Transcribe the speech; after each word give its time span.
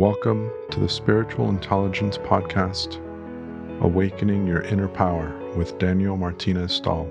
Welcome 0.00 0.50
to 0.70 0.80
the 0.80 0.88
Spiritual 0.88 1.50
Intelligence 1.50 2.16
Podcast, 2.16 2.96
Awakening 3.82 4.46
Your 4.46 4.62
Inner 4.62 4.88
Power 4.88 5.30
with 5.58 5.78
Daniel 5.78 6.16
Martinez 6.16 6.72
Stahl, 6.72 7.04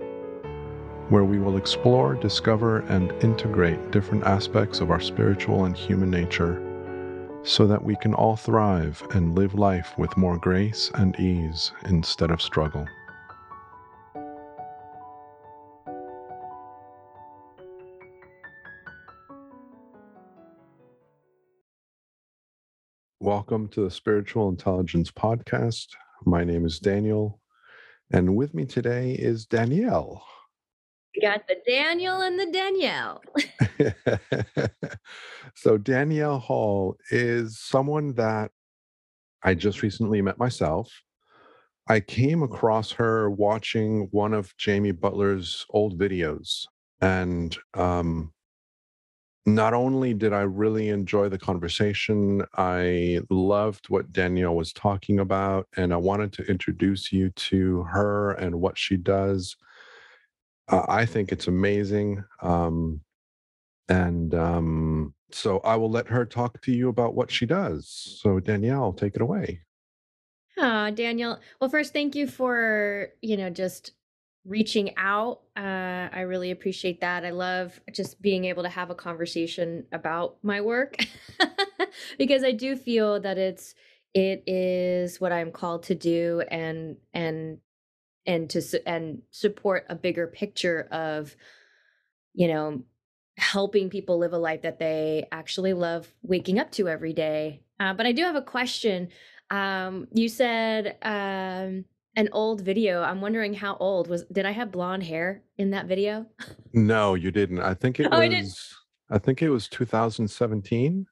where 1.09 1.23
we 1.23 1.38
will 1.38 1.55
explore, 1.55 2.16
discover, 2.16 2.80
and 2.88 3.12
integrate 3.23 3.91
different 3.91 4.23
aspects 4.23 4.80
of 4.80 4.89
our 4.89 4.99
spiritual 4.99 5.66
and 5.66 5.77
human 5.77 6.09
nature 6.09 6.66
so 7.44 7.67
that 7.67 7.84
we 7.84 7.95
can 7.98 8.16
all 8.16 8.36
thrive 8.36 9.03
and 9.12 9.35
live 9.35 9.53
life 9.53 9.95
with 9.99 10.17
more 10.17 10.40
grace 10.40 10.90
and 10.95 11.16
ease 11.20 11.71
instead 11.85 12.31
of 12.31 12.41
struggle. 12.41 12.88
Welcome 23.49 23.70
to 23.70 23.85
the 23.85 23.89
Spiritual 23.89 24.48
Intelligence 24.48 25.09
Podcast. 25.09 25.88
My 26.23 26.44
name 26.44 26.67
is 26.67 26.77
Daniel, 26.77 27.41
and 28.12 28.35
with 28.35 28.53
me 28.53 28.63
today 28.63 29.13
is 29.13 29.48
Danielle. 29.48 30.23
We 31.16 31.23
got 31.23 31.48
the 31.48 31.55
Daniel 31.67 32.22
and 32.22 32.39
the 32.39 32.52
Danielle. 32.52 33.23
so, 35.55 35.80
Danielle 35.80 36.38
Hall 36.38 36.95
is 37.09 37.59
someone 37.59 38.13
that 38.13 38.52
I 39.41 39.55
just 39.55 39.81
recently 39.81 40.22
met 40.22 40.38
myself. 40.38 40.94
I 41.88 42.02
came 42.02 42.44
across 42.44 42.91
her 42.91 43.31
watching 43.31 44.09
one 44.11 44.36
of 44.36 44.55
Jamie 44.58 44.92
Butler's 44.92 45.66
old 45.72 46.00
videos, 46.00 46.67
and 47.02 47.58
um, 47.73 48.31
not 49.55 49.73
only 49.73 50.14
did 50.14 50.33
I 50.33 50.42
really 50.42 50.89
enjoy 50.89 51.30
the 51.30 51.38
conversation, 51.38 52.44
I 52.58 53.19
loved 53.30 53.89
what 53.89 54.11
Danielle 54.11 54.55
was 54.55 54.73
talking 54.73 55.19
about, 55.19 55.67
and 55.78 55.94
I 55.94 55.97
wanted 55.97 56.33
to 56.33 56.44
introduce 56.44 57.11
you 57.11 57.30
to 57.31 57.83
her 57.83 58.31
and 58.33 58.59
what 58.61 58.77
she 58.77 58.97
does. 58.97 59.55
Uh, 60.67 60.86
I 60.88 61.05
think 61.05 61.31
it's 61.31 61.47
amazing. 61.47 62.23
Um, 62.42 63.02
and 63.88 64.33
um, 64.36 65.14
so 65.31 65.59
I 65.59 65.75
will 65.75 65.89
let 65.89 66.08
her 66.08 66.25
talk 66.25 66.61
to 66.61 66.72
you 66.72 66.89
about 66.89 67.16
what 67.16 67.31
she 67.31 67.45
does. 67.45 67.88
So, 68.22 68.39
Danielle, 68.39 68.94
take 68.94 69.16
it 69.16 69.22
away. 69.22 69.61
Oh, 70.58 70.92
Daniel. 70.92 71.39
Well, 71.59 71.70
first, 71.70 71.94
thank 71.94 72.16
you 72.16 72.27
for, 72.27 73.09
you 73.22 73.38
know, 73.38 73.50
just 73.50 73.94
reaching 74.50 74.97
out. 74.97 75.42
Uh, 75.55 76.09
I 76.11 76.22
really 76.22 76.50
appreciate 76.50 77.02
that. 77.02 77.23
I 77.23 77.30
love 77.30 77.80
just 77.94 78.19
being 78.19 78.45
able 78.45 78.64
to 78.64 78.69
have 78.69 78.89
a 78.89 78.95
conversation 78.95 79.86
about 79.92 80.38
my 80.42 80.59
work 80.59 80.97
because 82.17 82.44
I 82.44 82.52
do 82.52 82.75
feel 82.75 83.20
that 83.22 83.38
it's 83.38 83.75
it 84.16 84.44
is 84.47 85.22
what 85.22 85.31
I'm 85.31 85.52
called 85.52 85.83
to 85.83 85.95
do 85.95 86.42
and 86.50 86.97
and 87.14 87.59
and 88.25 88.50
to 88.50 88.88
and 88.88 89.22
support 89.30 89.86
a 89.88 89.95
bigger 89.95 90.25
picture 90.25 90.88
of 90.92 91.36
you 92.33 92.47
know 92.47 92.81
helping 93.38 93.89
people 93.89 94.17
live 94.17 94.33
a 94.33 94.38
life 94.38 94.64
that 94.64 94.80
they 94.80 95.27
actually 95.31 95.73
love 95.73 96.11
waking 96.23 96.59
up 96.59 96.72
to 96.72 96.89
every 96.89 97.14
day. 97.14 97.61
Uh, 97.80 97.94
but 97.94 98.08
I 98.08 98.11
do 98.11 98.23
have 98.23 98.36
a 98.36 98.42
question. 98.42 99.09
Um, 99.52 100.08
you 100.11 100.27
said 100.27 100.97
um, 101.03 101.86
an 102.15 102.29
old 102.31 102.61
video. 102.61 103.02
I'm 103.02 103.21
wondering 103.21 103.53
how 103.53 103.75
old 103.77 104.07
was 104.07 104.23
did 104.25 104.45
I 104.45 104.52
have 104.52 104.71
blonde 104.71 105.03
hair 105.03 105.43
in 105.57 105.71
that 105.71 105.88
video? 105.88 106.25
No, 106.73 107.15
you 107.15 107.31
didn't. 107.31 107.61
I 107.61 107.73
think 107.73 107.99
it 107.99 108.08
oh, 108.11 108.20
was 108.20 108.75
I, 109.09 109.15
I 109.15 109.17
think 109.20 109.42
it 109.42 109.49
was 109.49 109.67
2017. 109.67 111.08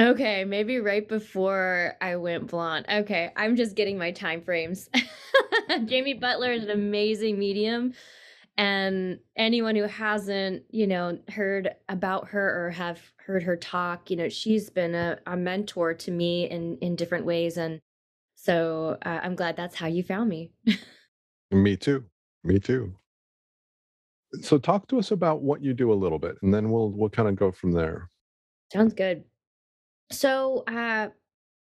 Okay, 0.00 0.44
maybe 0.44 0.78
right 0.78 1.08
before 1.08 1.94
I 2.00 2.16
went 2.16 2.46
blonde. 2.46 2.86
Okay, 2.88 3.32
I'm 3.36 3.56
just 3.56 3.74
getting 3.74 3.98
my 3.98 4.12
time 4.12 4.42
frames. 4.42 4.88
Jamie 5.86 6.14
Butler 6.14 6.52
is 6.52 6.62
an 6.62 6.70
amazing 6.70 7.38
medium 7.38 7.94
and 8.58 9.20
anyone 9.36 9.76
who 9.76 9.84
hasn't, 9.84 10.64
you 10.70 10.86
know, 10.86 11.18
heard 11.28 11.70
about 11.88 12.28
her 12.28 12.66
or 12.66 12.70
have 12.70 13.00
heard 13.16 13.44
her 13.44 13.56
talk, 13.56 14.10
you 14.10 14.16
know, 14.16 14.28
she's 14.28 14.68
been 14.68 14.94
a, 14.94 15.18
a 15.26 15.36
mentor 15.36 15.94
to 15.94 16.10
me 16.10 16.50
in 16.50 16.76
in 16.78 16.96
different 16.96 17.24
ways 17.24 17.56
and 17.56 17.80
so 18.48 18.96
uh, 19.04 19.20
I'm 19.22 19.34
glad 19.34 19.56
that's 19.56 19.74
how 19.74 19.88
you 19.88 20.02
found 20.02 20.30
me. 20.30 20.52
me 21.50 21.76
too. 21.76 22.02
Me 22.44 22.58
too. 22.58 22.94
So 24.40 24.56
talk 24.56 24.88
to 24.88 24.98
us 24.98 25.10
about 25.10 25.42
what 25.42 25.62
you 25.62 25.74
do 25.74 25.92
a 25.92 25.94
little 25.94 26.18
bit, 26.18 26.36
and 26.42 26.52
then 26.52 26.70
we'll 26.70 26.90
we'll 26.90 27.10
kind 27.10 27.28
of 27.28 27.36
go 27.36 27.52
from 27.52 27.72
there. 27.72 28.08
Sounds 28.72 28.94
good. 28.94 29.24
So, 30.10 30.64
uh, 30.66 31.08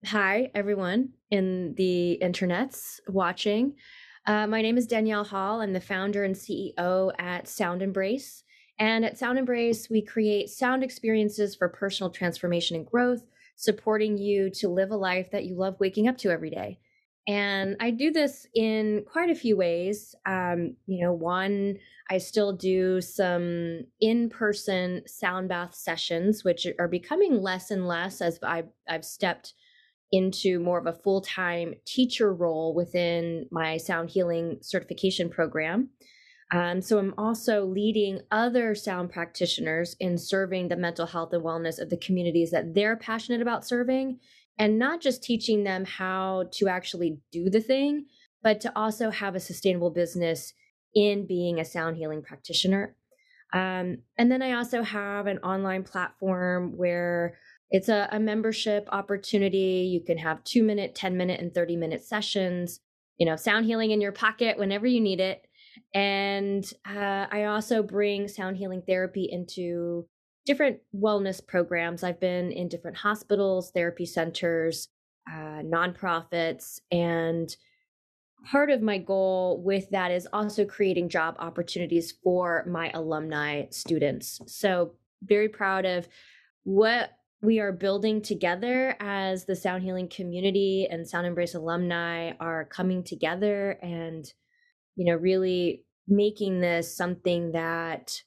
hi 0.05 0.53
everyone 0.55 1.09
in 1.33 1.75
the 1.75 2.21
internets 2.23 3.01
watching. 3.09 3.75
Uh, 4.25 4.47
my 4.47 4.63
name 4.63 4.79
is 4.79 4.87
Danielle 4.87 5.25
Hall. 5.25 5.63
I'm 5.63 5.73
the 5.73 5.81
founder 5.81 6.23
and 6.23 6.37
CEO 6.37 7.13
at 7.19 7.49
Sound 7.49 7.83
Embrace. 7.83 8.45
And 8.79 9.05
at 9.05 9.19
Sound 9.19 9.39
Embrace, 9.39 9.91
we 9.91 10.03
create 10.03 10.51
sound 10.51 10.85
experiences 10.85 11.57
for 11.57 11.69
personal 11.69 12.11
transformation 12.11 12.77
and 12.77 12.87
growth 12.87 13.25
supporting 13.57 14.17
you 14.17 14.51
to 14.51 14.69
live 14.69 14.91
a 14.91 14.97
life 14.97 15.31
that 15.33 15.45
you 15.45 15.57
love 15.57 15.77
waking 15.81 16.09
up 16.09 16.19
to 16.19 16.31
every 16.31 16.51
day. 16.51 16.79
And 17.29 17.77
I 17.81 17.91
do 17.91 18.13
this 18.13 18.47
in 18.55 19.05
quite 19.11 19.31
a 19.31 19.35
few 19.35 19.57
ways. 19.57 20.15
Um, 20.27 20.77
you 20.87 21.05
know, 21.05 21.13
one, 21.13 21.77
I 22.09 22.19
still 22.19 22.53
do 22.53 23.01
some 23.01 23.85
in 24.01 24.29
person 24.29 25.03
sound 25.09 25.49
bath 25.49 25.75
sessions, 25.75 26.45
which 26.45 26.69
are 26.79 26.87
becoming 26.87 27.43
less 27.43 27.73
and 27.73 27.89
less 27.89 28.21
as 28.21 28.39
I've, 28.45 28.69
I've 28.89 29.05
stepped 29.05 29.55
into 30.13 30.61
more 30.61 30.79
of 30.79 30.87
a 30.87 30.93
full 30.93 31.21
time 31.21 31.75
teacher 31.85 32.33
role 32.33 32.75
within 32.75 33.47
my 33.51 33.77
sound 33.77 34.11
healing 34.11 34.59
certification 34.61 35.29
program. 35.29 35.91
Um, 36.53 36.81
so 36.81 36.99
I'm 36.99 37.15
also 37.19 37.65
leading 37.65 38.21
other 38.31 38.75
sound 38.75 39.11
practitioners 39.11 39.97
in 39.99 40.17
serving 40.17 40.69
the 40.69 40.77
mental 40.77 41.07
health 41.07 41.33
and 41.33 41.43
wellness 41.43 41.81
of 41.81 41.91
the 41.91 41.97
communities 41.97 42.53
that 42.53 42.75
they're 42.75 42.97
passionate 42.97 43.43
about 43.43 43.67
serving, 43.67 44.21
and 44.59 44.79
not 44.79 45.01
just 45.01 45.23
teaching 45.23 45.65
them 45.65 45.85
how 45.85 46.45
to 46.53 46.69
actually 46.69 47.19
do 47.33 47.51
the 47.51 47.61
thing, 47.61 48.07
but 48.43 48.61
to 48.61 48.73
also 48.79 49.11
have 49.11 49.35
a 49.35 49.41
sustainable 49.41 49.91
business 49.91 50.53
in 50.95 51.27
being 51.27 51.59
a 51.59 51.65
sound 51.65 51.97
healing 51.97 52.23
practitioner. 52.23 52.95
Um, 53.53 53.99
and 54.17 54.31
then 54.31 54.43
I 54.43 54.53
also 54.53 54.83
have 54.83 55.27
an 55.27 55.39
online 55.39 55.83
platform 55.83 56.77
where 56.77 57.39
it's 57.71 57.89
a, 57.89 58.09
a 58.13 58.21
membership 58.21 58.89
opportunity. 58.93 59.89
You 59.91 60.01
can 60.01 60.19
have 60.19 60.45
two 60.45 60.63
minute, 60.63 60.95
10 60.95 61.17
minute, 61.17 61.41
and 61.41 61.53
30 61.53 61.77
minute 61.77 62.05
sessions, 62.05 62.81
you 63.19 63.27
know, 63.27 63.37
sound 63.37 63.67
healing 63.67 63.91
in 63.91 64.01
your 64.01 64.13
pocket 64.13 64.59
whenever 64.59 64.87
you 64.87 65.01
need 65.01 65.21
it. 65.21 65.46
And 65.95 66.65
uh, 66.89 67.27
I 67.31 67.45
also 67.45 67.83
bring 67.83 68.29
sound 68.29 68.57
healing 68.57 68.83
therapy 68.87 69.29
into 69.31 70.07
different 70.45 70.79
wellness 70.95 71.45
programs. 71.45 72.03
I've 72.03 72.21
been 72.21 72.53
in 72.53 72.69
different 72.69 72.97
hospitals, 72.97 73.71
therapy 73.73 74.07
centers, 74.07 74.89
uh, 75.31 75.63
nonprofits, 75.63 76.81
and 76.91 77.55
part 78.51 78.71
of 78.71 78.81
my 78.81 78.99
goal 78.99 79.63
with 79.65 79.91
that 79.91 80.13
is 80.13 80.29
also 80.33 80.65
creating 80.65 81.09
job 81.09 81.35
opportunities 81.39 82.13
for 82.23 82.65
my 82.69 82.91
alumni 82.95 83.65
students. 83.71 84.41
So, 84.47 84.93
very 85.23 85.49
proud 85.49 85.85
of 85.85 86.07
what 86.65 87.11
we 87.43 87.59
are 87.59 87.73
building 87.73 88.23
together 88.23 88.97
as 89.01 89.45
the 89.45 89.57
sound 89.57 89.83
healing 89.83 90.09
community 90.09 90.87
and 90.91 91.09
sound 91.09 91.27
embrace 91.27 91.55
alumni 91.55 92.33
are 92.39 92.65
coming 92.65 93.03
together 93.03 93.79
and 93.83 94.33
you 94.97 95.05
know, 95.05 95.17
really 95.17 95.85
making 96.09 96.61
this 96.61 96.97
something 96.97 97.53
that 97.53 98.21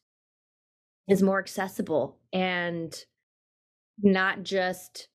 is 1.07 1.23
more 1.23 1.39
accessible 1.39 2.19
and 2.31 2.95
not 4.01 4.43
just 4.43 5.09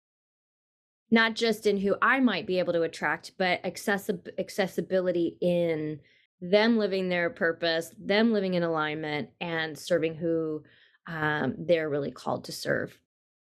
not 1.11 1.35
just 1.35 1.67
in 1.67 1.77
who 1.77 1.95
I 2.03 2.19
might 2.19 2.47
be 2.47 2.59
able 2.59 2.73
to 2.73 2.83
attract, 2.83 3.33
but 3.39 3.63
accessi- 3.63 4.29
accessibility 4.39 5.37
in 5.41 6.01
them 6.41 6.77
living 6.77 7.09
their 7.09 7.31
purpose, 7.31 7.95
them 7.99 8.33
living 8.33 8.55
in 8.55 8.65
alignment, 8.65 9.29
and 9.41 9.79
serving 9.79 10.17
who 10.17 10.65
um, 11.07 11.55
they're 11.59 11.89
really 11.89 12.11
called 12.11 12.45
to 12.45 12.53
serve. 12.53 12.99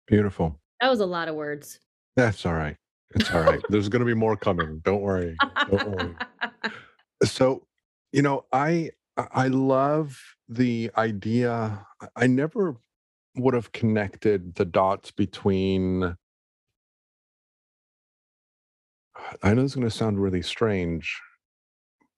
Beautiful. 0.09 0.59
That 0.81 0.91
was 0.91 1.01
a 1.01 1.07
lot 1.07 1.29
of 1.29 1.37
words. 1.37 1.79
That's 2.17 2.45
all 2.45 2.55
right. 2.55 2.77
It's 3.15 3.31
all 3.31 3.43
right. 3.43 3.61
There's 3.69 3.89
going 3.89 4.01
to 4.01 4.07
be 4.07 4.15
more 4.15 4.37
coming. 4.37 4.81
Don't 4.85 5.03
worry. 5.03 5.37
Don't 5.71 5.91
worry. 5.91 6.15
So, 7.25 7.65
you 8.13 8.23
know, 8.23 8.45
I 8.53 8.91
I 9.17 9.49
love 9.49 10.19
the 10.49 10.91
idea. 10.97 11.87
I 12.17 12.27
never 12.27 12.77
would 13.37 13.55
have 13.55 13.73
connected 13.73 14.55
the 14.55 14.65
dots 14.65 15.11
between 15.11 16.17
I 19.43 19.55
know 19.55 19.63
it's 19.63 19.75
going 19.75 19.87
to 19.87 19.91
sound 19.91 20.21
really 20.21 20.43
strange, 20.43 21.21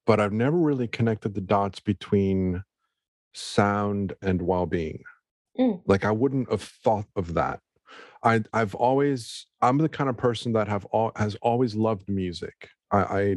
but 0.06 0.20
I've 0.20 0.32
never 0.32 0.56
really 0.56 0.88
connected 0.88 1.34
the 1.34 1.40
dots 1.40 1.80
between 1.80 2.62
sound 3.32 4.14
and 4.22 4.42
well-being. 4.42 5.02
Mm. 5.58 5.82
Like 5.86 6.04
I 6.04 6.10
wouldn't 6.10 6.50
have 6.50 6.62
thought 6.62 7.06
of 7.16 7.34
that. 7.34 7.60
I 8.22 8.42
I've 8.52 8.74
always 8.74 9.46
I'm 9.60 9.78
the 9.78 9.88
kind 9.88 10.10
of 10.10 10.16
person 10.16 10.52
that 10.54 10.68
have 10.68 10.84
all 10.86 11.12
has 11.16 11.36
always 11.36 11.74
loved 11.74 12.08
music. 12.08 12.70
I, 12.90 12.98
I 12.98 13.36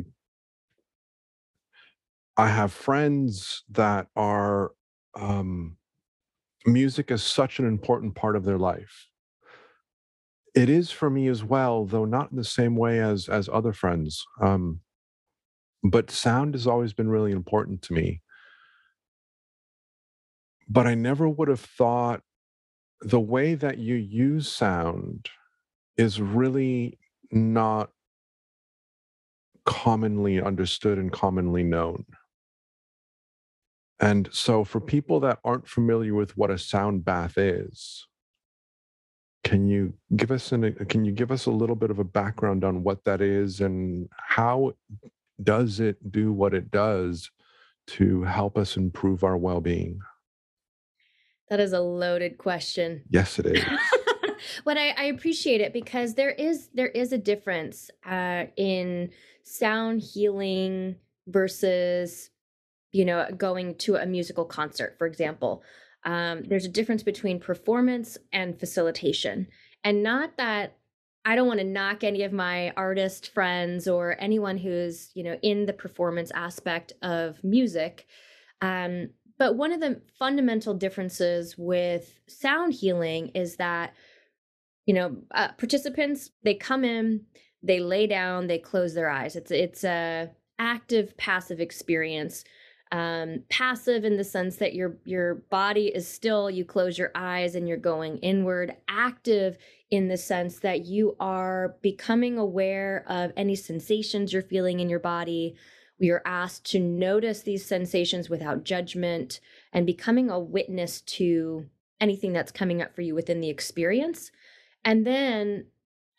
I 2.37 2.49
have 2.49 2.71
friends 2.71 3.63
that 3.71 4.07
are 4.15 4.71
um, 5.15 5.77
music 6.65 7.09
is 7.11 7.23
such 7.23 7.59
an 7.59 7.65
important 7.65 8.15
part 8.15 8.35
of 8.35 8.43
their 8.43 8.59
life. 8.59 9.07
It 10.55 10.69
is 10.69 10.91
for 10.91 11.09
me 11.09 11.27
as 11.27 11.43
well, 11.43 11.85
though 11.85 12.05
not 12.05 12.31
in 12.31 12.37
the 12.37 12.43
same 12.43 12.75
way 12.75 12.99
as 12.99 13.27
as 13.27 13.49
other 13.49 13.73
friends. 13.73 14.25
Um, 14.41 14.81
but 15.83 16.11
sound 16.11 16.53
has 16.53 16.67
always 16.67 16.93
been 16.93 17.09
really 17.09 17.31
important 17.31 17.81
to 17.83 17.93
me. 17.93 18.21
But 20.69 20.85
I 20.87 20.95
never 20.95 21.29
would 21.29 21.47
have 21.47 21.61
thought 21.61 22.21
the 23.01 23.19
way 23.19 23.55
that 23.55 23.77
you 23.77 23.95
use 23.95 24.51
sound 24.51 25.29
is 25.97 26.19
really 26.19 26.99
not 27.31 27.91
commonly 29.65 30.41
understood 30.41 30.97
and 30.97 31.11
commonly 31.11 31.63
known. 31.63 32.05
And 33.99 34.29
so, 34.31 34.63
for 34.63 34.79
people 34.79 35.19
that 35.21 35.39
aren't 35.43 35.67
familiar 35.67 36.13
with 36.13 36.37
what 36.37 36.51
a 36.51 36.57
sound 36.57 37.03
bath 37.03 37.37
is, 37.37 38.05
can 39.43 39.67
you 39.67 39.93
give 40.15 40.29
us 40.31 40.51
an 40.51 40.73
can 40.87 41.05
you 41.05 41.11
give 41.11 41.31
us 41.31 41.45
a 41.45 41.51
little 41.51 41.75
bit 41.75 41.89
of 41.89 41.99
a 41.99 42.03
background 42.03 42.63
on 42.63 42.83
what 42.83 43.03
that 43.05 43.21
is 43.21 43.61
and 43.61 44.09
how 44.17 44.73
does 45.41 45.79
it 45.79 46.11
do 46.11 46.33
what 46.33 46.53
it 46.53 46.69
does 46.69 47.31
to 47.87 48.23
help 48.23 48.57
us 48.57 48.75
improve 48.75 49.23
our 49.23 49.37
well-being? 49.37 49.99
That 51.49 51.59
is 51.59 51.71
a 51.73 51.79
loaded 51.79 52.37
question. 52.37 53.03
Yes, 53.09 53.39
it 53.39 53.45
is. 53.45 53.63
but 54.65 54.77
I, 54.77 54.89
I, 54.89 55.03
appreciate 55.05 55.61
it 55.61 55.71
because 55.71 56.15
there 56.15 56.31
is 56.31 56.69
there 56.73 56.89
is 56.89 57.13
a 57.13 57.17
difference 57.17 57.89
uh, 58.05 58.45
in 58.57 59.11
sound 59.43 60.01
healing 60.01 60.97
versus 61.27 62.29
you 62.91 63.05
know 63.05 63.27
going 63.37 63.75
to 63.75 63.95
a 63.95 64.05
musical 64.05 64.45
concert, 64.45 64.95
for 64.97 65.07
example. 65.07 65.63
Um, 66.03 66.43
there's 66.43 66.65
a 66.65 66.69
difference 66.69 67.03
between 67.03 67.39
performance 67.39 68.17
and 68.31 68.59
facilitation, 68.59 69.47
and 69.83 70.03
not 70.03 70.37
that 70.37 70.77
I 71.25 71.35
don't 71.35 71.47
want 71.47 71.59
to 71.59 71.65
knock 71.65 72.03
any 72.03 72.23
of 72.23 72.31
my 72.31 72.71
artist 72.77 73.33
friends 73.33 73.87
or 73.87 74.15
anyone 74.19 74.57
who's 74.57 75.11
you 75.13 75.23
know 75.23 75.37
in 75.41 75.65
the 75.65 75.73
performance 75.73 76.31
aspect 76.33 76.93
of 77.01 77.43
music. 77.43 78.07
Um, 78.61 79.09
but 79.37 79.55
one 79.55 79.71
of 79.71 79.79
the 79.79 80.01
fundamental 80.17 80.73
differences 80.73 81.55
with 81.57 82.19
sound 82.27 82.73
healing 82.73 83.29
is 83.29 83.57
that, 83.57 83.93
you 84.85 84.93
know, 84.93 85.17
uh, 85.33 85.49
participants 85.53 86.31
they 86.43 86.55
come 86.55 86.83
in, 86.83 87.25
they 87.61 87.79
lay 87.79 88.07
down, 88.07 88.47
they 88.47 88.57
close 88.57 88.93
their 88.93 89.09
eyes. 89.09 89.35
It's 89.35 89.51
it's 89.51 89.83
a 89.83 90.31
active 90.59 91.15
passive 91.17 91.59
experience. 91.59 92.43
Um, 92.91 93.43
passive 93.49 94.05
in 94.05 94.15
the 94.15 94.23
sense 94.23 94.57
that 94.57 94.73
your 94.73 94.97
your 95.03 95.35
body 95.49 95.87
is 95.87 96.07
still, 96.07 96.49
you 96.49 96.63
close 96.63 96.97
your 96.97 97.11
eyes 97.15 97.55
and 97.55 97.67
you're 97.67 97.77
going 97.77 98.17
inward. 98.19 98.75
Active 98.87 99.57
in 99.91 100.07
the 100.07 100.17
sense 100.17 100.59
that 100.59 100.85
you 100.85 101.15
are 101.19 101.75
becoming 101.81 102.37
aware 102.37 103.03
of 103.07 103.31
any 103.35 103.55
sensations 103.55 104.31
you're 104.31 104.41
feeling 104.41 104.79
in 104.79 104.89
your 104.89 104.99
body 104.99 105.55
we 105.99 106.09
are 106.11 106.21
asked 106.25 106.65
to 106.65 106.79
notice 106.79 107.41
these 107.41 107.65
sensations 107.65 108.29
without 108.29 108.63
judgment 108.63 109.39
and 109.73 109.85
becoming 109.85 110.29
a 110.29 110.39
witness 110.39 111.01
to 111.01 111.65
anything 111.99 112.33
that's 112.33 112.51
coming 112.51 112.81
up 112.81 112.95
for 112.95 113.01
you 113.01 113.15
within 113.15 113.41
the 113.41 113.49
experience. 113.49 114.31
And 114.85 115.05
then, 115.05 115.65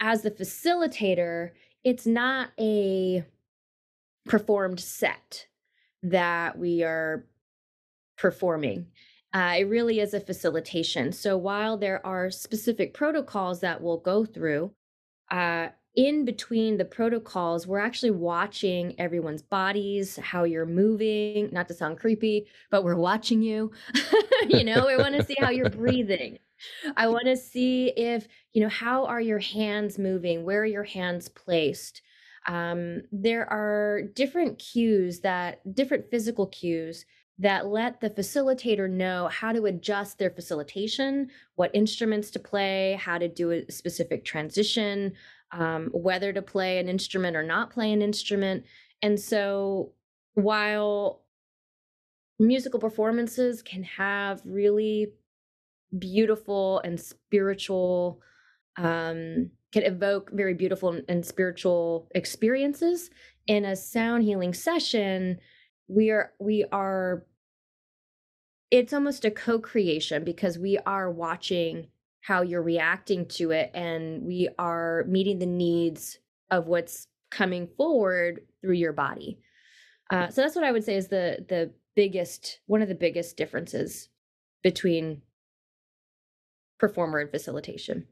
as 0.00 0.22
the 0.22 0.30
facilitator, 0.30 1.50
it's 1.84 2.06
not 2.06 2.50
a 2.58 3.24
performed 4.26 4.80
set 4.80 5.46
that 6.02 6.58
we 6.58 6.82
are 6.82 7.26
performing. 8.16 8.86
Uh, 9.34 9.56
it 9.58 9.64
really 9.64 10.00
is 10.00 10.14
a 10.14 10.20
facilitation. 10.20 11.12
So 11.12 11.36
while 11.36 11.76
there 11.76 12.04
are 12.06 12.30
specific 12.30 12.94
protocols 12.94 13.60
that 13.60 13.80
we'll 13.80 13.98
go 13.98 14.24
through, 14.24 14.72
uh, 15.30 15.68
in 15.94 16.24
between 16.24 16.76
the 16.76 16.84
protocols, 16.84 17.66
we're 17.66 17.80
actually 17.80 18.12
watching 18.12 18.94
everyone's 19.00 19.42
bodies, 19.42 20.16
how 20.16 20.44
you're 20.44 20.64
moving, 20.64 21.48
not 21.52 21.66
to 21.68 21.74
sound 21.74 21.98
creepy, 21.98 22.46
but 22.70 22.84
we're 22.84 22.94
watching 22.94 23.42
you. 23.42 23.72
you 24.48 24.62
know, 24.62 24.86
we 24.86 24.96
want 24.96 25.16
to 25.16 25.24
see 25.24 25.34
how 25.38 25.50
you're 25.50 25.70
breathing. 25.70 26.38
I 26.96 27.08
want 27.08 27.24
to 27.24 27.36
see 27.36 27.88
if, 27.96 28.28
you 28.52 28.62
know, 28.62 28.68
how 28.68 29.06
are 29.06 29.20
your 29.20 29.40
hands 29.40 29.98
moving? 29.98 30.44
Where 30.44 30.62
are 30.62 30.66
your 30.66 30.84
hands 30.84 31.28
placed? 31.28 32.02
Um, 32.48 33.02
there 33.12 33.46
are 33.52 34.02
different 34.14 34.58
cues 34.58 35.20
that, 35.20 35.60
different 35.74 36.10
physical 36.10 36.46
cues 36.46 37.04
that 37.38 37.66
let 37.66 38.00
the 38.00 38.10
facilitator 38.10 38.90
know 38.90 39.28
how 39.28 39.52
to 39.52 39.66
adjust 39.66 40.18
their 40.18 40.30
facilitation, 40.30 41.30
what 41.54 41.70
instruments 41.74 42.30
to 42.32 42.38
play, 42.40 42.98
how 43.00 43.18
to 43.18 43.28
do 43.28 43.52
a 43.52 43.70
specific 43.70 44.24
transition, 44.24 45.12
um, 45.52 45.90
whether 45.92 46.32
to 46.32 46.42
play 46.42 46.78
an 46.78 46.88
instrument 46.88 47.36
or 47.36 47.42
not 47.42 47.70
play 47.70 47.92
an 47.92 48.02
instrument. 48.02 48.64
And 49.02 49.20
so 49.20 49.92
while 50.34 51.22
musical 52.38 52.80
performances 52.80 53.62
can 53.62 53.82
have 53.82 54.40
really 54.44 55.12
beautiful 55.96 56.80
and 56.80 56.98
spiritual 56.98 58.20
um, 58.76 59.50
can 59.72 59.82
evoke 59.82 60.30
very 60.32 60.54
beautiful 60.54 61.00
and 61.08 61.24
spiritual 61.24 62.08
experiences. 62.14 63.10
In 63.46 63.64
a 63.64 63.76
sound 63.76 64.24
healing 64.24 64.54
session 64.54 65.38
we 65.88 66.10
are 66.10 66.32
we 66.38 66.64
are 66.70 67.24
it's 68.70 68.92
almost 68.92 69.24
a 69.24 69.30
co-creation 69.30 70.24
because 70.24 70.58
we 70.58 70.78
are 70.84 71.10
watching 71.10 71.88
how 72.20 72.42
you're 72.42 72.62
reacting 72.62 73.26
to 73.26 73.50
it 73.50 73.70
and 73.72 74.22
we 74.22 74.48
are 74.58 75.04
meeting 75.08 75.38
the 75.38 75.46
needs 75.46 76.18
of 76.50 76.66
what's 76.66 77.06
coming 77.30 77.66
forward 77.78 78.40
through 78.60 78.74
your 78.74 78.92
body. 78.92 79.38
Uh, 80.10 80.28
so 80.28 80.42
that's 80.42 80.54
what 80.54 80.64
i 80.64 80.72
would 80.72 80.84
say 80.84 80.96
is 80.96 81.08
the 81.08 81.44
the 81.48 81.70
biggest 81.94 82.60
one 82.66 82.80
of 82.80 82.88
the 82.88 82.94
biggest 82.94 83.36
differences 83.36 84.08
between 84.62 85.22
performer 86.78 87.18
and 87.18 87.30
facilitation 87.30 88.06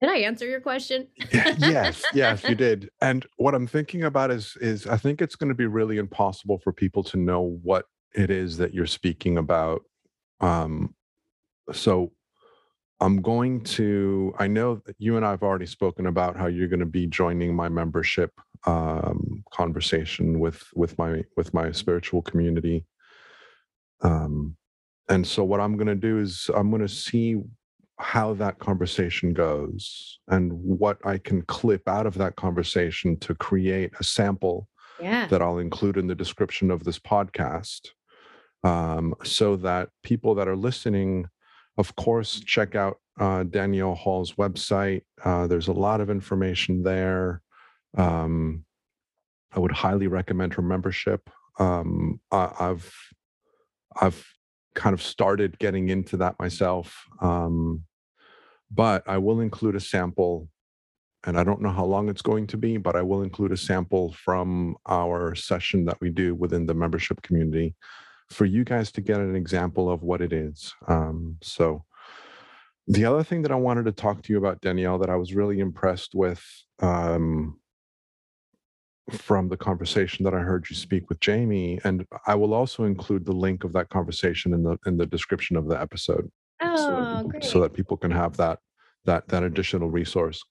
did 0.00 0.10
i 0.10 0.18
answer 0.18 0.46
your 0.46 0.60
question 0.60 1.06
yes 1.58 2.04
yes 2.14 2.44
you 2.48 2.54
did 2.54 2.90
and 3.00 3.26
what 3.36 3.54
i'm 3.54 3.66
thinking 3.66 4.04
about 4.04 4.30
is 4.30 4.56
is 4.60 4.86
i 4.86 4.96
think 4.96 5.20
it's 5.20 5.36
going 5.36 5.48
to 5.48 5.54
be 5.54 5.66
really 5.66 5.98
impossible 5.98 6.58
for 6.58 6.72
people 6.72 7.02
to 7.02 7.16
know 7.16 7.58
what 7.62 7.86
it 8.14 8.30
is 8.30 8.56
that 8.56 8.74
you're 8.74 8.86
speaking 8.86 9.38
about 9.38 9.82
um 10.40 10.94
so 11.72 12.12
I'm 13.00 13.22
going 13.22 13.62
to, 13.62 14.34
I 14.38 14.48
know 14.48 14.82
that 14.86 14.96
you 14.98 15.16
and 15.16 15.24
I 15.24 15.30
have 15.30 15.44
already 15.44 15.66
spoken 15.66 16.06
about 16.06 16.36
how 16.36 16.46
you're 16.46 16.68
going 16.68 16.80
to 16.80 16.86
be 16.86 17.06
joining 17.06 17.54
my 17.54 17.68
membership 17.68 18.32
um, 18.66 19.44
conversation 19.52 20.40
with 20.40 20.64
with 20.74 20.98
my 20.98 21.24
with 21.36 21.54
my 21.54 21.70
spiritual 21.70 22.22
community. 22.22 22.84
Um, 24.00 24.56
and 25.08 25.26
so 25.26 25.44
what 25.44 25.60
I'm 25.60 25.76
going 25.76 25.86
to 25.86 25.94
do 25.94 26.18
is 26.18 26.50
I'm 26.54 26.70
going 26.70 26.82
to 26.82 26.88
see 26.88 27.36
how 27.98 28.34
that 28.34 28.58
conversation 28.58 29.32
goes 29.32 30.20
and 30.28 30.52
what 30.52 30.98
I 31.04 31.18
can 31.18 31.42
clip 31.42 31.88
out 31.88 32.06
of 32.06 32.14
that 32.14 32.36
conversation 32.36 33.18
to 33.20 33.34
create 33.34 33.92
a 33.98 34.04
sample 34.04 34.68
yeah. 35.00 35.26
that 35.26 35.42
I'll 35.42 35.58
include 35.58 35.96
in 35.96 36.06
the 36.06 36.14
description 36.14 36.70
of 36.70 36.84
this 36.84 36.98
podcast 36.98 37.88
um, 38.64 39.14
so 39.24 39.56
that 39.56 39.90
people 40.02 40.34
that 40.36 40.48
are 40.48 40.56
listening 40.56 41.28
of 41.78 41.94
course, 41.94 42.40
check 42.40 42.74
out 42.74 42.98
uh, 43.18 43.44
Danielle 43.44 43.94
Hall's 43.94 44.32
website. 44.32 45.02
Uh, 45.24 45.46
there's 45.46 45.68
a 45.68 45.72
lot 45.72 46.00
of 46.00 46.10
information 46.10 46.82
there. 46.82 47.40
Um, 47.96 48.64
I 49.52 49.60
would 49.60 49.72
highly 49.72 50.08
recommend 50.08 50.54
her 50.54 50.62
membership. 50.62 51.30
Um, 51.58 52.20
I, 52.32 52.52
have 52.58 52.92
I've 54.00 54.26
kind 54.78 54.94
of 54.94 55.02
started 55.02 55.58
getting 55.58 55.88
into 55.88 56.16
that 56.18 56.38
myself, 56.38 57.04
um, 57.20 57.82
but 58.70 59.02
I 59.08 59.18
will 59.18 59.40
include 59.40 59.74
a 59.74 59.80
sample, 59.80 60.48
and 61.26 61.36
I 61.36 61.42
don't 61.42 61.60
know 61.60 61.72
how 61.72 61.84
long 61.84 62.08
it's 62.08 62.22
going 62.22 62.46
to 62.48 62.56
be, 62.56 62.76
but 62.76 62.94
I 62.94 63.02
will 63.02 63.22
include 63.22 63.50
a 63.50 63.56
sample 63.56 64.12
from 64.12 64.76
our 64.86 65.34
session 65.34 65.84
that 65.86 66.00
we 66.00 66.10
do 66.10 66.34
within 66.36 66.64
the 66.64 66.74
membership 66.74 67.20
community 67.22 67.74
for 68.30 68.44
you 68.44 68.62
guys 68.62 68.92
to 68.92 69.00
get 69.00 69.18
an 69.18 69.34
example 69.34 69.90
of 69.90 70.02
what 70.04 70.20
it 70.20 70.32
is. 70.32 70.72
Um, 70.86 71.38
so, 71.42 71.84
the 72.86 73.04
other 73.04 73.24
thing 73.24 73.42
that 73.42 73.52
I 73.52 73.56
wanted 73.56 73.84
to 73.86 73.92
talk 73.92 74.22
to 74.22 74.32
you 74.32 74.38
about, 74.38 74.60
Danielle, 74.60 74.98
that 74.98 75.10
I 75.10 75.16
was 75.16 75.34
really 75.34 75.58
impressed 75.58 76.14
with 76.14 76.42
um, 76.80 77.58
from 79.10 79.48
the 79.48 79.56
conversation 79.56 80.24
that 80.24 80.34
I 80.34 80.40
heard 80.40 80.66
you 80.68 80.76
speak 80.76 81.08
with 81.08 81.20
Jamie, 81.20 81.80
and 81.84 82.06
I 82.26 82.34
will 82.34 82.54
also 82.54 82.84
include 82.84 83.24
the 83.24 83.32
link 83.32 83.64
of 83.64 83.72
that 83.72 83.88
conversation 83.88 84.52
in 84.52 84.62
the 84.62 84.78
in 84.86 84.96
the 84.96 85.06
description 85.06 85.56
of 85.56 85.68
the 85.68 85.80
episode, 85.80 86.30
oh, 86.60 86.76
so, 86.76 87.28
great. 87.28 87.44
so 87.44 87.60
that 87.60 87.74
people 87.74 87.96
can 87.96 88.10
have 88.10 88.36
that 88.36 88.58
that 89.04 89.28
that 89.28 89.42
additional 89.42 89.90
resource. 89.90 90.42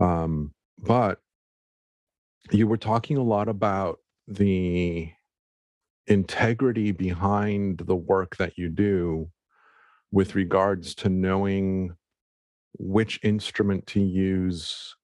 Um, 0.00 0.52
but 0.78 1.18
you 2.52 2.66
were 2.66 2.76
talking 2.76 3.16
a 3.16 3.22
lot 3.22 3.48
about 3.48 3.98
the 4.28 5.10
integrity 6.06 6.92
behind 6.92 7.78
the 7.78 7.96
work 7.96 8.36
that 8.36 8.56
you 8.56 8.68
do 8.68 9.28
with 10.12 10.34
regards 10.34 10.94
to 10.94 11.08
knowing 11.08 11.94
which 12.78 13.18
instrument 13.22 13.86
to 13.86 14.00
use 14.00 14.94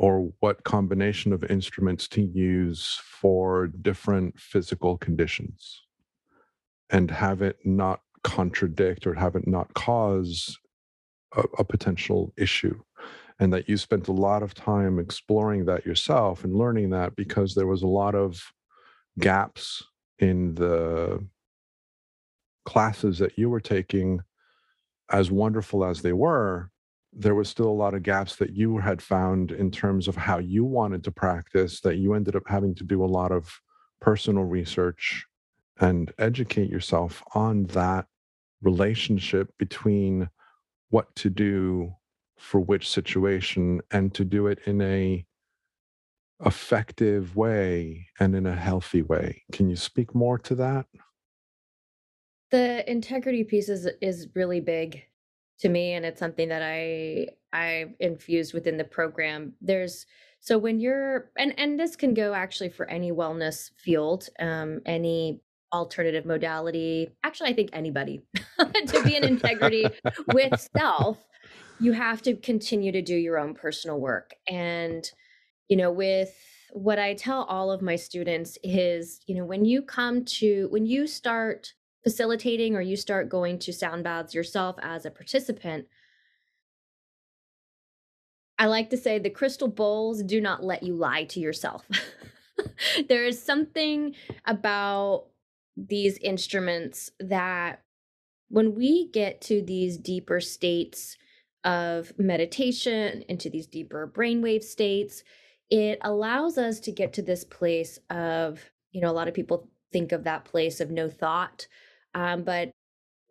or 0.00 0.32
what 0.40 0.64
combination 0.64 1.30
of 1.30 1.44
instruments 1.44 2.08
to 2.08 2.22
use 2.22 2.98
for 3.04 3.66
different 3.66 4.40
physical 4.40 4.96
conditions 4.96 5.82
and 6.88 7.10
have 7.10 7.42
it 7.42 7.58
not 7.66 8.00
contradict 8.24 9.06
or 9.06 9.12
have 9.12 9.36
it 9.36 9.46
not 9.46 9.72
cause 9.74 10.58
a, 11.36 11.42
a, 11.58 11.64
potential 11.64 12.32
issue. 12.38 12.80
And 13.40 13.52
that 13.52 13.68
you 13.68 13.76
spent 13.76 14.08
a 14.08 14.12
lot 14.12 14.42
of 14.42 14.54
time 14.54 14.98
exploring 14.98 15.66
that 15.66 15.84
yourself 15.84 16.44
and 16.44 16.56
learning 16.56 16.88
that 16.90 17.14
because 17.14 17.54
there 17.54 17.66
was 17.66 17.82
a 17.82 17.86
lot 17.86 18.14
of 18.14 18.42
gaps 19.18 19.84
in 20.18 20.54
the 20.54 21.22
classes 22.64 23.18
that 23.18 23.36
you 23.36 23.50
were 23.50 23.60
taking 23.60 24.22
as 25.10 25.30
wonderful 25.30 25.84
as 25.84 26.00
they 26.00 26.14
were 26.14 26.70
there 27.12 27.34
was 27.34 27.48
still 27.48 27.68
a 27.68 27.70
lot 27.70 27.94
of 27.94 28.02
gaps 28.02 28.36
that 28.36 28.54
you 28.54 28.78
had 28.78 29.02
found 29.02 29.50
in 29.52 29.70
terms 29.70 30.06
of 30.06 30.16
how 30.16 30.38
you 30.38 30.64
wanted 30.64 31.02
to 31.04 31.10
practice 31.10 31.80
that 31.80 31.96
you 31.96 32.14
ended 32.14 32.36
up 32.36 32.44
having 32.46 32.74
to 32.74 32.84
do 32.84 33.04
a 33.04 33.06
lot 33.06 33.32
of 33.32 33.50
personal 34.00 34.44
research 34.44 35.26
and 35.80 36.12
educate 36.18 36.70
yourself 36.70 37.22
on 37.34 37.64
that 37.66 38.06
relationship 38.62 39.52
between 39.58 40.28
what 40.90 41.14
to 41.16 41.30
do 41.30 41.92
for 42.38 42.60
which 42.60 42.88
situation 42.88 43.80
and 43.90 44.14
to 44.14 44.24
do 44.24 44.46
it 44.46 44.60
in 44.66 44.80
a 44.80 45.24
effective 46.44 47.36
way 47.36 48.06
and 48.18 48.34
in 48.34 48.46
a 48.46 48.56
healthy 48.56 49.02
way. 49.02 49.42
Can 49.52 49.68
you 49.68 49.76
speak 49.76 50.14
more 50.14 50.38
to 50.38 50.54
that? 50.56 50.86
The 52.50 52.88
integrity 52.90 53.44
piece 53.44 53.68
is 53.68 53.88
is 54.00 54.28
really 54.34 54.60
big 54.60 55.04
to 55.60 55.68
me 55.68 55.92
and 55.94 56.04
it's 56.04 56.18
something 56.18 56.48
that 56.48 56.62
i 56.62 57.28
i 57.52 57.86
infused 58.00 58.54
within 58.54 58.76
the 58.76 58.84
program. 58.84 59.54
There's 59.60 60.06
so 60.40 60.58
when 60.58 60.80
you're 60.80 61.30
and 61.36 61.54
and 61.58 61.78
this 61.78 61.96
can 61.96 62.14
go 62.14 62.34
actually 62.34 62.70
for 62.70 62.88
any 62.88 63.12
wellness 63.12 63.70
field 63.76 64.28
um 64.40 64.80
any 64.86 65.40
alternative 65.72 66.26
modality 66.26 67.08
actually 67.22 67.48
i 67.48 67.52
think 67.52 67.70
anybody 67.72 68.20
to 68.86 69.02
be 69.04 69.14
in 69.14 69.22
integrity 69.22 69.86
with 70.32 70.68
self 70.76 71.18
you 71.80 71.92
have 71.92 72.22
to 72.22 72.36
continue 72.36 72.92
to 72.92 73.02
do 73.02 73.14
your 73.14 73.38
own 73.38 73.54
personal 73.54 73.98
work. 73.98 74.34
And 74.46 75.10
you 75.68 75.76
know 75.76 75.90
with 75.92 76.34
what 76.72 76.98
i 76.98 77.14
tell 77.14 77.44
all 77.44 77.70
of 77.70 77.80
my 77.80 77.96
students 77.96 78.58
is 78.62 79.20
you 79.26 79.34
know 79.36 79.44
when 79.44 79.64
you 79.64 79.82
come 79.82 80.24
to 80.24 80.68
when 80.70 80.84
you 80.84 81.06
start 81.06 81.72
facilitating 82.02 82.74
or 82.74 82.80
you 82.80 82.96
start 82.96 83.28
going 83.28 83.58
to 83.60 83.72
sound 83.72 84.04
baths 84.04 84.34
yourself 84.34 84.76
as 84.82 85.04
a 85.04 85.10
participant, 85.10 85.86
I 88.58 88.66
like 88.66 88.90
to 88.90 88.96
say 88.96 89.18
the 89.18 89.30
crystal 89.30 89.68
bowls 89.68 90.22
do 90.22 90.40
not 90.40 90.62
let 90.62 90.82
you 90.82 90.94
lie 90.94 91.24
to 91.24 91.40
yourself. 91.40 91.82
there 93.08 93.24
is 93.24 93.42
something 93.42 94.14
about 94.44 95.26
these 95.76 96.18
instruments 96.18 97.10
that 97.20 97.82
when 98.48 98.74
we 98.74 99.08
get 99.08 99.40
to 99.42 99.62
these 99.62 99.96
deeper 99.96 100.40
states 100.40 101.16
of 101.64 102.12
meditation, 102.18 103.22
into 103.28 103.48
these 103.48 103.66
deeper 103.66 104.10
brainwave 104.14 104.62
states, 104.62 105.22
it 105.70 105.98
allows 106.02 106.58
us 106.58 106.80
to 106.80 106.92
get 106.92 107.12
to 107.14 107.22
this 107.22 107.44
place 107.44 107.98
of, 108.10 108.60
you 108.92 109.00
know, 109.00 109.10
a 109.10 109.12
lot 109.12 109.28
of 109.28 109.34
people 109.34 109.68
think 109.92 110.12
of 110.12 110.24
that 110.24 110.44
place 110.44 110.80
of 110.80 110.90
no 110.90 111.08
thought 111.08 111.66
um, 112.14 112.42
but 112.42 112.72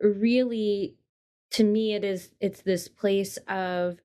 really, 0.00 0.96
to 1.52 1.64
me, 1.64 1.94
it 1.94 2.04
is 2.04 2.30
it's 2.40 2.62
this 2.62 2.88
place 2.88 3.38
of 3.48 3.98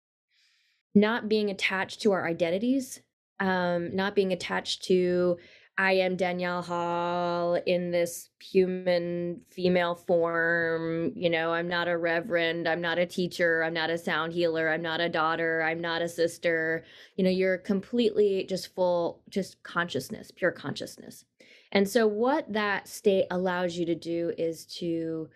not 0.94 1.30
being 1.30 1.50
attached 1.50 2.02
to 2.02 2.12
our 2.12 2.28
identities, 2.28 3.02
um, 3.40 3.96
not 3.96 4.16
being 4.16 4.32
attached 4.32 4.84
to 4.86 5.38
I 5.78 5.92
am 5.94 6.16
Danielle 6.16 6.62
Hall 6.62 7.56
in 7.66 7.92
this 7.92 8.30
human 8.42 9.42
female 9.52 9.96
form. 9.96 11.12
You 11.16 11.30
know, 11.30 11.52
I'm 11.52 11.68
not 11.68 11.90
a 11.90 11.98
reverend. 11.98 12.68
I'm 12.68 12.80
not 12.80 12.98
a 12.98 13.06
teacher. 13.06 13.62
I'm 13.62 13.74
not 13.74 13.90
a 13.90 13.98
sound 13.98 14.32
healer. 14.32 14.70
I'm 14.70 14.82
not 14.82 15.02
a 15.02 15.10
daughter. 15.10 15.62
I'm 15.64 15.82
not 15.82 16.02
a 16.02 16.08
sister. 16.08 16.86
You 17.18 17.26
know, 17.26 17.30
you're 17.30 17.58
completely 17.58 18.46
just 18.48 18.74
full, 18.74 19.22
just 19.30 19.62
consciousness, 19.64 20.32
pure 20.32 20.52
consciousness. 20.52 21.26
And 21.76 21.90
so, 21.90 22.08
what 22.08 22.52
that 22.54 22.88
state 22.88 23.26
allows 23.30 23.78
you 23.78 23.86
to 23.86 23.96
do 23.96 24.32
is 24.38 24.66
to 24.78 25.30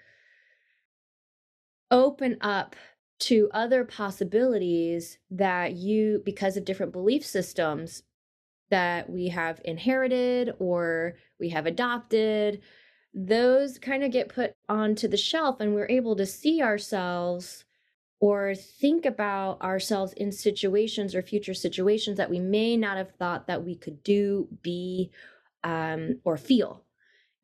open 1.91 2.37
up 2.39 2.77
to 3.19 3.49
other 3.53 3.83
possibilities 3.83 5.17
that 5.29 5.73
you, 5.73 6.21
because 6.23 6.55
of 6.55 6.63
different 6.63 6.93
belief 6.93 7.25
systems 7.25 8.03
that 8.69 9.09
we 9.09 9.27
have 9.27 9.59
inherited 9.65 10.53
or 10.59 11.15
we 11.41 11.49
have 11.49 11.65
adopted, 11.65 12.61
those 13.13 13.77
kind 13.77 14.05
of 14.05 14.11
get 14.11 14.29
put 14.29 14.53
onto 14.69 15.09
the 15.09 15.17
shelf, 15.17 15.59
and 15.59 15.75
we're 15.75 15.89
able 15.89 16.15
to 16.15 16.25
see 16.25 16.61
ourselves 16.61 17.65
or 18.21 18.55
think 18.55 19.05
about 19.05 19.61
ourselves 19.61 20.13
in 20.13 20.31
situations 20.31 21.13
or 21.13 21.21
future 21.21 21.53
situations 21.53 22.15
that 22.15 22.29
we 22.29 22.39
may 22.39 22.77
not 22.77 22.95
have 22.95 23.11
thought 23.15 23.47
that 23.47 23.65
we 23.65 23.75
could 23.75 24.01
do, 24.03 24.47
be, 24.61 25.11
um, 25.63 26.19
or 26.23 26.37
feel. 26.37 26.83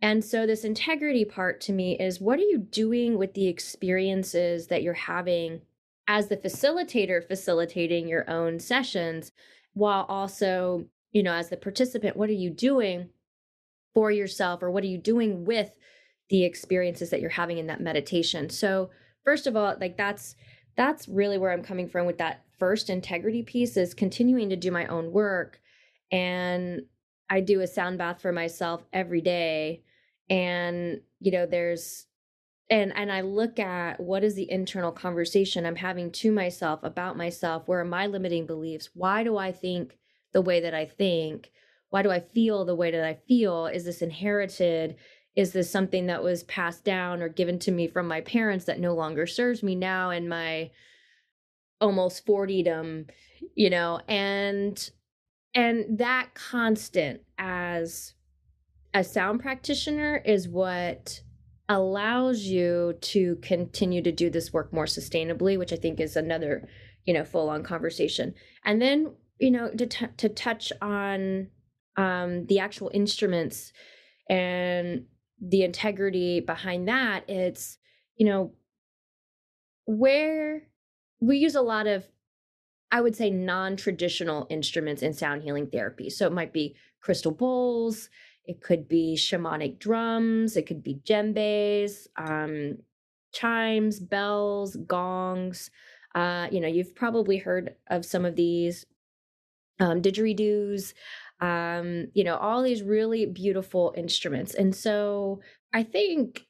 And 0.01 0.23
so, 0.23 0.45
this 0.45 0.63
integrity 0.63 1.25
part 1.25 1.61
to 1.61 1.73
me 1.73 1.97
is 1.97 2.19
what 2.19 2.39
are 2.39 2.43
you 2.43 2.59
doing 2.59 3.17
with 3.17 3.33
the 3.33 3.47
experiences 3.47 4.67
that 4.67 4.83
you're 4.83 4.93
having 4.93 5.61
as 6.07 6.27
the 6.27 6.37
facilitator, 6.37 7.25
facilitating 7.25 8.07
your 8.07 8.29
own 8.29 8.59
sessions, 8.59 9.31
while 9.73 10.05
also, 10.07 10.85
you 11.11 11.23
know, 11.23 11.33
as 11.33 11.49
the 11.49 11.57
participant, 11.57 12.17
what 12.17 12.29
are 12.29 12.33
you 12.33 12.49
doing 12.49 13.09
for 13.93 14.11
yourself 14.11 14.61
or 14.61 14.69
what 14.69 14.83
are 14.83 14.87
you 14.87 14.97
doing 14.97 15.45
with 15.45 15.71
the 16.29 16.43
experiences 16.43 17.09
that 17.09 17.21
you're 17.21 17.29
having 17.29 17.57
in 17.57 17.67
that 17.67 17.81
meditation? 17.81 18.49
So, 18.49 18.89
first 19.23 19.47
of 19.47 19.55
all, 19.55 19.75
like 19.79 19.97
that's 19.97 20.35
that's 20.75 21.07
really 21.07 21.37
where 21.37 21.51
I'm 21.51 21.63
coming 21.63 21.87
from 21.87 22.05
with 22.05 22.17
that 22.17 22.43
first 22.59 22.89
integrity 22.89 23.43
piece 23.43 23.77
is 23.77 23.93
continuing 23.93 24.49
to 24.49 24.55
do 24.55 24.71
my 24.71 24.85
own 24.87 25.11
work 25.11 25.59
and 26.11 26.81
I 27.29 27.41
do 27.41 27.61
a 27.61 27.67
sound 27.67 27.97
bath 27.97 28.21
for 28.21 28.31
myself 28.31 28.83
every 28.93 29.21
day 29.21 29.83
and 30.29 31.01
you 31.19 31.31
know 31.31 31.45
there's 31.45 32.07
and 32.69 32.95
and 32.95 33.11
I 33.11 33.21
look 33.21 33.59
at 33.59 33.99
what 33.99 34.23
is 34.23 34.35
the 34.35 34.49
internal 34.49 34.91
conversation 34.91 35.65
I'm 35.65 35.75
having 35.75 36.11
to 36.11 36.31
myself 36.31 36.79
about 36.83 37.17
myself 37.17 37.67
where 37.67 37.79
are 37.79 37.85
my 37.85 38.07
limiting 38.07 38.45
beliefs? 38.45 38.89
Why 38.93 39.23
do 39.23 39.37
I 39.37 39.51
think 39.51 39.97
the 40.33 40.41
way 40.41 40.59
that 40.61 40.73
I 40.73 40.85
think? 40.85 41.51
Why 41.89 42.01
do 42.01 42.11
I 42.11 42.19
feel 42.19 42.65
the 42.65 42.75
way 42.75 42.91
that 42.91 43.05
I 43.05 43.19
feel? 43.27 43.67
Is 43.67 43.85
this 43.85 44.01
inherited? 44.01 44.95
Is 45.35 45.51
this 45.51 45.69
something 45.69 46.07
that 46.07 46.23
was 46.23 46.43
passed 46.43 46.83
down 46.83 47.21
or 47.21 47.29
given 47.29 47.59
to 47.59 47.71
me 47.71 47.87
from 47.87 48.07
my 48.07 48.21
parents 48.21 48.65
that 48.65 48.79
no 48.79 48.95
longer 48.95 49.27
serves 49.27 49.61
me 49.61 49.75
now 49.75 50.09
in 50.09 50.27
my 50.27 50.71
almost 51.81 52.25
40dom 52.25 53.09
you 53.53 53.69
know 53.69 53.99
and 54.07 54.91
and 55.55 55.97
that 55.97 56.29
constant 56.35 57.21
as 57.37 58.13
a 58.93 59.03
sound 59.03 59.39
practitioner 59.39 60.21
is 60.25 60.47
what 60.47 61.21
allows 61.67 62.41
you 62.41 62.95
to 63.01 63.37
continue 63.37 64.01
to 64.01 64.11
do 64.11 64.29
this 64.29 64.53
work 64.53 64.71
more 64.71 64.85
sustainably 64.85 65.57
which 65.57 65.73
i 65.73 65.75
think 65.75 65.99
is 65.99 66.15
another 66.15 66.67
you 67.05 67.13
know 67.13 67.23
full 67.23 67.49
on 67.49 67.63
conversation. 67.63 68.33
And 68.65 68.81
then 68.81 69.13
you 69.39 69.51
know 69.51 69.69
to, 69.69 69.85
t- 69.85 70.07
to 70.17 70.29
touch 70.29 70.71
on 70.81 71.47
um, 71.97 72.45
the 72.47 72.59
actual 72.59 72.91
instruments 72.93 73.71
and 74.29 75.05
the 75.41 75.63
integrity 75.63 76.39
behind 76.39 76.87
that 76.87 77.29
it's 77.29 77.77
you 78.15 78.25
know 78.25 78.53
where 79.85 80.63
we 81.21 81.37
use 81.37 81.55
a 81.55 81.61
lot 81.61 81.87
of 81.87 82.05
I 82.95 83.01
would 83.01 83.17
say 83.17 83.29
non 83.29 83.75
traditional 83.75 84.47
instruments 84.49 85.03
in 85.03 85.11
sound 85.11 85.43
healing 85.43 85.67
therapy. 85.67 86.09
So 86.09 86.25
it 86.27 86.31
might 86.31 86.53
be 86.53 86.77
crystal 87.01 87.33
bowls, 87.33 88.09
it 88.45 88.61
could 88.61 88.87
be 88.87 89.17
shamanic 89.17 89.79
drums, 89.79 90.55
it 90.55 90.65
could 90.65 90.81
be 90.81 91.01
djembes, 91.05 92.07
um, 92.15 92.77
chimes, 93.33 93.99
bells, 93.99 94.77
gongs. 94.87 95.71
Uh, 96.15 96.47
you 96.49 96.61
know, 96.61 96.69
you've 96.69 96.95
probably 96.95 97.35
heard 97.35 97.75
of 97.87 98.05
some 98.05 98.23
of 98.23 98.37
these 98.37 98.85
um, 99.81 100.01
didgeridoos, 100.01 100.93
um, 101.41 102.07
you 102.13 102.23
know, 102.23 102.37
all 102.37 102.63
these 102.63 102.81
really 102.81 103.25
beautiful 103.25 103.93
instruments. 103.97 104.53
And 104.53 104.73
so 104.73 105.41
I 105.73 105.83
think 105.83 106.45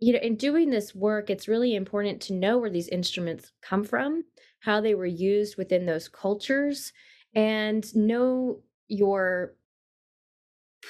you 0.00 0.12
know, 0.12 0.20
in 0.20 0.36
doing 0.36 0.70
this 0.70 0.94
work, 0.94 1.28
it's 1.28 1.48
really 1.48 1.74
important 1.74 2.20
to 2.22 2.32
know 2.32 2.58
where 2.58 2.70
these 2.70 2.88
instruments 2.88 3.52
come 3.62 3.84
from, 3.84 4.24
how 4.60 4.80
they 4.80 4.94
were 4.94 5.06
used 5.06 5.56
within 5.56 5.86
those 5.86 6.08
cultures, 6.08 6.92
and 7.34 7.94
know 7.96 8.60
your 8.86 9.54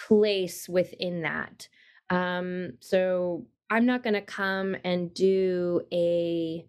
place 0.06 0.68
within 0.68 1.22
that. 1.22 1.68
Um, 2.10 2.74
so 2.80 3.46
I'm 3.70 3.86
not 3.86 4.02
going 4.02 4.14
to 4.14 4.20
come 4.20 4.76
and 4.84 5.12
do 5.12 5.82
a. 5.92 6.66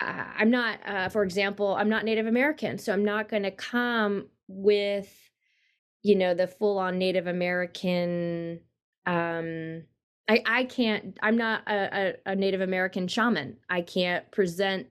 am 0.00 0.50
not, 0.50 0.78
uh, 0.86 1.08
for 1.08 1.24
example, 1.24 1.74
I'm 1.74 1.88
not 1.88 2.04
Native 2.04 2.26
American, 2.26 2.78
so 2.78 2.92
I'm 2.92 3.04
not 3.04 3.28
going 3.28 3.42
to 3.42 3.50
come 3.50 4.28
with, 4.48 5.12
you 6.02 6.14
know, 6.14 6.32
the 6.34 6.46
full 6.46 6.78
on 6.78 6.98
Native 6.98 7.26
American 7.26 8.60
um 9.06 9.82
I, 10.30 10.42
I 10.46 10.64
can't 10.64 11.18
i'm 11.22 11.36
not 11.36 11.62
a, 11.66 12.14
a, 12.24 12.36
native 12.36 12.60
american 12.60 13.08
shaman. 13.08 13.56
I 13.68 13.82
can't 13.82 14.30
present 14.30 14.86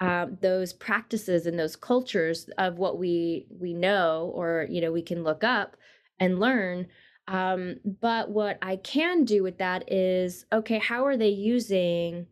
uh, 0.00 0.26
those 0.40 0.72
practices 0.72 1.46
and 1.46 1.58
those 1.58 1.74
cultures 1.74 2.48
of 2.58 2.78
what 2.78 2.98
we 2.98 3.48
we 3.50 3.74
know 3.74 4.30
or 4.34 4.68
you 4.70 4.80
know 4.80 4.92
we 4.92 5.02
can 5.02 5.24
look 5.24 5.42
up 5.42 5.76
and 6.20 6.38
learn. 6.38 6.86
Um, 7.26 7.76
but 8.00 8.30
what 8.30 8.58
i 8.62 8.76
can 8.76 9.24
do 9.24 9.42
with 9.42 9.58
that 9.58 9.92
is 9.92 10.46
okay 10.52 10.78
how 10.78 11.04
are 11.04 11.16
they 11.16 11.28
using 11.28 12.26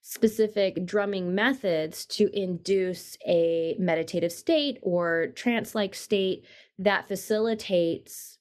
specific 0.00 0.84
drumming 0.86 1.34
methods 1.34 2.06
to 2.06 2.28
induce 2.36 3.16
a 3.28 3.76
meditative 3.78 4.32
state 4.32 4.78
or 4.82 5.28
trance 5.36 5.74
like 5.74 5.94
state 5.94 6.46
that 6.78 7.06
facilitates 7.06 8.39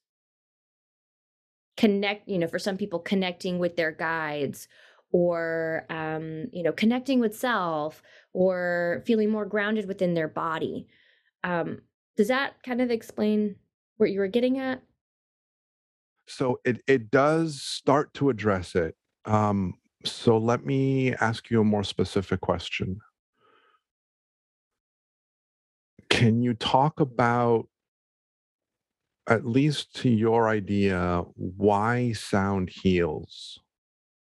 connect 1.79 2.27
you 2.27 2.38
know 2.38 2.48
for 2.48 2.59
some 2.59 2.75
people 2.75 3.00
connecting 3.00 3.57
with 3.57 3.77
their 3.77 3.91
guides 3.91 4.67
or 5.13 5.86
um, 5.89 6.48
you 6.51 6.62
know 6.62 6.74
connecting 6.74 7.21
with 7.21 7.33
self 7.33 8.03
or 8.33 9.01
feeling 9.07 9.29
more 9.29 9.45
grounded 9.45 9.88
within 9.88 10.13
their 10.13 10.27
body. 10.27 10.88
Um, 11.45 11.79
does 12.17 12.27
that 12.27 12.62
kind 12.63 12.81
of 12.81 12.91
explain 12.91 13.55
what 13.95 14.12
you 14.12 14.19
were 14.19 14.27
getting 14.27 14.59
at? 14.59 14.83
So 16.27 16.59
it 16.65 16.81
it 16.86 17.09
does 17.09 17.62
start 17.62 18.13
to 18.15 18.29
address 18.29 18.75
it. 18.75 18.95
Um, 19.24 19.75
so 20.03 20.38
let 20.38 20.65
me 20.65 21.15
ask 21.15 21.50
you 21.50 21.62
a 21.62 21.63
more 21.63 21.86
specific 21.86 22.41
question. 22.41 23.00
Can 26.09 26.41
you 26.41 26.55
talk 26.55 27.00
about 27.00 27.69
at 29.29 29.45
least 29.45 29.95
to 29.95 30.09
your 30.09 30.50
idea, 30.50 31.24
why 31.36 32.12
sound 32.13 32.69
heals, 32.69 33.59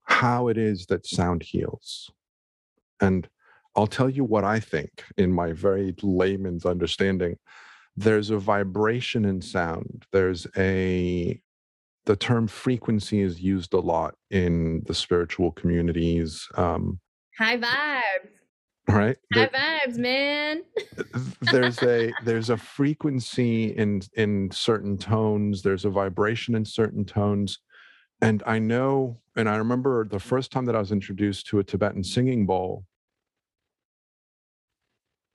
how 0.04 0.48
it 0.48 0.58
is 0.58 0.86
that 0.86 1.06
sound 1.06 1.42
heals. 1.42 2.10
And 3.00 3.26
I'll 3.74 3.86
tell 3.86 4.10
you 4.10 4.24
what 4.24 4.44
I 4.44 4.60
think 4.60 5.04
in 5.16 5.32
my 5.32 5.52
very 5.52 5.94
layman's 6.02 6.66
understanding. 6.66 7.36
There's 7.96 8.30
a 8.30 8.38
vibration 8.38 9.24
in 9.24 9.40
sound. 9.40 10.04
There's 10.12 10.46
a, 10.56 11.40
the 12.04 12.16
term 12.16 12.46
frequency 12.46 13.22
is 13.22 13.40
used 13.40 13.72
a 13.72 13.80
lot 13.80 14.14
in 14.30 14.82
the 14.86 14.94
spiritual 14.94 15.52
communities. 15.52 16.46
Um, 16.54 17.00
High 17.38 17.56
vibes 17.56 18.37
right? 18.88 19.16
High 19.32 19.48
vibes 19.48 19.98
man. 19.98 20.62
there's 21.52 21.82
a 21.82 22.12
there's 22.24 22.50
a 22.50 22.56
frequency 22.56 23.76
in 23.76 24.02
in 24.14 24.50
certain 24.50 24.96
tones 24.98 25.62
there's 25.62 25.84
a 25.84 25.90
vibration 25.90 26.54
in 26.54 26.64
certain 26.64 27.04
tones 27.04 27.58
and 28.20 28.42
i 28.46 28.58
know 28.58 29.18
and 29.36 29.48
i 29.48 29.56
remember 29.56 30.04
the 30.04 30.18
first 30.18 30.50
time 30.50 30.64
that 30.64 30.74
i 30.74 30.78
was 30.78 30.92
introduced 30.92 31.46
to 31.46 31.58
a 31.58 31.64
tibetan 31.64 32.02
singing 32.02 32.46
bowl 32.46 32.84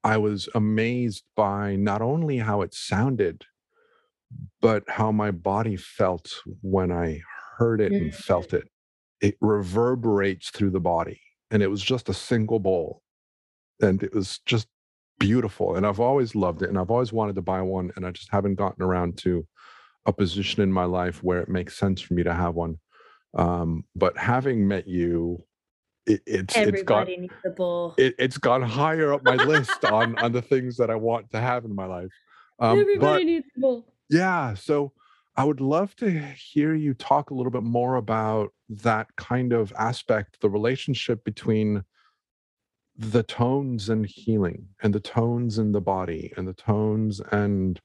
i 0.04 0.18
was 0.18 0.50
amazed 0.56 1.24
by 1.36 1.76
not 1.76 2.02
only 2.02 2.38
how 2.38 2.62
it 2.62 2.74
sounded 2.74 3.46
but 4.62 4.84
how 4.90 5.12
my 5.12 5.32
body 5.32 5.76
felt 5.76 6.34
when 6.62 6.92
i 6.92 7.22
heard 7.58 7.82
it 7.82 7.92
and 7.92 8.14
felt 8.14 8.50
mm. 8.50 8.60
it. 8.60 8.70
It 9.22 9.38
reverberates 9.42 10.50
through 10.50 10.72
the 10.72 10.80
body 10.80 11.22
and 11.52 11.62
it 11.64 11.70
was 11.70 11.82
just 11.82 12.10
a 12.10 12.14
single 12.14 12.60
bowl 12.60 13.03
and 13.82 14.04
it 14.04 14.14
was 14.14 14.40
just 14.46 14.68
beautiful. 15.20 15.76
And 15.76 15.86
I've 15.86 16.00
always 16.00 16.36
loved 16.36 16.62
it, 16.62 16.70
and 16.70 16.78
I've 16.78 16.92
always 16.92 17.14
wanted 17.14 17.36
to 17.36 17.42
buy 17.42 17.62
one, 17.62 17.92
and 17.96 18.06
I 18.06 18.12
just 18.12 18.32
haven't 18.32 18.56
gotten 18.56 18.84
around 18.84 19.18
to 19.20 19.46
a 20.06 20.14
position 20.14 20.62
in 20.62 20.72
my 20.72 20.86
life 20.86 21.24
where 21.24 21.40
it 21.40 21.50
makes 21.50 21.78
sense 21.78 22.02
for 22.02 22.14
me 22.14 22.24
to 22.24 22.34
have 22.34 22.56
one. 22.56 22.78
Um, 23.36 23.86
but 23.96 24.18
having 24.18 24.68
met 24.68 24.88
you, 24.88 25.44
it, 26.06 26.22
it's 26.26 26.56
Everybody 26.56 27.30
it's 27.44 27.56
bowl. 27.56 27.96
It, 27.98 28.20
has 28.20 28.38
gone 28.38 28.62
higher 28.62 29.14
up 29.14 29.24
my 29.24 29.36
list 29.36 29.86
on 29.86 30.18
on 30.20 30.34
the 30.34 30.42
things 30.42 30.78
that 30.78 30.90
I 30.90 30.96
want 30.96 31.32
to 31.32 31.40
have 31.40 31.66
in 31.66 31.74
my 31.74 31.86
life. 31.86 32.12
Um, 32.60 32.80
Everybody 32.80 33.24
but, 33.24 33.28
needs 33.28 33.48
a 33.56 33.60
bowl. 33.60 33.86
Yeah, 34.10 34.54
so 34.54 34.92
I 35.36 35.44
would 35.44 35.62
love 35.62 35.96
to 35.98 36.10
hear 36.12 36.76
you 36.76 36.94
talk 36.94 37.32
a 37.32 37.34
little 37.34 37.52
bit 37.52 37.64
more 37.64 37.96
about 37.96 38.54
that 38.70 39.08
kind 39.16 39.54
of 39.54 39.74
aspect, 39.78 40.40
the 40.42 40.50
relationship 40.50 41.24
between 41.24 41.84
the 42.98 43.24
tones 43.24 43.90
and 43.90 44.06
healing 44.06 44.68
and 44.82 44.94
the 44.94 45.00
tones 45.00 45.58
in 45.58 45.72
the 45.72 45.82
body 45.82 46.32
and 46.38 46.48
the 46.48 46.54
tones 46.54 47.22
and 47.32 47.80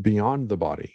beyond 0.00 0.48
the 0.48 0.56
body. 0.56 0.94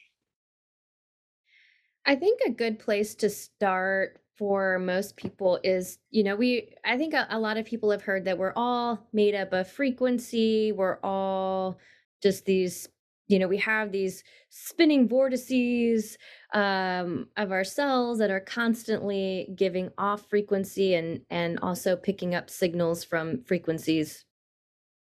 I 2.06 2.16
think 2.16 2.42
a 2.46 2.52
good 2.52 2.80
place 2.80 3.16
to 3.16 3.30
start 3.30 4.22
for 4.38 4.78
most 4.78 5.18
people 5.18 5.60
is 5.64 5.98
you 6.12 6.24
know 6.24 6.36
we 6.36 6.72
i 6.86 6.96
think 6.96 7.16
a, 7.16 7.26
a, 7.32 7.40
lot 7.40 7.58
of 7.58 7.66
people 7.66 7.90
have 7.90 8.04
heard 8.04 8.24
that 8.26 8.38
we're 8.38 8.54
all 8.56 9.08
made 9.12 9.34
up 9.34 9.52
of 9.52 9.68
frequency 9.68 10.72
we're 10.72 11.00
all 11.02 11.80
just 12.22 12.46
these 12.46 12.88
you 13.28 13.40
know 13.40 13.48
we 13.48 13.58
have 13.58 13.92
these 13.92 14.24
spinning 14.50 15.08
vortices 15.08 16.18
um, 16.54 17.28
of 17.38 17.52
our 17.52 17.64
cells 17.64 18.20
that 18.20 18.32
are 18.32 18.40
constantly 18.40 19.50
giving 19.56 19.90
off 19.98 20.30
frequency 20.30 20.94
and 20.96 21.22
and 21.30 21.60
also 21.60 21.96
picking 21.96 22.36
up 22.36 22.50
signals 22.50 23.04
from 23.04 23.44
frequencies 23.44 24.26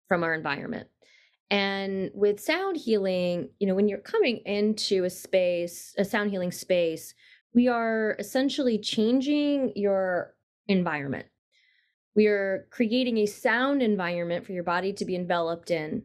from 0.08 0.24
our 0.24 0.34
environment. 0.34 0.88
And 1.52 2.10
with 2.14 2.40
sound 2.40 2.76
healing 2.76 3.50
you 3.58 3.66
know 3.66 3.74
when 3.74 3.88
you're 3.88 3.98
coming 3.98 4.38
into 4.46 5.04
a 5.04 5.10
space 5.10 5.94
a 5.98 6.04
sound 6.04 6.30
healing 6.30 6.52
space 6.52 7.14
we 7.54 7.68
are 7.68 8.16
essentially 8.18 8.78
changing 8.78 9.72
your 9.74 10.34
environment. 10.68 11.26
We 12.14 12.26
are 12.26 12.66
creating 12.70 13.18
a 13.18 13.26
sound 13.26 13.82
environment 13.82 14.46
for 14.46 14.52
your 14.52 14.64
body 14.64 14.92
to 14.94 15.04
be 15.04 15.16
enveloped 15.16 15.70
in. 15.70 16.02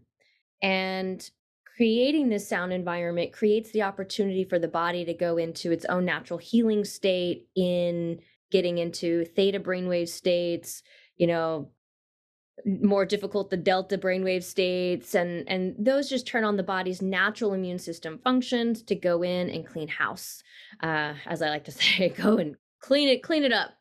And 0.62 1.28
creating 1.76 2.30
this 2.30 2.48
sound 2.48 2.72
environment 2.72 3.34
creates 3.34 3.72
the 3.72 3.82
opportunity 3.82 4.44
for 4.44 4.60
the 4.60 4.68
body 4.68 5.04
to 5.06 5.14
go 5.14 5.38
into 5.38 5.72
its 5.72 5.86
own 5.86 6.06
natural 6.06 6.40
healing 6.40 6.86
state 6.86 7.48
in 7.56 8.20
getting 8.52 8.78
into 8.78 9.26
theta 9.26 9.60
brainwave 9.60 10.08
states, 10.08 10.84
you 11.18 11.28
know, 11.28 11.70
more 12.82 13.06
difficult 13.06 13.50
the 13.50 13.58
delta 13.58 13.98
brainwave 13.98 14.42
states 14.42 15.14
and 15.14 15.44
and 15.50 15.76
those 15.78 16.10
just 16.10 16.26
turn 16.26 16.46
on 16.46 16.56
the 16.56 16.64
body's 16.64 17.02
natural 17.02 17.54
immune 17.54 17.78
system 17.78 18.18
functions 18.24 18.82
to 18.82 18.96
go 18.96 19.24
in 19.24 19.50
and 19.50 19.68
clean 19.68 19.90
house 19.90 20.42
uh 20.82 21.14
as 21.26 21.42
i 21.42 21.50
like 21.50 21.66
to 21.66 21.72
say 21.74 22.08
go 22.08 22.38
and 22.38 22.56
clean 22.86 23.10
it 23.10 23.24
clean 23.24 23.44
it 23.44 23.52
up. 23.52 23.72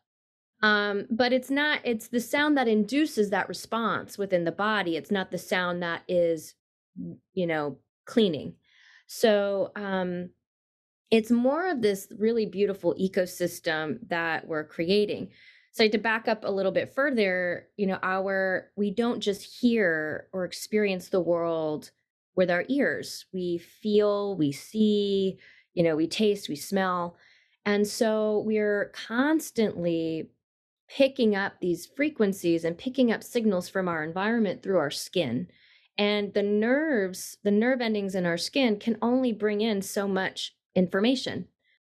Um 0.61 1.05
but 1.11 1.31
it's 1.31 1.51
not 1.51 1.79
it's 1.83 2.07
the 2.07 2.19
sound 2.19 2.57
that 2.57 2.67
induces 2.67 3.29
that 3.29 3.47
response 3.47 4.17
within 4.17 4.45
the 4.45 4.51
body. 4.51 4.97
It's 4.97 5.11
not 5.11 5.31
the 5.31 5.37
sound 5.37 5.83
that 5.83 6.01
is 6.07 6.55
you 7.33 7.45
know 7.45 7.77
cleaning. 8.05 8.55
So 9.07 9.71
um, 9.75 10.29
it's 11.11 11.31
more 11.31 11.69
of 11.69 11.81
this 11.81 12.07
really 12.17 12.45
beautiful 12.45 12.95
ecosystem 12.95 13.99
that 14.09 14.47
we're 14.47 14.63
creating. 14.63 15.29
So 15.71 15.87
to 15.87 15.97
back 15.97 16.27
up 16.27 16.45
a 16.45 16.51
little 16.51 16.71
bit 16.71 16.93
further, 16.95 17.67
you 17.75 17.85
know, 17.85 17.99
our 18.01 18.71
we 18.77 18.91
don't 18.91 19.19
just 19.19 19.59
hear 19.59 20.27
or 20.31 20.45
experience 20.45 21.09
the 21.09 21.19
world 21.19 21.91
with 22.35 22.49
our 22.49 22.65
ears. 22.69 23.25
We 23.33 23.57
feel, 23.57 24.37
we 24.37 24.51
see, 24.51 25.37
you 25.73 25.83
know, 25.83 25.95
we 25.95 26.07
taste, 26.07 26.49
we 26.49 26.55
smell. 26.55 27.17
And 27.65 27.87
so 27.87 28.43
we're 28.45 28.91
constantly 28.93 30.29
picking 30.87 31.35
up 31.35 31.53
these 31.59 31.85
frequencies 31.85 32.63
and 32.63 32.77
picking 32.77 33.11
up 33.11 33.23
signals 33.23 33.67
from 33.69 33.87
our 33.87 34.03
environment 34.03 34.61
through 34.61 34.77
our 34.77 34.91
skin. 34.91 35.47
And 35.97 36.33
the 36.33 36.43
nerves, 36.43 37.37
the 37.43 37.51
nerve 37.51 37.81
endings 37.81 38.15
in 38.15 38.25
our 38.25 38.37
skin 38.37 38.79
can 38.79 38.97
only 39.01 39.31
bring 39.31 39.61
in 39.61 39.81
so 39.81 40.07
much 40.07 40.55
information 40.75 41.47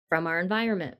from 0.09 0.27
our 0.27 0.39
environment. 0.39 0.97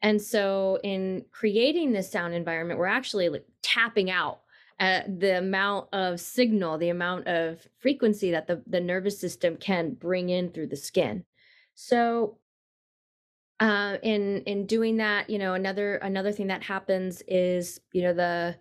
And 0.00 0.22
so, 0.22 0.78
in 0.84 1.24
creating 1.32 1.92
this 1.92 2.10
sound 2.10 2.34
environment, 2.34 2.78
we're 2.78 2.86
actually 2.86 3.28
like 3.28 3.44
tapping 3.62 4.10
out 4.10 4.40
uh, 4.80 5.00
the 5.06 5.38
amount 5.38 5.88
of 5.92 6.20
signal, 6.20 6.78
the 6.78 6.90
amount 6.90 7.26
of 7.26 7.66
frequency 7.78 8.30
that 8.30 8.46
the, 8.46 8.62
the 8.66 8.80
nervous 8.80 9.20
system 9.20 9.56
can 9.56 9.94
bring 9.94 10.28
in 10.28 10.50
through 10.50 10.68
the 10.68 10.76
skin. 10.76 11.24
So, 11.74 12.38
uh, 13.60 13.96
in 14.02 14.42
in 14.42 14.66
doing 14.66 14.98
that, 14.98 15.28
you 15.28 15.38
know, 15.38 15.54
another 15.54 15.96
another 15.96 16.30
thing 16.30 16.46
that 16.46 16.62
happens 16.62 17.22
is, 17.26 17.80
you 17.92 18.02
know, 18.02 18.12
the 18.12 18.56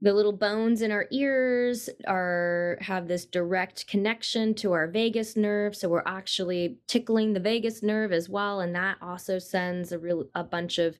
the 0.00 0.12
little 0.12 0.32
bones 0.32 0.80
in 0.82 0.92
our 0.92 1.06
ears 1.10 1.90
are 2.06 2.78
have 2.80 3.08
this 3.08 3.24
direct 3.24 3.86
connection 3.88 4.54
to 4.54 4.72
our 4.72 4.86
vagus 4.86 5.36
nerve 5.36 5.74
so 5.74 5.88
we're 5.88 6.02
actually 6.06 6.78
tickling 6.86 7.32
the 7.32 7.40
vagus 7.40 7.82
nerve 7.82 8.12
as 8.12 8.28
well 8.28 8.60
and 8.60 8.74
that 8.74 8.96
also 9.02 9.38
sends 9.38 9.90
a 9.90 9.98
real 9.98 10.24
a 10.34 10.44
bunch 10.44 10.78
of 10.78 10.98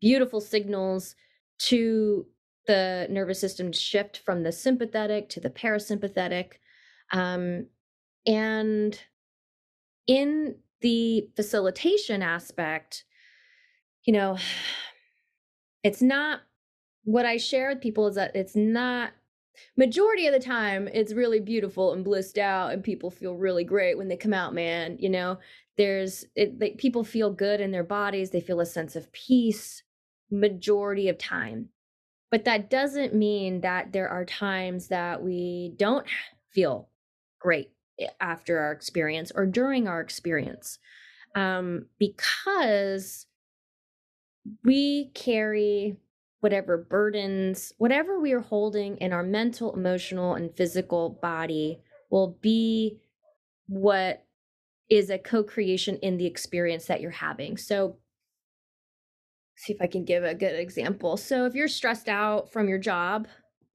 beautiful 0.00 0.40
signals 0.40 1.16
to 1.58 2.26
the 2.66 3.06
nervous 3.10 3.40
system 3.40 3.72
to 3.72 3.78
shift 3.78 4.18
from 4.18 4.42
the 4.42 4.52
sympathetic 4.52 5.28
to 5.30 5.40
the 5.40 5.50
parasympathetic. 5.50 6.54
Um, 7.12 7.66
and 8.26 9.00
in 10.06 10.56
the 10.80 11.28
facilitation 11.36 12.22
aspect 12.22 13.04
you 14.04 14.12
know 14.12 14.36
it's 15.82 16.02
not 16.02 16.40
what 17.06 17.24
I 17.24 17.36
share 17.36 17.70
with 17.70 17.80
people 17.80 18.06
is 18.08 18.16
that 18.16 18.34
it's 18.34 18.56
not 18.56 19.12
majority 19.76 20.26
of 20.26 20.34
the 20.34 20.40
time 20.40 20.86
it's 20.92 21.14
really 21.14 21.40
beautiful 21.40 21.94
and 21.94 22.04
blissed 22.04 22.36
out 22.36 22.72
and 22.72 22.84
people 22.84 23.10
feel 23.10 23.34
really 23.34 23.64
great 23.64 23.96
when 23.96 24.08
they 24.08 24.16
come 24.16 24.34
out 24.34 24.52
man 24.52 24.98
you 25.00 25.08
know? 25.08 25.38
There's 25.78 26.24
it 26.34 26.60
like 26.60 26.78
people 26.78 27.04
feel 27.04 27.30
good 27.30 27.60
in 27.60 27.70
their 27.70 27.84
bodies 27.84 28.30
they 28.30 28.40
feel 28.40 28.60
a 28.60 28.66
sense 28.66 28.96
of 28.96 29.12
peace 29.12 29.82
majority 30.30 31.08
of 31.08 31.18
time. 31.18 31.68
But 32.30 32.44
that 32.44 32.70
doesn't 32.70 33.14
mean 33.14 33.60
that 33.60 33.92
there 33.92 34.08
are 34.08 34.24
times 34.24 34.88
that 34.88 35.22
we 35.22 35.74
don't 35.76 36.06
feel 36.50 36.88
great 37.38 37.70
after 38.20 38.58
our 38.58 38.72
experience 38.72 39.30
or 39.34 39.46
during 39.46 39.86
our 39.86 40.00
experience 40.00 40.78
um, 41.36 41.86
because 41.98 43.26
we 44.64 45.10
carry 45.14 45.96
whatever 46.46 46.76
burdens, 46.76 47.72
whatever 47.78 48.20
we 48.20 48.30
are 48.30 48.38
holding 48.38 48.96
in 48.98 49.12
our 49.12 49.24
mental, 49.24 49.74
emotional, 49.74 50.34
and 50.34 50.56
physical 50.56 51.18
body 51.20 51.80
will 52.08 52.38
be 52.40 53.00
what 53.66 54.24
is 54.88 55.10
a 55.10 55.18
co 55.18 55.42
creation 55.42 55.96
in 56.02 56.18
the 56.18 56.24
experience 56.24 56.86
that 56.86 57.00
you're 57.00 57.10
having. 57.10 57.56
So, 57.56 57.96
see 59.56 59.72
if 59.72 59.82
I 59.82 59.88
can 59.88 60.04
give 60.04 60.22
a 60.22 60.36
good 60.36 60.54
example. 60.54 61.16
So, 61.16 61.46
if 61.46 61.56
you're 61.56 61.66
stressed 61.66 62.08
out 62.08 62.52
from 62.52 62.68
your 62.68 62.78
job, 62.78 63.26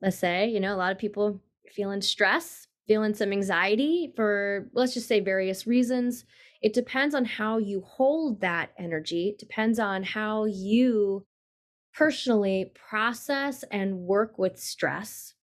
let's 0.01 0.17
say, 0.17 0.47
you 0.47 0.61
know, 0.61 0.73
a 0.73 0.77
lot 0.77 0.93
of 0.93 0.97
people 0.97 1.41
feeling 1.75 2.01
stress, 2.01 2.67
feeling 2.87 3.13
some 3.13 3.33
anxiety 3.33 4.13
for, 4.15 4.69
let's 4.71 4.93
just 4.93 5.09
say, 5.09 5.19
various 5.19 5.67
reasons. 5.67 6.23
It 6.61 6.71
depends 6.71 7.13
on 7.15 7.25
how 7.25 7.57
you 7.57 7.81
hold 7.81 8.39
that 8.39 8.71
energy, 8.79 9.27
it 9.27 9.39
depends 9.39 9.77
on 9.77 10.03
how 10.03 10.45
you 10.45 11.25
personally 11.95 12.71
process 12.75 13.63
and 13.71 13.99
work 13.99 14.37
with 14.37 14.59
stress 14.59 15.33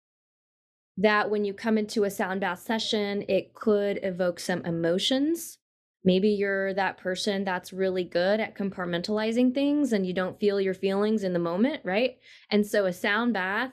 that 0.99 1.31
when 1.31 1.45
you 1.45 1.55
come 1.55 1.79
into 1.79 2.05
a 2.05 2.11
sound 2.11 2.41
bath 2.41 2.61
session, 2.61 3.25
it 3.29 3.55
could 3.55 4.01
evoke 4.03 4.41
some 4.41 4.65
emotions. 4.65 5.59
Maybe 6.05 6.29
you're 6.31 6.75
that 6.75 6.99
person 6.99 7.45
that's 7.45 7.73
really 7.73 8.03
good 8.03 8.41
at 8.41 8.57
compartmentalizing 8.57 9.55
things 9.55 9.93
and 9.93 10.07
you 10.07 10.13
don't 10.13 10.41
feel 10.41 10.61
your 10.61 10.75
feelings 10.75 11.23
in 11.23 11.33
the 11.33 11.39
moment, 11.39 11.83
right? 11.85 12.17
And 12.51 12.67
so 12.67 12.87
a 12.87 12.93
sound 12.93 13.35
bath 13.35 13.73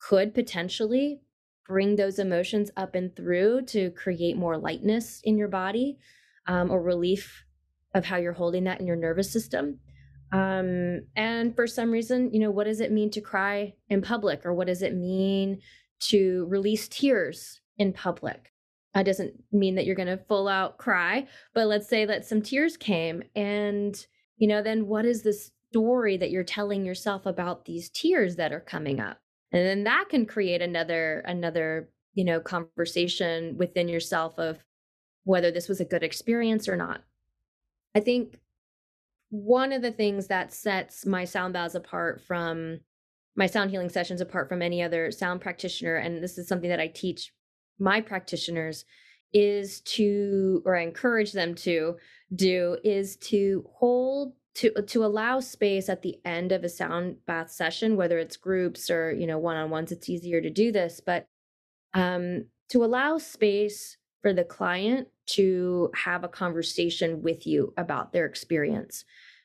could 0.00 0.34
potentially 0.34 1.20
bring 1.66 1.96
those 1.96 2.18
emotions 2.18 2.70
up 2.76 2.94
and 2.94 3.14
through 3.14 3.62
to 3.66 3.90
create 3.90 4.36
more 4.36 4.56
lightness 4.56 5.20
in 5.22 5.36
your 5.36 5.48
body 5.48 5.98
um, 6.46 6.70
or 6.70 6.82
relief 6.82 7.44
of 7.94 8.06
how 8.06 8.16
you're 8.16 8.32
holding 8.32 8.64
that 8.64 8.80
in 8.80 8.86
your 8.86 8.96
nervous 8.96 9.30
system. 9.32 9.78
Um, 10.32 11.02
and 11.16 11.54
for 11.56 11.66
some 11.66 11.90
reason, 11.90 12.32
you 12.32 12.40
know, 12.40 12.50
what 12.50 12.64
does 12.64 12.80
it 12.80 12.92
mean 12.92 13.10
to 13.10 13.20
cry 13.20 13.74
in 13.88 14.02
public 14.02 14.44
or 14.44 14.52
what 14.52 14.66
does 14.66 14.82
it 14.82 14.94
mean 14.94 15.60
to 16.00 16.46
release 16.48 16.88
tears 16.88 17.60
in 17.78 17.92
public? 17.92 18.52
That 18.94 19.06
doesn't 19.06 19.34
mean 19.52 19.74
that 19.76 19.86
you're 19.86 19.94
going 19.94 20.08
to 20.08 20.24
full 20.28 20.48
out 20.48 20.78
cry, 20.78 21.26
but 21.54 21.66
let's 21.66 21.88
say 21.88 22.04
that 22.04 22.26
some 22.26 22.42
tears 22.42 22.76
came 22.76 23.22
and, 23.36 24.06
you 24.36 24.48
know, 24.48 24.62
then 24.62 24.86
what 24.86 25.04
is 25.04 25.22
the 25.22 25.34
story 25.70 26.16
that 26.16 26.30
you're 26.30 26.44
telling 26.44 26.84
yourself 26.84 27.26
about 27.26 27.64
these 27.64 27.90
tears 27.90 28.36
that 28.36 28.52
are 28.52 28.60
coming 28.60 29.00
up? 29.00 29.18
And 29.52 29.64
then 29.64 29.84
that 29.84 30.06
can 30.10 30.26
create 30.26 30.60
another, 30.60 31.20
another, 31.20 31.90
you 32.14 32.24
know, 32.24 32.40
conversation 32.40 33.56
within 33.56 33.88
yourself 33.88 34.38
of 34.38 34.58
whether 35.24 35.50
this 35.50 35.68
was 35.68 35.80
a 35.80 35.84
good 35.84 36.02
experience 36.02 36.68
or 36.68 36.76
not. 36.76 37.02
I 37.94 38.00
think 38.00 38.38
one 39.30 39.72
of 39.72 39.82
the 39.82 39.92
things 39.92 40.28
that 40.28 40.52
sets 40.52 41.04
my 41.04 41.24
sound 41.24 41.52
baths 41.52 41.74
apart 41.74 42.20
from 42.26 42.80
my 43.36 43.46
sound 43.46 43.70
healing 43.70 43.88
sessions 43.88 44.20
apart 44.20 44.48
from 44.48 44.62
any 44.62 44.82
other 44.82 45.10
sound 45.10 45.40
practitioner 45.40 45.96
and 45.96 46.22
this 46.22 46.38
is 46.38 46.48
something 46.48 46.70
that 46.70 46.80
i 46.80 46.88
teach 46.88 47.32
my 47.78 48.00
practitioners 48.00 48.84
is 49.32 49.80
to 49.82 50.62
or 50.64 50.76
i 50.76 50.82
encourage 50.82 51.32
them 51.32 51.54
to 51.54 51.96
do 52.34 52.76
is 52.82 53.16
to 53.16 53.64
hold 53.74 54.32
to 54.54 54.70
to 54.82 55.04
allow 55.04 55.38
space 55.38 55.88
at 55.88 56.02
the 56.02 56.16
end 56.24 56.50
of 56.50 56.64
a 56.64 56.68
sound 56.68 57.16
bath 57.26 57.50
session 57.50 57.96
whether 57.96 58.18
it's 58.18 58.36
groups 58.36 58.90
or 58.90 59.12
you 59.12 59.26
know 59.26 59.38
one-on-ones 59.38 59.92
it's 59.92 60.08
easier 60.08 60.40
to 60.40 60.50
do 60.50 60.72
this 60.72 61.00
but 61.04 61.26
um 61.94 62.44
to 62.70 62.84
allow 62.84 63.18
space 63.18 63.98
for 64.22 64.32
the 64.32 64.44
client 64.44 65.08
to 65.28 65.90
have 65.94 66.24
a 66.24 66.28
conversation 66.28 67.22
with 67.22 67.46
you 67.46 67.72
about 67.76 68.12
their 68.12 68.26
experience 68.26 69.04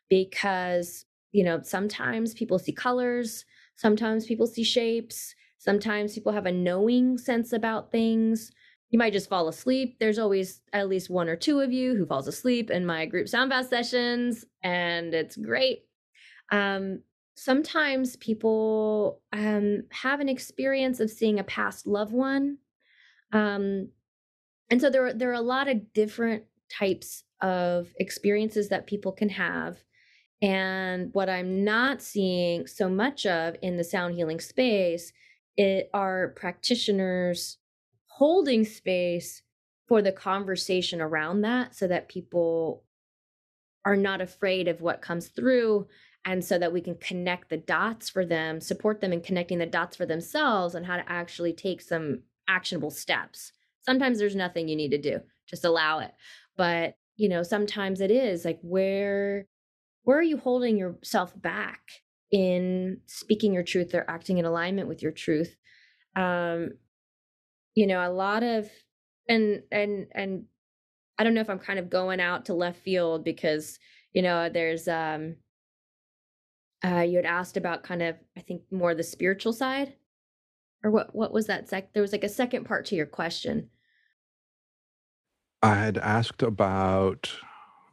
because 0.10 1.06
you 1.32 1.44
know 1.44 1.62
sometimes 1.64 2.34
people 2.34 2.60
see 2.60 2.72
colors 2.72 3.46
sometimes 3.76 4.26
people 4.26 4.48
see 4.48 4.64
shapes 4.64 5.36
sometimes 5.64 6.14
people 6.14 6.34
have 6.34 6.46
a 6.46 6.52
knowing 6.52 7.18
sense 7.18 7.54
about 7.54 7.90
things. 7.90 8.52
You 8.90 9.00
might 9.00 9.14
just 9.14 9.30
fall 9.30 9.48
asleep. 9.48 9.96
There's 9.98 10.20
always 10.20 10.62
at 10.74 10.90
least 10.90 11.10
one 11.10 11.30
or 11.30 11.38
two 11.38 11.62
of 11.62 11.72
you 11.72 11.96
who 11.96 12.06
falls 12.06 12.28
asleep 12.28 12.70
in 12.70 12.86
my 12.86 13.06
group 13.06 13.30
sound 13.30 13.50
bath 13.50 13.70
sessions 13.70 14.44
and 14.62 15.14
it's 15.14 15.38
great. 15.38 15.86
Um, 16.52 17.00
sometimes 17.36 18.18
people 18.18 19.22
um, 19.32 19.84
have 19.92 20.20
an 20.20 20.28
experience 20.28 21.00
of 21.00 21.10
seeing 21.10 21.40
a 21.40 21.46
past 21.46 21.88
loved 21.88 22.14
one 22.14 22.58
um, 23.32 23.88
and 24.70 24.82
so 24.82 24.90
there, 24.90 25.14
there 25.14 25.30
are 25.30 25.34
a 25.34 25.42
lot 25.42 25.68
of 25.68 25.94
different 25.94 26.44
types 26.70 27.24
of 27.42 27.90
experiences 28.00 28.70
that 28.70 28.88
people 28.88 29.12
can 29.12 29.30
have. 29.30 29.84
And 30.42 31.14
what 31.14 31.30
I'm 31.30 31.64
not 31.64 32.02
seeing 32.02 32.68
so 32.68 32.90
much 32.90 33.26
of 33.26 33.56
in 33.62 33.78
the 33.78 33.84
sound 33.84 34.16
healing 34.16 34.40
space 34.40 35.14
it 35.56 35.90
are 35.94 36.30
practitioners 36.30 37.58
holding 38.08 38.66
space 38.66 39.42
for 39.88 40.02
the 40.02 40.12
conversation 40.12 41.02
around 41.02 41.42
that 41.42 41.76
so 41.76 41.88
that 41.88 42.10
people 42.10 42.84
are 43.86 43.96
not 43.96 44.22
afraid 44.22 44.68
of 44.68 44.82
what 44.82 45.02
comes 45.02 45.28
through 45.28 45.88
and 46.26 46.44
so 46.44 46.58
that 46.58 46.72
we 46.72 46.80
can 46.82 46.96
connect 46.96 47.50
the 47.50 47.58
dots 47.58 48.10
for 48.10 48.26
them 48.26 48.62
support 48.62 49.02
them 49.02 49.14
in 49.14 49.22
connecting 49.22 49.60
the 49.60 49.66
dots 49.66 49.96
for 49.96 50.06
themselves 50.06 50.74
and 50.74 50.86
how 50.86 50.96
to 50.96 51.12
actually 51.12 51.54
take 51.54 51.82
some 51.82 52.22
actionable 52.48 52.92
steps 52.92 53.52
Sometimes 53.86 54.20
there's 54.20 54.36
nothing 54.36 54.68
you 54.68 54.76
need 54.76 54.92
to 54.92 54.98
do, 54.98 55.20
just 55.48 55.66
allow 55.66 56.00
it. 56.00 56.14
But, 56.58 56.96
you 57.18 57.30
know, 57.30 57.44
sometimes 57.44 58.02
it 58.02 58.12
is 58.12 58.46
like 58.46 58.60
where 58.62 59.48
where 60.04 60.18
are 60.18 60.24
you 60.24 60.38
holding 60.38 60.78
yourself 60.78 61.34
back 61.42 61.82
in 62.32 63.00
speaking 63.06 63.54
your 63.54 63.64
truth 63.64 63.94
or 63.96 64.10
acting 64.10 64.38
in 64.38 64.46
alignment 64.46 64.88
with 64.88 65.02
your 65.02 65.12
truth? 65.12 65.56
Um 66.16 66.72
you 67.76 67.88
know, 67.88 68.08
a 68.08 68.12
lot 68.12 68.44
of 68.44 68.70
and 69.28 69.64
and 69.72 70.08
and 70.14 70.46
I 71.20 71.24
don't 71.24 71.34
know 71.34 71.42
if 71.42 71.50
I'm 71.50 71.60
kind 71.60 71.80
of 71.80 71.90
going 71.90 72.20
out 72.22 72.46
to 72.46 72.54
left 72.54 72.80
field 72.82 73.24
because, 73.24 73.80
you 74.14 74.22
know, 74.22 74.50
there's 74.50 74.88
um 74.88 75.38
uh 76.86 77.02
you 77.02 77.18
had 77.18 77.26
asked 77.26 77.58
about 77.58 77.84
kind 77.84 78.02
of 78.02 78.18
I 78.38 78.42
think 78.42 78.64
more 78.72 78.94
the 78.96 79.04
spiritual 79.04 79.54
side 79.54 79.96
or 80.84 80.92
what 80.92 81.16
what 81.16 81.34
was 81.34 81.48
that 81.48 81.70
sec 81.70 81.94
there 81.94 82.02
was 82.04 82.12
like 82.14 82.24
a 82.26 82.30
second 82.30 82.66
part 82.66 82.86
to 82.88 82.96
your 82.96 83.06
question 83.08 83.70
I 85.64 85.76
had 85.76 85.98
asked 85.98 86.44
about 86.44 87.32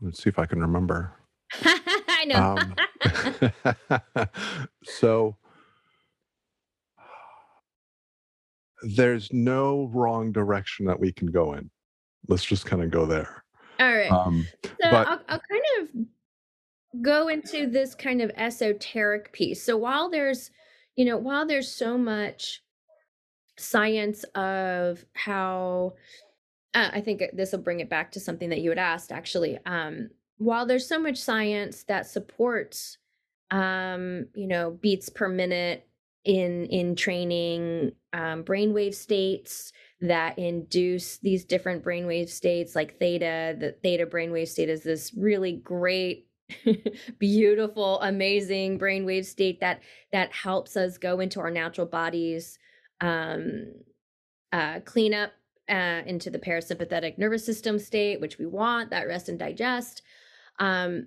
let's 0.03 0.23
see 0.23 0.29
if 0.29 0.39
I 0.41 0.47
can 0.47 0.61
remember. 0.61 1.13
I 1.63 2.25
know. 2.27 2.57
Um, 2.59 4.29
so 4.85 5.37
there's 8.83 9.33
no 9.33 9.89
wrong 9.95 10.33
direction 10.33 10.87
that 10.87 10.99
we 10.99 11.13
can 11.13 11.29
go 11.29 11.53
in. 11.53 11.71
Let's 12.29 12.45
just 12.45 12.67
kind 12.67 12.83
of 12.83 12.91
go 12.91 13.07
there. 13.07 13.45
All 13.79 13.93
right. 13.93 14.11
Um, 14.11 14.47
so 14.65 14.71
but, 14.91 15.07
I'll, 15.07 15.21
I'll 15.29 15.41
kind 15.51 15.63
of 15.81 17.03
go 17.03 17.29
into 17.29 17.69
this 17.69 17.95
kind 17.95 18.21
of 18.21 18.31
esoteric 18.37 19.33
piece. 19.33 19.63
So 19.63 19.77
while 19.77 20.11
there's, 20.11 20.51
you 20.97 21.05
know, 21.05 21.17
while 21.17 21.47
there's 21.47 21.73
so 21.73 21.97
much 21.97 22.63
science 23.59 24.25
of 24.35 25.05
how 25.15 25.95
uh, 26.75 26.91
I 26.93 27.01
think 27.01 27.23
this 27.33 27.53
will 27.53 27.61
bring 27.61 27.81
it 27.81 27.91
back 27.91 28.13
to 28.13 28.21
something 28.21 28.51
that 28.51 28.61
you 28.61 28.71
had 28.71 28.79
asked 28.79 29.13
actually. 29.13 29.59
Um, 29.67 30.11
while 30.39 30.67
there's 30.67 30.89
so 30.89 30.99
much 30.99 31.19
science 31.19 31.85
that 31.85 32.07
supports 32.07 32.99
um, 33.51 34.27
you 34.35 34.47
know, 34.47 34.71
beats 34.71 35.09
per 35.09 35.29
minute 35.29 35.87
in 36.25 36.69
entraining 36.71 37.93
um, 38.13 38.45
brainwave 38.45 38.95
states 38.95 39.73
that 40.03 40.39
induce 40.39 41.19
these 41.19 41.45
different 41.45 41.83
brainwave 41.83 42.29
states 42.29 42.75
like 42.75 42.99
theta 42.99 43.57
the 43.59 43.75
theta 43.83 44.05
brainwave 44.05 44.49
state 44.49 44.69
is 44.69 44.83
this 44.83 45.15
really 45.15 45.53
great 45.53 46.27
beautiful 47.19 48.01
amazing 48.03 48.79
brainwave 48.79 49.25
state 49.25 49.61
that 49.61 49.81
that 50.13 50.31
helps 50.33 50.77
us 50.77 50.99
go 50.99 51.21
into 51.21 51.41
our 51.41 51.51
natural 51.51 51.87
bodies 51.87 52.59
um 53.01 53.73
uh 54.53 54.81
clean 54.81 55.15
up 55.15 55.33
uh, 55.71 56.03
into 56.07 56.31
the 56.31 56.39
parasympathetic 56.39 57.19
nervous 57.19 57.45
system 57.45 57.79
state 57.79 58.21
which 58.21 58.39
we 58.39 58.47
want 58.47 58.91
that 58.91 59.07
rest 59.07 59.29
and 59.29 59.39
digest 59.39 60.03
um 60.59 61.07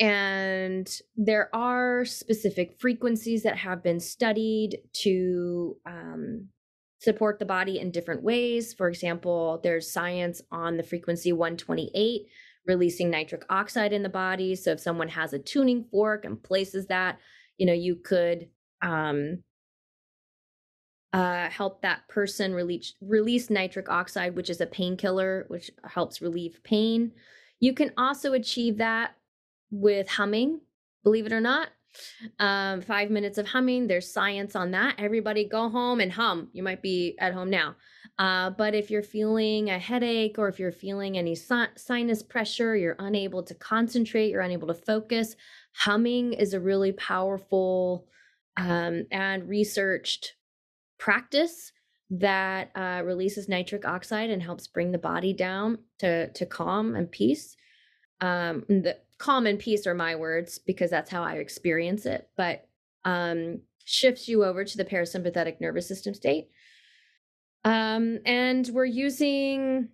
and 0.00 1.00
there 1.16 1.54
are 1.54 2.04
specific 2.04 2.80
frequencies 2.80 3.44
that 3.44 3.56
have 3.56 3.82
been 3.82 4.00
studied 4.00 4.78
to 4.92 5.76
um, 5.86 6.48
support 7.00 7.38
the 7.38 7.44
body 7.44 7.78
in 7.78 7.92
different 7.92 8.22
ways. 8.22 8.74
For 8.74 8.88
example, 8.88 9.60
there's 9.62 9.92
science 9.92 10.42
on 10.50 10.76
the 10.76 10.82
frequency 10.82 11.32
128 11.32 12.22
releasing 12.66 13.10
nitric 13.10 13.44
oxide 13.50 13.92
in 13.92 14.02
the 14.02 14.08
body. 14.08 14.56
So 14.56 14.72
if 14.72 14.80
someone 14.80 15.08
has 15.08 15.32
a 15.32 15.38
tuning 15.38 15.84
fork 15.84 16.24
and 16.24 16.42
places 16.42 16.86
that, 16.86 17.18
you 17.58 17.66
know, 17.66 17.74
you 17.74 17.96
could 17.96 18.48
um, 18.82 19.44
uh, 21.14 21.48
help 21.48 21.80
that 21.80 22.06
person 22.08 22.52
release 22.52 22.94
release 23.00 23.48
nitric 23.48 23.88
oxide, 23.88 24.34
which 24.34 24.50
is 24.50 24.60
a 24.60 24.66
painkiller, 24.66 25.44
which 25.46 25.70
helps 25.84 26.20
relieve 26.20 26.60
pain. 26.64 27.12
You 27.60 27.72
can 27.72 27.92
also 27.96 28.32
achieve 28.32 28.78
that 28.78 29.14
with 29.70 30.08
humming, 30.08 30.60
believe 31.04 31.26
it 31.26 31.32
or 31.32 31.40
not. 31.40 31.68
Um, 32.40 32.80
five 32.80 33.12
minutes 33.12 33.38
of 33.38 33.46
humming, 33.46 33.86
there's 33.86 34.12
science 34.12 34.56
on 34.56 34.72
that. 34.72 34.96
Everybody 34.98 35.44
go 35.44 35.68
home 35.68 36.00
and 36.00 36.10
hum. 36.10 36.48
You 36.52 36.64
might 36.64 36.82
be 36.82 37.16
at 37.20 37.32
home 37.32 37.48
now. 37.48 37.76
Uh, 38.18 38.50
but 38.50 38.74
if 38.74 38.90
you're 38.90 39.04
feeling 39.04 39.70
a 39.70 39.78
headache 39.78 40.36
or 40.36 40.48
if 40.48 40.58
you're 40.58 40.72
feeling 40.72 41.16
any 41.16 41.36
sinus 41.36 42.24
pressure, 42.24 42.74
you're 42.74 42.96
unable 42.98 43.44
to 43.44 43.54
concentrate, 43.54 44.30
you're 44.30 44.40
unable 44.40 44.66
to 44.66 44.74
focus, 44.74 45.36
humming 45.76 46.32
is 46.32 46.54
a 46.54 46.60
really 46.60 46.90
powerful 46.90 48.08
um, 48.56 49.04
and 49.12 49.48
researched 49.48 50.34
practice 50.98 51.72
that 52.10 52.70
uh, 52.74 53.02
releases 53.04 53.48
nitric 53.48 53.86
oxide 53.86 54.30
and 54.30 54.42
helps 54.42 54.66
bring 54.66 54.92
the 54.92 54.98
body 54.98 55.32
down 55.32 55.78
to, 55.98 56.30
to 56.32 56.46
calm 56.46 56.94
and 56.94 57.10
peace. 57.10 57.56
Um, 58.20 58.64
the, 58.68 58.98
calm 59.18 59.46
and 59.46 59.58
peace 59.58 59.86
are 59.86 59.94
my 59.94 60.16
words 60.16 60.58
because 60.58 60.90
that's 60.90 61.10
how 61.10 61.22
I 61.22 61.34
experience 61.34 62.06
it, 62.06 62.28
but 62.36 62.68
um, 63.04 63.60
shifts 63.84 64.28
you 64.28 64.44
over 64.44 64.64
to 64.64 64.76
the 64.76 64.84
parasympathetic 64.84 65.60
nervous 65.60 65.88
system 65.88 66.14
state. 66.14 66.48
Um, 67.64 68.18
and 68.26 68.68
we're 68.72 68.84
using, 68.84 69.88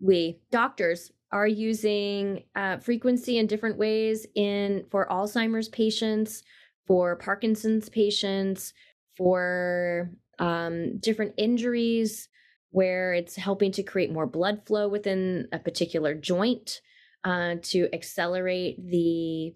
we 0.00 0.40
doctors 0.50 1.10
are 1.32 1.46
using 1.46 2.44
uh, 2.54 2.78
frequency 2.78 3.38
in 3.38 3.46
different 3.46 3.78
ways 3.78 4.26
in 4.34 4.84
for 4.90 5.06
Alzheimer's 5.08 5.68
patients, 5.68 6.42
for 6.86 7.16
Parkinson's 7.16 7.88
patients, 7.88 8.72
for 9.16 10.10
um, 10.40 10.98
different 10.98 11.34
injuries 11.36 12.28
where 12.70 13.12
it's 13.12 13.36
helping 13.36 13.70
to 13.72 13.82
create 13.82 14.10
more 14.10 14.26
blood 14.26 14.66
flow 14.66 14.88
within 14.88 15.46
a 15.52 15.58
particular 15.58 16.14
joint 16.14 16.80
uh, 17.24 17.56
to 17.62 17.88
accelerate 17.92 18.76
the 18.90 19.54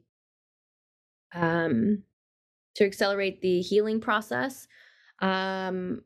um, 1.35 2.03
to 2.77 2.85
accelerate 2.85 3.41
the 3.41 3.61
healing 3.61 4.01
process. 4.01 4.69
Um, 5.21 6.03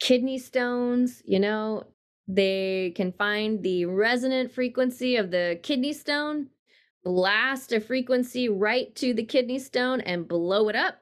kidney 0.00 0.38
stones, 0.38 1.22
you 1.24 1.38
know, 1.38 1.84
they 2.26 2.92
can 2.96 3.12
find 3.12 3.62
the 3.62 3.84
resonant 3.86 4.52
frequency 4.52 5.16
of 5.16 5.30
the 5.30 5.60
kidney 5.62 5.92
stone, 5.92 6.48
blast 7.04 7.72
a 7.72 7.80
frequency 7.80 8.48
right 8.48 8.94
to 8.96 9.14
the 9.14 9.24
kidney 9.24 9.58
stone, 9.58 10.00
and 10.00 10.28
blow 10.28 10.68
it 10.68 10.76
up. 10.76 10.98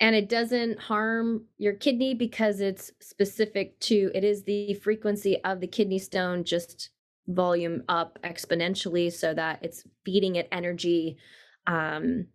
And 0.00 0.14
it 0.14 0.28
doesn't 0.28 0.78
harm 0.78 1.44
your 1.58 1.72
kidney 1.72 2.14
because 2.14 2.60
it's 2.60 2.92
specific 3.00 3.78
to, 3.80 4.12
it 4.14 4.22
is 4.22 4.44
the 4.44 4.74
frequency 4.74 5.42
of 5.44 5.60
the 5.60 5.66
kidney 5.66 5.98
stone 5.98 6.44
just 6.44 6.90
volume 7.28 7.82
up 7.88 8.18
exponentially 8.24 9.12
so 9.12 9.34
that 9.34 9.58
it's 9.62 9.84
feeding 10.04 10.36
it 10.36 10.48
energy 10.50 11.18
um 11.66 12.26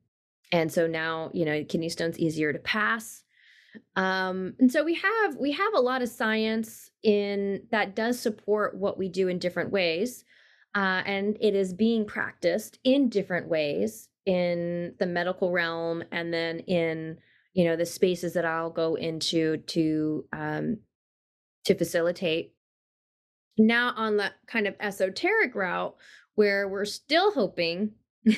and 0.52 0.72
so 0.72 0.86
now 0.86 1.32
you 1.34 1.46
know 1.46 1.64
kidney 1.64 1.90
stones 1.90 2.20
easier 2.20 2.54
to 2.54 2.60
pass. 2.60 3.24
Um 3.96 4.54
and 4.60 4.72
so 4.72 4.84
we 4.84 4.94
have 4.94 5.36
we 5.38 5.52
have 5.52 5.74
a 5.74 5.82
lot 5.82 6.04
of 6.04 6.10
science 6.10 6.92
in 7.02 7.64
that 7.72 7.96
does 7.96 8.20
support 8.20 8.78
what 8.78 9.00
we 9.00 9.10
do 9.10 9.28
in 9.30 9.40
different 9.40 9.72
ways 9.72 10.24
uh, 10.76 11.02
and 11.06 11.38
it 11.40 11.56
is 11.56 11.74
being 11.74 12.06
practiced 12.06 12.80
in 12.84 13.10
different 13.10 13.48
ways 13.48 14.10
in 14.26 14.94
the 15.00 15.06
medical 15.06 15.52
realm 15.52 16.04
and 16.12 16.34
then 16.34 16.60
in 16.60 17.18
you 17.54 17.66
know 17.66 17.76
the 17.76 17.86
spaces 17.86 18.34
that 18.34 18.46
i'll 18.46 18.70
go 18.70 18.96
into 18.96 19.58
to 19.58 20.26
um 20.34 20.78
to 21.66 21.76
facilitate. 21.76 22.54
Now 23.58 23.94
on 23.96 24.18
the 24.18 24.32
kind 24.48 24.68
of 24.68 24.76
esoteric 24.80 25.56
route 25.56 25.96
where 26.36 26.68
we're 26.68 26.86
still 26.86 27.32
hoping 27.32 27.92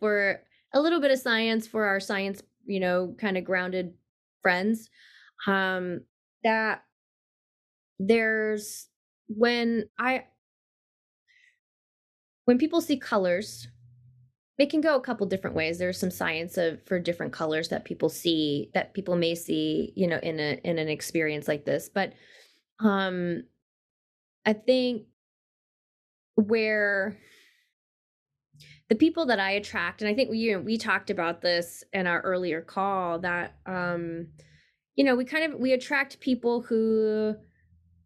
for 0.00 0.42
a 0.74 0.80
little 0.80 1.00
bit 1.00 1.10
of 1.10 1.18
science 1.18 1.66
for 1.66 1.84
our 1.84 2.00
science 2.00 2.42
you 2.66 2.80
know 2.80 3.14
kind 3.18 3.38
of 3.38 3.44
grounded 3.44 3.94
friends 4.42 4.90
um 5.46 6.00
that 6.42 6.82
there's 7.98 8.88
when 9.28 9.88
i 9.98 10.24
when 12.44 12.58
people 12.58 12.80
see 12.80 12.98
colors 12.98 13.68
it 14.58 14.70
can 14.70 14.80
go 14.80 14.96
a 14.96 15.00
couple 15.00 15.26
different 15.26 15.56
ways. 15.56 15.78
There's 15.78 15.98
some 15.98 16.10
science 16.10 16.58
of 16.58 16.82
for 16.84 16.98
different 16.98 17.32
colors 17.32 17.68
that 17.68 17.84
people 17.84 18.08
see 18.08 18.70
that 18.74 18.92
people 18.94 19.16
may 19.16 19.34
see 19.34 19.92
you 19.96 20.06
know 20.06 20.18
in 20.22 20.40
a 20.40 20.60
in 20.64 20.78
an 20.78 20.88
experience 20.88 21.48
like 21.48 21.64
this. 21.64 21.88
But 21.88 22.12
um 22.80 23.44
I 24.44 24.52
think 24.52 25.04
where 26.34 27.16
the 28.88 28.94
people 28.94 29.26
that 29.26 29.38
I 29.38 29.52
attract, 29.52 30.00
and 30.00 30.10
I 30.10 30.14
think 30.14 30.30
we 30.30 30.38
you 30.38 30.54
know, 30.54 30.60
we 30.60 30.78
talked 30.78 31.10
about 31.10 31.42
this 31.42 31.84
in 31.92 32.06
our 32.06 32.20
earlier 32.22 32.62
call 32.62 33.18
that 33.20 33.56
um, 33.66 34.28
you 34.96 35.04
know, 35.04 35.14
we 35.14 35.24
kind 35.24 35.52
of 35.52 35.60
we 35.60 35.72
attract 35.72 36.20
people 36.20 36.62
who 36.62 37.36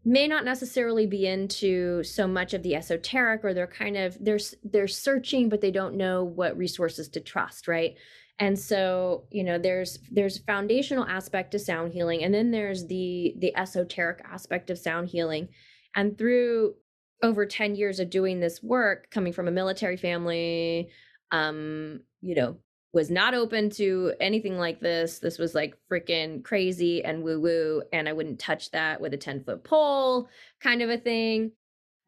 may 0.05 0.27
not 0.27 0.45
necessarily 0.45 1.07
be 1.07 1.27
into 1.27 2.03
so 2.03 2.27
much 2.27 2.55
of 2.55 2.63
the 2.63 2.75
esoteric 2.75 3.45
or 3.45 3.55
they're 3.55 3.67
kind 3.67 3.97
of 3.97 4.17
they're 4.21 4.39
they're 4.65 4.89
searching 4.89 5.49
but 5.49 5.61
they 5.61 5.71
don't 5.71 5.97
know 5.97 6.25
what 6.25 6.57
resources 6.57 7.09
to 7.09 7.21
trust 7.21 7.69
right? 7.69 7.95
And 8.39 8.59
so 8.59 9.25
you 9.31 9.45
know 9.45 9.59
there's 9.59 9.99
there's 10.11 10.39
foundational 10.39 11.05
aspect 11.05 11.53
to 11.53 11.59
sound 11.59 11.93
healing 11.93 12.25
and 12.25 12.35
then 12.35 12.51
there's 12.51 12.87
the 12.87 13.35
the 13.39 13.57
esoteric 13.57 14.21
aspect 14.31 14.71
of 14.71 14.79
sound 14.79 15.09
healing. 15.09 15.49
And 15.95 16.17
through 16.17 16.75
over 17.23 17.47
10 17.47 17.77
years 17.77 18.01
of 18.01 18.11
doing 18.11 18.41
this 18.41 18.63
work, 18.63 19.11
coming 19.11 19.33
from 19.33 19.47
a 19.47 19.53
military 19.53 19.97
family, 19.97 20.89
um, 21.31 22.01
you 22.21 22.35
know, 22.35 22.57
was 22.93 23.11
not 23.11 23.35
open 23.35 23.71
to 23.71 24.13
anything 24.21 24.59
like 24.59 24.81
this. 24.81 25.19
This 25.19 25.39
was 25.39 25.55
like 25.55 25.77
freaking 25.91 26.45
crazy 26.45 27.03
and 27.05 27.23
woo 27.23 27.41
woo. 27.41 27.83
And 27.93 28.09
I 28.09 28.13
wouldn't 28.13 28.39
touch 28.39 28.71
that 28.73 29.01
with 29.01 29.15
a 29.15 29.17
10 29.17 29.45
foot 29.45 29.65
pole 29.65 30.29
kind 30.61 30.83
of 30.83 30.91
a 30.91 30.99
thing. 30.99 31.53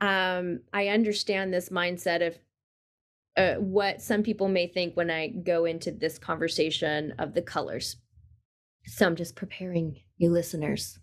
Um, 0.01 0.61
I 0.73 0.89
understand 0.89 1.53
this 1.53 1.71
mindset 1.71 2.27
of 2.27 2.39
uh, 3.37 3.61
what 3.61 4.03
some 4.03 4.23
people 4.23 4.49
may 4.49 4.67
think 4.67 4.97
when 4.97 5.11
I 5.11 5.29
go 5.29 5.65
into 5.65 5.91
this 5.91 6.19
conversation 6.19 7.15
of 7.19 7.35
the 7.35 7.43
colors. 7.43 7.97
So 8.87 9.07
I'm 9.07 9.17
just 9.17 9.35
preparing 9.35 10.01
you 10.19 10.31
listeners. 10.31 10.99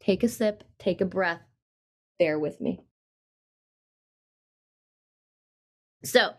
Take 0.00 0.22
a 0.22 0.28
sip, 0.28 0.64
take 0.78 1.00
a 1.00 1.04
breath, 1.04 1.42
bear 2.18 2.38
with 2.38 2.60
me. 2.60 2.80
So, 6.04 6.30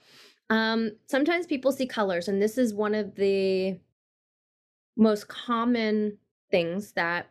um, 0.49 0.91
sometimes 1.07 1.45
people 1.45 1.71
see 1.71 1.87
colors, 1.87 2.27
and 2.27 2.41
this 2.41 2.57
is 2.57 2.73
one 2.73 2.95
of 2.95 3.15
the 3.15 3.79
most 4.95 5.27
common 5.27 6.17
things 6.49 6.93
that 6.93 7.29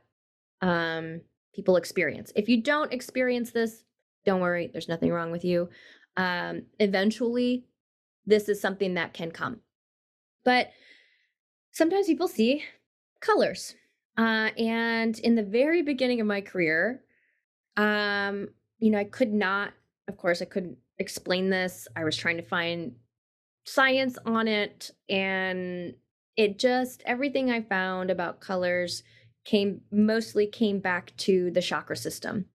um, 0.61 1.21
people 1.55 1.77
experience. 1.77 2.33
If 2.37 2.49
you 2.49 2.63
don't 2.63 2.93
experience 2.93 3.51
this, 3.51 3.85
don't 4.25 4.41
worry, 4.41 4.69
there's 4.73 4.89
nothing 4.89 5.11
wrong 5.11 5.33
with 5.33 5.45
you. 5.45 5.69
Um, 6.17 6.63
eventually, 6.79 7.65
this 8.27 8.49
is 8.49 8.61
something 8.61 8.95
that 8.95 9.15
can 9.15 9.31
come. 9.31 9.61
But 10.45 10.71
sometimes 11.73 12.07
people 12.07 12.29
see 12.29 12.65
colors. 13.21 13.75
Uh, 14.19 14.51
and 14.57 15.19
in 15.21 15.35
the 15.35 15.43
very 15.43 15.83
beginning 15.83 16.21
of 16.21 16.27
my 16.27 16.41
career, 16.41 17.03
um, 17.77 18.49
you 18.79 18.91
know, 18.91 18.99
I 18.99 19.05
could 19.05 19.33
not, 19.33 19.73
of 20.09 20.17
course, 20.17 20.41
I 20.41 20.47
couldn't 20.47 20.79
explain 20.99 21.51
this. 21.51 21.87
I 21.97 22.05
was 22.05 22.17
trying 22.17 22.37
to 22.37 22.43
find 22.43 22.95
science 23.67 24.19
on 24.25 24.49
it 24.49 24.91
and 25.09 25.95
it 26.37 26.59
just 26.59 27.03
everything 27.07 27.51
I 27.51 27.63
found 27.63 28.11
about 28.11 28.41
colors 28.41 29.03
came 29.45 29.81
mostly 29.91 30.47
came 30.47 30.81
back 30.81 31.17
to 31.19 31.51
the 31.51 31.63
chakra 31.63 31.97
system. 31.97 32.47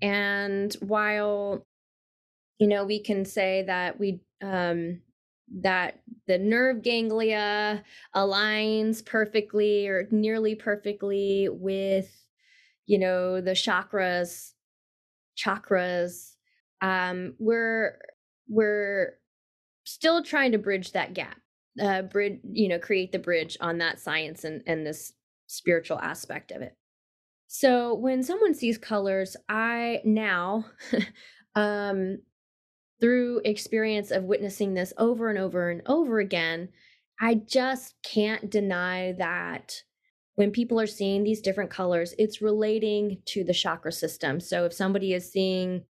And 0.00 0.72
while 0.80 1.64
you 2.58 2.68
know, 2.68 2.84
we 2.84 3.00
can 3.00 3.24
say 3.24 3.64
that 3.66 3.98
we 3.98 4.20
um 4.42 5.00
that 5.60 6.00
the 6.26 6.38
nerve 6.38 6.82
ganglia 6.82 7.84
aligns 8.14 9.04
perfectly 9.04 9.86
or 9.88 10.08
nearly 10.10 10.54
perfectly 10.54 11.48
with 11.50 12.10
you 12.86 12.98
know 12.98 13.40
the 13.40 13.50
chakras 13.50 14.52
chakras 15.36 16.34
um 16.80 17.34
we're 17.38 17.98
we're 18.48 19.14
still 19.84 20.22
trying 20.22 20.52
to 20.52 20.58
bridge 20.58 20.92
that 20.92 21.14
gap 21.14 21.36
uh 21.80 22.02
bridge 22.02 22.38
you 22.44 22.68
know 22.68 22.78
create 22.78 23.12
the 23.12 23.18
bridge 23.18 23.56
on 23.60 23.78
that 23.78 23.98
science 23.98 24.44
and 24.44 24.62
and 24.66 24.86
this 24.86 25.12
spiritual 25.46 25.98
aspect 26.00 26.50
of 26.50 26.62
it 26.62 26.76
so 27.46 27.94
when 27.94 28.22
someone 28.22 28.54
sees 28.54 28.78
colors 28.78 29.36
i 29.48 30.00
now 30.04 30.64
um 31.54 32.18
through 33.02 33.40
experience 33.44 34.12
of 34.12 34.22
witnessing 34.22 34.74
this 34.74 34.92
over 34.96 35.28
and 35.28 35.36
over 35.36 35.70
and 35.70 35.82
over 35.86 36.20
again, 36.20 36.68
I 37.20 37.34
just 37.34 37.96
can't 38.04 38.48
deny 38.48 39.12
that 39.18 39.82
when 40.36 40.52
people 40.52 40.80
are 40.80 40.86
seeing 40.86 41.24
these 41.24 41.40
different 41.40 41.68
colors, 41.68 42.14
it's 42.16 42.40
relating 42.40 43.20
to 43.26 43.42
the 43.42 43.52
chakra 43.52 43.90
system. 43.90 44.38
So 44.38 44.66
if 44.66 44.72
somebody 44.72 45.14
is 45.14 45.32
seeing 45.32 45.82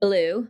blue, 0.00 0.48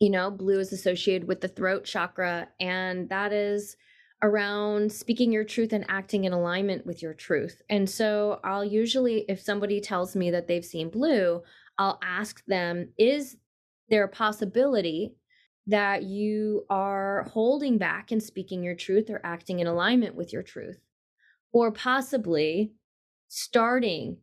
you 0.00 0.10
know, 0.10 0.30
blue 0.30 0.58
is 0.58 0.72
associated 0.72 1.26
with 1.26 1.40
the 1.40 1.48
throat 1.48 1.84
chakra, 1.84 2.48
and 2.60 3.08
that 3.08 3.32
is 3.32 3.76
around 4.22 4.90
speaking 4.92 5.30
your 5.32 5.44
truth 5.44 5.72
and 5.72 5.84
acting 5.88 6.24
in 6.24 6.32
alignment 6.32 6.84
with 6.84 7.02
your 7.02 7.14
truth. 7.14 7.62
And 7.70 7.88
so 7.88 8.40
I'll 8.42 8.64
usually, 8.64 9.24
if 9.28 9.40
somebody 9.40 9.80
tells 9.80 10.16
me 10.16 10.30
that 10.32 10.48
they've 10.48 10.64
seen 10.64 10.90
blue, 10.90 11.42
I'll 11.78 12.00
ask 12.02 12.44
them, 12.46 12.88
is 12.98 13.36
there 13.88 14.04
a 14.04 14.08
possibility 14.08 15.14
that 15.68 16.02
you 16.02 16.64
are 16.68 17.28
holding 17.32 17.78
back 17.78 18.10
and 18.10 18.22
speaking 18.22 18.62
your 18.62 18.74
truth 18.74 19.10
or 19.10 19.20
acting 19.22 19.60
in 19.60 19.66
alignment 19.66 20.16
with 20.16 20.32
your 20.32 20.42
truth? 20.42 20.78
Or 21.52 21.70
possibly 21.70 22.72
starting 23.28 24.18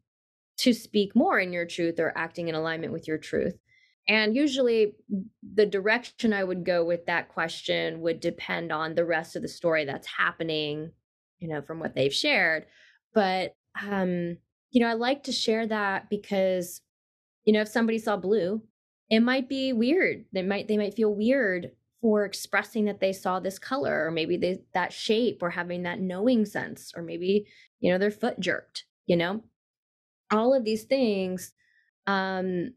to 0.58 0.74
speak 0.74 1.16
more 1.16 1.40
in 1.40 1.54
your 1.54 1.66
truth 1.66 2.00
or 2.00 2.18
acting 2.18 2.50
in 2.50 2.56
alignment 2.56 2.92
with 2.92 3.08
your 3.08 3.18
truth. 3.18 3.58
And 4.08 4.36
usually, 4.36 4.96
the 5.42 5.66
direction 5.66 6.32
I 6.34 6.44
would 6.44 6.64
go 6.64 6.86
with 6.86 7.06
that 7.08 7.30
question 7.30 8.02
would 8.02 8.20
depend 8.20 8.72
on 8.72 8.96
the 8.96 9.06
rest 9.06 9.36
of 9.36 9.42
the 9.42 9.48
story 9.48 9.86
that's 9.86 10.08
happening, 10.08 10.92
you 11.40 11.48
know, 11.48 11.62
from 11.62 11.80
what 11.80 11.96
they've 11.96 12.14
shared. 12.14 12.68
But, 13.14 13.56
um, 13.82 14.38
you 14.72 14.82
know, 14.82 14.88
I 14.88 14.94
like 14.94 15.24
to 15.24 15.32
share 15.32 15.66
that 15.68 16.10
because, 16.10 16.82
you 17.46 17.54
know, 17.54 17.62
if 17.62 17.68
somebody 17.68 18.00
saw 18.00 18.18
blue 18.18 18.62
it 19.12 19.20
might 19.20 19.48
be 19.48 19.72
weird. 19.72 20.26
They 20.34 20.42
might 20.42 20.68
they 20.68 20.78
might 20.78 20.96
feel 20.96 21.14
weird 21.14 21.72
for 22.02 22.26
expressing 22.26 22.86
that 22.86 23.00
they 23.00 23.14
saw 23.14 23.40
this 23.40 23.60
color 23.60 24.08
or 24.08 24.10
maybe 24.12 24.36
they 24.36 24.64
that 24.74 24.92
shape 24.94 25.44
or 25.44 25.52
having 25.52 25.84
that 25.84 26.00
knowing 26.00 26.44
sense 26.46 26.92
or 26.96 27.04
maybe 27.04 27.46
you 27.80 27.92
know 27.92 28.00
their 28.00 28.10
foot 28.10 28.40
jerked, 28.40 28.86
you 29.06 29.16
know. 29.16 29.44
All 30.32 30.54
of 30.54 30.64
these 30.64 30.84
things 30.86 31.54
um 32.08 32.74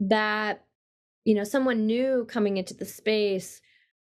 that 0.00 0.64
you 1.24 1.34
know 1.34 1.44
someone 1.44 1.86
new 1.86 2.24
coming 2.26 2.56
into 2.56 2.74
the 2.74 2.84
space 2.84 3.60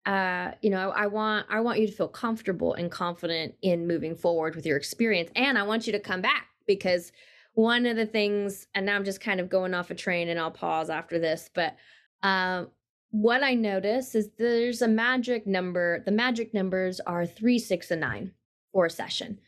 uh 0.05 0.51
you 0.61 0.69
know 0.69 0.91
I, 0.91 1.03
I 1.03 1.07
want 1.07 1.47
i 1.49 1.59
want 1.61 1.79
you 1.79 1.87
to 1.87 1.93
feel 1.93 2.09
comfortable 2.09 2.73
and 2.73 2.91
confident 2.91 3.55
in 3.61 3.87
moving 3.87 4.15
forward 4.15 4.55
with 4.55 4.65
your 4.65 4.77
experience 4.77 5.31
and 5.35 5.57
i 5.57 5.63
want 5.63 5.87
you 5.87 5.93
to 5.93 5.99
come 5.99 6.21
back 6.21 6.47
because 6.65 7.11
one 7.57 7.87
of 7.87 7.95
the 7.95 8.05
things, 8.05 8.67
and 8.75 8.85
now 8.85 8.95
I'm 8.95 9.03
just 9.03 9.19
kind 9.19 9.39
of 9.39 9.49
going 9.49 9.73
off 9.73 9.89
a 9.89 9.95
train 9.95 10.29
and 10.29 10.39
I'll 10.39 10.51
pause 10.51 10.91
after 10.91 11.17
this, 11.17 11.49
but 11.55 11.75
um, 12.21 12.69
what 13.09 13.41
I 13.41 13.55
notice 13.55 14.13
is 14.13 14.29
there's 14.37 14.83
a 14.83 14.87
magic 14.87 15.47
number. 15.47 16.03
The 16.05 16.11
magic 16.11 16.53
numbers 16.53 16.99
are 16.99 17.25
three, 17.25 17.57
six, 17.57 17.89
and 17.89 18.01
nine 18.01 18.33
for 18.71 18.85
a 18.85 18.91
session. 18.91 19.39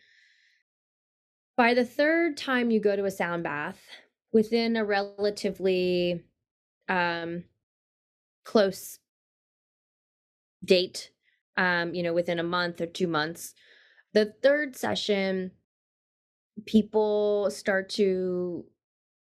By 1.55 1.75
the 1.75 1.85
third 1.85 2.35
time 2.35 2.71
you 2.71 2.79
go 2.79 2.95
to 2.95 3.05
a 3.05 3.11
sound 3.11 3.43
bath, 3.43 3.79
within 4.31 4.75
a 4.75 4.83
relatively 4.83 6.23
um, 6.89 7.45
close 8.43 8.99
date, 10.63 11.11
um, 11.57 11.93
you 11.93 12.03
know, 12.03 12.13
within 12.13 12.39
a 12.39 12.43
month 12.43 12.81
or 12.81 12.85
two 12.85 13.07
months, 13.07 13.53
the 14.13 14.33
third 14.41 14.75
session 14.75 15.51
people 16.65 17.49
start 17.51 17.89
to 17.89 18.65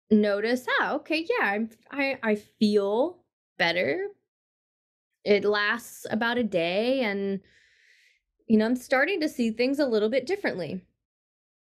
notice, 0.09 0.65
oh, 0.79 0.95
okay, 0.95 1.27
yeah, 1.29 1.45
I'm, 1.45 1.69
I 1.91 2.17
I 2.23 2.35
feel 2.35 3.23
better. 3.57 4.07
It 5.23 5.43
lasts 5.43 6.05
about 6.09 6.37
a 6.37 6.43
day, 6.43 7.01
and 7.01 7.41
you 8.47 8.57
know, 8.57 8.65
I'm 8.65 8.75
starting 8.75 9.19
to 9.21 9.29
see 9.29 9.51
things 9.51 9.79
a 9.79 9.85
little 9.85 10.09
bit 10.09 10.25
differently. 10.25 10.81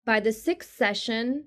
By 0.06 0.20
the 0.20 0.34
sixth 0.34 0.76
session, 0.76 1.46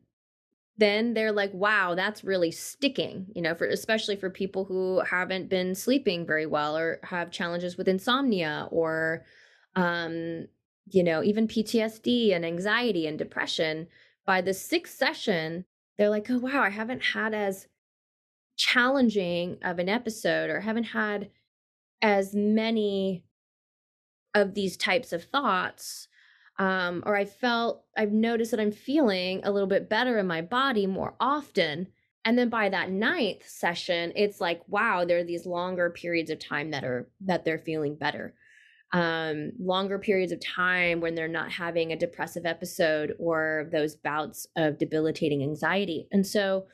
then 0.78 1.14
they're 1.14 1.32
like, 1.32 1.52
wow, 1.54 1.94
that's 1.94 2.24
really 2.24 2.50
sticking, 2.50 3.26
you 3.34 3.40
know, 3.40 3.54
for 3.54 3.66
especially 3.66 4.16
for 4.16 4.28
people 4.28 4.64
who 4.64 5.00
haven't 5.00 5.48
been 5.48 5.74
sleeping 5.74 6.26
very 6.26 6.46
well 6.46 6.76
or 6.76 7.00
have 7.02 7.30
challenges 7.30 7.76
with 7.76 7.88
insomnia 7.88 8.68
or 8.70 9.24
um, 9.74 10.46
you 10.90 11.02
know, 11.02 11.22
even 11.22 11.48
PTSD 11.48 12.34
and 12.34 12.44
anxiety 12.44 13.06
and 13.06 13.18
depression 13.18 13.88
by 14.24 14.40
the 14.40 14.54
sixth 14.54 14.96
session, 14.96 15.64
they're 15.96 16.10
like, 16.10 16.30
oh, 16.30 16.38
wow, 16.38 16.62
I 16.62 16.70
haven't 16.70 17.02
had 17.02 17.34
as 17.34 17.66
challenging 18.56 19.58
of 19.62 19.78
an 19.78 19.88
episode 19.88 20.50
or 20.50 20.60
haven't 20.60 20.84
had 20.84 21.30
as 22.02 22.34
many 22.34 23.24
of 24.34 24.54
these 24.54 24.76
types 24.76 25.12
of 25.12 25.24
thoughts. 25.24 26.08
Um, 26.58 27.02
or 27.06 27.14
I 27.16 27.24
felt, 27.26 27.84
I've 27.96 28.12
noticed 28.12 28.50
that 28.52 28.60
I'm 28.60 28.72
feeling 28.72 29.42
a 29.44 29.50
little 29.50 29.68
bit 29.68 29.88
better 29.88 30.18
in 30.18 30.26
my 30.26 30.40
body 30.42 30.86
more 30.86 31.14
often. 31.20 31.88
And 32.24 32.38
then 32.38 32.48
by 32.48 32.68
that 32.70 32.90
ninth 32.90 33.46
session, 33.46 34.12
it's 34.16 34.40
like, 34.40 34.62
wow, 34.66 35.04
there 35.04 35.18
are 35.18 35.24
these 35.24 35.46
longer 35.46 35.90
periods 35.90 36.30
of 36.30 36.38
time 36.38 36.70
that 36.70 36.84
are 36.84 37.08
that 37.20 37.44
they're 37.44 37.58
feeling 37.58 37.96
better 37.96 38.34
um, 38.92 39.52
longer 39.58 39.98
periods 39.98 40.32
of 40.32 40.40
time 40.40 41.00
when 41.00 41.14
they're 41.14 41.28
not 41.28 41.50
having 41.50 41.92
a 41.92 41.98
depressive 41.98 42.46
episode 42.46 43.14
or 43.18 43.68
those 43.72 43.96
bouts 43.96 44.46
of 44.56 44.78
debilitating 44.78 45.42
anxiety. 45.42 46.06
And 46.12 46.26
so, 46.26 46.66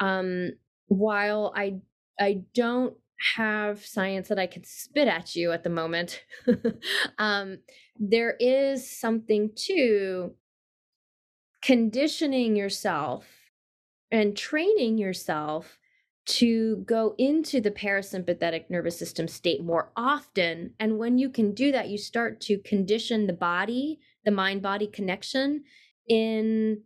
um, 0.00 0.50
while 0.88 1.52
I 1.56 1.80
I 2.20 2.42
don't 2.54 2.94
have 3.36 3.84
science 3.84 4.28
that 4.28 4.38
I 4.38 4.46
could 4.46 4.66
spit 4.66 5.08
at 5.08 5.34
you 5.34 5.52
at 5.52 5.64
the 5.64 5.70
moment, 5.70 6.22
um, 7.18 7.58
there 7.98 8.36
is 8.38 8.90
something 8.90 9.50
to 9.66 10.34
conditioning 11.62 12.56
yourself 12.56 13.26
and 14.10 14.36
training 14.36 14.98
yourself 14.98 15.78
to 16.26 16.78
go 16.78 17.14
into 17.18 17.60
the 17.60 17.70
parasympathetic 17.70 18.68
nervous 18.68 18.98
system 18.98 19.28
state 19.28 19.62
more 19.62 19.92
often. 19.96 20.72
And 20.80 20.98
when 20.98 21.18
you 21.18 21.30
can 21.30 21.52
do 21.52 21.70
that, 21.72 21.88
you 21.88 21.98
start 21.98 22.40
to 22.42 22.58
condition 22.58 23.26
the 23.26 23.32
body, 23.32 24.00
the 24.24 24.32
mind 24.32 24.60
body 24.60 24.88
connection 24.88 25.64
in 26.08 26.82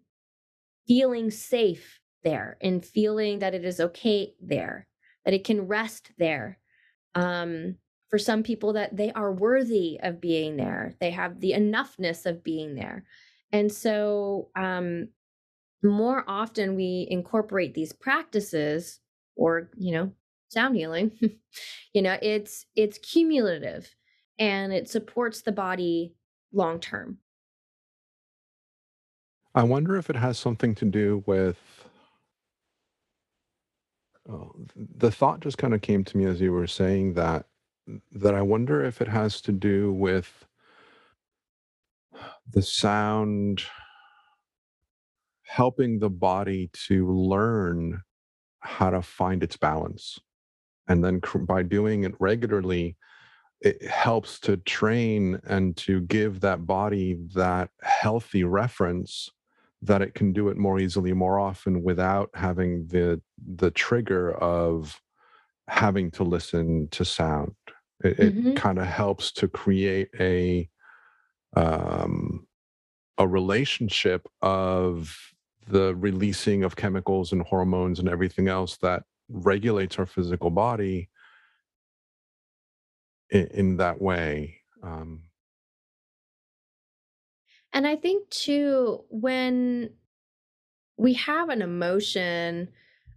feeling 0.86 1.30
safe 1.30 2.00
there, 2.22 2.58
in 2.60 2.80
feeling 2.80 3.38
that 3.38 3.54
it 3.54 3.64
is 3.64 3.80
okay 3.80 4.34
there, 4.42 4.86
that 5.24 5.34
it 5.34 5.44
can 5.44 5.66
rest 5.66 6.10
there. 6.18 6.58
Um, 7.14 7.76
for 8.08 8.18
some 8.18 8.42
people, 8.42 8.72
that 8.72 8.96
they 8.96 9.12
are 9.12 9.32
worthy 9.32 10.00
of 10.02 10.20
being 10.20 10.56
there, 10.56 10.94
they 11.00 11.10
have 11.10 11.40
the 11.40 11.52
enoughness 11.52 12.26
of 12.26 12.42
being 12.42 12.74
there. 12.74 13.04
And 13.52 13.70
so, 13.72 14.48
um, 14.56 15.08
more 15.82 16.24
often 16.28 16.76
we 16.76 17.06
incorporate 17.10 17.74
these 17.74 17.92
practices 17.92 19.00
or 19.36 19.70
you 19.76 19.92
know 19.92 20.12
sound 20.48 20.76
healing 20.76 21.12
you 21.92 22.02
know 22.02 22.18
it's 22.20 22.66
it's 22.76 22.98
cumulative 22.98 23.94
and 24.38 24.72
it 24.72 24.88
supports 24.88 25.42
the 25.42 25.52
body 25.52 26.14
long 26.52 26.78
term 26.78 27.18
i 29.54 29.62
wonder 29.62 29.96
if 29.96 30.10
it 30.10 30.16
has 30.16 30.38
something 30.38 30.74
to 30.74 30.84
do 30.84 31.22
with 31.26 31.58
oh, 34.30 34.54
the 34.76 35.10
thought 35.10 35.40
just 35.40 35.58
kind 35.58 35.74
of 35.74 35.82
came 35.82 36.04
to 36.04 36.16
me 36.16 36.24
as 36.24 36.40
you 36.40 36.52
were 36.52 36.66
saying 36.66 37.14
that 37.14 37.46
that 38.12 38.34
i 38.34 38.42
wonder 38.42 38.84
if 38.84 39.00
it 39.00 39.08
has 39.08 39.40
to 39.40 39.52
do 39.52 39.92
with 39.92 40.46
the 42.52 42.62
sound 42.62 43.62
helping 45.50 45.98
the 45.98 46.10
body 46.10 46.70
to 46.72 47.10
learn 47.10 48.02
how 48.60 48.90
to 48.90 49.02
find 49.02 49.42
its 49.42 49.56
balance. 49.56 50.18
And 50.86 51.02
then 51.02 51.20
cr- 51.20 51.38
by 51.38 51.62
doing 51.62 52.04
it 52.04 52.14
regularly 52.20 52.96
it 53.60 53.82
helps 53.82 54.40
to 54.40 54.56
train 54.56 55.38
and 55.44 55.76
to 55.76 56.00
give 56.02 56.40
that 56.40 56.66
body 56.66 57.18
that 57.34 57.68
healthy 57.82 58.42
reference 58.42 59.28
that 59.82 60.02
it 60.02 60.14
can 60.14 60.32
do 60.32 60.48
it 60.48 60.56
more 60.56 60.78
easily 60.80 61.12
more 61.12 61.38
often 61.38 61.82
without 61.82 62.30
having 62.34 62.86
the 62.88 63.20
the 63.38 63.70
trigger 63.70 64.32
of 64.38 65.00
having 65.68 66.10
to 66.10 66.24
listen 66.24 66.88
to 66.90 67.04
sound 67.04 67.54
it, 68.04 68.18
Mhm. 68.18 68.46
it 68.50 68.56
kind 68.56 68.78
of 68.78 68.86
helps 68.86 69.32
to 69.32 69.48
create 69.48 70.10
a 70.20 70.68
um 71.56 72.46
a 73.18 73.28
relationship 73.28 74.28
of 74.42 75.16
the 75.68 75.94
releasing 75.96 76.64
of 76.64 76.76
chemicals 76.76 77.32
and 77.32 77.42
hormones 77.42 77.98
and 78.00 78.08
everything 78.08 78.48
else 78.48 78.78
that 78.78 79.04
regulates 79.28 79.98
our 79.98 80.06
physical 80.06 80.50
body 80.50 81.08
in, 83.30 83.46
in 83.48 83.76
that 83.78 84.00
way 84.00 84.60
um 84.82 85.22
And 87.72 87.86
I 87.86 87.96
think 87.96 88.28
too, 88.30 89.04
when 89.10 89.90
we 90.96 91.14
have 91.14 91.48
an 91.48 91.62
emotion, 91.62 92.68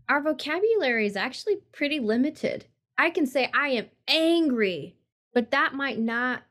our 0.09 0.21
vocabulary 0.21 1.05
is 1.05 1.15
actually 1.15 1.57
pretty 1.71 1.99
limited. 1.99 2.65
I 2.97 3.09
can 3.09 3.25
say 3.25 3.49
I 3.53 3.69
am 3.69 3.87
angry, 4.07 4.95
but 5.33 5.51
that 5.51 5.73
might 5.73 5.99
not 5.99 6.43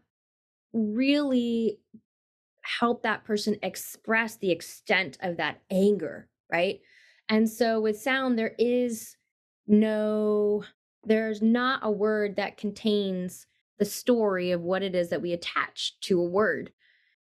really 0.72 1.78
help 2.62 3.02
that 3.02 3.24
person 3.24 3.56
express 3.62 4.36
the 4.36 4.50
extent 4.50 5.18
of 5.20 5.36
that 5.36 5.60
anger, 5.70 6.28
right? 6.50 6.80
And 7.28 7.48
so 7.48 7.80
with 7.80 8.00
sound, 8.00 8.38
there 8.38 8.54
is 8.58 9.16
no, 9.66 10.64
there's 11.04 11.40
not 11.42 11.80
a 11.82 11.90
word 11.90 12.36
that 12.36 12.56
contains 12.56 13.46
the 13.78 13.84
story 13.84 14.50
of 14.50 14.60
what 14.60 14.82
it 14.82 14.94
is 14.94 15.10
that 15.10 15.22
we 15.22 15.32
attach 15.32 15.98
to 16.00 16.20
a 16.20 16.24
word. 16.24 16.72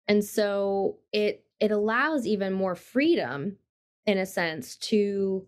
And 0.10 0.26
so 0.26 0.98
it 1.14 1.46
it 1.62 1.72
allows 1.72 2.28
even 2.28 2.54
more 2.54 2.76
freedom 2.76 3.58
in 4.06 4.18
a 4.18 4.26
sense 4.26 4.76
to 4.78 5.48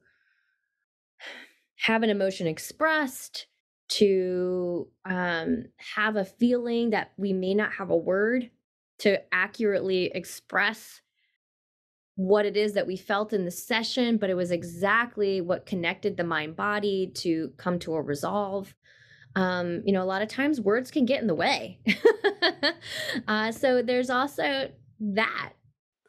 have 1.78 2.04
an 2.04 2.10
emotion 2.12 2.48
expressed, 2.48 3.48
to 3.90 4.88
um, 5.06 5.66
have 5.96 6.16
a 6.16 6.26
feeling 6.26 6.92
that 6.92 7.12
we 7.18 7.34
may 7.34 7.54
not 7.56 7.74
have 7.74 7.90
a 7.90 7.98
word 7.98 8.52
to 9.00 9.20
accurately 9.34 10.12
express 10.14 11.02
what 12.16 12.46
it 12.46 12.56
is 12.56 12.74
that 12.74 12.86
we 12.86 12.98
felt 12.98 13.34
in 13.34 13.46
the 13.46 13.52
session, 13.52 14.18
but 14.18 14.30
it 14.30 14.36
was 14.36 14.52
exactly 14.52 15.42
what 15.42 15.66
connected 15.66 16.18
the 16.18 16.24
mind 16.24 16.56
body 16.56 17.12
to 17.16 17.52
come 17.58 17.80
to 17.80 17.96
a 17.96 18.02
resolve. 18.02 18.76
Um, 19.36 19.82
you 19.86 19.94
know, 19.94 20.04
a 20.04 20.06
lot 20.06 20.22
of 20.22 20.28
times 20.28 20.60
words 20.60 20.92
can 20.92 21.06
get 21.06 21.22
in 21.22 21.28
the 21.28 21.36
way. 21.36 21.80
uh, 23.28 23.52
so 23.52 23.82
there's 23.82 24.10
also 24.10 24.70
that. 25.00 25.54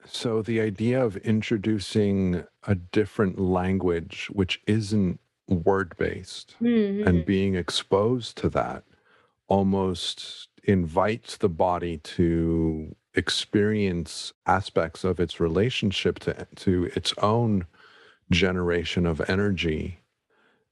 So 0.07 0.43
the 0.43 0.61
idea 0.61 1.03
of 1.05 1.17
introducing 1.19 2.45
a 2.67 2.75
different 2.75 3.39
language 3.39 4.29
which 4.33 4.61
isn't 4.67 5.21
word 5.49 5.95
based 5.97 6.57
Mhm. 6.61 7.07
and 7.07 7.25
being 7.25 7.55
exposed 7.55 8.37
to 8.39 8.49
that 8.51 8.85
almost 9.49 10.49
invites 10.65 11.37
the 11.37 11.49
body 11.49 11.99
to 11.99 12.95
experience 13.15 14.33
aspects 14.47 15.05
of 15.05 15.21
its 15.21 15.39
relationship 15.39 16.19
to 16.21 16.47
to 16.57 16.85
its 16.97 17.13
own 17.19 17.67
generation 18.31 19.05
of 19.07 19.21
energy 19.29 20.01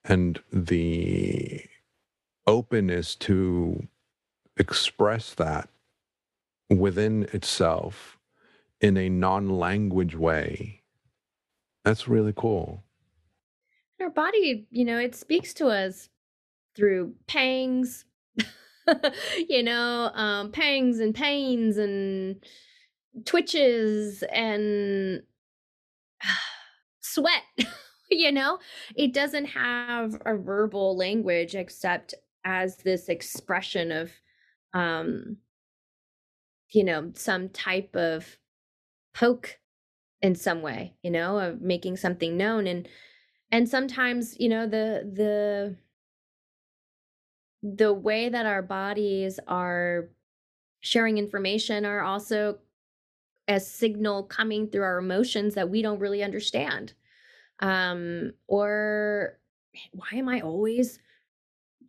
and 0.04 0.40
the 0.52 1.60
openness 2.46 3.14
to 3.16 3.86
express 4.56 5.34
that 5.34 5.68
within 6.68 7.24
itself 7.32 8.18
in 8.80 8.96
a 8.96 9.08
non-language 9.08 10.14
way 10.16 10.82
that's 11.84 12.08
really 12.08 12.32
cool 12.36 12.82
Our 14.00 14.10
body, 14.10 14.66
you 14.70 14.84
know, 14.84 14.98
it 14.98 15.14
speaks 15.14 15.52
to 15.54 15.68
us 15.68 16.08
through 16.74 17.14
pangs, 17.26 18.04
you 19.48 19.62
know, 19.62 20.10
um, 20.14 20.52
pangs 20.52 21.00
and 21.00 21.14
pains 21.14 21.76
and 21.76 22.42
twitches 23.24 24.22
and 24.32 25.22
sweat. 27.00 27.42
you 28.10 28.32
know, 28.32 28.58
it 28.96 29.12
doesn't 29.14 29.46
have 29.46 30.20
a 30.26 30.36
verbal 30.36 30.96
language 30.96 31.54
except 31.54 32.14
as 32.44 32.76
this 32.78 33.08
expression 33.08 33.92
of, 33.92 34.12
um, 34.74 35.38
you 36.72 36.84
know, 36.84 37.12
some 37.14 37.48
type 37.48 37.94
of 37.96 38.38
poke 39.14 39.58
in 40.22 40.34
some 40.34 40.62
way, 40.62 40.96
you 41.02 41.10
know, 41.10 41.38
of 41.38 41.60
making 41.60 41.96
something 41.96 42.36
known 42.36 42.66
and 42.66 42.88
and 43.52 43.68
sometimes 43.68 44.36
you 44.40 44.48
know 44.48 44.66
the 44.66 45.10
the 45.12 45.76
the 47.62 47.92
way 47.92 48.28
that 48.28 48.46
our 48.46 48.62
bodies 48.62 49.38
are 49.46 50.08
sharing 50.80 51.18
information 51.18 51.84
are 51.84 52.02
also 52.02 52.58
a 53.48 53.60
signal 53.60 54.24
coming 54.24 54.68
through 54.68 54.82
our 54.82 54.98
emotions 54.98 55.54
that 55.54 55.70
we 55.70 55.82
don't 55.82 56.00
really 56.00 56.22
understand. 56.22 56.94
Um 57.60 58.32
or 58.48 59.38
why 59.92 60.08
am 60.14 60.28
i 60.28 60.40
always 60.40 60.98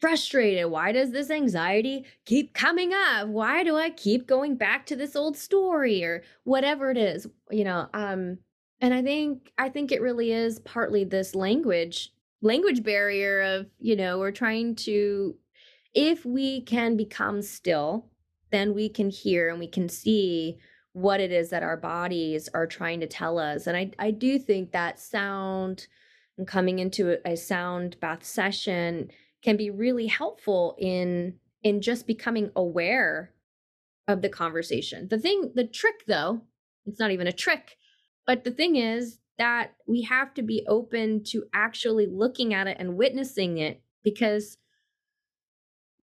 frustrated. 0.01 0.69
Why 0.69 0.91
does 0.91 1.11
this 1.11 1.29
anxiety 1.29 2.05
keep 2.25 2.53
coming 2.53 2.91
up? 2.93 3.27
Why 3.27 3.63
do 3.63 3.77
i 3.77 3.89
keep 3.89 4.27
going 4.27 4.55
back 4.55 4.85
to 4.87 4.95
this 4.95 5.15
old 5.15 5.37
story 5.37 6.03
or 6.03 6.23
whatever 6.43 6.91
it 6.91 6.97
is 6.97 7.27
you 7.49 7.63
know 7.63 7.87
um 7.93 8.37
and 8.79 8.93
i 8.93 9.01
think 9.01 9.51
i 9.57 9.69
think 9.69 9.91
it 9.91 10.01
really 10.01 10.31
is 10.31 10.59
partly 10.59 11.03
this 11.03 11.35
language 11.35 12.11
language 12.41 12.83
barrier 12.83 13.41
of 13.41 13.67
you 13.79 13.95
know 13.95 14.19
we're 14.19 14.31
trying 14.31 14.75
to 14.75 15.35
if 15.93 16.25
we 16.25 16.61
can 16.61 16.97
become 16.97 17.41
still 17.41 18.07
then 18.51 18.73
we 18.73 18.89
can 18.89 19.09
hear 19.09 19.49
and 19.49 19.59
we 19.59 19.67
can 19.67 19.87
see 19.87 20.57
what 20.93 21.21
it 21.21 21.31
is 21.31 21.49
that 21.49 21.63
our 21.63 21.77
bodies 21.77 22.49
are 22.53 22.67
trying 22.67 22.99
to 22.99 23.07
tell 23.07 23.39
us. 23.39 23.67
And 23.67 23.77
i 23.77 23.91
i 23.99 24.11
do 24.11 24.37
think 24.39 24.71
that 24.71 24.99
sound 24.99 25.87
and 26.37 26.47
coming 26.47 26.79
into 26.79 27.17
a, 27.25 27.35
sound 27.35 27.99
bath 27.99 28.23
session 28.23 29.11
can 29.41 29.57
be 29.57 29.69
really 29.69 30.07
helpful 30.07 30.75
in 30.79 31.35
in 31.63 31.81
just 31.81 32.07
becoming 32.07 32.51
aware 32.55 33.33
of 34.07 34.21
the 34.21 34.29
conversation 34.29 35.07
the 35.09 35.19
thing 35.19 35.51
the 35.55 35.65
trick 35.65 36.03
though 36.07 36.41
it's 36.85 36.99
not 36.99 37.11
even 37.11 37.27
a 37.27 37.31
trick 37.31 37.77
but 38.25 38.43
the 38.43 38.51
thing 38.51 38.75
is 38.75 39.19
that 39.37 39.73
we 39.87 40.03
have 40.03 40.33
to 40.35 40.43
be 40.43 40.63
open 40.67 41.23
to 41.23 41.43
actually 41.53 42.05
looking 42.05 42.53
at 42.53 42.67
it 42.67 42.77
and 42.79 42.95
witnessing 42.95 43.57
it 43.57 43.81
because 44.03 44.57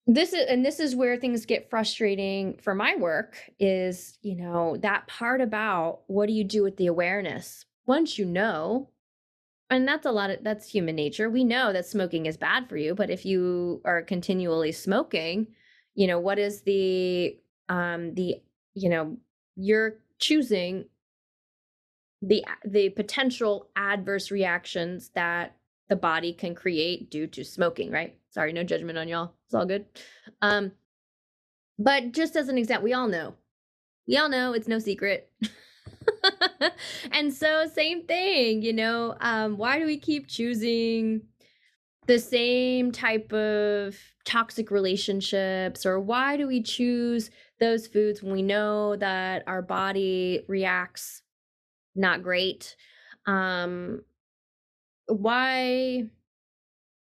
this 0.07 0.33
is 0.33 0.47
and 0.49 0.65
this 0.65 0.79
is 0.79 0.95
where 0.95 1.17
things 1.17 1.47
get 1.47 1.69
frustrating 1.69 2.57
for 2.63 2.75
my 2.75 2.95
work 2.95 3.37
is, 3.59 4.19
you 4.23 4.37
know, 4.37 4.77
that 4.79 5.09
part 5.09 5.41
about 5.41 6.03
what 6.07 6.27
do 6.27 6.33
you 6.33 6.45
do 6.45 6.63
with 6.63 6.77
the 6.77 6.87
awareness? 6.87 7.65
Once 7.87 8.17
you 8.17 8.25
know, 8.25 8.89
and 9.71 9.87
that's 9.87 10.07
a 10.07 10.13
lot 10.13 10.31
of 10.31 10.45
that's 10.45 10.71
human 10.71 10.95
nature. 10.95 11.29
We 11.29 11.45
know 11.45 11.73
that 11.73 11.87
smoking 11.87 12.27
is 12.27 12.37
bad 12.37 12.69
for 12.69 12.77
you, 12.77 12.95
but 12.95 13.11
if 13.11 13.25
you 13.27 13.81
are 13.85 14.03
continually 14.03 14.73
smoking, 14.73 15.49
you 15.95 16.07
know, 16.07 16.21
what 16.21 16.39
is 16.39 16.63
the 16.63 17.39
um 17.69 18.15
the 18.15 18.37
you 18.75 18.89
know, 18.89 19.17
you're 19.57 19.99
choosing 20.19 20.87
the 22.23 22.45
the 22.65 22.91
potential 22.91 23.69
adverse 23.77 24.31
reactions 24.31 25.11
that 25.15 25.57
the 25.89 25.97
body 25.97 26.33
can 26.33 26.55
create 26.55 27.11
due 27.11 27.27
to 27.29 27.45
smoking, 27.45 27.91
right? 27.91 28.17
Sorry, 28.31 28.53
no 28.53 28.63
judgment 28.65 28.99
on 28.99 29.09
y'all. 29.09 29.33
It's 29.47 29.55
all 29.55 29.67
good. 29.67 29.87
Um 30.43 30.73
but 31.79 32.13
just 32.13 32.37
as 32.37 32.49
an 32.49 32.57
example, 32.57 32.85
we 32.85 32.95
all 32.95 33.09
know. 33.09 33.35
We 34.09 34.17
all 34.17 34.29
know 34.29 34.53
it's 34.53 34.69
no 34.69 34.79
secret. 34.79 35.31
and 37.13 37.33
so 37.33 37.67
same 37.67 38.05
thing, 38.07 38.63
you 38.63 38.73
know, 38.73 39.17
um 39.21 39.57
why 39.57 39.79
do 39.79 39.87
we 39.87 39.99
keep 39.99 40.29
choosing 40.29 41.23
the 42.07 42.19
same 42.19 42.93
type 42.93 43.33
of 43.33 43.97
toxic 44.25 44.71
relationships? 44.71 45.87
Or 45.87 46.01
why 46.01 46.37
do 46.37 46.47
we 46.47 46.63
choose 46.63 47.31
those 47.61 47.87
foods 47.87 48.23
when 48.23 48.33
we 48.33 48.43
know 48.43 48.97
that 48.97 49.45
our 49.47 49.63
body 49.63 50.45
reacts 50.49 51.23
not 51.97 52.23
great? 52.23 52.77
Um 53.27 54.03
why 55.09 56.05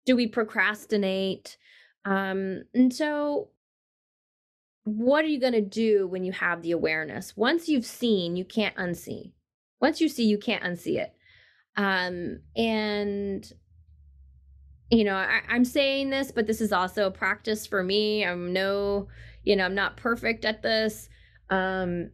do 0.07 0.17
we 0.17 0.27
procrastinate? 0.27 1.57
Um 2.05 2.63
and 2.75 2.93
so 2.93 3.51
what 4.97 5.25
are 5.25 5.29
you 5.29 5.41
going 5.41 5.53
to 5.53 5.61
do 5.61 6.07
when 6.07 6.25
you 6.25 6.33
have 6.33 6.63
the 6.63 6.73
awareness 6.73 7.37
once 7.37 7.69
you've 7.69 7.87
seen 7.87 8.37
you 8.37 8.45
can't 8.45 8.77
unsee 8.77 9.33
once 9.81 10.01
you 10.01 10.09
see 10.09 10.25
you 10.25 10.39
can't 10.39 10.65
unsee 10.65 10.99
it 10.99 11.13
um 11.77 12.41
and 12.57 13.53
you 14.91 15.05
know, 15.05 15.17
I, 15.17 15.43
I'm 15.49 15.65
saying 15.65 16.11
this, 16.11 16.33
but 16.33 16.47
this 16.47 16.61
is 16.61 16.73
also 16.73 17.07
a 17.07 17.11
practice 17.11 17.67
for 17.67 17.83
me. 17.83 18.25
I'm 18.25 18.53
no, 18.53 19.09
you 19.45 19.57
know, 19.57 19.65
I'm 19.65 19.75
not 19.75 19.97
perfect 19.97 20.45
at 20.45 20.63
this. 20.63 21.09
Um, 21.51 22.11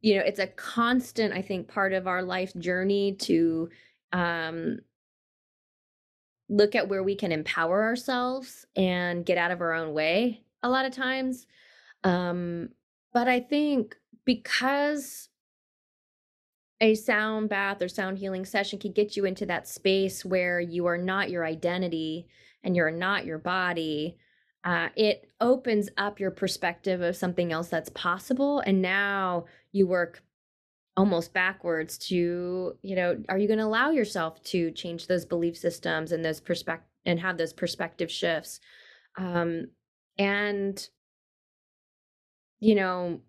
you 0.00 0.16
know, 0.16 0.22
it's 0.22 0.40
a 0.40 0.46
constant, 0.46 1.34
I 1.34 1.42
think, 1.42 1.68
part 1.68 1.92
of 1.92 2.06
our 2.06 2.22
life 2.22 2.52
journey 2.58 3.14
to 3.20 3.68
um 4.12 4.78
look 6.48 6.74
at 6.76 6.88
where 6.88 7.02
we 7.02 7.16
can 7.16 7.32
empower 7.32 7.82
ourselves 7.82 8.64
and 8.76 9.26
get 9.26 9.36
out 9.36 9.50
of 9.50 9.60
our 9.60 9.72
own 9.72 9.92
way 9.92 10.42
a 10.62 10.68
lot 10.68 10.84
of 10.84 10.92
times. 10.92 11.46
Um, 12.04 12.70
but 13.12 13.28
I 13.28 13.40
think 13.40 13.96
because 14.24 15.28
a 16.80 16.94
sound 16.94 17.48
bath 17.48 17.80
or 17.80 17.88
sound 17.88 18.18
healing 18.18 18.44
session 18.44 18.78
can 18.78 18.92
get 18.92 19.16
you 19.16 19.24
into 19.24 19.46
that 19.46 19.66
space 19.66 20.24
where 20.24 20.60
you 20.60 20.86
are 20.86 20.98
not 20.98 21.30
your 21.30 21.44
identity 21.44 22.26
and 22.62 22.76
you're 22.76 22.90
not 22.90 23.24
your 23.24 23.38
body 23.38 24.16
uh, 24.64 24.88
it 24.96 25.30
opens 25.40 25.88
up 25.96 26.18
your 26.18 26.32
perspective 26.32 27.00
of 27.00 27.14
something 27.14 27.52
else 27.52 27.68
that's 27.68 27.88
possible 27.90 28.60
and 28.60 28.82
now 28.82 29.44
you 29.72 29.86
work 29.86 30.22
almost 30.96 31.32
backwards 31.32 31.96
to 31.96 32.76
you 32.82 32.96
know 32.96 33.16
are 33.28 33.38
you 33.38 33.46
going 33.46 33.58
to 33.58 33.64
allow 33.64 33.90
yourself 33.90 34.42
to 34.42 34.70
change 34.72 35.06
those 35.06 35.24
belief 35.24 35.56
systems 35.56 36.12
and 36.12 36.24
those 36.24 36.40
perspective 36.40 36.88
and 37.04 37.20
have 37.20 37.38
those 37.38 37.52
perspective 37.52 38.10
shifts 38.10 38.60
um 39.16 39.66
and 40.18 40.88
you 42.60 42.74
know 42.74 43.20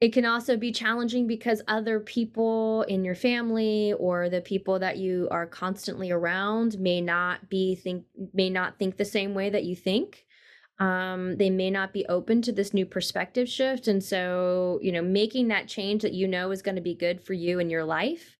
it 0.00 0.12
can 0.12 0.26
also 0.26 0.56
be 0.58 0.72
challenging 0.72 1.26
because 1.26 1.62
other 1.68 2.00
people 2.00 2.82
in 2.82 3.04
your 3.04 3.14
family 3.14 3.94
or 3.94 4.28
the 4.28 4.42
people 4.42 4.78
that 4.78 4.98
you 4.98 5.26
are 5.30 5.46
constantly 5.46 6.10
around 6.10 6.78
may 6.78 7.00
not 7.00 7.48
be 7.48 7.74
think 7.74 8.04
may 8.34 8.50
not 8.50 8.78
think 8.78 8.96
the 8.96 9.04
same 9.04 9.34
way 9.34 9.48
that 9.50 9.64
you 9.64 9.74
think. 9.74 10.24
Um, 10.78 11.38
they 11.38 11.48
may 11.48 11.70
not 11.70 11.94
be 11.94 12.04
open 12.06 12.42
to 12.42 12.52
this 12.52 12.74
new 12.74 12.84
perspective 12.84 13.48
shift 13.48 13.88
and 13.88 14.04
so 14.04 14.78
you 14.82 14.92
know 14.92 15.00
making 15.00 15.48
that 15.48 15.68
change 15.68 16.02
that 16.02 16.12
you 16.12 16.28
know 16.28 16.50
is 16.50 16.60
going 16.60 16.74
to 16.76 16.82
be 16.82 16.94
good 16.94 17.24
for 17.24 17.32
you 17.32 17.58
in 17.60 17.70
your 17.70 17.84
life 17.84 18.35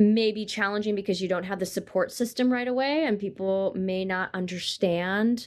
may 0.00 0.32
be 0.32 0.46
challenging 0.46 0.94
because 0.94 1.20
you 1.20 1.28
don't 1.28 1.44
have 1.44 1.58
the 1.58 1.66
support 1.66 2.10
system 2.10 2.50
right 2.50 2.66
away 2.66 3.04
and 3.04 3.18
people 3.18 3.72
may 3.76 4.04
not 4.04 4.30
understand 4.34 5.46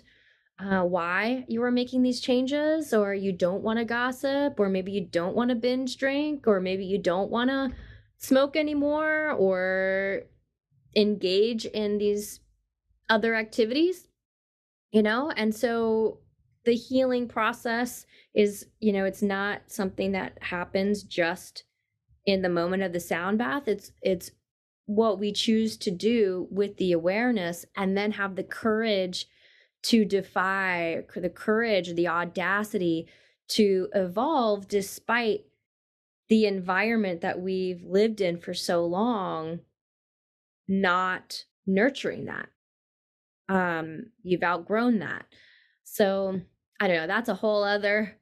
uh, 0.60 0.84
why 0.84 1.44
you 1.48 1.62
are 1.64 1.72
making 1.72 2.04
these 2.04 2.22
changes, 2.22 2.94
or 2.94 3.14
you 3.14 3.32
don't 3.32 3.64
want 3.64 3.80
to 3.80 3.86
gossip, 3.86 4.60
or 4.60 4.70
maybe 4.70 4.92
you 4.92 5.02
don't 5.02 5.36
want 5.36 5.50
to 5.50 5.56
binge 5.56 5.98
drink, 5.98 6.48
or 6.48 6.62
maybe 6.62 6.86
you 6.86 6.98
don't 6.98 7.32
want 7.32 7.50
to 7.50 7.72
smoke 8.20 8.56
anymore, 8.56 9.32
or 9.32 10.22
engage 10.96 11.66
in 11.66 11.98
these 11.98 12.40
other 13.10 13.34
activities, 13.34 14.08
you 14.92 15.02
know? 15.02 15.32
And 15.36 15.54
so 15.54 16.20
the 16.66 16.76
healing 16.76 17.28
process 17.28 18.06
is, 18.36 18.68
you 18.80 18.94
know, 18.94 19.06
it's 19.06 19.24
not 19.24 19.64
something 19.66 20.12
that 20.12 20.38
happens 20.42 21.04
just 21.04 21.64
in 22.26 22.44
the 22.44 22.50
moment 22.50 22.84
of 22.84 22.94
the 22.94 23.00
sound 23.00 23.40
bath. 23.40 23.68
It's, 23.68 23.92
it's, 24.02 24.32
what 24.86 25.20
we 25.20 25.32
choose 25.32 25.78
to 25.78 25.92
do 25.92 26.48
with 26.52 26.78
the 26.78 26.92
awareness 26.92 27.66
and 27.76 27.98
then 27.98 28.12
have 28.12 28.36
the 28.36 28.44
courage 28.44 29.28
to 29.84 30.06
defy 30.06 31.04
the 31.16 31.30
courage, 31.30 31.94
the 31.94 32.08
audacity 32.08 33.08
to 33.50 33.88
evolve 33.94 34.68
despite 34.68 35.46
the 36.30 36.46
environment 36.46 37.22
that 37.22 37.40
we've 37.40 37.84
lived 37.84 38.22
in 38.22 38.38
for 38.38 38.54
so 38.54 38.86
long 38.86 39.60
not 40.68 41.44
nurturing 41.68 42.26
that. 42.26 42.48
Um, 43.50 44.08
you've 44.24 44.44
outgrown 44.44 45.00
that. 45.00 45.26
So 45.84 46.42
I 46.80 46.88
don't 46.88 46.98
know, 46.98 47.08
that's 47.08 47.30
a 47.30 47.36
whole 47.36 47.64
other 47.64 48.18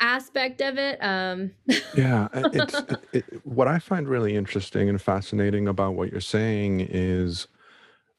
aspect 0.00 0.60
of 0.60 0.78
it. 0.78 0.98
Um 1.02 1.52
Yeah, 1.96 2.28
it's 2.34 2.74
it, 2.74 3.00
it, 3.12 3.24
what 3.46 3.68
I 3.68 3.78
find 3.78 4.08
really 4.08 4.36
interesting 4.36 4.88
and 4.88 5.00
fascinating 5.00 5.68
about 5.68 5.94
what 5.94 6.10
you're 6.10 6.20
saying 6.20 6.80
is 6.80 7.48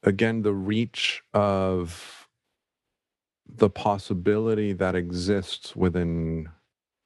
again 0.03 0.41
the 0.41 0.53
reach 0.53 1.21
of 1.34 2.28
the 3.47 3.69
possibility 3.69 4.73
that 4.73 4.95
exists 4.95 5.75
within 5.75 6.49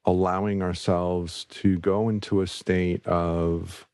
allowing 0.06 0.62
ourselves 0.62 1.46
to 1.46 1.78
go 1.80 2.10
into 2.10 2.42
a 2.42 2.48
state 2.48 3.06
of 3.06 3.88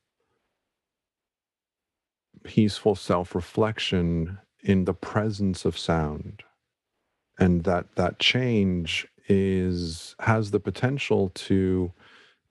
peaceful 2.44 2.94
self-reflection 2.94 4.38
in 4.62 4.84
the 4.84 4.94
presence 4.94 5.64
of 5.64 5.76
sound 5.76 6.42
and 7.38 7.64
that 7.64 7.94
that 7.96 8.18
change 8.18 9.06
is 9.28 10.16
has 10.20 10.50
the 10.50 10.60
potential 10.60 11.30
to 11.30 11.92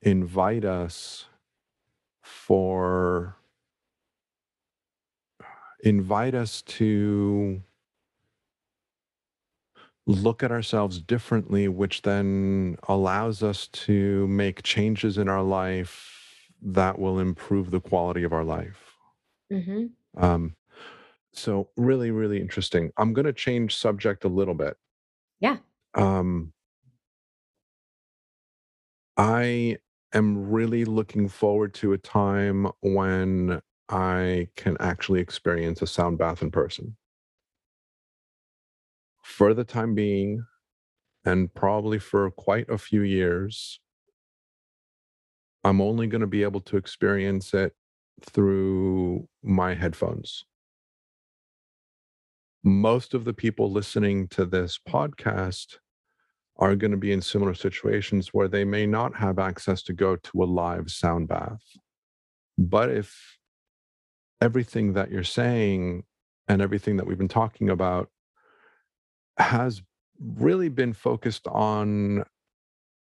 invite 0.01 0.65
us 0.65 1.27
for 2.23 3.37
invite 5.83 6.35
us 6.35 6.61
to 6.63 7.61
look 10.05 10.41
at 10.43 10.51
ourselves 10.51 11.01
differently, 11.01 11.67
which 11.67 12.01
then 12.03 12.77
allows 12.87 13.43
us 13.43 13.67
to 13.67 14.27
make 14.27 14.63
changes 14.63 15.17
in 15.17 15.27
our 15.27 15.43
life 15.43 16.49
that 16.61 16.97
will 16.97 17.19
improve 17.19 17.71
the 17.71 17.81
quality 17.81 18.23
of 18.23 18.33
our 18.33 18.43
life. 18.43 18.93
mhm. 19.49 19.97
Um, 20.15 20.55
so 21.33 21.69
really, 21.77 22.11
really 22.11 22.41
interesting. 22.41 22.91
I'm 22.97 23.13
going 23.13 23.25
to 23.25 23.33
change 23.33 23.75
subject 23.75 24.23
a 24.25 24.29
little 24.29 24.55
bit. 24.55 24.77
Yeah. 25.39 25.57
Um, 25.93 26.53
I 29.17 29.77
am 30.13 30.49
really 30.49 30.85
looking 30.85 31.27
forward 31.27 31.73
to 31.75 31.93
a 31.93 31.97
time 31.97 32.67
when 32.81 33.61
I 33.89 34.49
can 34.55 34.77
actually 34.79 35.21
experience 35.21 35.81
a 35.81 35.87
sound 35.87 36.17
bath 36.17 36.41
in 36.41 36.51
person. 36.51 36.97
For 39.23 39.53
the 39.53 39.63
time 39.63 39.93
being, 39.95 40.45
and 41.25 41.53
probably 41.53 41.99
for 41.99 42.29
quite 42.31 42.69
a 42.69 42.77
few 42.77 43.01
years, 43.01 43.79
I'm 45.63 45.81
only 45.81 46.07
going 46.07 46.21
to 46.21 46.27
be 46.27 46.43
able 46.43 46.61
to 46.61 46.77
experience 46.77 47.53
it 47.53 47.75
through 48.21 49.27
my 49.43 49.73
headphones. 49.73 50.45
Most 52.63 53.13
of 53.13 53.25
the 53.25 53.33
people 53.33 53.71
listening 53.71 54.27
to 54.29 54.45
this 54.45 54.79
podcast 54.87 55.77
are 56.59 56.75
going 56.75 56.91
to 56.91 56.97
be 56.97 57.11
in 57.11 57.21
similar 57.21 57.53
situations 57.53 58.29
where 58.33 58.47
they 58.47 58.65
may 58.65 58.85
not 58.85 59.15
have 59.15 59.39
access 59.39 59.83
to 59.83 59.93
go 59.93 60.15
to 60.15 60.43
a 60.43 60.45
live 60.45 60.89
sound 60.89 61.27
bath. 61.27 61.61
But 62.57 62.89
if 62.89 63.37
everything 64.41 64.93
that 64.93 65.11
you're 65.11 65.23
saying 65.23 66.03
and 66.47 66.61
everything 66.61 66.97
that 66.97 67.05
we've 67.05 67.17
been 67.17 67.27
talking 67.27 67.69
about 67.69 68.09
has 69.37 69.81
really 70.19 70.69
been 70.69 70.93
focused 70.93 71.47
on 71.47 72.23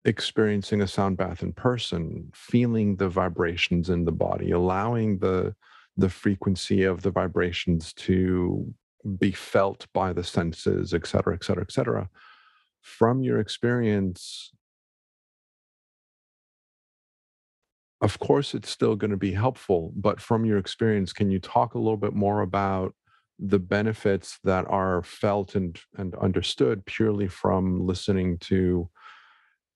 experiencing 0.06 0.82
a 0.82 0.88
sound 0.88 1.18
bath 1.18 1.42
in 1.42 1.54
person, 1.54 2.30
feeling 2.34 2.96
the 2.96 3.10
vibrations 3.10 3.90
in 3.90 4.06
the 4.06 4.12
body, 4.12 4.52
allowing 4.52 5.18
the 5.20 5.56
the 5.98 6.10
frequency 6.10 6.84
of 6.84 7.02
the 7.02 7.12
vibrations 7.12 7.92
to 7.94 8.74
be 9.20 9.32
felt 9.32 9.88
by 9.94 10.14
the 10.14 10.24
senses, 10.24 10.94
et 10.94 11.06
cetera, 11.06 11.34
et 11.34 11.44
cetera, 11.44 11.64
et 11.64 11.72
cetera. 11.72 12.10
From 12.82 13.22
your 13.24 13.40
experience, 13.40 14.52
of 18.02 18.18
course, 18.20 18.56
it's 18.56 18.70
still 18.70 18.96
going 18.96 19.12
to 19.12 19.18
be 19.18 19.34
helpful, 19.34 19.94
but 19.96 20.20
from 20.20 20.44
your 20.44 20.58
experience, 20.58 21.14
can 21.14 21.30
you 21.30 21.40
talk 21.40 21.76
a 21.76 21.80
little 21.80 21.98
bit 21.98 22.14
more 22.14 22.42
about 22.42 22.96
the 23.38 23.60
benefits 23.60 24.40
that 24.44 24.66
are 24.68 25.04
felt 25.04 25.56
and, 25.56 25.80
and 25.98 26.16
understood 26.16 26.86
purely 26.86 27.28
from 27.28 27.86
listening 27.86 28.38
to 28.40 28.90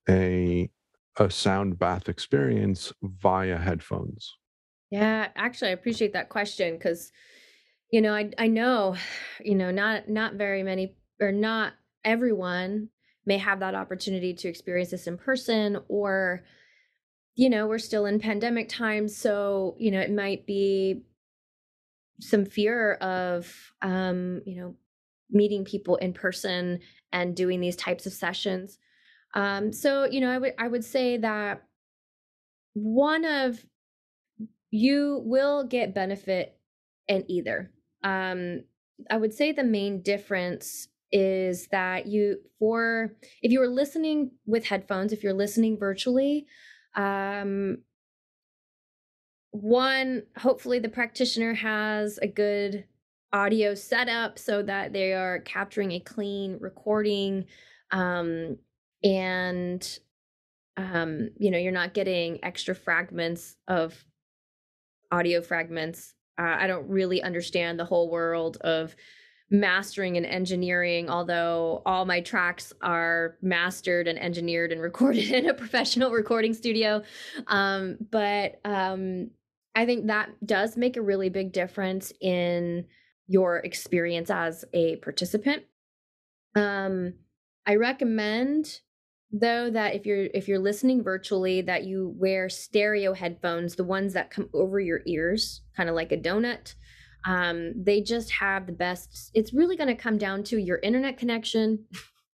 a 0.10 0.70
a 1.18 1.30
sound 1.32 1.80
bath 1.80 2.10
experience 2.10 2.92
via 3.02 3.58
headphones? 3.58 4.36
Yeah, 4.92 5.30
actually, 5.36 5.70
I 5.70 5.74
appreciate 5.74 6.14
that 6.14 6.30
question 6.30 6.74
because, 6.74 7.12
you 7.92 8.02
know, 8.02 8.14
I 8.16 8.32
I 8.38 8.48
know, 8.48 8.96
you 9.42 9.56
know, 9.56 9.72
not 9.72 10.10
not 10.10 10.36
very 10.36 10.64
many 10.64 10.98
or 11.22 11.32
not 11.32 11.74
everyone 12.04 12.90
may 13.26 13.38
have 13.38 13.60
that 13.60 13.76
opportunity 13.76 14.34
to 14.34 14.48
experience 14.48 14.92
this 14.92 15.08
in 15.08 15.18
person 15.18 15.80
or 15.88 16.44
you 17.38 17.50
know, 17.50 17.68
we're 17.68 17.78
still 17.78 18.06
in 18.06 18.18
pandemic 18.20 18.70
times, 18.70 19.16
so, 19.16 19.76
you 19.78 19.92
know, 19.92 20.00
it 20.00 20.12
might 20.12 20.48
be 20.48 21.04
some 22.22 22.46
fear 22.46 22.94
of 22.94 23.54
um, 23.82 24.42
you 24.46 24.56
know, 24.56 24.76
meeting 25.30 25.66
people 25.66 25.98
in 25.98 26.14
person 26.14 26.80
and 27.12 27.36
doing 27.36 27.60
these 27.60 27.76
types 27.76 28.06
of 28.06 28.14
sessions. 28.14 28.78
Um, 29.34 29.74
so, 29.74 30.06
you 30.06 30.22
know, 30.22 30.32
I 30.32 30.38
would 30.38 30.54
I 30.58 30.68
would 30.68 30.86
say 30.86 31.18
that 31.18 31.64
one 32.74 33.26
of 33.26 33.66
you 34.72 35.22
will 35.26 35.66
get 35.66 35.94
benefit 35.94 36.58
in 37.08 37.30
either. 37.30 37.72
Um, 38.04 38.64
I 39.10 39.18
would 39.18 39.34
say 39.34 39.52
the 39.52 39.64
main 39.64 40.02
difference 40.02 40.88
is 41.12 41.68
that 41.68 42.08
you 42.08 42.38
for 42.60 43.14
if 43.42 43.52
you 43.52 43.62
are 43.62 43.68
listening 43.68 44.32
with 44.46 44.66
headphones, 44.66 45.14
if 45.14 45.24
you're 45.24 45.34
listening 45.34 45.78
virtually, 45.78 46.46
um, 46.96 47.80
one 49.52 50.24
hopefully 50.38 50.80
the 50.80 50.90
practitioner 50.90 51.54
has 51.54 52.18
a 52.22 52.28
good 52.28 52.86
audio 53.32 53.74
setup 53.74 54.38
so 54.38 54.62
that 54.62 54.94
they 54.94 55.14
are 55.14 55.40
capturing 55.40 55.92
a 55.92 56.00
clean 56.00 56.58
recording 56.60 57.46
um, 57.92 58.58
and 59.04 60.00
um, 60.78 61.30
you 61.38 61.52
know 61.52 61.58
you're 61.58 61.72
not 61.72 61.94
getting 61.94 62.44
extra 62.44 62.76
fragments 62.76 63.56
of 63.68 64.06
audio 65.12 65.42
fragments. 65.42 66.14
Uh, 66.38 66.58
i 66.60 66.68
don't 66.68 66.90
really 66.90 67.24
understand 67.24 67.80
the 67.80 67.86
whole 67.86 68.10
world 68.10 68.58
of 68.58 68.94
mastering 69.52 70.18
and 70.18 70.26
engineering 70.26 71.10
although 71.10 71.82
all 71.86 72.06
my 72.06 72.20
tracks 72.20 72.74
are 72.82 73.38
mastered 73.42 74.08
and 74.08 74.18
engineered 74.18 74.72
and 74.72 74.82
recorded 74.82 75.32
in 75.32 75.48
a 75.48 75.54
professional 75.54 76.12
recording 76.12 76.54
studio. 76.54 77.04
Um, 77.48 77.98
but 78.12 78.60
um, 78.66 79.30
i 79.76 79.86
think 79.86 80.08
that 80.08 80.30
does 80.46 80.78
make 80.78 80.98
a 80.98 81.02
really 81.02 81.30
big 81.30 81.52
difference 81.52 82.12
in 82.22 82.86
your 83.28 83.58
experience 83.58 84.30
as 84.30 84.66
a 84.74 84.96
participant. 84.98 85.64
Um, 86.56 87.14
i 87.66 87.76
recommend 87.76 88.82
though 89.32 89.70
that 89.70 89.96
if 89.96 90.06
you're 90.06 90.28
if 90.34 90.48
you're 90.48 90.60
listening 90.60 91.04
virtually 91.04 91.62
that 91.62 91.84
you 91.84 92.14
wear 92.16 92.48
stereo 92.48 93.14
headphones 93.14 93.76
the 93.76 93.84
ones 93.84 94.14
that 94.14 94.30
come 94.30 94.50
over 94.54 94.80
your 94.80 95.02
ears 95.06 95.62
kind 95.76 95.90
of 95.90 95.96
like 95.96 96.12
a 96.12 96.18
donut 96.18 96.76
um, 97.28 97.74
they 97.76 98.02
just 98.02 98.32
have 98.32 98.68
the 98.68 98.74
best 98.74 99.32
it's 99.34 99.54
really 99.54 99.76
going 99.76 99.88
to 99.88 99.96
come 99.96 100.18
down 100.18 100.44
to 100.44 100.58
your 100.58 100.80
internet 100.80 101.18
connection 101.18 101.86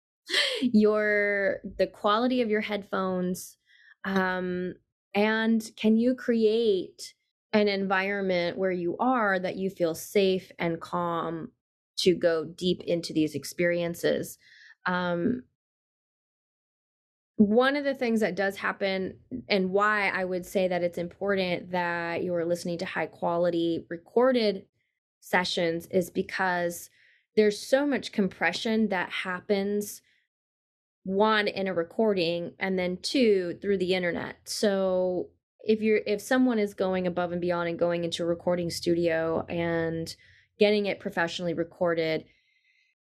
your 0.62 1.58
the 1.76 1.86
quality 1.86 2.42
of 2.42 2.50
your 2.50 2.60
headphones 2.60 3.56
um, 4.04 4.74
and 5.14 5.70
can 5.76 5.96
you 5.96 6.14
create 6.14 7.14
an 7.52 7.68
environment 7.68 8.58
where 8.58 8.70
you 8.70 8.96
are 8.98 9.38
that 9.38 9.56
you 9.56 9.70
feel 9.70 9.94
safe 9.94 10.52
and 10.58 10.80
calm 10.80 11.50
to 11.98 12.14
go 12.14 12.44
deep 12.44 12.82
into 12.82 13.12
these 13.12 13.34
experiences? 13.34 14.38
Um, 14.86 15.42
one 17.36 17.76
of 17.76 17.84
the 17.84 17.94
things 17.94 18.20
that 18.20 18.34
does 18.34 18.56
happen 18.56 19.18
and 19.48 19.70
why 19.70 20.08
I 20.08 20.24
would 20.24 20.44
say 20.44 20.68
that 20.68 20.82
it's 20.82 20.98
important 20.98 21.70
that 21.70 22.22
you're 22.22 22.44
listening 22.44 22.78
to 22.78 22.84
high 22.84 23.06
quality 23.06 23.86
recorded 23.88 24.66
sessions 25.20 25.86
is 25.90 26.10
because 26.10 26.90
there's 27.36 27.58
so 27.58 27.86
much 27.86 28.12
compression 28.12 28.88
that 28.88 29.10
happens 29.10 30.02
one 31.04 31.48
in 31.48 31.66
a 31.66 31.74
recording 31.74 32.52
and 32.58 32.78
then 32.78 32.98
two 33.00 33.58
through 33.62 33.78
the 33.78 33.94
internet. 33.94 34.36
So 34.44 35.28
if 35.60 35.80
you're 35.80 36.00
if 36.06 36.20
someone 36.20 36.58
is 36.58 36.74
going 36.74 37.06
above 37.06 37.32
and 37.32 37.40
beyond 37.40 37.68
and 37.68 37.78
going 37.78 38.04
into 38.04 38.22
a 38.22 38.26
recording 38.26 38.70
studio 38.70 39.44
and 39.48 40.14
getting 40.58 40.86
it 40.86 41.00
professionally 41.00 41.54
recorded, 41.54 42.24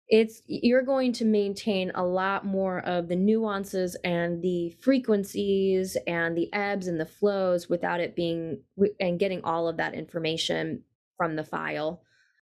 it's 0.08 0.42
you're 0.46 0.82
going 0.82 1.12
to 1.14 1.24
maintain 1.24 1.92
a 1.94 2.04
lot 2.04 2.44
more 2.44 2.80
of 2.80 3.08
the 3.08 3.16
nuances 3.16 3.96
and 4.04 4.42
the 4.42 4.70
frequencies 4.80 5.96
and 6.06 6.36
the 6.36 6.52
ebbs 6.52 6.86
and 6.86 7.00
the 7.00 7.06
flows 7.06 7.68
without 7.68 8.00
it 8.00 8.16
being 8.16 8.60
and 9.00 9.18
getting 9.18 9.42
all 9.44 9.68
of 9.68 9.76
that 9.76 9.94
information 9.94 10.82
from 11.18 11.36
the 11.36 11.44
file. 11.44 12.02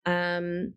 Um 0.07 0.75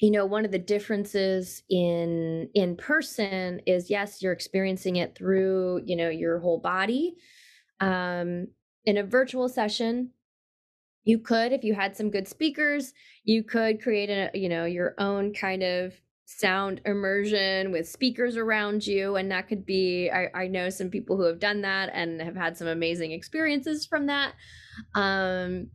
you 0.00 0.10
know 0.10 0.26
one 0.26 0.44
of 0.44 0.50
the 0.52 0.58
differences 0.58 1.62
in 1.70 2.50
in 2.54 2.76
person 2.76 3.60
is 3.66 3.90
yes 3.90 4.20
you're 4.22 4.32
experiencing 4.32 4.96
it 4.96 5.16
through 5.16 5.80
you 5.86 5.96
know 5.96 6.10
your 6.10 6.40
whole 6.40 6.60
body. 6.60 7.14
Um 7.80 8.48
in 8.84 8.98
a 8.98 9.04
virtual 9.04 9.48
session 9.48 10.10
you 11.04 11.18
could 11.18 11.52
if 11.52 11.64
you 11.64 11.74
had 11.74 11.96
some 11.96 12.10
good 12.10 12.28
speakers 12.28 12.92
you 13.24 13.42
could 13.42 13.82
create 13.82 14.10
a 14.10 14.30
you 14.34 14.48
know 14.48 14.64
your 14.64 14.94
own 14.98 15.32
kind 15.32 15.62
of 15.62 15.94
sound 16.26 16.80
immersion 16.86 17.70
with 17.70 17.88
speakers 17.88 18.36
around 18.36 18.86
you 18.86 19.16
and 19.16 19.30
that 19.30 19.46
could 19.46 19.66
be 19.66 20.10
I, 20.10 20.28
I 20.34 20.46
know 20.48 20.70
some 20.70 20.88
people 20.88 21.16
who 21.16 21.24
have 21.24 21.38
done 21.38 21.60
that 21.62 21.90
and 21.92 22.20
have 22.20 22.36
had 22.36 22.56
some 22.56 22.66
amazing 22.66 23.12
experiences 23.12 23.86
from 23.86 24.06
that. 24.06 24.34
Um 24.94 25.68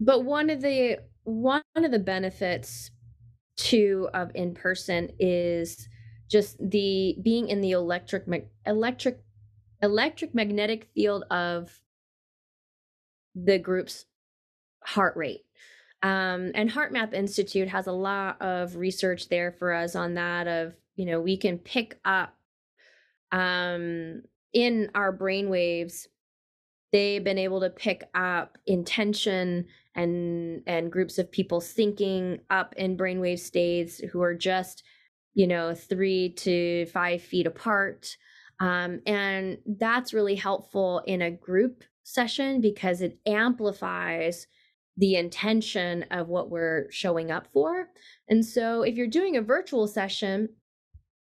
but 0.00 0.24
one 0.24 0.50
of 0.50 0.60
the 0.60 0.98
one 1.24 1.62
of 1.76 1.90
the 1.90 1.98
benefits 1.98 2.90
too 3.56 4.08
of 4.14 4.30
in 4.34 4.54
person 4.54 5.10
is 5.18 5.88
just 6.30 6.56
the 6.58 7.16
being 7.22 7.48
in 7.48 7.60
the 7.60 7.72
electric 7.72 8.24
electric 8.66 9.20
electric 9.82 10.34
magnetic 10.34 10.88
field 10.94 11.24
of 11.30 11.80
the 13.34 13.58
group's 13.58 14.06
heart 14.82 15.16
rate. 15.16 15.42
Um, 16.02 16.52
and 16.54 16.70
HeartMath 16.70 17.12
Institute 17.12 17.68
has 17.68 17.86
a 17.86 17.92
lot 17.92 18.40
of 18.40 18.76
research 18.76 19.28
there 19.28 19.52
for 19.52 19.72
us 19.72 19.96
on 19.96 20.14
that. 20.14 20.46
Of 20.46 20.74
you 20.96 21.06
know, 21.06 21.20
we 21.20 21.36
can 21.36 21.58
pick 21.58 21.98
up 22.04 22.34
um, 23.32 24.22
in 24.52 24.90
our 24.94 25.12
brain 25.12 25.48
waves. 25.48 26.08
They've 26.92 27.24
been 27.24 27.38
able 27.38 27.60
to 27.60 27.70
pick 27.70 28.08
up 28.14 28.58
intention 28.66 29.66
and 29.96 30.62
and 30.66 30.92
groups 30.92 31.18
of 31.18 31.30
people 31.32 31.60
syncing 31.60 32.38
up 32.50 32.74
in 32.76 32.96
brainwave 32.96 33.40
states 33.40 33.98
who 33.98 34.22
are 34.22 34.34
just 34.34 34.84
you 35.34 35.46
know 35.46 35.74
three 35.74 36.32
to 36.34 36.86
five 36.86 37.20
feet 37.20 37.46
apart 37.46 38.16
um, 38.60 39.00
and 39.06 39.58
that's 39.66 40.14
really 40.14 40.34
helpful 40.34 41.02
in 41.06 41.22
a 41.22 41.30
group 41.30 41.84
session 42.04 42.60
because 42.60 43.02
it 43.02 43.18
amplifies 43.26 44.46
the 44.96 45.16
intention 45.16 46.04
of 46.10 46.28
what 46.28 46.50
we're 46.50 46.86
showing 46.90 47.30
up 47.30 47.48
for. 47.52 47.88
And 48.28 48.44
so 48.44 48.82
if 48.82 48.96
you're 48.96 49.06
doing 49.06 49.36
a 49.36 49.42
virtual 49.42 49.86
session, 49.86 50.48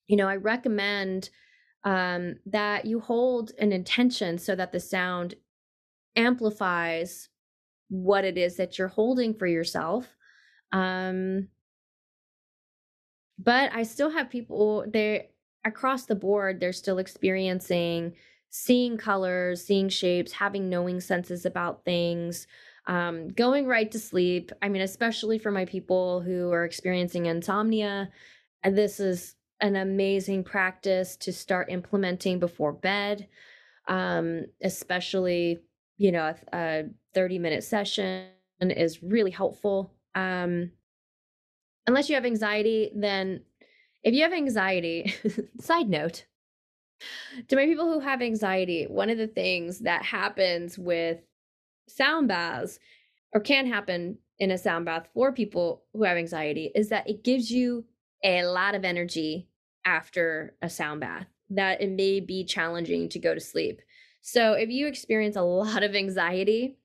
you 0.07 0.15
know, 0.15 0.30
I 0.30 0.38
recommend 0.38 1.30
um, 1.84 2.36
that 2.45 2.86
you 2.86 2.99
hold 2.99 3.51
an 3.59 3.73
intention 3.73 4.38
so 4.38 4.55
that 4.55 4.71
the 4.71 4.80
sound 4.80 5.36
amplifies 6.15 7.30
what 7.89 8.25
it 8.25 8.38
is 8.38 8.57
that 8.57 8.77
you're 8.77 8.88
holding 8.88 9.33
for 9.33 9.47
yourself. 9.47 10.07
Um, 10.71 11.49
but 13.38 13.71
I 13.73 13.83
still 13.83 14.09
have 14.09 14.29
people 14.29 14.86
there 14.91 15.25
across 15.65 16.05
the 16.05 16.15
board, 16.15 16.59
they're 16.59 16.73
still 16.73 16.99
experiencing 16.99 18.13
seeing 18.57 18.97
colors, 18.97 19.65
seeing 19.65 19.89
shapes, 19.89 20.31
having 20.31 20.69
knowing 20.69 21.01
senses 21.01 21.45
about 21.45 21.83
things, 21.83 22.47
um, 22.88 23.27
going 23.27 23.67
right 23.67 23.91
to 23.91 23.99
sleep. 23.99 24.49
I 24.61 24.69
mean, 24.69 24.81
especially 24.81 25.39
for 25.39 25.51
my 25.51 25.65
people 25.65 26.21
who 26.21 26.53
are 26.53 26.63
experiencing 26.63 27.25
insomnia, 27.25 28.09
and 28.63 28.77
this 28.77 29.01
is 29.01 29.36
an 29.59 29.75
amazing 29.75 30.45
practice 30.45 31.17
to 31.17 31.33
start 31.33 31.69
implementing 31.69 32.39
before 32.39 32.71
bed, 32.71 33.27
um, 33.89 34.45
especially, 34.63 35.59
you 35.97 36.13
know, 36.13 36.33
a, 36.53 36.57
a 36.57 36.83
30 37.16 37.39
minute 37.39 37.63
session 37.63 38.28
is 38.61 39.01
really 39.01 39.32
helpful. 39.32 39.91
Um, 40.13 40.72
unless 41.88 42.09
you 42.09 42.16
have 42.16 42.26
anxiety, 42.26 42.91
then 42.95 43.41
if 44.03 44.13
you 44.13 44.24
have 44.24 44.34
anxiety, 44.34 45.13
side 45.59 45.89
note, 45.89 46.26
to 47.47 47.55
my 47.55 47.66
people 47.66 47.91
who 47.91 47.99
have 47.99 48.22
anxiety, 48.22 48.86
one 48.86 49.09
of 49.09 49.18
the 49.18 49.28
things 49.28 49.80
that 49.80 50.03
happens 50.03 50.78
with 50.78 51.20
sound 51.88 52.28
baths 52.28 52.80
or 53.34 53.41
can 53.41 53.66
happen 53.66 54.18
in 54.39 54.51
a 54.51 54.57
sound 54.57 54.86
bath 54.86 55.07
for 55.13 55.32
people 55.32 55.84
who 55.93 56.03
have 56.03 56.18
anxiety 56.18 56.72
is 56.76 56.89
that 56.89 57.09
it 57.09 57.24
gives 57.24 57.51
you 57.51 57.86
a 58.24 58.43
lot 58.43 58.76
of 58.76 58.86
energy 58.86 59.47
after 59.86 60.55
a 60.61 60.70
sound 60.70 61.01
bath 61.01 61.28
that 61.49 61.82
it 61.82 61.91
may 61.91 62.20
be 62.20 62.43
challenging 62.43 63.07
to 63.09 63.20
go 63.20 63.34
to 63.34 63.39
sleep. 63.39 63.82
So 64.22 64.53
if 64.53 64.70
you 64.70 64.88
experience 64.88 65.36
a 65.36 65.41
lot 65.41 65.84
of 65.84 65.95
anxiety, 65.95 66.78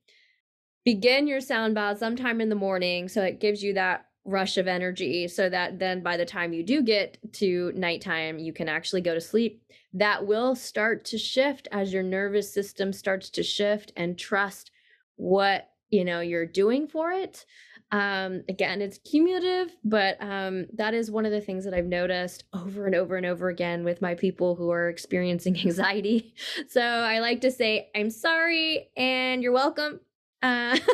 begin 0.84 1.26
your 1.26 1.40
sound 1.40 1.74
bath 1.74 1.98
sometime 1.98 2.40
in 2.40 2.48
the 2.48 2.54
morning 2.54 3.08
so 3.08 3.22
it 3.22 3.40
gives 3.40 3.62
you 3.62 3.74
that 3.74 4.06
rush 4.24 4.56
of 4.56 4.68
energy 4.68 5.26
so 5.28 5.48
that 5.48 5.78
then 5.78 6.02
by 6.02 6.16
the 6.16 6.24
time 6.24 6.52
you 6.52 6.62
do 6.62 6.82
get 6.82 7.18
to 7.32 7.72
nighttime 7.74 8.38
you 8.38 8.52
can 8.52 8.68
actually 8.68 9.00
go 9.00 9.14
to 9.14 9.20
sleep. 9.20 9.62
That 9.92 10.26
will 10.26 10.54
start 10.54 11.04
to 11.06 11.18
shift 11.18 11.66
as 11.72 11.92
your 11.92 12.02
nervous 12.02 12.52
system 12.52 12.92
starts 12.92 13.30
to 13.30 13.42
shift 13.42 13.92
and 13.96 14.18
trust 14.18 14.70
what 15.16 15.70
you 15.90 16.04
know 16.04 16.20
you're 16.20 16.46
doing 16.46 16.86
for 16.86 17.10
it. 17.10 17.44
Um 17.90 18.42
again 18.48 18.82
it's 18.82 18.98
cumulative 18.98 19.74
but 19.82 20.16
um 20.20 20.66
that 20.74 20.94
is 20.94 21.10
one 21.10 21.26
of 21.26 21.32
the 21.32 21.40
things 21.40 21.64
that 21.64 21.74
i've 21.74 21.86
noticed 21.86 22.44
over 22.52 22.86
and 22.86 22.94
over 22.94 23.16
and 23.16 23.26
over 23.26 23.48
again 23.48 23.82
with 23.82 24.00
my 24.00 24.14
people 24.14 24.54
who 24.54 24.70
are 24.70 24.88
experiencing 24.88 25.58
anxiety. 25.64 26.34
So 26.68 26.82
i 26.82 27.18
like 27.18 27.40
to 27.40 27.50
say 27.50 27.90
i'm 27.96 28.10
sorry 28.10 28.90
and 28.96 29.42
you're 29.42 29.50
welcome 29.50 29.98
uh 30.42 30.78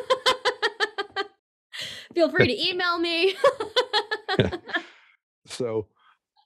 Feel 2.16 2.30
free 2.30 2.47
to 2.47 2.68
email 2.68 2.99
me. 2.99 3.36
so, 5.47 5.86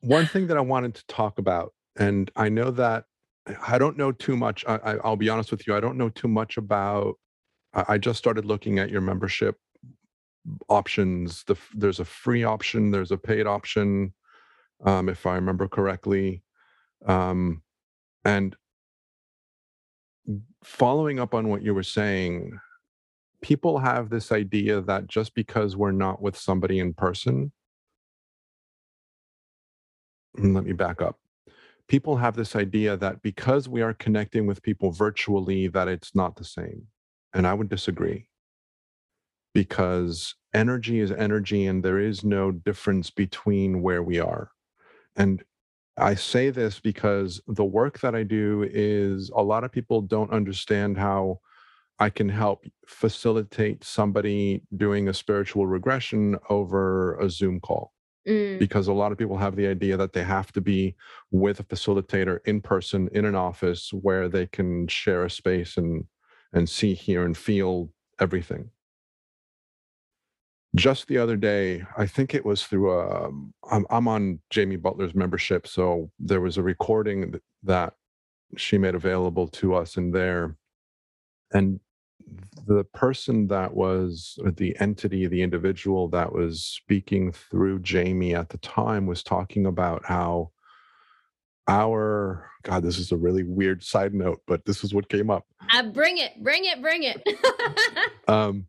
one 0.00 0.26
thing 0.26 0.48
that 0.48 0.56
I 0.56 0.60
wanted 0.60 0.96
to 0.96 1.06
talk 1.06 1.38
about, 1.38 1.72
and 1.96 2.30
I 2.34 2.48
know 2.48 2.72
that 2.72 3.04
I 3.66 3.78
don't 3.78 3.96
know 3.96 4.10
too 4.10 4.36
much. 4.36 4.64
I, 4.66 4.96
will 4.96 5.16
be 5.16 5.28
honest 5.28 5.52
with 5.52 5.66
you. 5.66 5.76
I 5.76 5.80
don't 5.80 5.96
know 5.96 6.08
too 6.08 6.28
much 6.28 6.56
about. 6.56 7.14
I, 7.72 7.84
I 7.88 7.98
just 7.98 8.18
started 8.18 8.44
looking 8.44 8.80
at 8.80 8.90
your 8.90 9.00
membership 9.00 9.56
options. 10.68 11.44
The, 11.44 11.56
there's 11.72 12.00
a 12.00 12.04
free 12.04 12.42
option. 12.42 12.90
There's 12.90 13.12
a 13.12 13.16
paid 13.16 13.46
option, 13.46 14.12
um, 14.84 15.08
if 15.08 15.24
I 15.24 15.36
remember 15.36 15.68
correctly. 15.68 16.42
Um, 17.06 17.62
and 18.24 18.56
following 20.64 21.20
up 21.20 21.32
on 21.32 21.48
what 21.48 21.62
you 21.62 21.74
were 21.74 21.84
saying, 21.84 22.58
people 23.42 23.78
have 23.78 24.10
this 24.10 24.32
idea 24.32 24.80
that 24.82 25.06
just 25.06 25.34
because 25.34 25.76
we're 25.76 25.92
not 25.92 26.20
with 26.20 26.36
somebody 26.36 26.78
in 26.78 26.94
person, 26.94 27.52
mm, 30.38 30.54
let 30.54 30.64
me 30.64 30.72
back 30.72 31.00
up. 31.00 31.18
People 31.88 32.16
have 32.16 32.36
this 32.36 32.54
idea 32.54 32.96
that 32.96 33.22
because 33.22 33.68
we 33.68 33.82
are 33.82 33.94
connecting 33.94 34.46
with 34.46 34.62
people 34.62 34.92
virtually, 34.92 35.66
that 35.68 35.88
it's 35.88 36.14
not 36.14 36.36
the 36.36 36.44
same. 36.44 36.86
And 37.34 37.46
I 37.46 37.54
would 37.54 37.68
disagree 37.68 38.28
because 39.54 40.34
energy 40.54 41.00
is 41.00 41.10
energy 41.10 41.66
and 41.66 41.82
there 41.82 41.98
is 41.98 42.22
no 42.22 42.52
difference 42.52 43.10
between 43.10 43.82
where 43.82 44.02
we 44.02 44.20
are. 44.20 44.50
And 45.16 45.42
I 45.96 46.14
say 46.14 46.50
this 46.50 46.78
because 46.80 47.40
the 47.46 47.64
work 47.64 48.00
that 48.00 48.14
I 48.14 48.22
do 48.22 48.66
is 48.70 49.30
a 49.34 49.42
lot 49.42 49.64
of 49.64 49.72
people 49.72 50.00
don't 50.00 50.32
understand 50.32 50.96
how 50.96 51.40
I 52.00 52.08
can 52.08 52.30
help 52.30 52.64
facilitate 52.86 53.84
somebody 53.84 54.62
doing 54.76 55.08
a 55.08 55.14
spiritual 55.14 55.66
regression 55.66 56.38
over 56.48 57.18
a 57.20 57.28
Zoom 57.28 57.60
call. 57.60 57.92
Mm. 58.26 58.58
Because 58.58 58.88
a 58.88 58.92
lot 58.92 59.12
of 59.12 59.18
people 59.18 59.36
have 59.36 59.54
the 59.54 59.66
idea 59.66 59.96
that 59.96 60.14
they 60.14 60.24
have 60.24 60.50
to 60.52 60.60
be 60.60 60.96
with 61.30 61.60
a 61.60 61.64
facilitator 61.64 62.38
in 62.46 62.60
person 62.60 63.08
in 63.12 63.24
an 63.24 63.34
office 63.34 63.92
where 63.92 64.28
they 64.28 64.46
can 64.46 64.88
share 64.88 65.24
a 65.24 65.30
space 65.30 65.76
and 65.76 66.04
and 66.52 66.68
see, 66.68 66.94
hear, 66.94 67.24
and 67.24 67.36
feel 67.36 67.90
everything. 68.18 68.70
Just 70.74 71.06
the 71.06 71.18
other 71.18 71.36
day, 71.36 71.84
I 71.96 72.06
think 72.06 72.34
it 72.34 72.44
was 72.44 72.64
through 72.64 72.92
a. 72.92 73.26
Um, 73.26 73.54
I'm, 73.70 73.86
I'm 73.90 74.08
on 74.08 74.40
Jamie 74.50 74.76
Butler's 74.76 75.14
membership, 75.14 75.66
so 75.66 76.10
there 76.18 76.40
was 76.40 76.56
a 76.56 76.62
recording 76.62 77.40
that 77.64 77.94
she 78.56 78.78
made 78.78 78.94
available 78.94 79.48
to 79.48 79.74
us 79.74 79.96
in 79.96 80.12
there, 80.12 80.56
and 81.52 81.80
the 82.66 82.84
person 82.84 83.48
that 83.48 83.74
was 83.74 84.38
the 84.56 84.76
entity, 84.80 85.26
the 85.26 85.42
individual 85.42 86.08
that 86.08 86.32
was 86.32 86.62
speaking 86.62 87.32
through 87.32 87.80
Jamie 87.80 88.34
at 88.34 88.48
the 88.48 88.58
time 88.58 89.06
was 89.06 89.22
talking 89.22 89.66
about 89.66 90.04
how 90.04 90.50
our 91.68 92.50
God, 92.62 92.82
this 92.82 92.98
is 92.98 93.12
a 93.12 93.16
really 93.16 93.42
weird 93.42 93.82
side 93.82 94.12
note, 94.12 94.42
but 94.46 94.64
this 94.64 94.84
is 94.84 94.92
what 94.92 95.08
came 95.08 95.30
up. 95.30 95.46
Uh, 95.74 95.84
bring 95.84 96.18
it, 96.18 96.42
bring 96.42 96.64
it, 96.64 96.82
bring 96.82 97.04
it. 97.04 97.22
um, 98.28 98.66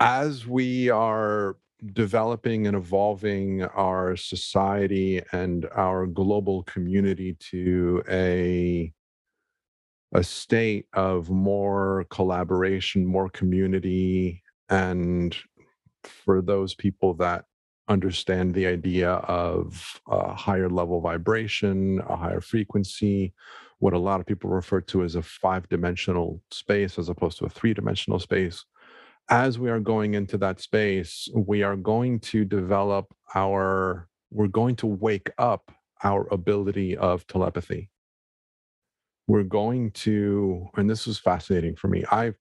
as 0.00 0.46
we 0.46 0.90
are 0.90 1.56
developing 1.92 2.66
and 2.66 2.76
evolving 2.76 3.62
our 3.62 4.16
society 4.16 5.22
and 5.32 5.68
our 5.76 6.06
global 6.06 6.64
community 6.64 7.34
to 7.34 8.02
a 8.08 8.92
a 10.12 10.22
state 10.22 10.86
of 10.94 11.30
more 11.30 12.06
collaboration, 12.10 13.06
more 13.06 13.28
community, 13.28 14.42
and 14.68 15.36
for 16.02 16.40
those 16.40 16.74
people 16.74 17.14
that 17.14 17.44
understand 17.88 18.54
the 18.54 18.66
idea 18.66 19.10
of 19.10 20.00
a 20.08 20.34
higher 20.34 20.68
level 20.68 21.00
vibration, 21.00 22.00
a 22.08 22.16
higher 22.16 22.40
frequency, 22.40 23.32
what 23.78 23.92
a 23.92 23.98
lot 23.98 24.20
of 24.20 24.26
people 24.26 24.50
refer 24.50 24.80
to 24.80 25.04
as 25.04 25.14
a 25.14 25.22
five 25.22 25.68
dimensional 25.68 26.42
space 26.50 26.98
as 26.98 27.08
opposed 27.08 27.38
to 27.38 27.46
a 27.46 27.50
three 27.50 27.72
dimensional 27.72 28.18
space. 28.18 28.64
As 29.30 29.58
we 29.58 29.70
are 29.70 29.80
going 29.80 30.14
into 30.14 30.38
that 30.38 30.60
space, 30.60 31.28
we 31.34 31.62
are 31.62 31.76
going 31.76 32.20
to 32.20 32.44
develop 32.44 33.06
our, 33.34 34.08
we're 34.30 34.48
going 34.48 34.76
to 34.76 34.86
wake 34.86 35.30
up 35.38 35.70
our 36.02 36.26
ability 36.32 36.96
of 36.96 37.26
telepathy 37.26 37.90
we're 39.28 39.44
going 39.44 39.90
to 39.92 40.66
and 40.76 40.90
this 40.90 41.06
was 41.06 41.18
fascinating 41.18 41.76
for 41.76 41.86
me 41.86 42.04
i've 42.10 42.36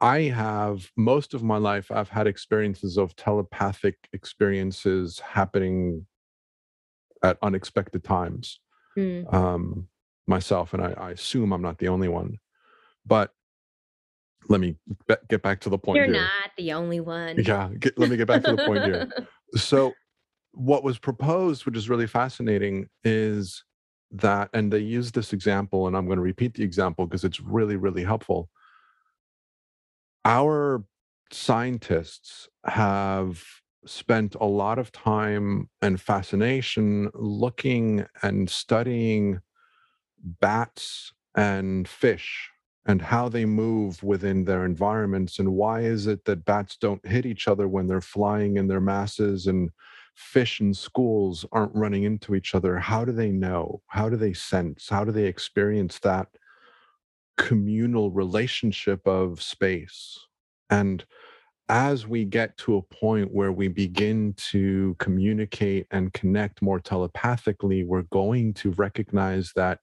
i 0.00 0.22
have 0.22 0.90
most 0.96 1.34
of 1.34 1.44
my 1.44 1.58
life 1.58 1.92
i've 1.92 2.08
had 2.08 2.26
experiences 2.26 2.96
of 2.96 3.14
telepathic 3.14 4.08
experiences 4.12 5.20
happening 5.20 6.04
at 7.22 7.38
unexpected 7.42 8.02
times 8.02 8.58
mm. 8.98 9.32
um, 9.32 9.86
myself 10.26 10.74
and 10.74 10.82
I, 10.82 10.92
I, 10.96 11.10
assume 11.10 11.52
i'm 11.52 11.62
not 11.62 11.78
the 11.78 11.88
only 11.88 12.08
one 12.08 12.38
but 13.06 13.30
let 14.48 14.60
me 14.60 14.76
be- 15.06 15.14
get 15.28 15.42
back 15.42 15.60
to 15.60 15.68
the 15.68 15.78
point 15.78 15.96
you're 15.96 16.06
here. 16.06 16.14
not 16.14 16.50
the 16.56 16.72
only 16.72 17.00
one 17.14 17.36
yeah 17.38 17.68
get, 17.78 17.96
let 17.98 18.10
me 18.10 18.16
get 18.16 18.26
back 18.26 18.42
to 18.44 18.56
the 18.56 18.64
point 18.64 18.84
here 18.84 19.08
so 19.54 19.92
what 20.52 20.82
was 20.82 20.98
proposed 20.98 21.66
which 21.66 21.76
is 21.76 21.88
really 21.88 22.06
fascinating 22.06 22.88
is 23.04 23.62
that, 24.12 24.50
and 24.52 24.72
they 24.72 24.78
use 24.78 25.12
this 25.12 25.32
example, 25.32 25.86
and 25.86 25.96
I'm 25.96 26.06
going 26.06 26.16
to 26.16 26.22
repeat 26.22 26.54
the 26.54 26.64
example 26.64 27.06
because 27.06 27.24
it's 27.24 27.40
really, 27.40 27.76
really 27.76 28.04
helpful. 28.04 28.48
Our 30.24 30.84
scientists 31.30 32.48
have 32.64 33.42
spent 33.84 34.36
a 34.36 34.44
lot 34.44 34.78
of 34.78 34.92
time 34.92 35.68
and 35.80 36.00
fascination 36.00 37.10
looking 37.14 38.06
and 38.22 38.48
studying 38.48 39.40
bats 40.22 41.12
and 41.34 41.88
fish 41.88 42.50
and 42.86 43.00
how 43.00 43.28
they 43.28 43.44
move 43.44 44.02
within 44.02 44.44
their 44.44 44.64
environments 44.64 45.38
and 45.38 45.54
why 45.54 45.80
is 45.80 46.06
it 46.06 46.24
that 46.24 46.44
bats 46.44 46.76
don't 46.76 47.04
hit 47.06 47.26
each 47.26 47.48
other 47.48 47.66
when 47.66 47.86
they're 47.86 48.00
flying 48.00 48.56
in 48.56 48.68
their 48.68 48.80
masses 48.80 49.46
and 49.46 49.70
fish 50.14 50.60
in 50.60 50.74
schools 50.74 51.44
aren't 51.52 51.74
running 51.74 52.04
into 52.04 52.34
each 52.34 52.54
other, 52.54 52.78
how 52.78 53.04
do 53.04 53.12
they 53.12 53.30
know? 53.30 53.82
How 53.86 54.08
do 54.08 54.16
they 54.16 54.32
sense? 54.32 54.88
How 54.88 55.04
do 55.04 55.12
they 55.12 55.24
experience 55.24 55.98
that 56.00 56.28
communal 57.36 58.10
relationship 58.10 59.06
of 59.06 59.42
space? 59.42 60.18
And 60.70 61.04
as 61.68 62.06
we 62.06 62.24
get 62.24 62.56
to 62.58 62.76
a 62.76 62.82
point 62.82 63.32
where 63.32 63.52
we 63.52 63.68
begin 63.68 64.34
to 64.36 64.94
communicate 64.98 65.86
and 65.90 66.12
connect 66.12 66.60
more 66.60 66.80
telepathically, 66.80 67.84
we're 67.84 68.02
going 68.02 68.52
to 68.54 68.72
recognize 68.72 69.52
that 69.56 69.78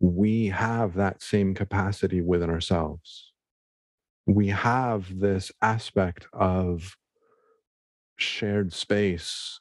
we 0.00 0.46
have 0.46 0.94
that 0.94 1.22
same 1.22 1.54
capacity 1.54 2.20
within 2.20 2.50
ourselves. 2.50 3.32
We 4.26 4.48
have 4.48 5.18
this 5.18 5.50
aspect 5.60 6.26
of 6.32 6.96
shared 8.16 8.72
space 8.72 9.60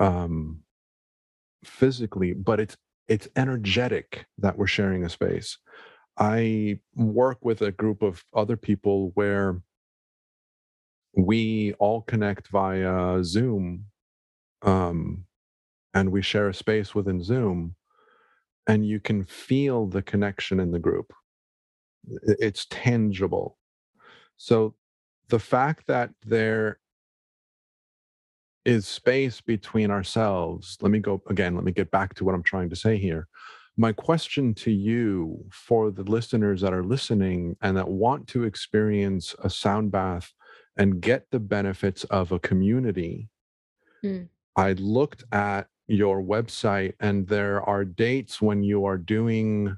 um, 0.00 0.60
physically, 1.64 2.32
but 2.34 2.60
it's 2.60 2.76
it's 3.08 3.28
energetic 3.36 4.26
that 4.38 4.58
we're 4.58 4.66
sharing 4.68 5.04
a 5.04 5.10
space. 5.10 5.58
I 6.18 6.80
work 6.96 7.38
with 7.44 7.62
a 7.62 7.72
group 7.72 8.02
of 8.02 8.24
other 8.34 8.56
people 8.56 9.12
where 9.14 9.60
we 11.16 11.74
all 11.74 12.02
connect 12.02 12.48
via 12.48 13.24
Zoom, 13.24 13.86
um, 14.62 15.24
and 15.94 16.12
we 16.12 16.22
share 16.22 16.48
a 16.48 16.54
space 16.54 16.94
within 16.94 17.22
Zoom, 17.22 17.76
and 18.66 18.86
you 18.86 19.00
can 19.00 19.24
feel 19.24 19.86
the 19.86 20.02
connection 20.02 20.60
in 20.60 20.72
the 20.72 20.80
group. 20.80 21.12
It's 22.24 22.66
tangible. 22.70 23.58
So 24.38 24.74
the 25.28 25.40
fact 25.40 25.86
that 25.88 26.10
there 26.24 26.80
is 28.64 28.86
space 28.86 29.40
between 29.40 29.90
ourselves. 29.90 30.78
Let 30.80 30.90
me 30.90 30.98
go 30.98 31.22
again, 31.28 31.54
let 31.54 31.64
me 31.64 31.72
get 31.72 31.90
back 31.90 32.14
to 32.14 32.24
what 32.24 32.34
I'm 32.34 32.42
trying 32.42 32.70
to 32.70 32.76
say 32.76 32.96
here. 32.96 33.28
My 33.76 33.92
question 33.92 34.54
to 34.54 34.70
you 34.70 35.44
for 35.50 35.90
the 35.90 36.02
listeners 36.02 36.60
that 36.60 36.74
are 36.74 36.84
listening 36.84 37.56
and 37.62 37.76
that 37.76 37.88
want 37.88 38.28
to 38.28 38.44
experience 38.44 39.34
a 39.42 39.48
sound 39.48 39.90
bath 39.90 40.32
and 40.76 41.00
get 41.00 41.26
the 41.30 41.40
benefits 41.40 42.04
of 42.04 42.32
a 42.32 42.38
community. 42.38 43.28
Mm. 44.04 44.28
I 44.56 44.72
looked 44.72 45.24
at 45.32 45.68
your 45.86 46.22
website 46.22 46.94
and 47.00 47.26
there 47.26 47.62
are 47.62 47.84
dates 47.84 48.40
when 48.40 48.62
you 48.62 48.84
are 48.84 48.98
doing 48.98 49.76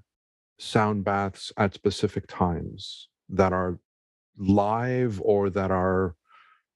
sound 0.59 1.05
baths 1.05 1.53
at 1.57 1.75
specific 1.75 2.27
times 2.27 3.09
that 3.29 3.53
are 3.53 3.79
live 4.37 5.21
or 5.25 5.51
that 5.51 5.71
are 5.71 6.15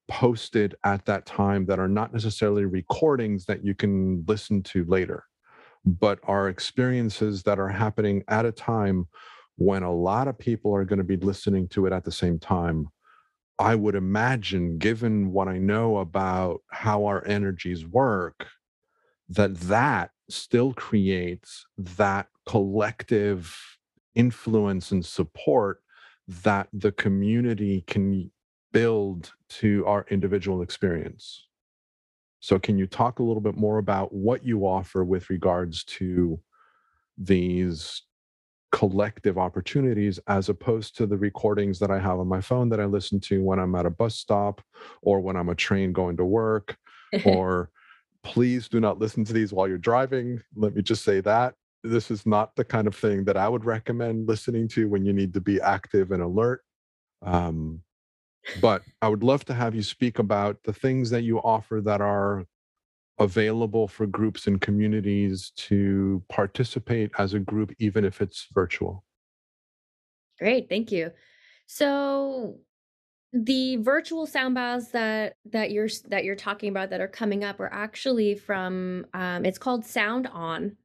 posted 0.08 0.74
at 0.84 1.04
that 1.04 1.26
time 1.26 1.66
that 1.66 1.78
are 1.78 1.88
not 1.88 2.12
necessarily 2.12 2.64
recordings 2.64 3.44
that 3.44 3.64
you 3.64 3.74
can 3.74 4.24
listen 4.26 4.62
to 4.62 4.84
later, 4.84 5.24
but 5.84 6.18
are 6.24 6.48
experiences 6.48 7.42
that 7.44 7.58
are 7.58 7.68
happening 7.68 8.24
at 8.28 8.46
a 8.46 8.52
time 8.52 9.06
when 9.56 9.82
a 9.82 9.92
lot 9.92 10.28
of 10.28 10.38
people 10.38 10.74
are 10.74 10.84
going 10.84 10.98
to 10.98 11.04
be 11.04 11.16
listening 11.16 11.68
to 11.68 11.86
it 11.86 11.92
at 11.92 12.04
the 12.04 12.12
same 12.12 12.38
time. 12.38 12.88
I 13.58 13.74
would 13.74 13.96
imagine, 13.96 14.78
given 14.78 15.32
what 15.32 15.48
I 15.48 15.58
know 15.58 15.98
about 15.98 16.62
how 16.70 17.06
our 17.06 17.26
energies 17.26 17.84
work, 17.84 18.46
that 19.28 19.56
that 19.62 20.10
still 20.30 20.72
creates 20.72 21.66
that 21.76 22.28
collective 22.46 23.56
influence 24.14 24.90
and 24.90 25.04
support 25.04 25.82
that 26.28 26.68
the 26.72 26.92
community 26.92 27.82
can 27.86 28.30
build 28.72 29.32
to 29.48 29.84
our 29.86 30.06
individual 30.10 30.62
experience. 30.62 31.46
So, 32.40 32.58
can 32.58 32.78
you 32.78 32.86
talk 32.86 33.18
a 33.18 33.22
little 33.22 33.40
bit 33.40 33.56
more 33.56 33.78
about 33.78 34.12
what 34.12 34.44
you 34.44 34.66
offer 34.66 35.04
with 35.04 35.30
regards 35.30 35.84
to 35.84 36.40
these 37.16 38.02
collective 38.70 39.38
opportunities 39.38 40.20
as 40.26 40.48
opposed 40.48 40.96
to 40.96 41.06
the 41.06 41.16
recordings 41.16 41.78
that 41.78 41.90
I 41.90 41.98
have 41.98 42.18
on 42.18 42.28
my 42.28 42.40
phone 42.40 42.68
that 42.68 42.80
I 42.80 42.84
listen 42.84 43.18
to 43.20 43.42
when 43.42 43.58
I'm 43.58 43.74
at 43.74 43.86
a 43.86 43.90
bus 43.90 44.16
stop 44.16 44.60
or 45.02 45.20
when 45.20 45.36
I'm 45.36 45.48
a 45.48 45.54
train 45.54 45.92
going 45.92 46.16
to 46.18 46.24
work 46.24 46.76
or 47.24 47.70
please 48.22 48.68
do 48.68 48.78
not 48.78 48.98
listen 48.98 49.24
to 49.24 49.32
these 49.32 49.52
while 49.52 49.66
you're 49.66 49.78
driving. 49.78 50.42
Let 50.54 50.74
me 50.74 50.82
just 50.82 51.02
say 51.02 51.20
that 51.22 51.54
this 51.82 52.10
is 52.10 52.26
not 52.26 52.54
the 52.56 52.64
kind 52.64 52.86
of 52.86 52.94
thing 52.94 53.24
that 53.24 53.36
I 53.36 53.48
would 53.48 53.64
recommend 53.64 54.28
listening 54.28 54.68
to 54.68 54.88
when 54.88 55.04
you 55.04 55.12
need 55.12 55.32
to 55.34 55.40
be 55.40 55.60
active 55.60 56.10
and 56.10 56.22
alert. 56.22 56.62
Um, 57.22 57.82
but 58.60 58.82
I 59.02 59.08
would 59.08 59.22
love 59.22 59.44
to 59.46 59.54
have 59.54 59.74
you 59.74 59.82
speak 59.82 60.18
about 60.18 60.62
the 60.64 60.72
things 60.72 61.10
that 61.10 61.22
you 61.22 61.38
offer 61.38 61.80
that 61.82 62.00
are 62.00 62.44
available 63.18 63.88
for 63.88 64.06
groups 64.06 64.46
and 64.46 64.60
communities 64.60 65.52
to 65.56 66.22
participate 66.28 67.10
as 67.18 67.34
a 67.34 67.40
group, 67.40 67.72
even 67.78 68.04
if 68.04 68.20
it's 68.20 68.46
virtual. 68.52 69.04
Great, 70.38 70.68
thank 70.68 70.92
you. 70.92 71.10
So 71.66 72.58
the 73.32 73.76
virtual 73.76 74.26
sound 74.26 74.54
baths 74.54 74.88
that 74.92 75.34
that 75.50 75.70
you're 75.70 75.88
that 76.08 76.24
you're 76.24 76.36
talking 76.36 76.70
about 76.70 76.90
that 76.90 77.00
are 77.00 77.08
coming 77.08 77.44
up 77.44 77.60
are 77.60 77.72
actually 77.72 78.34
from 78.34 79.06
um, 79.12 79.44
it's 79.44 79.58
called 79.58 79.84
Sound 79.84 80.26
On. 80.28 80.76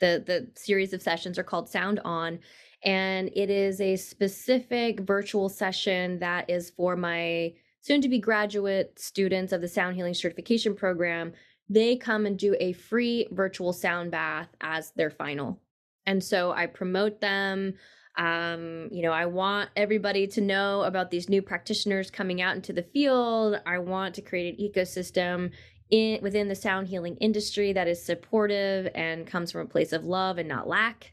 The 0.00 0.24
the 0.26 0.48
series 0.58 0.92
of 0.92 1.02
sessions 1.02 1.38
are 1.38 1.44
called 1.44 1.68
Sound 1.68 2.00
On, 2.04 2.40
and 2.82 3.30
it 3.34 3.50
is 3.50 3.80
a 3.80 3.96
specific 3.96 5.00
virtual 5.00 5.48
session 5.48 6.18
that 6.18 6.48
is 6.48 6.70
for 6.70 6.96
my 6.96 7.52
soon 7.82 8.00
to 8.00 8.08
be 8.08 8.18
graduate 8.18 8.98
students 8.98 9.52
of 9.52 9.60
the 9.60 9.68
Sound 9.68 9.96
Healing 9.96 10.14
Certification 10.14 10.74
Program 10.74 11.32
they 11.70 11.96
come 11.96 12.26
and 12.26 12.36
do 12.36 12.56
a 12.58 12.72
free 12.72 13.28
virtual 13.30 13.72
sound 13.72 14.10
bath 14.10 14.48
as 14.60 14.90
their 14.90 15.08
final. 15.08 15.60
And 16.04 16.22
so 16.22 16.50
I 16.50 16.66
promote 16.66 17.20
them. 17.20 17.74
Um, 18.18 18.88
you 18.90 19.02
know, 19.02 19.12
I 19.12 19.26
want 19.26 19.70
everybody 19.76 20.26
to 20.26 20.40
know 20.40 20.82
about 20.82 21.12
these 21.12 21.28
new 21.28 21.40
practitioners 21.40 22.10
coming 22.10 22.42
out 22.42 22.56
into 22.56 22.72
the 22.72 22.82
field. 22.82 23.60
I 23.64 23.78
want 23.78 24.16
to 24.16 24.20
create 24.20 24.58
an 24.58 24.66
ecosystem 24.68 25.52
in 25.90 26.20
within 26.22 26.48
the 26.48 26.56
sound 26.56 26.88
healing 26.88 27.16
industry 27.18 27.72
that 27.72 27.86
is 27.86 28.04
supportive 28.04 28.88
and 28.96 29.26
comes 29.26 29.52
from 29.52 29.60
a 29.60 29.70
place 29.70 29.92
of 29.92 30.04
love 30.04 30.38
and 30.38 30.48
not 30.48 30.66
lack. 30.66 31.12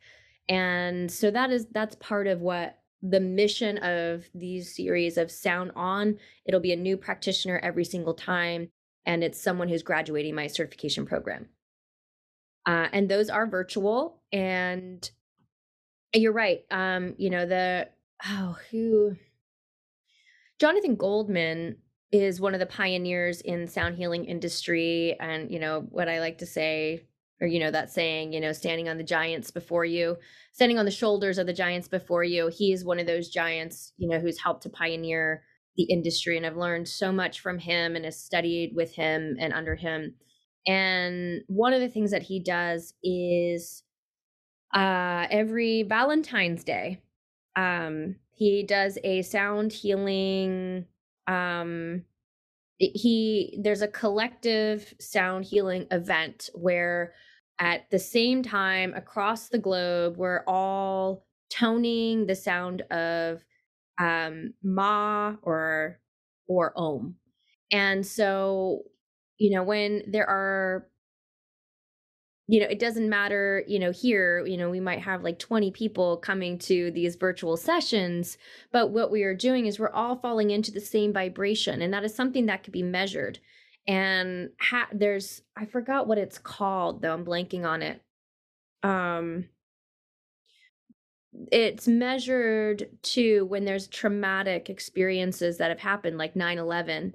And 0.50 1.12
so 1.12 1.32
that 1.32 1.52
is 1.52 1.68
that's 1.72 1.96
part 1.96 2.28
of 2.28 2.42
what 2.42 2.80
the 3.02 3.20
mission 3.20 3.78
of 3.80 4.26
these 4.34 4.76
series 4.76 5.18
of 5.18 5.30
sound 5.30 5.72
on 5.76 6.18
it'll 6.46 6.60
be 6.60 6.74
a 6.74 6.76
new 6.76 6.98
practitioner 6.98 7.60
every 7.62 7.86
single 7.86 8.16
time 8.16 8.70
and 9.08 9.24
it's 9.24 9.42
someone 9.42 9.70
who's 9.70 9.84
graduating 9.84 10.36
my 10.36 10.48
certification 10.48 11.06
program. 11.06 11.48
Uh, 12.68 12.88
and 12.92 13.10
those 13.10 13.30
are 13.30 13.48
virtual. 13.48 14.22
And 14.34 15.10
you're 16.14 16.34
right. 16.34 16.66
Um, 16.70 17.16
you 17.18 17.30
know, 17.30 17.46
the, 17.46 17.88
oh, 18.26 18.58
who, 18.70 19.16
Jonathan 20.60 20.96
Goldman 20.96 21.78
is 22.12 22.42
one 22.42 22.54
of 22.54 22.60
the 22.60 22.66
pioneers 22.66 23.40
in 23.40 23.68
sound 23.70 23.96
healing 23.96 24.26
industry. 24.26 25.16
And, 25.20 25.50
you 25.50 25.60
know, 25.60 25.88
what 25.90 26.10
I 26.10 26.20
like 26.20 26.40
to 26.40 26.46
say, 26.46 27.06
or, 27.42 27.48
you 27.48 27.60
know, 27.60 27.72
that 27.72 27.92
saying, 27.92 28.34
you 28.34 28.40
know, 28.40 28.52
standing 28.52 28.90
on 28.90 28.98
the 28.98 29.04
giants 29.04 29.52
before 29.52 29.86
you, 29.86 30.18
standing 30.54 30.80
on 30.80 30.86
the 30.86 30.92
shoulders 30.92 31.38
of 31.38 31.46
the 31.48 31.54
giants 31.54 31.88
before 31.88 32.24
you. 32.24 32.48
He 32.48 32.72
is 32.72 32.84
one 32.84 33.00
of 33.00 33.08
those 33.08 33.30
giants, 33.30 33.94
you 33.98 34.10
know, 34.10 34.20
who's 34.20 34.40
helped 34.40 34.64
to 34.64 34.70
pioneer 34.70 35.44
the 35.76 35.84
industry 35.84 36.36
and 36.36 36.46
I've 36.46 36.58
learned 36.58 36.88
so 36.88 37.12
much 37.12 37.40
from 37.40 37.60
him 37.60 37.96
and 37.96 38.04
has 38.04 38.20
studied 38.20 38.74
with 38.76 38.96
him 38.96 39.38
and 39.40 39.54
under 39.54 39.76
him. 39.76 40.16
And 40.66 41.42
one 41.48 41.72
of 41.72 41.80
the 41.82 41.88
things 41.90 42.12
that 42.12 42.24
he 42.24 42.40
does 42.40 42.94
is 43.04 43.84
uh 44.76 45.28
every 45.30 45.84
Valentine's 45.84 46.64
Day, 46.64 47.02
um, 47.56 48.16
he 48.34 48.64
does 48.64 48.98
a 49.04 49.22
sound 49.22 49.72
healing 49.72 50.86
um 51.28 52.04
he 52.80 53.60
there's 53.62 53.82
a 53.82 53.88
collective 53.88 54.94
sound 55.00 55.46
healing 55.46 55.88
event 55.92 56.50
where 56.54 57.14
at 57.60 57.90
the 57.90 58.00
same 58.00 58.44
time 58.44 58.94
across 58.94 59.50
the 59.50 59.58
globe 59.58 60.18
we're 60.18 60.44
all 60.48 61.26
toning 61.50 62.26
the 62.26 62.36
sound 62.36 62.82
of 62.92 63.44
um, 64.00 64.54
ma 64.64 65.36
or 65.42 66.00
or 66.48 66.74
om. 66.76 67.16
And 67.72 68.06
so, 68.06 68.84
you 69.38 69.52
know, 69.52 69.64
when 69.64 70.04
there 70.08 70.28
are 70.28 70.88
you 72.50 72.62
know, 72.62 72.68
it 72.68 72.80
doesn't 72.80 73.10
matter, 73.10 73.62
you 73.68 73.78
know, 73.78 73.92
here, 73.92 74.46
you 74.46 74.56
know, 74.56 74.70
we 74.70 74.80
might 74.80 75.02
have 75.02 75.22
like 75.22 75.38
20 75.38 75.70
people 75.72 76.16
coming 76.16 76.58
to 76.60 76.90
these 76.92 77.18
virtual 77.18 77.58
sessions, 77.58 78.38
but 78.72 78.92
what 78.92 79.12
we 79.12 79.24
are 79.24 79.36
doing 79.36 79.66
is 79.66 79.78
we're 79.78 79.90
all 79.90 80.16
falling 80.16 80.50
into 80.52 80.72
the 80.72 80.80
same 80.80 81.12
vibration. 81.12 81.82
And 81.82 81.94
that 81.94 82.06
is 82.06 82.16
something 82.16 82.46
that 82.46 82.64
could 82.64 82.72
be 82.72 82.84
measured. 82.84 83.40
And 83.88 84.50
ha- 84.60 84.90
there's, 84.92 85.42
I 85.56 85.66
forgot 85.66 86.08
what 86.08 86.18
it's 86.18 86.38
called 86.38 87.02
though, 87.02 87.14
I'm 87.14 87.26
blanking 87.26 87.66
on 87.66 87.82
it. 87.82 88.02
Um, 88.84 89.46
it's 91.52 91.88
measured 91.88 92.90
to 93.04 93.46
when 93.46 93.66
there's 93.66 93.88
traumatic 93.88 94.70
experiences 94.70 95.58
that 95.58 95.70
have 95.70 95.80
happened 95.80 96.18
like 96.18 96.34
9-11 96.34 97.14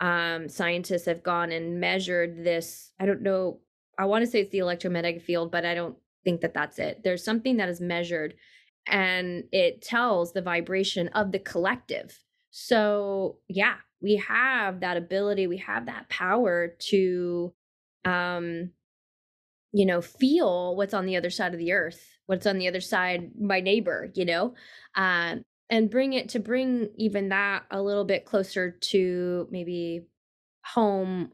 um, 0.00 0.48
scientists 0.48 1.06
have 1.06 1.22
gone 1.22 1.52
and 1.52 1.80
measured 1.80 2.44
this 2.44 2.92
i 3.00 3.06
don't 3.06 3.22
know 3.22 3.60
i 3.98 4.04
want 4.04 4.22
to 4.22 4.30
say 4.30 4.40
it's 4.40 4.50
the 4.50 4.58
electromagnetic 4.58 5.22
field 5.22 5.50
but 5.50 5.64
i 5.64 5.74
don't 5.74 5.96
think 6.24 6.40
that 6.40 6.54
that's 6.54 6.78
it. 6.78 7.02
There's 7.02 7.24
something 7.24 7.56
that 7.58 7.68
is 7.68 7.80
measured 7.80 8.34
and 8.86 9.44
it 9.52 9.82
tells 9.82 10.32
the 10.32 10.42
vibration 10.42 11.08
of 11.08 11.32
the 11.32 11.38
collective. 11.38 12.18
So 12.50 13.38
yeah 13.48 13.76
we 14.02 14.16
have 14.16 14.80
that 14.80 14.96
ability 14.96 15.46
we 15.46 15.58
have 15.58 15.86
that 15.86 16.08
power 16.08 16.74
to 16.78 17.52
um 18.04 18.70
you 19.72 19.86
know 19.86 20.00
feel 20.00 20.76
what's 20.76 20.94
on 20.94 21.06
the 21.06 21.16
other 21.16 21.30
side 21.30 21.52
of 21.52 21.58
the 21.58 21.72
earth 21.72 22.18
what's 22.26 22.46
on 22.46 22.58
the 22.58 22.68
other 22.68 22.80
side 22.80 23.30
my 23.40 23.60
neighbor 23.60 24.10
you 24.14 24.24
know 24.24 24.54
uh, 24.96 25.36
and 25.70 25.90
bring 25.90 26.12
it 26.12 26.28
to 26.28 26.38
bring 26.38 26.90
even 26.96 27.30
that 27.30 27.64
a 27.70 27.80
little 27.80 28.04
bit 28.04 28.26
closer 28.26 28.70
to 28.70 29.48
maybe 29.50 30.02
home 30.64 31.32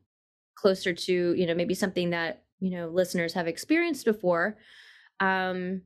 closer 0.55 0.93
to 0.93 1.35
you 1.35 1.47
know 1.47 1.55
maybe 1.55 1.75
something 1.75 2.11
that 2.11 2.45
you 2.61 2.71
know 2.71 2.89
listeners 2.89 3.33
have 3.35 3.47
experienced 3.49 4.05
before 4.05 4.57
um 5.21 5.83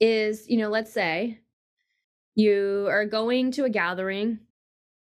is 0.00 0.46
you 0.48 0.58
know 0.58 0.68
let's 0.68 0.92
say 0.92 1.38
you 2.34 2.86
are 2.88 3.06
going 3.06 3.50
to 3.50 3.64
a 3.64 3.70
gathering 3.70 4.38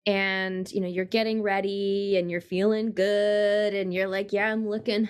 and 0.08 0.72
you 0.72 0.80
know 0.80 0.88
you're 0.88 1.04
getting 1.04 1.42
ready 1.42 2.16
and 2.16 2.30
you're 2.30 2.40
feeling 2.40 2.92
good 2.92 3.74
and 3.74 3.92
you're 3.92 4.08
like 4.08 4.32
yeah 4.32 4.50
i'm 4.50 4.66
looking 4.66 5.08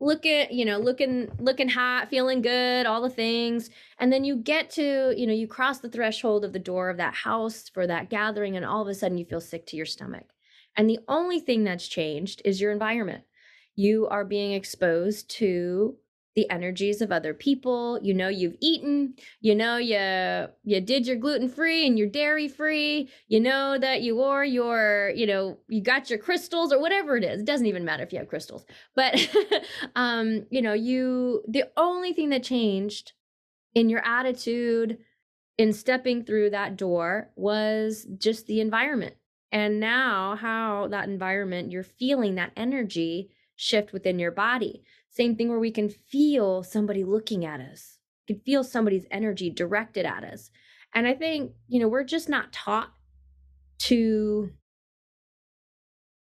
looking 0.00 0.46
you 0.50 0.64
know 0.64 0.78
looking 0.78 1.30
looking 1.38 1.68
hot 1.68 2.08
feeling 2.08 2.40
good 2.40 2.86
all 2.86 3.02
the 3.02 3.10
things. 3.10 3.70
And 3.98 4.12
then 4.12 4.24
you 4.24 4.36
get 4.36 4.70
to 4.70 5.14
you 5.16 5.26
know 5.26 5.32
you 5.32 5.46
cross 5.46 5.78
the 5.78 5.88
threshold 5.88 6.44
of 6.44 6.52
the 6.52 6.58
door 6.58 6.88
of 6.88 6.96
that 6.98 7.14
house 7.14 7.68
for 7.68 7.86
that 7.86 8.10
gathering 8.10 8.56
and 8.56 8.64
all 8.64 8.82
of 8.82 8.88
a 8.88 8.94
sudden 8.94 9.18
you 9.18 9.24
feel 9.24 9.40
sick 9.40 9.66
to 9.66 9.76
your 9.76 9.86
stomach. 9.86 10.26
And 10.76 10.88
the 10.88 11.00
only 11.08 11.40
thing 11.40 11.64
that's 11.64 11.88
changed 11.88 12.42
is 12.44 12.60
your 12.60 12.70
environment. 12.70 13.24
You 13.74 14.06
are 14.08 14.24
being 14.24 14.52
exposed 14.52 15.28
to 15.38 15.96
the 16.38 16.48
energies 16.50 17.02
of 17.02 17.10
other 17.10 17.34
people. 17.34 17.98
You 18.00 18.14
know 18.14 18.28
you've 18.28 18.54
eaten. 18.60 19.14
You 19.40 19.56
know 19.56 19.76
you 19.76 20.46
you 20.62 20.80
did 20.80 21.04
your 21.04 21.16
gluten 21.16 21.48
free 21.48 21.84
and 21.84 21.98
your 21.98 22.06
dairy 22.06 22.46
free 22.46 23.10
you 23.26 23.40
know 23.40 23.76
that 23.76 24.02
you 24.02 24.14
wore 24.14 24.44
your 24.44 25.10
you 25.16 25.26
know 25.26 25.58
you 25.66 25.82
got 25.82 26.08
your 26.08 26.20
crystals 26.20 26.72
or 26.72 26.80
whatever 26.80 27.16
it 27.16 27.24
is. 27.24 27.40
It 27.40 27.44
doesn't 27.44 27.66
even 27.66 27.84
matter 27.84 28.04
if 28.04 28.12
you 28.12 28.20
have 28.20 28.28
crystals. 28.28 28.64
But 28.94 29.28
um 29.96 30.46
you 30.48 30.62
know 30.62 30.74
you 30.74 31.42
the 31.48 31.64
only 31.76 32.12
thing 32.12 32.28
that 32.28 32.44
changed 32.44 33.14
in 33.74 33.90
your 33.90 34.04
attitude 34.06 34.98
in 35.56 35.72
stepping 35.72 36.22
through 36.22 36.50
that 36.50 36.76
door 36.76 37.32
was 37.34 38.06
just 38.16 38.46
the 38.46 38.60
environment. 38.60 39.16
And 39.50 39.80
now 39.80 40.36
how 40.36 40.86
that 40.92 41.08
environment 41.08 41.72
you're 41.72 41.82
feeling 41.82 42.36
that 42.36 42.52
energy 42.56 43.30
shift 43.56 43.92
within 43.92 44.20
your 44.20 44.30
body 44.30 44.84
same 45.18 45.34
thing 45.34 45.48
where 45.48 45.58
we 45.58 45.72
can 45.72 45.88
feel 45.88 46.62
somebody 46.62 47.02
looking 47.02 47.44
at 47.44 47.60
us, 47.60 47.98
we 48.28 48.36
can 48.36 48.42
feel 48.44 48.62
somebody's 48.62 49.04
energy 49.10 49.50
directed 49.50 50.06
at 50.06 50.22
us. 50.22 50.50
And 50.94 51.08
I 51.08 51.14
think, 51.14 51.52
you 51.66 51.80
know, 51.80 51.88
we're 51.88 52.04
just 52.04 52.28
not 52.28 52.52
taught 52.52 52.92
to 53.80 54.50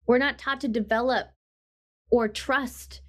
we're 0.07 0.19
not 0.19 0.37
taught 0.37 0.61
to 0.63 0.69
develop 0.69 1.29
or 2.11 2.27
trust 2.27 3.03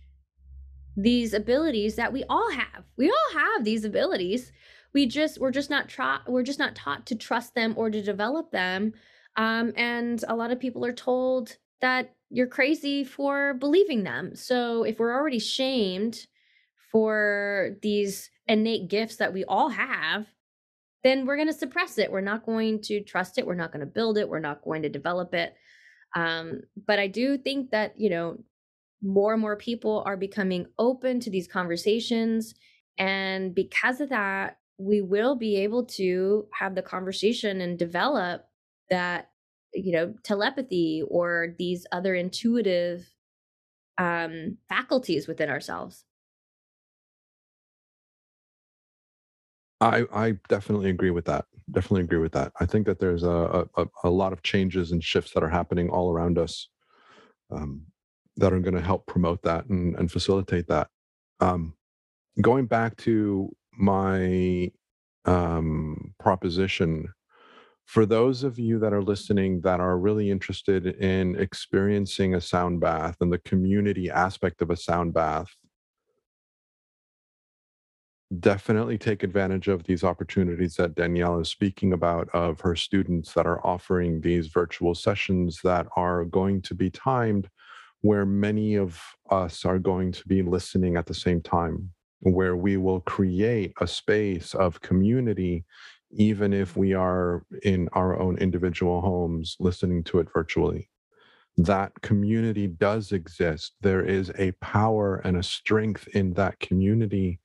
these 0.95 1.34
abilities 1.34 1.95
that 1.95 2.13
we 2.13 2.24
all 2.30 2.51
have. 2.51 2.86
We 2.95 3.09
all 3.09 3.39
have 3.39 3.63
these 3.63 3.84
abilities. 3.84 4.51
We 4.93 5.07
just 5.07 5.39
we're 5.39 5.51
just 5.51 5.71
not 5.71 5.89
taught 5.89 6.30
we're 6.30 6.43
just 6.43 6.59
not 6.59 6.76
taught 6.76 7.07
to 7.07 7.15
trust 7.15 7.55
them 7.55 7.74
or 7.76 7.89
to 7.89 8.01
develop 8.01 8.51
them. 8.51 8.93
Um, 9.36 9.74
and 9.76 10.24
a 10.28 10.36
lot 10.36 10.51
of 10.51 10.59
people 10.59 10.86
are 10.86 10.93
told 10.93 11.57
that 11.82 12.13
you're 12.34 12.47
crazy 12.47 13.03
for 13.03 13.53
believing 13.53 14.03
them. 14.03 14.36
So 14.36 14.84
if 14.84 14.97
we're 14.97 15.13
already 15.13 15.38
shamed 15.38 16.25
for 16.91 17.77
these 17.84 18.31
innate 18.47 18.89
gifts 18.89 19.17
that 19.17 19.34
we 19.34 19.45
all 19.45 19.69
have, 19.69 20.25
then 21.03 21.27
we're 21.27 21.36
going 21.36 21.47
to 21.47 21.53
suppress 21.53 21.99
it. 21.99 22.11
We're 22.11 22.21
not 22.21 22.43
going 22.43 22.81
to 22.84 23.03
trust 23.03 23.38
it. 23.38 23.45
We're 23.45 23.53
not 23.53 23.71
going 23.71 23.81
to 23.81 23.86
build 23.86 24.17
it. 24.17 24.27
We're 24.27 24.39
not 24.39 24.63
going 24.63 24.81
to 24.81 24.89
develop 24.89 25.36
it. 25.36 25.53
Um, 26.15 26.61
but 26.88 26.97
I 26.97 27.05
do 27.05 27.38
think 27.38 27.69
that, 27.69 27.93
you 27.99 28.09
know, 28.09 28.39
more 29.03 29.34
and 29.34 29.41
more 29.41 29.55
people 29.55 30.01
are 30.07 30.17
becoming 30.17 30.65
open 30.79 31.19
to 31.19 31.29
these 31.29 31.47
conversations. 31.47 32.55
And 32.97 33.53
because 33.53 34.01
of 34.01 34.09
that, 34.09 34.57
we 34.79 35.01
will 35.01 35.36
be 35.36 35.57
able 35.57 35.86
to 35.86 36.47
have 36.51 36.73
the 36.73 36.81
conversation 36.81 37.61
and 37.61 37.77
develop 37.77 38.45
that, 38.89 39.29
you 39.74 39.91
know, 39.91 40.13
telepathy 40.24 41.03
or 41.09 41.55
these 41.57 41.86
other 41.91 42.15
intuitive 42.15 43.05
um, 43.97 44.57
faculties 44.69 45.28
within 45.28 45.49
ourselves. 45.49 46.05
I, 49.82 50.05
I 50.13 50.38
definitely 50.47 50.89
agree 50.89 51.11
with 51.11 51.26
that. 51.26 51.45
Definitely 51.71 52.03
agree 52.03 52.19
with 52.19 52.32
that. 52.34 52.53
I 52.59 52.65
think 52.65 52.86
that 52.86 52.99
there's 52.99 53.24
a, 53.24 53.67
a, 53.76 53.86
a 54.05 54.09
lot 54.09 54.32
of 54.32 54.43
changes 54.43 54.91
and 54.91 55.03
shifts 55.03 55.32
that 55.34 55.43
are 55.43 55.49
happening 55.49 55.89
all 55.89 56.11
around 56.11 56.38
us. 56.38 56.69
Um, 57.51 57.88
that 58.38 58.53
are 58.53 58.59
going 58.59 58.74
to 58.74 58.82
help 58.82 59.05
promote 59.05 59.43
that 59.43 59.65
and, 59.67 59.95
and 59.95 60.11
facilitate 60.11 60.67
that. 60.67 60.88
Um, 61.39 61.76
going 62.41 62.65
back 62.65 62.97
to 62.97 63.55
my 63.78 64.71
um, 65.26 66.13
proposition, 66.19 67.13
for 67.86 68.05
those 68.05 68.43
of 68.43 68.57
you 68.57 68.79
that 68.79 68.93
are 68.93 69.01
listening 69.01 69.61
that 69.61 69.79
are 69.79 69.97
really 69.97 70.31
interested 70.31 70.88
in 70.88 71.36
experiencing 71.36 72.36
a 72.36 72.41
sound 72.41 72.79
bath 72.79 73.17
and 73.21 73.31
the 73.31 73.39
community 73.39 74.09
aspect 74.09 74.61
of 74.61 74.69
a 74.69 74.77
sound 74.77 75.13
bath, 75.13 75.49
definitely 78.39 78.97
take 78.97 79.21
advantage 79.21 79.67
of 79.67 79.84
these 79.84 80.03
opportunities 80.03 80.75
that 80.75 80.95
Danielle 80.95 81.39
is 81.39 81.49
speaking 81.49 81.93
about 81.93 82.29
of 82.29 82.59
her 82.61 82.75
students 82.75 83.34
that 83.34 83.45
are 83.45 83.65
offering 83.65 84.21
these 84.21 84.47
virtual 84.47 84.95
sessions 84.95 85.59
that 85.63 85.88
are 85.95 86.25
going 86.25 86.61
to 86.63 86.73
be 86.73 86.89
timed 86.89 87.47
where 88.03 88.25
many 88.25 88.75
of 88.75 89.01
us 89.29 89.63
are 89.63 89.79
going 89.79 90.11
to 90.11 90.27
be 90.27 90.41
listening 90.41 90.97
at 90.97 91.05
the 91.05 91.13
same 91.13 91.41
time, 91.41 91.89
where 92.19 92.55
we 92.55 92.75
will 92.75 92.99
create 92.99 93.71
a 93.79 93.88
space 93.88 94.53
of 94.53 94.81
community, 94.81 95.63
even 96.14 96.53
if 96.53 96.76
we 96.78 96.93
are 96.93 97.45
in 97.64 97.89
our 97.93 98.20
own 98.20 98.38
individual 98.38 99.01
homes 99.01 99.55
listening 99.59 100.03
to 100.05 100.20
it 100.20 100.28
virtually. 100.34 100.89
That 101.57 102.01
community 102.01 102.68
does 102.68 103.11
exist. 103.11 103.74
There 103.82 104.03
is 104.03 104.32
a 104.38 104.53
power 104.53 105.18
and 105.18 105.38
a 105.38 105.43
strength 105.43 106.07
in 106.09 106.34
that 106.34 106.59
community 106.59 107.39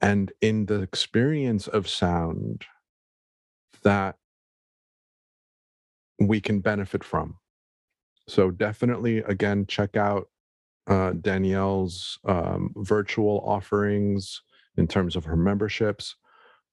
and 0.00 0.32
in 0.40 0.66
the 0.66 0.82
experience 0.82 1.66
of 1.66 1.88
sound 1.88 2.64
that 3.82 4.16
we 6.18 6.40
can 6.40 6.60
benefit 6.60 7.02
from 7.02 7.36
so 8.30 8.50
definitely, 8.52 9.18
again, 9.18 9.66
check 9.66 9.96
out 9.96 10.28
uh, 10.86 11.12
Danielle's 11.20 12.18
um, 12.24 12.72
virtual 12.76 13.42
offerings 13.44 14.40
in 14.76 14.86
terms 14.86 15.16
of 15.16 15.24
her 15.24 15.36
memberships. 15.36 16.14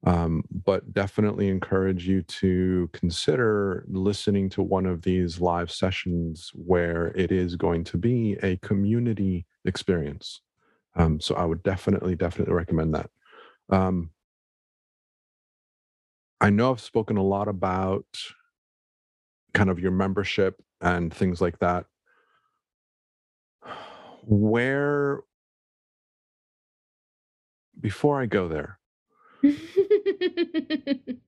Um, 0.07 0.45
but 0.63 0.93
definitely 0.93 1.49
encourage 1.49 2.07
you 2.07 2.21
to 2.21 2.89
consider 2.93 3.83
listening 3.89 4.49
to 4.51 4.63
one 4.63 4.85
of 4.85 5.01
these 5.01 5.41
live 5.41 5.69
sessions 5.69 6.49
where 6.53 7.07
it 7.07 7.29
is 7.29 7.57
going 7.57 7.83
to 7.83 7.97
be 7.97 8.37
a 8.41 8.55
community 8.57 9.45
experience. 9.65 10.39
Um, 10.95 11.19
so 11.19 11.35
I 11.35 11.43
would 11.43 11.61
definitely, 11.61 12.15
definitely 12.15 12.53
recommend 12.53 12.95
that. 12.95 13.09
Um, 13.69 14.11
I 16.39 16.51
know 16.51 16.71
I've 16.71 16.79
spoken 16.79 17.17
a 17.17 17.23
lot 17.23 17.49
about 17.49 18.05
kind 19.53 19.69
of 19.69 19.77
your 19.77 19.91
membership 19.91 20.55
and 20.79 21.13
things 21.13 21.41
like 21.41 21.59
that 21.59 21.85
where 24.23 25.21
before 27.79 28.21
i 28.21 28.25
go 28.25 28.47
there 28.47 28.79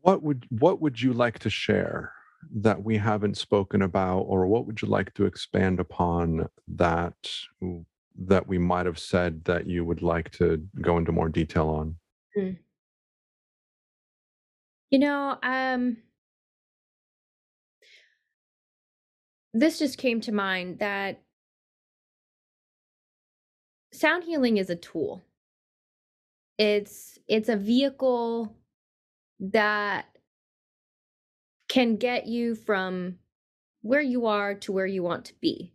what 0.00 0.22
would 0.22 0.46
what 0.50 0.80
would 0.80 1.00
you 1.00 1.12
like 1.12 1.38
to 1.38 1.50
share 1.50 2.12
that 2.54 2.82
we 2.82 2.96
haven't 2.96 3.36
spoken 3.36 3.82
about 3.82 4.20
or 4.20 4.46
what 4.46 4.66
would 4.66 4.80
you 4.80 4.88
like 4.88 5.12
to 5.14 5.24
expand 5.24 5.80
upon 5.80 6.48
that 6.68 7.14
that 8.18 8.46
we 8.46 8.58
might 8.58 8.86
have 8.86 8.98
said 8.98 9.44
that 9.44 9.66
you 9.66 9.84
would 9.84 10.02
like 10.02 10.30
to 10.30 10.62
go 10.80 10.96
into 10.98 11.12
more 11.12 11.28
detail 11.28 11.68
on 11.68 11.96
mm. 12.36 12.56
you 14.90 14.98
know 14.98 15.36
um 15.42 15.96
this 19.54 19.78
just 19.78 19.98
came 19.98 20.20
to 20.20 20.32
mind 20.32 20.78
that 20.78 21.20
sound 23.92 24.24
healing 24.24 24.58
is 24.58 24.70
a 24.70 24.76
tool. 24.76 25.25
It's 26.58 27.18
it's 27.28 27.48
a 27.48 27.56
vehicle 27.56 28.56
that 29.40 30.06
can 31.68 31.96
get 31.96 32.26
you 32.26 32.54
from 32.54 33.18
where 33.82 34.00
you 34.00 34.26
are 34.26 34.54
to 34.54 34.72
where 34.72 34.86
you 34.86 35.02
want 35.02 35.26
to 35.26 35.34
be. 35.40 35.72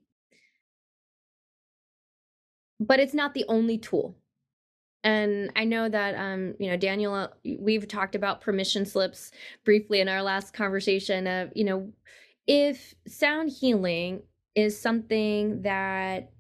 But 2.80 3.00
it's 3.00 3.14
not 3.14 3.34
the 3.34 3.46
only 3.48 3.78
tool. 3.78 4.18
And 5.04 5.52
I 5.56 5.66
know 5.66 5.90
that 5.90 6.16
um, 6.16 6.56
you 6.60 6.70
know, 6.70 6.78
Daniel, 6.78 7.30
we've 7.60 7.88
talked 7.88 8.16
about 8.16 8.42
permission 8.42 8.86
slips 8.86 9.32
briefly 9.64 10.00
in 10.00 10.08
our 10.08 10.22
last 10.22 10.54
conversation 10.54 11.28
of, 11.28 11.52
you 11.56 11.64
know, 11.64 11.92
if 12.48 12.96
sound 13.08 13.52
healing 13.52 14.24
is 14.56 14.80
something 14.80 15.62
that 15.62 16.32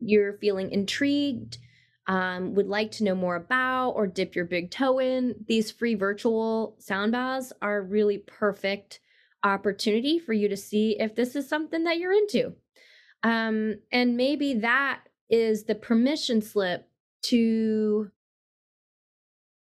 you're 0.00 0.34
feeling 0.34 0.70
intrigued, 0.70 1.58
um, 2.06 2.54
would 2.54 2.66
like 2.66 2.90
to 2.92 3.04
know 3.04 3.14
more 3.14 3.36
about, 3.36 3.90
or 3.90 4.06
dip 4.06 4.34
your 4.34 4.44
big 4.44 4.70
toe 4.70 4.98
in, 4.98 5.34
these 5.46 5.70
free 5.70 5.94
virtual 5.94 6.76
sound 6.78 7.12
baths 7.12 7.52
are 7.62 7.82
really 7.82 8.18
perfect 8.18 9.00
opportunity 9.44 10.18
for 10.18 10.32
you 10.32 10.48
to 10.48 10.56
see 10.56 10.96
if 10.98 11.14
this 11.14 11.36
is 11.36 11.48
something 11.48 11.84
that 11.84 11.98
you're 11.98 12.12
into. 12.12 12.54
Um, 13.22 13.76
and 13.90 14.16
maybe 14.16 14.54
that 14.54 15.02
is 15.30 15.64
the 15.64 15.74
permission 15.74 16.42
slip 16.42 16.88
to 17.22 18.10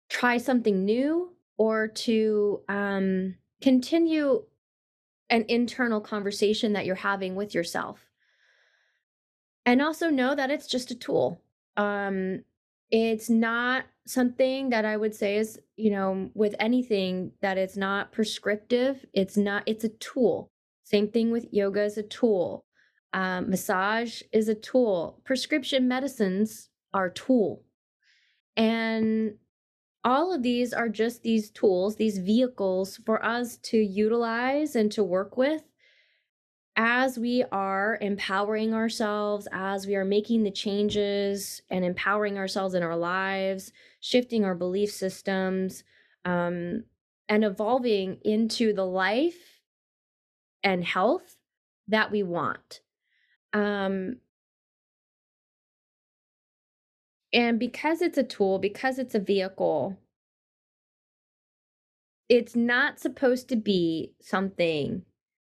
try 0.09 0.39
something 0.39 0.85
new 0.85 1.32
or 1.57 1.89
to 1.89 2.62
um, 2.68 3.37
continue 3.62 4.45
an 5.30 5.45
internal 5.49 6.01
conversation 6.01 6.72
that 6.72 6.85
you're 6.85 6.97
having 6.97 7.35
with 7.35 7.55
yourself. 7.55 8.11
And 9.64 9.80
also 9.80 10.11
know 10.11 10.35
that 10.35 10.51
it's 10.51 10.66
just 10.66 10.91
a 10.91 10.95
tool. 10.95 11.41
Um, 11.77 12.45
it's 12.91 13.29
not 13.29 13.85
something 14.07 14.70
that 14.70 14.85
I 14.85 14.97
would 14.97 15.14
say 15.14 15.37
is, 15.37 15.59
you 15.77 15.91
know, 15.91 16.31
with 16.35 16.55
anything 16.61 17.33
that 17.41 17.59
it's 17.59 17.77
not 17.77 18.12
prescriptive. 18.12 19.05
It's 19.12 19.37
not, 19.37 19.62
it's 19.66 19.85
a 19.85 19.89
tool. 19.89 20.51
Same 20.85 21.09
thing 21.09 21.31
with 21.31 21.47
yoga 21.51 21.85
is 21.85 21.97
a 21.97 22.03
tool. 22.03 22.64
Um, 23.12 23.51
massage 23.51 24.22
is 24.33 24.49
a 24.49 24.55
tool. 24.55 25.20
Prescription 25.25 25.89
medicines 25.89 26.68
are 26.93 27.11
tool. 27.11 27.64
And 28.57 29.35
all 30.05 30.33
of 30.35 30.43
these 30.43 30.72
are 30.72 30.89
just 30.89 31.22
these 31.22 31.51
tools, 31.51 31.97
these 31.97 32.18
vehicles 32.18 33.01
for 33.07 33.25
us 33.25 33.57
to 33.59 33.79
utilize 33.79 34.77
and 34.77 34.93
to 34.93 35.03
work 35.03 35.37
with 35.37 35.62
as 36.77 37.18
we 37.18 37.45
are 37.53 37.99
empowering 38.01 38.75
ourselves, 38.75 39.47
as 39.53 39.87
we 39.87 39.95
are 39.95 40.05
making 40.05 40.43
the 40.43 40.51
changes 40.51 41.62
and 41.70 41.85
empowering 41.85 42.37
ourselves 42.39 42.75
in 42.75 42.83
our 42.83 42.97
lives, 42.97 43.72
shifting 44.01 44.45
our 44.45 44.55
belief 44.55 44.91
systems, 44.91 45.85
um, 46.25 46.85
and 47.29 47.45
evolving 47.45 48.18
into 48.25 48.72
the 48.72 48.85
life 48.85 49.61
and 50.62 50.85
health 50.85 51.37
that 51.89 52.11
we 52.11 52.22
want. 52.22 52.81
Um, 53.53 54.16
And 57.35 57.59
because 57.59 58.01
it's 58.01 58.16
a 58.16 58.22
tool, 58.22 58.61
because 58.61 59.01
it's 59.01 59.16
a 59.16 59.18
vehicle, 59.18 59.99
it's 62.29 62.55
not 62.55 63.01
supposed 63.01 63.49
to 63.49 63.57
be 63.57 64.12
something 64.20 65.03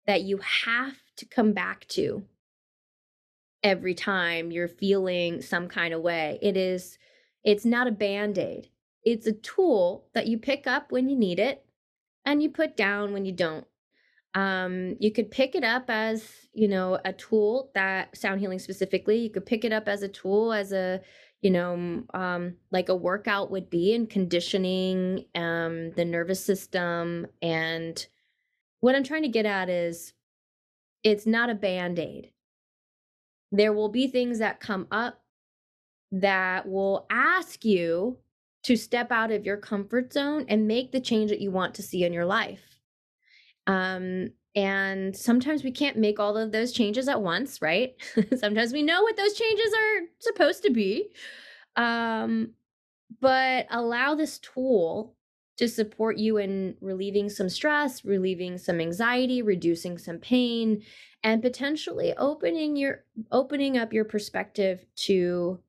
that 0.05 0.23
you 0.23 0.39
have 0.39 0.97
to 1.17 1.27
come 1.27 1.53
back 1.53 1.87
to 1.89 2.25
every 3.63 3.95
time 3.95 4.51
you're 4.51 4.69
feeling 4.69 5.43
some 5.43 5.69
kind 5.69 5.93
of 5.93 6.03
way. 6.03 6.39
It 6.43 6.57
is 6.57 6.99
it's 7.45 7.65
not 7.65 7.87
a 7.87 7.93
band-aid. 7.93 8.69
It's 9.05 9.27
a 9.27 9.33
tool 9.33 10.09
that 10.15 10.27
you 10.27 10.39
pick 10.39 10.67
up 10.67 10.91
when 10.91 11.09
you 11.09 11.17
need 11.17 11.39
it 11.39 11.65
and 12.25 12.43
you 12.43 12.51
put 12.51 12.77
down 12.77 13.13
when 13.13 13.25
you 13.25 13.33
don't. 13.33 13.67
Um, 14.35 14.97
you 14.99 15.13
could 15.13 15.31
pick 15.31 15.55
it 15.55 15.65
up 15.65 15.85
as, 15.89 16.29
you 16.53 16.69
know, 16.69 16.99
a 17.05 17.13
tool 17.13 17.71
that 17.75 18.17
sound 18.17 18.41
healing 18.41 18.59
specifically. 18.59 19.17
You 19.19 19.31
could 19.31 19.47
pick 19.47 19.65
it 19.65 19.73
up 19.73 19.89
as 19.89 20.03
a 20.03 20.09
tool 20.09 20.53
as 20.53 20.73
a 20.73 21.01
you 21.43 21.51
know, 21.51 22.03
um, 22.15 22.57
like 22.73 22.89
a 22.89 22.97
workout 22.97 23.51
would 23.51 23.71
be 23.71 23.93
in 23.95 24.07
conditioning 24.07 25.27
um, 25.35 25.93
the 25.93 26.05
nervous 26.05 26.45
system. 26.45 27.27
And 27.43 28.05
what 28.81 28.95
I'm 28.95 29.05
trying 29.05 29.23
to 29.23 29.29
get 29.29 29.47
at 29.47 29.69
is 29.69 30.13
it's 31.07 31.25
not 31.25 31.51
a 31.51 31.55
band 31.55 32.01
aid. 32.01 32.33
There 33.53 33.73
will 33.73 33.89
be 33.89 34.09
things 34.09 34.41
that 34.41 34.59
come 34.59 34.89
up 34.91 35.23
that 36.11 36.69
will 36.69 37.07
ask 37.11 37.65
you 37.65 38.19
to 38.65 38.75
step 38.75 39.13
out 39.13 39.31
of 39.31 39.47
your 39.47 39.57
comfort 39.57 40.13
zone 40.13 40.47
and 40.49 40.67
make 40.67 40.91
the 40.91 41.01
change 41.01 41.31
that 41.31 41.41
you 41.41 41.53
want 41.53 41.77
to 41.77 41.83
see 41.83 42.03
in 42.03 42.13
your 42.13 42.25
life. 42.25 42.81
Um, 43.69 44.31
and 44.57 45.17
sometimes 45.17 45.63
we 45.63 45.71
can't 45.71 45.97
make 45.97 46.19
all 46.19 46.37
of 46.37 46.51
those 46.51 46.73
changes 46.73 47.07
at 47.07 47.23
once, 47.23 47.63
right? 47.63 47.95
sometimes 48.37 48.73
we 48.73 48.83
know 48.83 49.03
what 49.03 49.17
those 49.17 49.35
changes 49.35 49.73
are 49.73 50.01
supposed 50.19 50.65
to 50.65 50.71
be. 50.71 51.11
Um, 51.77 52.51
but 53.21 53.67
allow 53.71 54.17
this 54.17 54.41
tool 54.41 55.16
to 55.57 55.69
support 55.69 56.19
you 56.19 56.37
in 56.37 56.77
relieving 56.81 57.31
some 57.31 57.49
stress, 57.49 58.05
relieving 58.05 58.59
some 58.59 58.81
anxiety, 58.81 59.43
reducing 59.43 59.97
some 59.99 60.19
pain, 60.19 60.83
and 61.23 61.43
potentially 61.43 62.15
opening 62.17 62.77
your 62.77 63.05
opening 63.33 63.79
up 63.79 63.93
your 63.93 64.05
perspective 64.05 64.85
to 64.97 65.61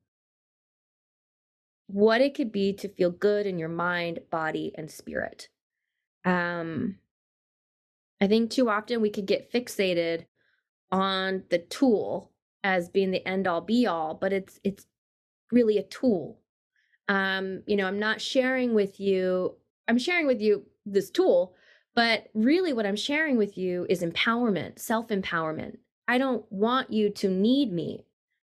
what 1.86 2.20
it 2.20 2.34
could 2.34 2.52
be 2.52 2.72
to 2.74 2.88
feel 2.88 3.10
good 3.10 3.46
in 3.46 3.58
your 3.58 3.70
mind, 3.70 4.20
body, 4.30 4.72
and 4.76 4.90
spirit. 4.90 5.48
Um, 6.24 6.98
I 8.20 8.26
think 8.26 8.50
too 8.50 8.68
often 8.68 9.00
we 9.00 9.10
could 9.10 9.26
get 9.26 9.50
fixated 9.52 10.26
on 10.90 11.44
the 11.50 11.58
tool 11.58 12.32
as 12.62 12.88
being 12.88 13.10
the 13.10 13.26
end 13.26 13.46
all 13.46 13.60
be 13.60 13.86
all, 13.86 14.14
but 14.14 14.32
it's 14.32 14.60
it's 14.64 14.86
really 15.50 15.78
a 15.78 15.82
tool. 15.82 16.38
Um, 17.08 17.62
you 17.66 17.76
know, 17.76 17.86
I'm 17.86 17.98
not 17.98 18.20
sharing 18.20 18.74
with 18.74 19.00
you, 19.00 19.56
I'm 19.88 19.98
sharing 19.98 20.26
with 20.26 20.40
you 20.40 20.64
this 20.86 21.10
tool, 21.10 21.54
but 21.94 22.28
really 22.34 22.72
what 22.72 22.86
I'm 22.86 22.96
sharing 22.96 23.36
with 23.36 23.58
you 23.58 23.86
is 23.88 24.02
empowerment, 24.02 24.78
self-empowerment. 24.78 25.78
I 26.06 26.18
don't 26.18 26.44
want 26.52 26.92
you 26.92 27.10
to 27.10 27.28
need 27.28 27.72
me. 27.72 28.04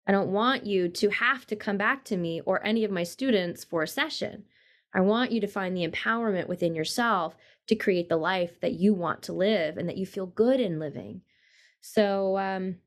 I 0.05 0.11
don't 0.11 0.31
want 0.31 0.65
you 0.65 0.89
to 0.89 1.09
have 1.09 1.45
to 1.47 1.55
come 1.55 1.77
back 1.77 2.03
to 2.05 2.17
me 2.17 2.41
or 2.41 2.65
any 2.65 2.83
of 2.83 2.91
my 2.91 3.03
students 3.03 3.63
for 3.63 3.83
a 3.83 3.87
session. 3.87 4.43
I 4.93 5.01
want 5.01 5.31
you 5.31 5.39
to 5.41 5.47
find 5.47 5.75
the 5.75 5.87
empowerment 5.87 6.47
within 6.47 6.75
yourself 6.75 7.35
to 7.67 7.75
create 7.75 8.09
the 8.09 8.17
life 8.17 8.59
that 8.61 8.73
you 8.73 8.93
want 8.93 9.21
to 9.23 9.33
live 9.33 9.77
and 9.77 9.87
that 9.87 9.97
you 9.97 10.05
feel 10.05 10.25
good 10.25 10.59
in 10.59 10.79
living. 10.79 11.21
So, 11.81 12.37
um, 12.37 12.77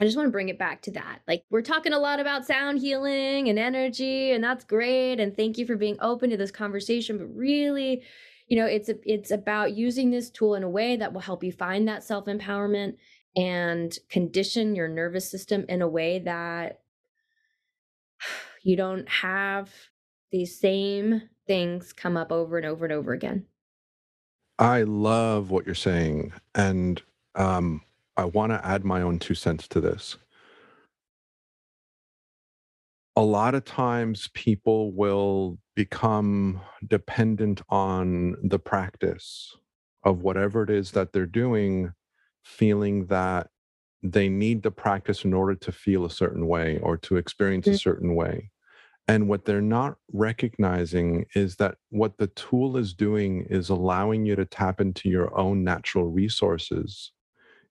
I 0.00 0.04
just 0.04 0.16
want 0.16 0.26
to 0.26 0.32
bring 0.32 0.48
it 0.48 0.58
back 0.58 0.82
to 0.82 0.90
that. 0.92 1.20
Like, 1.28 1.44
we're 1.50 1.62
talking 1.62 1.92
a 1.92 1.98
lot 1.98 2.18
about 2.18 2.46
sound 2.46 2.80
healing 2.80 3.48
and 3.48 3.58
energy, 3.58 4.32
and 4.32 4.42
that's 4.42 4.64
great. 4.64 5.20
And 5.20 5.36
thank 5.36 5.56
you 5.56 5.66
for 5.66 5.76
being 5.76 5.96
open 6.00 6.30
to 6.30 6.36
this 6.36 6.50
conversation. 6.50 7.18
But 7.18 7.34
really, 7.34 8.02
you 8.48 8.58
know, 8.58 8.66
it's 8.66 8.88
a, 8.88 8.96
it's 9.04 9.30
about 9.30 9.76
using 9.76 10.10
this 10.10 10.30
tool 10.30 10.56
in 10.56 10.64
a 10.64 10.68
way 10.68 10.96
that 10.96 11.12
will 11.12 11.20
help 11.20 11.44
you 11.44 11.52
find 11.52 11.86
that 11.86 12.02
self 12.02 12.26
empowerment 12.26 12.96
and 13.36 13.96
condition 14.08 14.74
your 14.74 14.88
nervous 14.88 15.30
system 15.30 15.64
in 15.68 15.80
a 15.80 15.88
way 15.88 16.18
that 16.20 16.80
you 18.62 18.76
don't 18.76 19.08
have 19.08 19.70
these 20.32 20.58
same 20.58 21.22
things 21.46 21.92
come 21.92 22.16
up 22.16 22.32
over 22.32 22.56
and 22.56 22.66
over 22.66 22.84
and 22.84 22.92
over 22.92 23.12
again. 23.12 23.46
I 24.58 24.82
love 24.82 25.50
what 25.50 25.66
you're 25.66 25.74
saying. 25.74 26.32
And 26.54 27.02
um, 27.34 27.82
I 28.16 28.24
want 28.24 28.52
to 28.52 28.64
add 28.64 28.84
my 28.84 29.02
own 29.02 29.18
two 29.18 29.34
cents 29.34 29.66
to 29.68 29.80
this. 29.80 30.16
A 33.16 33.22
lot 33.22 33.54
of 33.54 33.64
times 33.64 34.28
people 34.34 34.92
will 34.92 35.58
become 35.76 36.60
dependent 36.86 37.62
on 37.68 38.36
the 38.42 38.58
practice 38.58 39.56
of 40.04 40.22
whatever 40.22 40.62
it 40.62 40.70
is 40.70 40.92
that 40.92 41.12
they're 41.12 41.26
doing, 41.26 41.92
feeling 42.42 43.06
that 43.06 43.48
they 44.02 44.28
need 44.28 44.62
the 44.62 44.70
practice 44.70 45.24
in 45.24 45.32
order 45.32 45.54
to 45.54 45.72
feel 45.72 46.04
a 46.04 46.10
certain 46.10 46.46
way 46.46 46.78
or 46.82 46.96
to 46.98 47.16
experience 47.16 47.66
a 47.66 47.70
mm. 47.70 47.80
certain 47.80 48.14
way. 48.14 48.50
And 49.08 49.28
what 49.28 49.44
they're 49.44 49.60
not 49.60 49.96
recognizing 50.12 51.26
is 51.34 51.56
that 51.56 51.76
what 51.90 52.18
the 52.18 52.26
tool 52.28 52.76
is 52.76 52.94
doing 52.94 53.46
is 53.50 53.68
allowing 53.68 54.24
you 54.24 54.36
to 54.36 54.44
tap 54.44 54.80
into 54.80 55.08
your 55.08 55.36
own 55.38 55.62
natural 55.62 56.06
resources, 56.06 57.12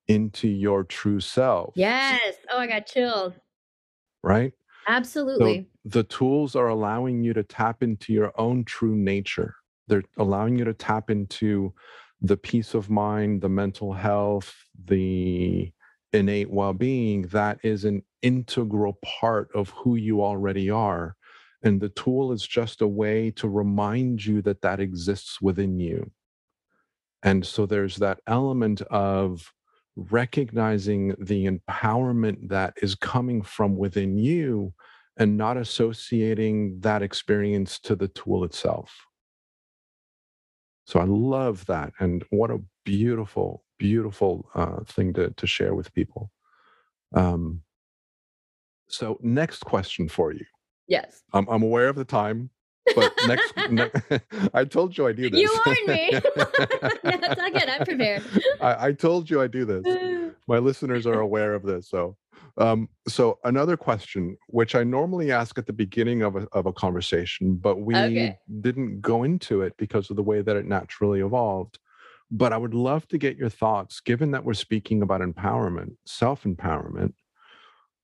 into 0.08 0.48
your 0.48 0.84
true 0.84 1.20
self. 1.20 1.74
Yes. 1.76 2.36
Oh, 2.52 2.60
I 2.60 2.68
got 2.68 2.86
chills. 2.86 3.34
Right? 4.24 4.54
Absolutely. 4.88 5.70
So 5.84 5.90
the 5.90 6.04
tools 6.04 6.56
are 6.56 6.68
allowing 6.68 7.24
you 7.24 7.34
to 7.34 7.44
tap 7.44 7.84
into 7.84 8.14
your 8.14 8.32
own 8.40 8.66
true 8.66 8.96
nature. 8.96 9.56
They're 9.88 10.04
allowing 10.18 10.58
you 10.58 10.66
to 10.66 10.74
tap 10.74 11.10
into 11.10 11.74
the 12.22 12.38
peace 12.38 12.74
of 12.74 12.90
mind, 12.90 13.42
the 13.42 13.50
mental 13.50 13.94
health, 13.94 14.56
the 14.86 15.72
innate 16.14 16.50
well 16.50 16.74
being 16.74 17.24
that 17.24 17.60
is 17.64 17.86
an 17.86 18.04
integral 18.22 19.00
part 19.04 19.50
of 19.56 19.72
who 19.72 19.96
you 19.96 20.24
already 20.24 20.70
are 20.70 21.16
and 21.64 21.80
the 21.80 21.90
tool 21.90 22.32
is 22.34 22.46
just 22.46 22.82
a 22.82 22.88
way 22.88 23.32
to 23.32 23.48
remind 23.48 24.24
you 24.24 24.42
that 24.42 24.62
that 24.62 24.82
exists 24.82 25.42
within 25.42 25.80
you. 25.80 26.12
And 27.24 27.46
so 27.46 27.66
there's 27.66 27.96
that 27.98 28.20
element 28.28 28.82
of 28.82 29.54
recognizing 29.96 31.16
the 31.20 31.48
empowerment 31.48 32.50
that 32.50 32.74
is 32.82 32.96
coming 32.96 33.42
from 33.42 33.78
within 33.78 34.18
you 34.18 34.74
and 35.18 35.38
not 35.38 35.58
associating 35.58 36.80
that 36.80 37.02
experience 37.02 37.80
to 37.80 37.96
the 37.96 38.08
tool 38.08 38.44
itself. 38.44 38.92
So 40.86 41.00
I 41.00 41.06
love 41.06 41.66
that. 41.68 41.94
And 42.00 42.26
what 42.32 42.52
a 42.52 42.60
beautiful, 42.84 43.64
beautiful 43.78 44.50
uh, 44.56 44.84
thing 44.86 45.14
to, 45.14 45.30
to 45.30 45.48
share 45.48 45.76
with 45.76 45.94
people. 45.94 46.32
Um, 47.14 47.62
so, 48.90 49.18
next 49.22 49.62
question 49.62 50.10
for 50.10 50.34
you 50.34 50.46
Yes. 50.88 51.24
I'm, 51.34 51.48
I'm 51.50 51.64
aware 51.64 51.88
of 51.88 51.96
the 51.96 52.06
time, 52.06 52.50
but 52.96 53.14
next, 53.28 53.54
ne- 53.70 54.20
I 54.54 54.66
told 54.66 54.98
you 54.98 55.08
I 55.08 55.14
do 55.14 55.30
this. 55.30 55.40
You 55.40 55.60
warned 55.66 55.88
me. 55.88 56.10
That's 57.04 57.38
not 57.38 57.54
good. 57.54 57.70
I'm 57.70 57.86
prepared. 57.86 58.24
I, 58.62 58.88
I 58.88 58.92
told 58.92 59.30
you 59.30 59.42
I 59.42 59.48
do 59.48 59.66
this. 59.66 60.34
My 60.48 60.58
listeners 60.58 61.08
are 61.08 61.20
aware 61.20 61.54
of 61.54 61.64
this. 61.64 61.90
So, 61.90 62.18
um, 62.58 62.90
so 63.08 63.40
another 63.44 63.78
question, 63.78 64.38
which 64.48 64.76
I 64.76 64.84
normally 64.84 65.32
ask 65.32 65.58
at 65.58 65.66
the 65.66 65.74
beginning 65.74 66.22
of 66.22 66.36
a, 66.36 66.48
of 66.52 66.66
a 66.66 66.74
conversation, 66.74 67.56
but 67.56 67.80
we 67.80 67.96
okay. 67.96 68.38
didn't 68.62 69.02
go 69.02 69.24
into 69.24 69.62
it 69.62 69.74
because 69.78 70.10
of 70.10 70.18
the 70.18 70.24
way 70.24 70.42
that 70.42 70.56
it 70.56 70.66
naturally 70.66 71.22
evolved. 71.22 71.80
But 72.30 72.52
I 72.52 72.58
would 72.58 72.74
love 72.74 73.08
to 73.10 73.18
get 73.18 73.38
your 73.38 73.50
thoughts, 73.50 74.00
given 74.02 74.32
that 74.32 74.44
we're 74.44 74.54
speaking 74.54 75.02
about 75.02 75.22
empowerment, 75.22 75.96
self 76.06 76.44
empowerment 76.44 77.14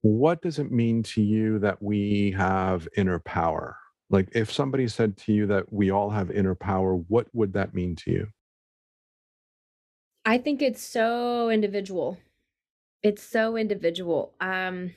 what 0.02 0.42
does 0.42 0.60
it 0.60 0.72
mean 0.72 1.04
to 1.04 1.22
you 1.22 1.60
that 1.60 1.82
we 1.82 2.32
have 2.38 2.88
inner 2.96 3.20
power? 3.20 3.78
Like, 4.10 4.30
if 4.34 4.52
somebody 4.52 4.88
said 4.88 5.18
to 5.18 5.34
you 5.34 5.46
that 5.48 5.72
we 5.72 5.92
all 5.92 6.10
have 6.10 6.32
inner 6.32 6.56
power, 6.56 6.96
what 6.96 7.28
would 7.34 7.54
that 7.54 7.74
mean 7.74 7.96
to 7.98 8.12
you? 8.12 8.28
I 10.26 10.38
think 10.38 10.62
it's 10.62 10.82
so 10.82 11.50
individual. 11.50 12.18
It's 13.04 13.24
so 13.24 13.56
individual. 13.58 14.36
Um, 14.42 14.94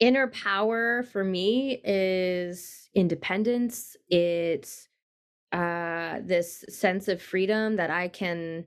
inner 0.00 0.28
power 0.28 1.02
for 1.02 1.24
me 1.24 1.80
is 1.84 2.88
independence. 2.94 3.96
It's 4.08 4.88
uh, 5.52 6.20
this 6.24 6.64
sense 6.68 7.08
of 7.08 7.22
freedom 7.22 7.76
that 7.76 7.90
I 7.90 8.08
can, 8.08 8.66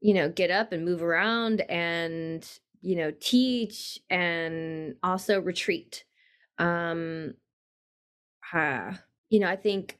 you 0.00 0.14
know, 0.14 0.28
get 0.30 0.50
up 0.50 0.72
and 0.72 0.84
move 0.84 1.02
around 1.02 1.62
and 1.62 2.48
you 2.82 2.96
know 2.96 3.12
teach 3.20 3.98
and 4.10 4.96
also 5.02 5.40
retreat 5.40 6.04
um 6.58 7.34
you 9.30 9.40
know 9.40 9.48
i 9.48 9.56
think 9.56 9.98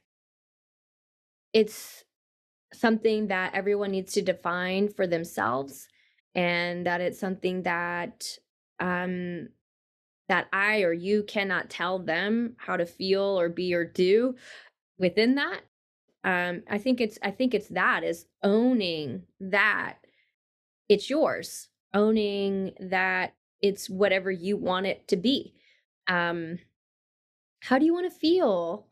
it's 1.53 2.03
something 2.73 3.27
that 3.27 3.53
everyone 3.55 3.91
needs 3.91 4.13
to 4.13 4.21
define 4.21 4.89
for 4.89 5.07
themselves 5.07 5.87
and 6.35 6.85
that 6.87 7.01
it's 7.01 7.19
something 7.19 7.63
that 7.63 8.37
um 8.79 9.49
that 10.29 10.47
i 10.53 10.81
or 10.83 10.93
you 10.93 11.23
cannot 11.23 11.69
tell 11.69 11.99
them 11.99 12.55
how 12.59 12.77
to 12.77 12.85
feel 12.85 13.23
or 13.39 13.49
be 13.49 13.73
or 13.73 13.85
do 13.85 14.35
within 14.99 15.35
that 15.35 15.61
Um, 16.25 16.63
I 16.69 16.79
think 16.79 17.01
it's 17.01 17.19
I 17.23 17.31
think 17.31 17.53
it's 17.55 17.69
that 17.69 18.03
is 18.03 18.27
owning 18.43 19.23
that 19.41 19.97
it's 20.89 21.09
yours, 21.09 21.69
owning 21.93 22.73
that 22.79 23.35
it's 23.61 23.89
whatever 23.89 24.31
you 24.31 24.57
want 24.57 24.85
it 24.85 25.07
to 25.09 25.15
be. 25.17 25.53
Um, 26.07 26.59
how 27.63 27.79
do 27.79 27.85
you 27.85 27.93
want 27.93 28.11
to 28.11 28.19
feel? 28.19 28.87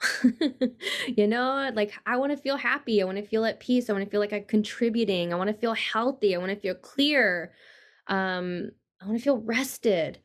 you 1.06 1.28
know, 1.28 1.70
like 1.74 1.92
I 2.06 2.16
want 2.16 2.32
to 2.32 2.38
feel 2.38 2.56
happy. 2.56 3.02
I 3.02 3.06
want 3.06 3.18
to 3.18 3.26
feel 3.26 3.44
at 3.44 3.60
peace. 3.60 3.90
I 3.90 3.94
want 3.94 4.06
to 4.06 4.10
feel 4.10 4.22
like 4.22 4.32
I'm 4.32 4.46
contributing. 4.46 5.34
I 5.34 5.36
want 5.36 5.50
to 5.50 5.54
feel 5.54 5.74
healthy. 5.74 6.34
I 6.34 6.38
want 6.38 6.52
to 6.52 6.56
feel 6.56 6.76
clear. 6.76 7.52
Um, 8.08 8.72
I 9.02 9.08
want 9.08 9.18
to 9.18 9.24
feel 9.24 9.40
rested. 9.40 10.20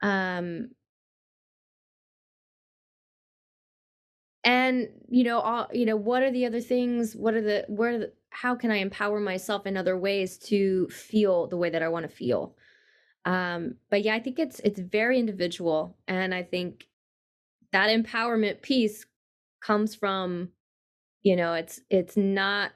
Um, 0.00 0.70
and 4.44 4.88
you 5.10 5.22
know, 5.22 5.40
all 5.40 5.68
you 5.70 5.84
know, 5.84 5.96
what 5.96 6.22
are 6.22 6.30
the 6.30 6.46
other 6.46 6.62
things? 6.62 7.14
What 7.14 7.34
are 7.34 7.42
the 7.42 7.66
where? 7.68 7.98
The, 7.98 8.12
how 8.30 8.54
can 8.54 8.70
I 8.70 8.76
empower 8.76 9.20
myself 9.20 9.66
in 9.66 9.76
other 9.76 9.98
ways 9.98 10.38
to 10.38 10.88
feel 10.88 11.48
the 11.48 11.58
way 11.58 11.68
that 11.68 11.82
I 11.82 11.88
want 11.88 12.08
to 12.08 12.16
feel? 12.16 12.56
Um, 13.26 13.74
but 13.90 14.02
yeah, 14.02 14.14
I 14.14 14.20
think 14.20 14.38
it's 14.38 14.58
it's 14.60 14.80
very 14.80 15.18
individual, 15.18 15.98
and 16.08 16.34
I 16.34 16.42
think 16.44 16.86
that 17.72 17.88
empowerment 17.88 18.62
piece 18.62 19.04
comes 19.60 19.94
from 19.94 20.48
you 21.22 21.36
know 21.36 21.54
it's 21.54 21.80
it's 21.90 22.16
not 22.16 22.72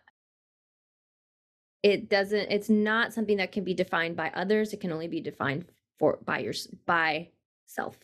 it 1.83 2.09
doesn't 2.09 2.51
it's 2.51 2.71
not 2.71 3.13
something 3.13 3.37
that 3.37 3.53
can 3.53 3.65
be 3.65 3.75
defined 3.75 4.17
by 4.17 4.31
others 4.35 4.73
it 4.73 4.81
can 4.81 4.93
only 4.93 5.09
be 5.09 5.21
defined 5.21 5.67
for 5.99 6.19
by 6.25 6.39
your 6.39 6.55
by 6.87 7.29
self. 7.67 7.99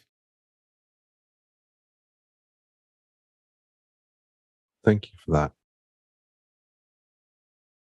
Thank 4.85 5.11
you 5.11 5.19
for 5.25 5.33
that. 5.33 5.53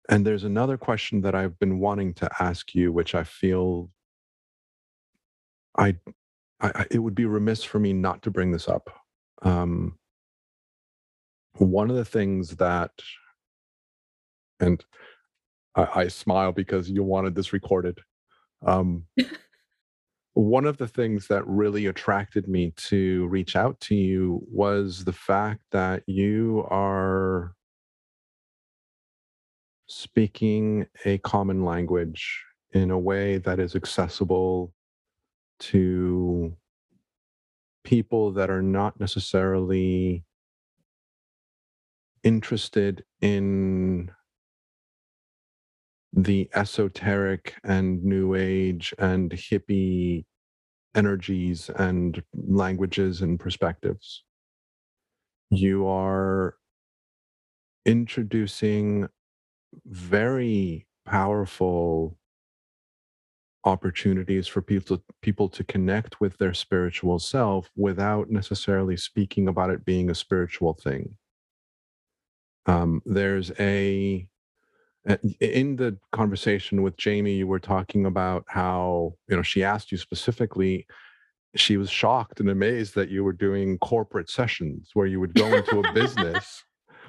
And 0.08 0.26
there's 0.26 0.44
another 0.44 0.76
question 0.76 1.20
that 1.22 1.34
i've 1.34 1.58
been 1.58 1.78
wanting 1.78 2.12
to 2.14 2.28
ask 2.40 2.74
you 2.74 2.92
which 2.92 3.14
i 3.14 3.22
feel 3.22 3.88
i 5.78 5.96
I, 6.62 6.86
it 6.90 6.98
would 7.00 7.14
be 7.14 7.24
remiss 7.24 7.64
for 7.64 7.78
me 7.78 7.92
not 7.92 8.22
to 8.22 8.30
bring 8.30 8.52
this 8.52 8.68
up. 8.68 8.88
Um, 9.42 9.98
one 11.54 11.90
of 11.90 11.96
the 11.96 12.04
things 12.04 12.56
that, 12.56 12.92
and 14.60 14.82
I, 15.74 15.88
I 15.94 16.08
smile 16.08 16.52
because 16.52 16.88
you 16.88 17.02
wanted 17.02 17.34
this 17.34 17.52
recorded. 17.52 17.98
Um, 18.64 19.06
one 20.34 20.64
of 20.64 20.78
the 20.78 20.88
things 20.88 21.26
that 21.28 21.46
really 21.46 21.86
attracted 21.86 22.48
me 22.48 22.72
to 22.76 23.26
reach 23.26 23.56
out 23.56 23.78
to 23.80 23.94
you 23.94 24.46
was 24.50 25.04
the 25.04 25.12
fact 25.12 25.62
that 25.72 26.04
you 26.06 26.64
are 26.70 27.54
speaking 29.88 30.86
a 31.04 31.18
common 31.18 31.64
language 31.64 32.42
in 32.72 32.90
a 32.90 32.98
way 32.98 33.36
that 33.38 33.58
is 33.58 33.76
accessible 33.76 34.72
to 35.62 36.56
people 37.84 38.32
that 38.32 38.50
are 38.50 38.62
not 38.62 38.98
necessarily 38.98 40.24
interested 42.24 43.04
in 43.20 44.10
the 46.12 46.48
esoteric 46.54 47.54
and 47.64 48.04
new 48.04 48.34
age 48.34 48.92
and 48.98 49.30
hippie 49.30 50.24
energies 50.94 51.70
and 51.76 52.22
languages 52.34 53.22
and 53.22 53.38
perspectives. 53.40 54.24
You 55.50 55.86
are 55.86 56.56
introducing 57.86 59.08
very 59.86 60.86
powerful 61.06 62.18
opportunities 63.64 64.46
for 64.46 64.60
people 64.60 64.96
to, 64.96 65.02
people 65.20 65.48
to 65.48 65.64
connect 65.64 66.20
with 66.20 66.36
their 66.38 66.54
spiritual 66.54 67.18
self 67.18 67.70
without 67.76 68.30
necessarily 68.30 68.96
speaking 68.96 69.48
about 69.48 69.70
it 69.70 69.84
being 69.84 70.10
a 70.10 70.14
spiritual 70.14 70.74
thing. 70.74 71.16
Um, 72.66 73.02
there's 73.04 73.50
a 73.58 74.26
in 75.40 75.74
the 75.74 75.98
conversation 76.12 76.82
with 76.82 76.96
Jamie, 76.96 77.32
you 77.32 77.48
were 77.48 77.58
talking 77.58 78.06
about 78.06 78.44
how 78.46 79.14
you 79.28 79.36
know 79.36 79.42
she 79.42 79.64
asked 79.64 79.90
you 79.90 79.98
specifically. 79.98 80.86
She 81.54 81.76
was 81.76 81.90
shocked 81.90 82.40
and 82.40 82.48
amazed 82.48 82.94
that 82.94 83.10
you 83.10 83.24
were 83.24 83.32
doing 83.32 83.78
corporate 83.78 84.30
sessions 84.30 84.90
where 84.94 85.06
you 85.06 85.20
would 85.20 85.34
go 85.34 85.54
into 85.54 85.80
a 85.80 85.92
business 85.94 86.64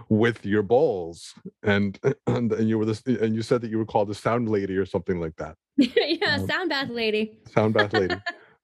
with 0.10 0.46
your 0.46 0.64
bowls 0.64 1.34
and, 1.64 2.00
and 2.28 2.52
and 2.52 2.70
you 2.70 2.78
were 2.78 2.86
this 2.86 3.02
and 3.06 3.36
you 3.36 3.42
said 3.42 3.62
that 3.62 3.70
you 3.70 3.78
were 3.78 3.86
called 3.86 4.08
the 4.08 4.16
sound 4.16 4.50
lady 4.50 4.78
or 4.78 4.86
something 4.86 5.20
like 5.20 5.36
that. 5.38 5.56
Yeah 5.78 6.36
um, 6.36 6.48
sound 6.48 6.70
bath 6.70 6.90
lady. 6.90 7.40
sound 7.54 7.74
bath 7.74 7.94
lady. 8.02 8.16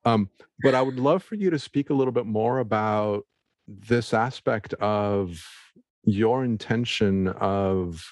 Um 0.06 0.30
but 0.64 0.76
i 0.76 0.82
would 0.82 1.00
love 1.00 1.24
for 1.24 1.36
you 1.36 1.50
to 1.50 1.60
speak 1.60 1.90
a 1.90 1.94
little 1.94 2.12
bit 2.14 2.26
more 2.26 2.60
about 2.60 3.26
this 3.68 4.14
aspect 4.14 4.74
of 4.76 5.42
your 6.04 6.44
intention 6.44 7.28
of 7.28 8.04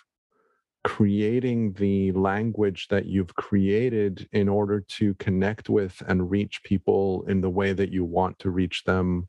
creating 0.83 1.73
the 1.73 2.11
language 2.13 2.87
that 2.89 3.05
you've 3.05 3.35
created 3.35 4.27
in 4.31 4.47
order 4.47 4.79
to 4.79 5.13
connect 5.15 5.69
with 5.69 6.01
and 6.07 6.31
reach 6.31 6.63
people 6.63 7.25
in 7.27 7.41
the 7.41 7.49
way 7.49 7.73
that 7.73 7.91
you 7.91 8.05
want 8.05 8.37
to 8.39 8.49
reach 8.49 8.83
them 8.85 9.27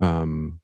um, 0.00 0.60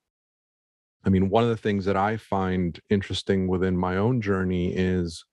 I 1.04 1.08
mean, 1.08 1.30
one 1.30 1.42
of 1.42 1.50
the 1.50 1.56
things 1.56 1.84
that 1.86 1.96
I 1.96 2.16
find 2.16 2.78
interesting 2.88 3.48
within 3.48 3.76
my 3.76 3.96
own 3.96 4.20
journey 4.20 4.72
is 4.74 5.24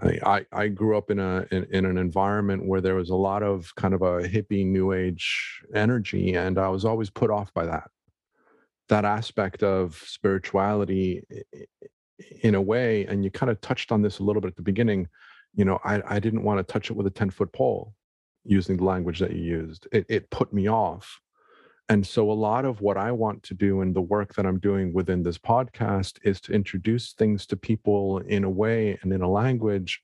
I, 0.00 0.44
I 0.52 0.68
grew 0.68 0.96
up 0.96 1.10
in 1.10 1.18
a 1.18 1.46
in, 1.50 1.64
in, 1.70 1.86
an 1.86 1.96
environment 1.96 2.66
where 2.66 2.82
there 2.82 2.94
was 2.94 3.08
a 3.08 3.14
lot 3.14 3.42
of 3.42 3.74
kind 3.76 3.94
of 3.94 4.02
a 4.02 4.22
hippie 4.22 4.66
new 4.66 4.92
age 4.92 5.62
energy, 5.74 6.34
and 6.34 6.58
I 6.58 6.68
was 6.68 6.84
always 6.84 7.08
put 7.08 7.30
off 7.30 7.52
by 7.54 7.64
that. 7.66 7.90
That 8.88 9.04
aspect 9.04 9.62
of 9.62 9.94
spirituality, 10.06 11.22
in 12.42 12.54
a 12.54 12.60
way, 12.60 13.06
and 13.06 13.24
you 13.24 13.30
kind 13.30 13.50
of 13.50 13.60
touched 13.60 13.90
on 13.90 14.02
this 14.02 14.18
a 14.18 14.22
little 14.22 14.42
bit 14.42 14.48
at 14.48 14.56
the 14.56 14.62
beginning. 14.62 15.08
You 15.54 15.64
know, 15.64 15.80
I, 15.82 16.02
I 16.06 16.18
didn't 16.18 16.42
want 16.42 16.58
to 16.58 16.72
touch 16.72 16.90
it 16.90 16.96
with 16.96 17.06
a 17.06 17.10
ten 17.10 17.30
foot 17.30 17.52
pole, 17.52 17.94
using 18.44 18.76
the 18.76 18.84
language 18.84 19.18
that 19.20 19.32
you 19.32 19.42
used. 19.42 19.88
It 19.92 20.04
it 20.10 20.30
put 20.30 20.52
me 20.52 20.68
off 20.68 21.20
and 21.88 22.04
so, 22.04 22.30
a 22.30 22.32
lot 22.32 22.64
of 22.64 22.80
what 22.80 22.96
I 22.96 23.12
want 23.12 23.44
to 23.44 23.54
do 23.54 23.80
and 23.80 23.94
the 23.94 24.00
work 24.00 24.34
that 24.34 24.44
I'm 24.44 24.58
doing 24.58 24.92
within 24.92 25.22
this 25.22 25.38
podcast 25.38 26.18
is 26.24 26.40
to 26.42 26.52
introduce 26.52 27.12
things 27.12 27.46
to 27.46 27.56
people 27.56 28.18
in 28.18 28.42
a 28.42 28.50
way 28.50 28.98
and 29.02 29.12
in 29.12 29.22
a 29.22 29.30
language 29.30 30.02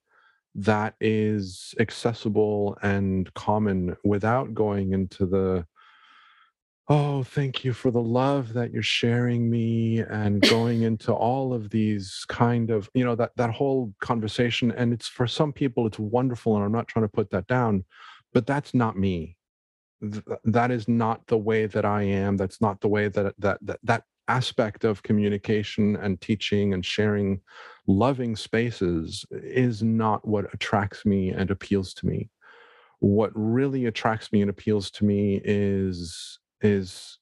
that 0.54 0.94
is 1.00 1.74
accessible 1.80 2.78
and 2.82 3.32
common 3.34 3.96
without 4.04 4.54
going 4.54 4.92
into 4.92 5.26
the, 5.26 5.66
oh, 6.88 7.24
thank 7.24 7.64
you 7.64 7.72
for 7.72 7.90
the 7.90 8.02
love 8.02 8.52
that 8.52 8.70
you're 8.70 8.82
sharing 8.82 9.50
me, 9.50 10.00
and 10.00 10.40
going 10.42 10.82
into 10.82 11.12
all 11.12 11.52
of 11.52 11.70
these 11.70 12.24
kind 12.28 12.70
of, 12.70 12.88
you 12.94 13.04
know, 13.04 13.16
that, 13.16 13.32
that 13.34 13.50
whole 13.50 13.92
conversation. 14.00 14.70
And 14.70 14.92
it's 14.92 15.08
for 15.08 15.26
some 15.26 15.52
people, 15.52 15.88
it's 15.88 15.98
wonderful. 15.98 16.54
And 16.54 16.64
I'm 16.64 16.70
not 16.70 16.86
trying 16.86 17.06
to 17.06 17.12
put 17.12 17.30
that 17.30 17.48
down, 17.48 17.84
but 18.32 18.46
that's 18.46 18.72
not 18.72 18.96
me 18.96 19.36
th- 20.02 20.24
uh, 20.30 20.36
that 20.44 20.70
is 20.70 20.88
not 20.88 21.26
the 21.26 21.38
way 21.38 21.66
that 21.66 21.84
I 21.84 22.02
am. 22.02 22.36
That's 22.36 22.60
not 22.60 22.80
the 22.80 22.88
way 22.88 23.08
that 23.08 23.34
that 23.38 23.58
that 23.62 23.80
that 23.82 24.04
aspect 24.28 24.84
of 24.84 25.02
communication 25.02 25.96
and 25.96 26.20
teaching 26.20 26.74
and 26.74 26.84
sharing 26.84 27.40
loving 27.86 28.36
spaces 28.36 29.24
is 29.30 29.82
not 29.82 30.26
what 30.26 30.52
attracts 30.54 31.04
me 31.04 31.30
and 31.30 31.50
appeals 31.50 31.92
to 31.94 32.06
me. 32.06 32.30
What 33.00 33.32
really 33.34 33.86
attracts 33.86 34.32
me 34.32 34.40
and 34.42 34.50
appeals 34.50 34.90
to 34.92 35.04
me 35.04 35.40
is 35.44 36.38
is 36.60 37.18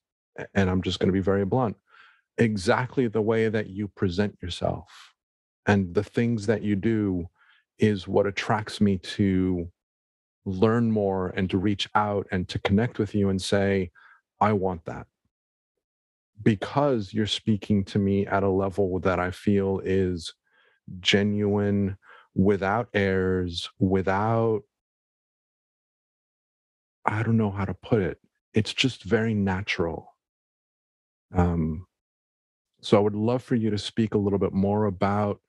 and 0.55 0.71
I'm 0.71 0.83
just 0.83 1.01
going 1.01 1.09
to 1.09 1.13
be 1.13 1.21
very 1.21 1.45
blunt, 1.45 1.77
exactly 2.39 3.09
the 3.09 3.23
way 3.23 3.49
that 3.49 3.69
you 3.69 3.89
present 3.89 4.37
yourself 4.43 5.11
and 5.67 5.95
the 5.95 6.05
things 6.05 6.47
that 6.47 6.63
you 6.63 6.77
do 6.77 7.29
is 7.79 8.07
what 8.07 8.27
attracts 8.27 8.81
me 8.81 8.99
to 8.99 9.69
learn 10.45 10.91
more 10.91 11.29
and 11.29 11.51
to 11.51 11.59
reach 11.59 11.89
out 11.95 12.27
and 12.31 12.49
to 12.49 12.59
connect 12.59 12.99
with 12.99 13.15
you 13.15 13.29
and 13.29 13.41
say, 13.41 13.91
I 14.41 14.53
want 14.53 14.85
that. 14.87 15.07
Because 16.43 17.13
you're 17.13 17.27
speaking 17.27 17.85
to 17.85 17.99
me 17.99 18.27
at 18.27 18.43
a 18.43 18.49
level 18.49 18.99
that 19.01 19.21
I 19.21 19.31
feel 19.31 19.81
is 19.85 20.33
genuine, 21.01 21.99
without 22.35 22.89
airs, 22.95 23.69
without, 23.79 24.63
I 27.05 27.23
don't 27.23 27.37
know 27.37 27.51
how 27.51 27.65
to 27.65 27.75
put 27.75 28.03
it. 28.03 28.19
It's 28.55 28.73
just 28.73 29.05
very 29.05 29.35
natural. 29.35 30.17
Um, 31.35 31.87
so 32.81 32.97
I 32.97 33.01
would 33.01 33.15
love 33.15 33.43
for 33.43 33.55
you 33.55 33.71
to 33.71 33.79
speak 33.79 34.15
a 34.15 34.19
little 34.19 34.39
bit 34.39 34.53
more 34.53 34.87
about 34.87 35.41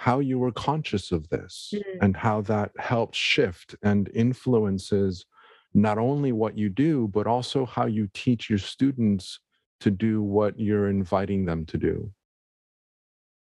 how 0.00 0.18
you 0.18 0.38
were 0.38 0.50
conscious 0.52 1.12
of 1.12 1.28
this 1.28 1.74
mm-hmm. 1.76 2.02
and 2.02 2.16
how 2.16 2.40
that 2.40 2.70
helps 2.78 3.18
shift 3.18 3.76
and 3.82 4.08
influences 4.14 5.26
not 5.74 5.98
only 5.98 6.32
what 6.32 6.56
you 6.56 6.70
do, 6.70 7.06
but 7.08 7.26
also 7.26 7.66
how 7.66 7.84
you 7.84 8.08
teach 8.14 8.48
your 8.48 8.58
students 8.58 9.40
to 9.78 9.90
do 9.90 10.22
what 10.22 10.58
you're 10.58 10.88
inviting 10.88 11.44
them 11.44 11.66
to 11.66 11.76
do. 11.76 12.10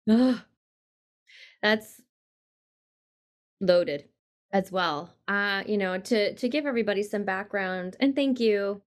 Uh, 0.08 0.38
that's 1.64 2.00
loaded 3.60 4.08
as 4.52 4.72
well. 4.72 5.12
Uh, 5.28 5.64
you 5.66 5.80
know, 5.80 5.98
to 5.98 6.36
to 6.36 6.48
give 6.48 6.68
everybody 6.68 7.02
some 7.02 7.24
background 7.24 7.98
and 8.00 8.16
thank 8.16 8.40
you. 8.40 8.80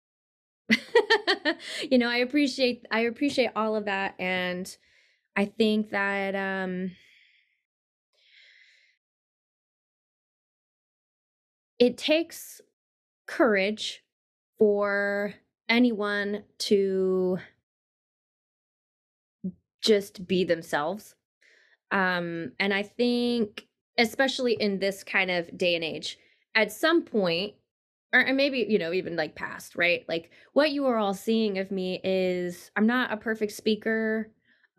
you 1.91 1.97
know, 1.97 2.11
I 2.11 2.19
appreciate 2.19 2.85
I 2.91 3.01
appreciate 3.01 3.53
all 3.57 3.75
of 3.75 3.87
that 3.87 4.17
and 4.19 4.77
I 5.35 5.47
think 5.47 5.91
that 5.91 6.35
um 6.35 6.91
it 11.79 11.99
takes 11.99 12.61
courage 13.27 14.03
for 14.59 15.35
anyone 15.69 16.45
to 16.59 17.39
just 19.83 20.27
be 20.27 20.45
themselves. 20.45 21.15
Um, 21.91 22.53
and 22.59 22.73
I 22.73 22.83
think, 22.83 23.67
especially 23.99 24.55
in 24.55 24.79
this 24.79 25.05
kind 25.05 25.31
of 25.31 25.57
day 25.57 25.75
and 25.75 25.85
age, 25.85 26.19
at 26.55 26.73
some 26.73 27.03
point, 27.03 27.55
or 28.13 28.33
maybe, 28.33 28.65
you 28.69 28.79
know, 28.79 28.93
even 28.93 29.17
like 29.17 29.35
past, 29.35 29.75
right? 29.75 30.05
Like 30.09 30.31
what 30.53 30.71
you 30.71 30.87
are 30.87 30.97
all 30.97 31.15
seeing 31.15 31.59
of 31.59 31.71
me 31.71 32.01
is 32.05 32.71
I'm 32.77 32.87
not 32.87 33.13
a 33.13 33.17
perfect 33.17 33.53
speaker. 33.53 34.31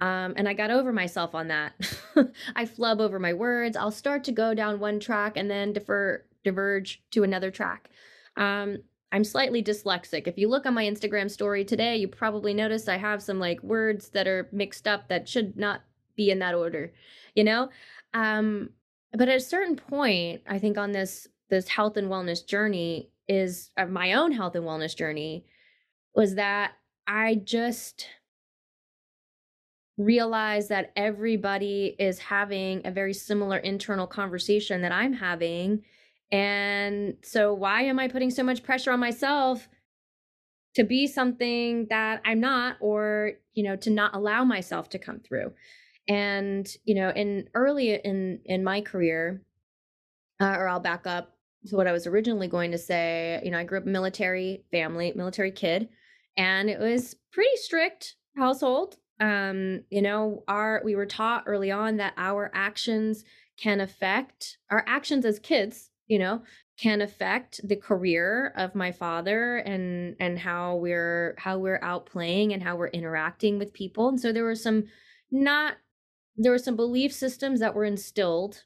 Um, 0.01 0.33
and 0.35 0.47
I 0.47 0.53
got 0.53 0.71
over 0.71 0.91
myself 0.91 1.35
on 1.35 1.49
that. 1.49 1.73
I 2.55 2.65
flub 2.65 2.99
over 2.99 3.19
my 3.19 3.33
words. 3.33 3.77
I'll 3.77 3.91
start 3.91 4.23
to 4.25 4.31
go 4.31 4.53
down 4.53 4.79
one 4.79 4.99
track 4.99 5.37
and 5.37 5.49
then 5.49 5.73
defer 5.73 6.23
diverge 6.45 7.03
to 7.11 7.23
another 7.23 7.51
track. 7.51 7.89
Um, 8.37 8.77
I'm 9.11 9.23
slightly 9.23 9.63
dyslexic. 9.63 10.27
If 10.27 10.37
you 10.37 10.47
look 10.47 10.65
on 10.65 10.73
my 10.73 10.85
Instagram 10.85 11.29
story 11.29 11.65
today, 11.65 11.97
you 11.97 12.07
probably 12.07 12.53
noticed 12.53 12.87
I 12.87 12.97
have 12.97 13.21
some 13.21 13.39
like 13.39 13.61
words 13.63 14.09
that 14.09 14.27
are 14.27 14.47
mixed 14.51 14.87
up 14.87 15.09
that 15.09 15.27
should 15.27 15.57
not 15.57 15.81
be 16.15 16.31
in 16.31 16.39
that 16.39 16.55
order, 16.55 16.93
you 17.33 17.43
know? 17.43 17.69
Um, 18.13 18.69
but 19.11 19.29
at 19.29 19.37
a 19.37 19.41
certain 19.41 19.75
point, 19.75 20.41
I 20.47 20.59
think 20.59 20.77
on 20.77 20.91
this 20.91 21.27
this 21.49 21.67
health 21.67 21.95
and 21.95 22.09
wellness 22.09 22.45
journey 22.45 23.11
is 23.27 23.69
uh, 23.77 23.85
my 23.85 24.13
own 24.13 24.31
health 24.31 24.55
and 24.55 24.65
wellness 24.65 24.95
journey 24.95 25.45
was 26.15 26.35
that 26.35 26.73
I 27.07 27.35
just 27.35 28.07
realized 29.97 30.69
that 30.69 30.91
everybody 30.95 31.95
is 31.99 32.19
having 32.19 32.85
a 32.85 32.91
very 32.91 33.13
similar 33.13 33.57
internal 33.57 34.07
conversation 34.07 34.81
that 34.81 34.91
I'm 34.91 35.13
having 35.13 35.83
and 36.31 37.15
so, 37.23 37.53
why 37.53 37.83
am 37.83 37.99
I 37.99 38.07
putting 38.07 38.31
so 38.31 38.43
much 38.43 38.63
pressure 38.63 38.91
on 38.91 38.99
myself 38.99 39.67
to 40.75 40.83
be 40.83 41.07
something 41.07 41.87
that 41.89 42.21
I'm 42.25 42.39
not, 42.39 42.77
or, 42.81 43.33
you 43.53 43.63
know, 43.63 43.75
to 43.77 43.89
not 43.89 44.15
allow 44.15 44.43
myself 44.43 44.89
to 44.89 44.99
come 44.99 45.19
through? 45.19 45.53
And, 46.07 46.67
you 46.83 46.95
know, 46.95 47.09
in 47.09 47.49
early 47.53 47.93
in, 47.93 48.39
in 48.45 48.63
my 48.63 48.81
career, 48.81 49.43
uh, 50.39 50.55
or 50.57 50.67
I'll 50.67 50.79
back 50.79 51.05
up 51.05 51.35
to 51.67 51.75
what 51.75 51.87
I 51.87 51.91
was 51.91 52.07
originally 52.07 52.47
going 52.47 52.71
to 52.71 52.77
say, 52.77 53.41
you 53.43 53.51
know, 53.51 53.59
I 53.59 53.63
grew 53.63 53.79
up 53.79 53.85
military 53.85 54.63
family, 54.71 55.13
military 55.15 55.51
kid, 55.51 55.89
and 56.37 56.69
it 56.69 56.79
was 56.79 57.15
pretty 57.31 57.55
strict 57.55 58.15
household. 58.35 58.97
Um, 59.19 59.83
you 59.89 60.01
know, 60.01 60.43
our, 60.47 60.81
we 60.83 60.95
were 60.95 61.05
taught 61.05 61.43
early 61.47 61.71
on 61.71 61.97
that 61.97 62.13
our 62.17 62.51
actions 62.53 63.23
can 63.57 63.79
affect 63.79 64.57
our 64.69 64.83
actions 64.87 65.25
as 65.25 65.39
kids 65.39 65.89
you 66.07 66.19
know 66.19 66.41
can 66.77 67.01
affect 67.01 67.61
the 67.63 67.75
career 67.75 68.53
of 68.57 68.75
my 68.75 68.91
father 68.91 69.57
and 69.57 70.15
and 70.19 70.37
how 70.37 70.75
we're 70.75 71.35
how 71.37 71.57
we're 71.57 71.79
out 71.81 72.05
playing 72.05 72.53
and 72.53 72.61
how 72.61 72.75
we're 72.75 72.87
interacting 72.87 73.57
with 73.57 73.73
people. 73.73 74.09
And 74.09 74.19
so 74.19 74.31
there 74.31 74.43
were 74.43 74.55
some 74.55 74.83
not 75.31 75.75
there 76.37 76.51
were 76.51 76.57
some 76.57 76.75
belief 76.75 77.13
systems 77.13 77.61
that 77.61 77.73
were 77.73 77.85
instilled 77.85 78.65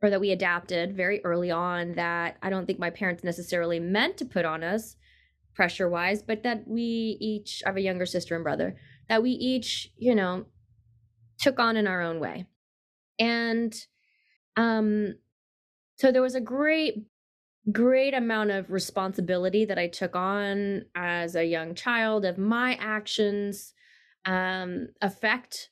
or 0.00 0.10
that 0.10 0.20
we 0.20 0.30
adapted 0.30 0.96
very 0.96 1.24
early 1.24 1.50
on 1.50 1.94
that 1.94 2.36
I 2.42 2.50
don't 2.50 2.66
think 2.66 2.78
my 2.78 2.90
parents 2.90 3.24
necessarily 3.24 3.80
meant 3.80 4.16
to 4.18 4.24
put 4.24 4.44
on 4.44 4.62
us 4.62 4.94
pressure 5.54 5.88
wise 5.88 6.22
but 6.22 6.44
that 6.44 6.68
we 6.68 7.16
each 7.20 7.62
I 7.66 7.70
have 7.70 7.76
a 7.76 7.80
younger 7.80 8.06
sister 8.06 8.36
and 8.36 8.44
brother 8.44 8.76
that 9.08 9.22
we 9.22 9.30
each 9.30 9.90
you 9.96 10.14
know 10.14 10.46
took 11.40 11.58
on 11.58 11.76
in 11.76 11.88
our 11.88 12.02
own 12.02 12.20
way. 12.20 12.46
And 13.18 13.74
um 14.56 15.14
so 15.98 16.12
there 16.12 16.22
was 16.22 16.34
a 16.34 16.40
great 16.40 17.04
great 17.70 18.14
amount 18.14 18.50
of 18.50 18.70
responsibility 18.70 19.66
that 19.66 19.78
I 19.78 19.88
took 19.88 20.16
on 20.16 20.86
as 20.94 21.36
a 21.36 21.44
young 21.44 21.74
child 21.74 22.24
of 22.24 22.38
my 22.38 22.78
actions 22.80 23.74
um, 24.24 24.88
affect 25.02 25.68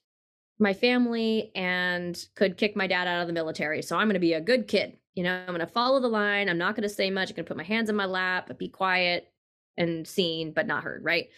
my 0.59 0.75
family 0.75 1.53
and 1.55 2.23
could 2.35 2.57
kick 2.59 2.77
my 2.77 2.87
dad 2.87 3.07
out 3.07 3.23
of 3.23 3.27
the 3.29 3.33
military. 3.33 3.81
So 3.81 3.97
I'm 3.97 4.09
going 4.09 4.15
to 4.15 4.21
be 4.21 4.35
a 4.35 4.41
good 4.41 4.69
kid. 4.69 4.99
You 5.15 5.23
know, 5.23 5.33
I'm 5.33 5.47
going 5.55 5.61
to 5.61 5.67
follow 5.67 6.01
the 6.01 6.09
line. 6.09 6.49
I'm 6.49 6.59
not 6.59 6.75
going 6.75 6.83
to 6.83 6.95
say 6.95 7.11
much. 7.11 7.31
I'm 7.31 7.37
going 7.37 7.47
to 7.47 7.49
put 7.49 7.57
my 7.57 7.63
hands 7.63 7.89
in 7.89 7.97
my 7.97 8.05
lap, 8.05 8.51
be 8.59 8.69
quiet 8.69 9.33
and 9.79 10.07
seen, 10.07 10.53
but 10.53 10.67
not 10.67 10.85
heard. 10.85 11.05
Right. 11.05 11.29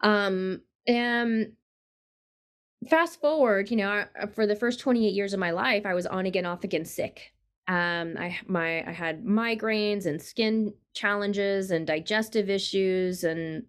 Um, 0.00 0.62
and 0.86 1.52
fast 2.88 3.20
forward, 3.20 3.70
you 3.70 3.76
know, 3.76 4.04
for 4.34 4.46
the 4.46 4.56
first 4.56 4.80
28 4.80 5.12
years 5.12 5.32
of 5.32 5.38
my 5.38 5.50
life, 5.50 5.86
I 5.86 5.94
was 5.94 6.06
on 6.06 6.26
again, 6.26 6.46
off 6.46 6.64
again 6.64 6.84
sick. 6.84 7.32
Um, 7.70 8.16
I 8.18 8.36
my 8.48 8.84
I 8.84 8.90
had 8.90 9.24
migraines 9.24 10.04
and 10.04 10.20
skin 10.20 10.74
challenges 10.92 11.70
and 11.70 11.86
digestive 11.86 12.50
issues 12.50 13.22
and 13.22 13.62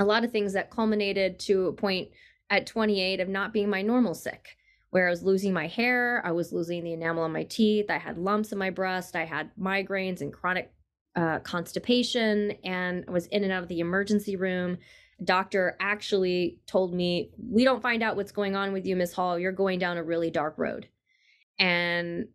a 0.00 0.04
lot 0.04 0.24
of 0.24 0.32
things 0.32 0.52
that 0.54 0.72
culminated 0.72 1.38
to 1.40 1.68
a 1.68 1.72
point 1.72 2.08
at 2.50 2.66
28 2.66 3.20
of 3.20 3.28
not 3.28 3.52
being 3.52 3.70
my 3.70 3.82
normal 3.82 4.14
sick 4.14 4.56
where 4.90 5.06
I 5.06 5.10
was 5.10 5.22
losing 5.22 5.52
my 5.52 5.68
hair, 5.68 6.20
I 6.26 6.32
was 6.32 6.52
losing 6.52 6.82
the 6.82 6.92
enamel 6.92 7.22
on 7.22 7.32
my 7.32 7.44
teeth, 7.44 7.88
I 7.88 7.98
had 7.98 8.18
lumps 8.18 8.50
in 8.50 8.58
my 8.58 8.70
breast, 8.70 9.14
I 9.14 9.26
had 9.26 9.52
migraines 9.56 10.22
and 10.22 10.32
chronic 10.32 10.72
uh, 11.14 11.38
constipation, 11.38 12.54
and 12.64 13.04
I 13.06 13.12
was 13.12 13.26
in 13.26 13.44
and 13.44 13.52
out 13.52 13.62
of 13.62 13.68
the 13.68 13.78
emergency 13.78 14.34
room. 14.34 14.78
Doctor 15.22 15.76
actually 15.78 16.58
told 16.66 16.92
me, 16.92 17.30
"We 17.38 17.62
don't 17.62 17.82
find 17.82 18.02
out 18.02 18.16
what's 18.16 18.32
going 18.32 18.56
on 18.56 18.72
with 18.72 18.86
you, 18.86 18.96
Miss 18.96 19.12
Hall. 19.12 19.38
You're 19.38 19.52
going 19.52 19.78
down 19.78 19.98
a 19.98 20.02
really 20.02 20.30
dark 20.30 20.58
road." 20.58 20.88
And 21.60 22.26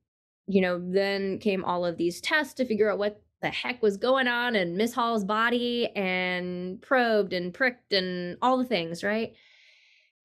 you 0.47 0.61
know, 0.61 0.79
then 0.83 1.39
came 1.39 1.63
all 1.63 1.85
of 1.85 1.97
these 1.97 2.21
tests 2.21 2.53
to 2.55 2.65
figure 2.65 2.91
out 2.91 2.97
what 2.97 3.21
the 3.41 3.49
heck 3.49 3.81
was 3.81 3.97
going 3.97 4.27
on 4.27 4.55
in 4.55 4.77
Miss 4.77 4.93
Hall's 4.93 5.23
body 5.23 5.87
and 5.95 6.81
probed 6.81 7.33
and 7.33 7.53
pricked 7.53 7.93
and 7.93 8.37
all 8.41 8.57
the 8.57 8.65
things, 8.65 9.03
right? 9.03 9.33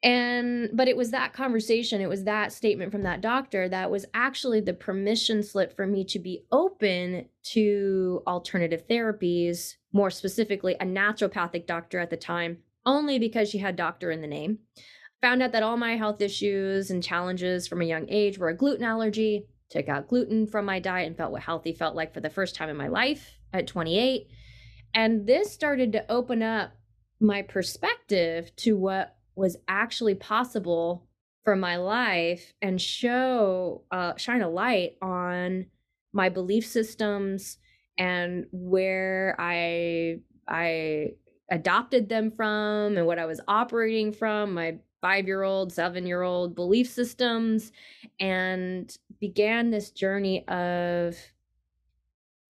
And 0.03 0.71
but 0.73 0.89
it 0.89 0.97
was 0.97 1.11
that 1.11 1.35
conversation, 1.35 2.01
it 2.01 2.09
was 2.09 2.25
that 2.25 2.53
statement 2.53 2.91
from 2.91 3.03
that 3.03 3.21
doctor 3.21 3.69
that 3.69 3.91
was 3.91 4.07
actually 4.15 4.61
the 4.61 4.73
permission 4.73 5.43
slip 5.43 5.77
for 5.77 5.87
me 5.87 6.05
to 6.07 6.19
be 6.19 6.47
open 6.51 7.27
to 7.43 8.23
alternative 8.27 8.89
therapies, 8.89 9.75
more 9.93 10.11
specifically 10.11 10.75
a 10.81 10.87
naturopathic 10.87 11.67
doctor 11.67 11.99
at 11.99 12.09
the 12.09 12.17
time, 12.17 12.59
only 12.87 13.19
because 13.19 13.51
she 13.51 13.59
had 13.59 13.77
doctor 13.77 14.11
in 14.11 14.23
the 14.23 14.27
name. 14.27 14.61
Found 15.21 15.43
out 15.43 15.53
that 15.53 15.63
all 15.63 15.77
my 15.77 15.97
health 15.97 16.23
issues 16.23 16.91
and 16.91 17.03
challenges 17.03 17.69
from 17.69 17.83
a 17.83 17.87
young 17.87 18.07
age 18.09 18.39
were 18.39 18.49
a 18.49 18.57
gluten 18.57 18.85
allergy, 18.85 19.45
took 19.71 19.89
out 19.89 20.09
gluten 20.09 20.47
from 20.47 20.65
my 20.65 20.81
diet 20.81 21.07
and 21.07 21.17
felt 21.17 21.33
what 21.33 21.43
healthy 21.43 21.73
felt 21.73 21.95
like 21.95 22.13
for 22.13 22.21
the 22.21 22.31
first 22.31 22.55
time 22.55 22.69
in 22.69 22.77
my 22.77 22.89
life 22.89 23.39
at 23.53 23.67
28. 23.67 24.27
And 24.95 25.27
this 25.27 25.53
started 25.53 25.93
to 25.93 26.11
open 26.11 26.43
up 26.43 26.73
my 27.21 27.43
perspective 27.43 28.55
to 28.57 28.77
what 28.77 29.17
was 29.37 29.57
actually 29.69 30.17
possible 30.17 31.07
for 31.45 31.57
my 31.57 31.77
life 31.77 32.53
and 32.61 32.81
show 32.81 33.85
uh, 33.91 34.15
shine 34.17 34.43
a 34.43 34.49
light 34.49 34.97
on 35.01 35.67
my 36.13 36.29
belief 36.29 36.67
systems 36.67 37.59
and 37.97 38.47
where 38.51 39.37
I 39.39 40.21
I 40.49 41.13
adopted 41.51 42.09
them 42.09 42.31
from 42.31 42.97
and 42.97 43.07
what 43.07 43.19
I 43.19 43.27
was 43.27 43.41
operating 43.47 44.13
from, 44.13 44.55
my 44.55 44.79
five 45.01 45.27
year 45.27 45.43
old, 45.43 45.73
seven 45.73 46.07
year 46.07 46.23
old 46.23 46.55
belief 46.55 46.89
systems, 46.89 47.73
and 48.19 48.97
began 49.21 49.71
this 49.71 49.91
journey 49.91 50.47
of 50.49 51.17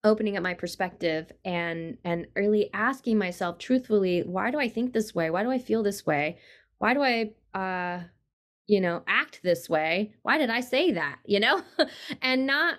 opening 0.03 0.37
up 0.37 0.43
my 0.43 0.55
perspective 0.55 1.31
and 1.45 1.99
and 2.05 2.27
really 2.35 2.71
asking 2.73 3.19
myself 3.19 3.59
truthfully 3.59 4.23
why 4.23 4.51
do 4.51 4.59
i 4.59 4.69
think 4.69 4.93
this 4.93 5.15
way? 5.15 5.31
Why 5.31 5.43
do 5.43 5.51
i 5.51 5.59
feel 5.59 5.83
this 5.83 6.07
way? 6.07 6.39
Why 6.79 6.95
do 6.95 7.03
i 7.03 7.33
uh 7.59 8.05
you 8.67 8.81
know 8.81 9.03
act 9.07 9.41
this 9.43 9.69
way? 9.69 10.15
Why 10.23 10.39
did 10.39 10.51
i 10.51 10.61
say 10.61 10.93
that? 10.93 11.19
You 11.27 11.41
know? 11.41 11.63
And 12.23 12.47
not 12.47 12.79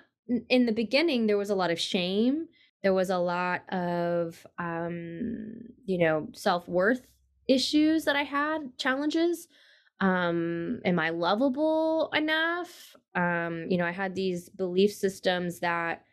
in 0.49 0.65
the 0.65 0.71
beginning 0.71 1.27
there 1.27 1.37
was 1.37 1.49
a 1.49 1.55
lot 1.55 1.71
of 1.71 1.79
shame. 1.79 2.47
There 2.81 2.93
was 2.93 3.11
a 3.11 3.19
lot 3.19 3.71
of 3.71 4.45
um 4.57 5.53
you 5.85 5.99
know 5.99 6.27
self-worth 6.33 7.05
issues 7.51 8.05
that 8.05 8.15
I 8.15 8.23
had, 8.23 8.77
challenges. 8.77 9.47
Um, 9.99 10.79
am 10.85 10.99
I 10.99 11.09
lovable 11.11 12.09
enough? 12.15 12.95
Um, 13.15 13.67
you 13.69 13.77
know, 13.77 13.85
I 13.85 13.91
had 13.91 14.15
these 14.15 14.49
belief 14.49 14.93
systems 14.93 15.59
that 15.59 16.03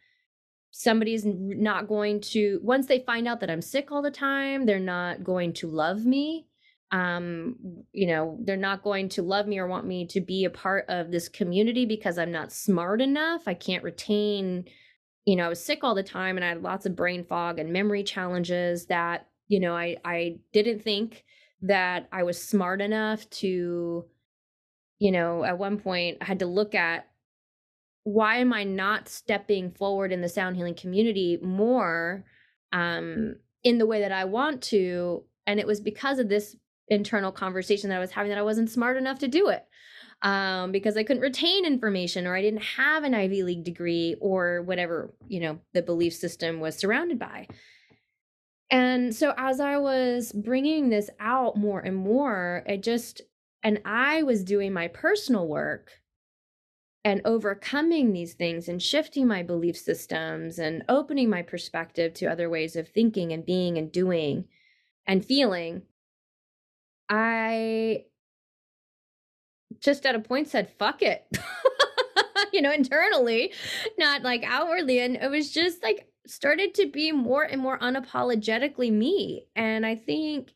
somebody's 0.71 1.25
not 1.25 1.89
going 1.89 2.21
to 2.21 2.61
once 2.63 2.87
they 2.87 3.01
find 3.01 3.27
out 3.27 3.41
that 3.41 3.51
I'm 3.51 3.63
sick 3.63 3.91
all 3.91 4.03
the 4.03 4.11
time, 4.11 4.67
they're 4.67 4.79
not 4.81 5.25
going 5.25 5.53
to 5.55 5.69
love 5.69 6.05
me. 6.05 6.47
um 6.93 7.57
you 7.93 8.07
know 8.07 8.39
they're 8.45 8.57
not 8.57 8.83
going 8.83 9.09
to 9.11 9.23
love 9.23 9.47
me 9.47 9.59
or 9.59 9.67
want 9.67 9.87
me 9.87 10.07
to 10.07 10.21
be 10.23 10.45
a 10.47 10.51
part 10.51 10.87
of 10.89 11.11
this 11.11 11.29
community 11.29 11.85
because 11.85 12.19
i'm 12.19 12.33
not 12.33 12.51
smart 12.53 13.01
enough 13.03 13.43
i 13.47 13.53
can't 13.55 13.85
retain 13.85 14.65
you 15.27 15.37
know 15.37 15.45
i 15.45 15.49
was 15.49 15.63
sick 15.63 15.81
all 15.85 15.95
the 15.95 16.03
time 16.03 16.37
and 16.37 16.45
i 16.45 16.49
had 16.49 16.63
lots 16.63 16.87
of 16.87 16.97
brain 16.97 17.25
fog 17.25 17.59
and 17.59 17.73
memory 17.73 18.03
challenges 18.03 18.87
that 18.87 19.28
you 19.49 19.61
know 19.61 19.77
i 19.77 19.97
i 20.05 20.37
didn't 20.53 20.83
think 20.83 21.25
that 21.61 22.09
i 22.13 22.23
was 22.23 22.41
smart 22.41 22.81
enough 22.81 23.29
to 23.31 24.05
you 24.99 25.11
know 25.11 25.45
at 25.45 25.59
one 25.59 25.79
point 25.79 26.19
i 26.21 26.25
had 26.25 26.39
to 26.39 26.47
look 26.47 26.75
at 26.75 27.09
why 28.05 28.37
am 28.37 28.53
i 28.53 28.65
not 28.65 29.09
stepping 29.09 29.71
forward 29.71 30.13
in 30.13 30.21
the 30.21 30.29
sound 30.29 30.57
healing 30.57 30.75
community 30.75 31.39
more 31.43 32.25
um 32.73 33.35
in 33.65 33.79
the 33.79 33.87
way 33.87 34.01
that 34.01 34.13
i 34.13 34.25
want 34.25 34.63
to 34.63 35.25
and 35.47 35.59
it 35.59 35.67
was 35.67 35.81
because 35.81 36.19
of 36.19 36.29
this 36.29 36.57
internal 36.89 37.33
conversation 37.33 37.91
that 37.91 37.97
I 37.97 38.01
was 38.01 38.11
having 38.11 38.31
that 38.31 38.39
I 38.39 38.43
wasn't 38.43 38.71
smart 38.71 38.97
enough 38.97 39.19
to 39.21 39.29
do 39.29 39.49
it 39.49 39.67
um, 40.23 40.73
because 40.73 40.97
I 40.97 41.03
couldn't 41.05 41.23
retain 41.23 41.65
information 41.65 42.27
or 42.27 42.37
I 42.37 42.43
didn't 42.43 42.63
have 42.63 43.05
an 43.05 43.15
Ivy 43.15 43.43
League 43.43 43.65
degree 43.65 44.17
or 44.21 44.63
whatever, 44.63 45.15
you 45.27 45.41
know, 45.41 45.59
the 45.75 45.83
belief 45.83 46.15
system 46.15 46.61
was 46.61 46.77
surrounded 46.77 47.19
by. 47.19 47.47
And 48.71 49.15
so 49.15 49.33
as 49.37 49.61
I 49.61 49.79
was 49.79 50.33
bringing 50.33 50.91
this 50.91 51.09
out 51.21 51.57
more 51.57 51.81
and 51.81 51.97
more, 51.97 52.65
it 52.67 52.83
just, 52.83 53.23
and 53.63 53.81
I 53.85 54.23
was 54.23 54.45
doing 54.45 54.73
my 54.73 54.89
personal 54.89 55.49
work 55.49 55.91
and 57.05 57.23
overcoming 57.25 58.13
these 58.13 58.35
things 58.35 58.69
and 58.69 58.83
shifting 58.83 59.27
my 59.27 59.43
belief 59.43 59.77
systems 59.77 60.59
and 60.59 60.85
opening 60.89 61.31
my 61.31 61.43
perspective 61.43 62.13
to 62.15 62.27
other 62.27 62.51
ways 62.51 62.77
of 62.77 62.89
thinking 62.89 63.33
and 63.33 63.47
being 63.47 63.79
and 63.79 63.91
doing 63.91 64.45
and 65.07 65.25
feeling 65.25 65.83
I 67.09 68.05
just 69.81 70.07
at 70.07 70.15
a 70.15 70.21
point 70.21 70.49
said, 70.49 70.71
fuck 70.79 71.03
it. 71.03 71.25
you 72.53 72.63
know, 72.63 72.73
internally, 72.73 73.53
not 73.99 74.23
like 74.23 74.43
outwardly. 74.45 75.01
And 75.01 75.17
it 75.17 75.31
was 75.31 75.53
just 75.53 75.83
like 75.83 76.08
started 76.31 76.75
to 76.75 76.87
be 76.87 77.13
more 77.13 77.43
and 77.43 77.61
more 77.61 77.79
unapologetically 77.79 78.93
me. 78.93 79.47
And 79.57 79.85
I 79.85 79.95
think, 79.95 80.53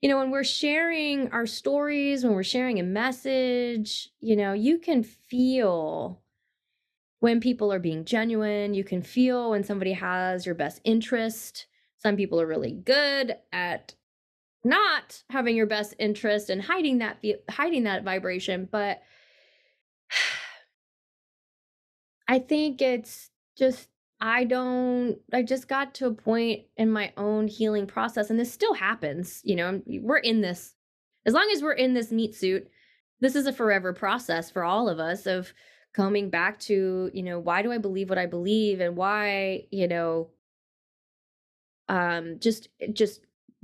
you 0.00 0.08
know, 0.08 0.18
when 0.18 0.30
we're 0.30 0.44
sharing 0.44 1.30
our 1.32 1.46
stories, 1.46 2.24
when 2.24 2.34
we're 2.34 2.42
sharing 2.42 2.78
a 2.78 2.84
message, 2.84 4.10
you 4.20 4.36
know, 4.36 4.52
you 4.52 4.78
can 4.78 5.02
feel 5.02 6.22
when 7.20 7.40
people 7.40 7.72
are 7.72 7.78
being 7.78 8.04
genuine. 8.04 8.74
You 8.74 8.84
can 8.84 9.02
feel 9.02 9.50
when 9.50 9.64
somebody 9.64 9.92
has 9.92 10.46
your 10.46 10.54
best 10.54 10.80
interest. 10.84 11.66
Some 11.98 12.16
people 12.16 12.40
are 12.40 12.46
really 12.46 12.72
good 12.72 13.36
at 13.52 13.94
not 14.64 15.22
having 15.30 15.56
your 15.56 15.66
best 15.66 15.94
interest 15.98 16.50
and 16.50 16.62
hiding 16.62 16.98
that 16.98 17.24
hiding 17.48 17.84
that 17.84 18.04
vibration 18.04 18.68
but 18.70 19.02
i 22.28 22.38
think 22.38 22.82
it's 22.82 23.30
just 23.56 23.88
i 24.20 24.44
don't 24.44 25.18
i 25.32 25.42
just 25.42 25.68
got 25.68 25.94
to 25.94 26.06
a 26.06 26.14
point 26.14 26.62
in 26.76 26.90
my 26.90 27.12
own 27.16 27.48
healing 27.48 27.86
process 27.86 28.30
and 28.30 28.38
this 28.38 28.52
still 28.52 28.74
happens 28.74 29.40
you 29.44 29.56
know 29.56 29.80
we're 29.86 30.18
in 30.18 30.40
this 30.40 30.74
as 31.26 31.34
long 31.34 31.48
as 31.52 31.62
we're 31.62 31.72
in 31.72 31.94
this 31.94 32.12
meat 32.12 32.34
suit 32.34 32.68
this 33.20 33.34
is 33.34 33.46
a 33.46 33.52
forever 33.52 33.92
process 33.92 34.50
for 34.50 34.64
all 34.64 34.88
of 34.88 34.98
us 34.98 35.26
of 35.26 35.52
coming 35.94 36.30
back 36.30 36.58
to 36.58 37.10
you 37.12 37.22
know 37.22 37.38
why 37.38 37.62
do 37.62 37.72
i 37.72 37.78
believe 37.78 38.08
what 38.08 38.18
i 38.18 38.26
believe 38.26 38.80
and 38.80 38.96
why 38.96 39.64
you 39.70 39.88
know 39.88 40.30
um 41.88 42.36
just 42.38 42.68
just 42.92 43.20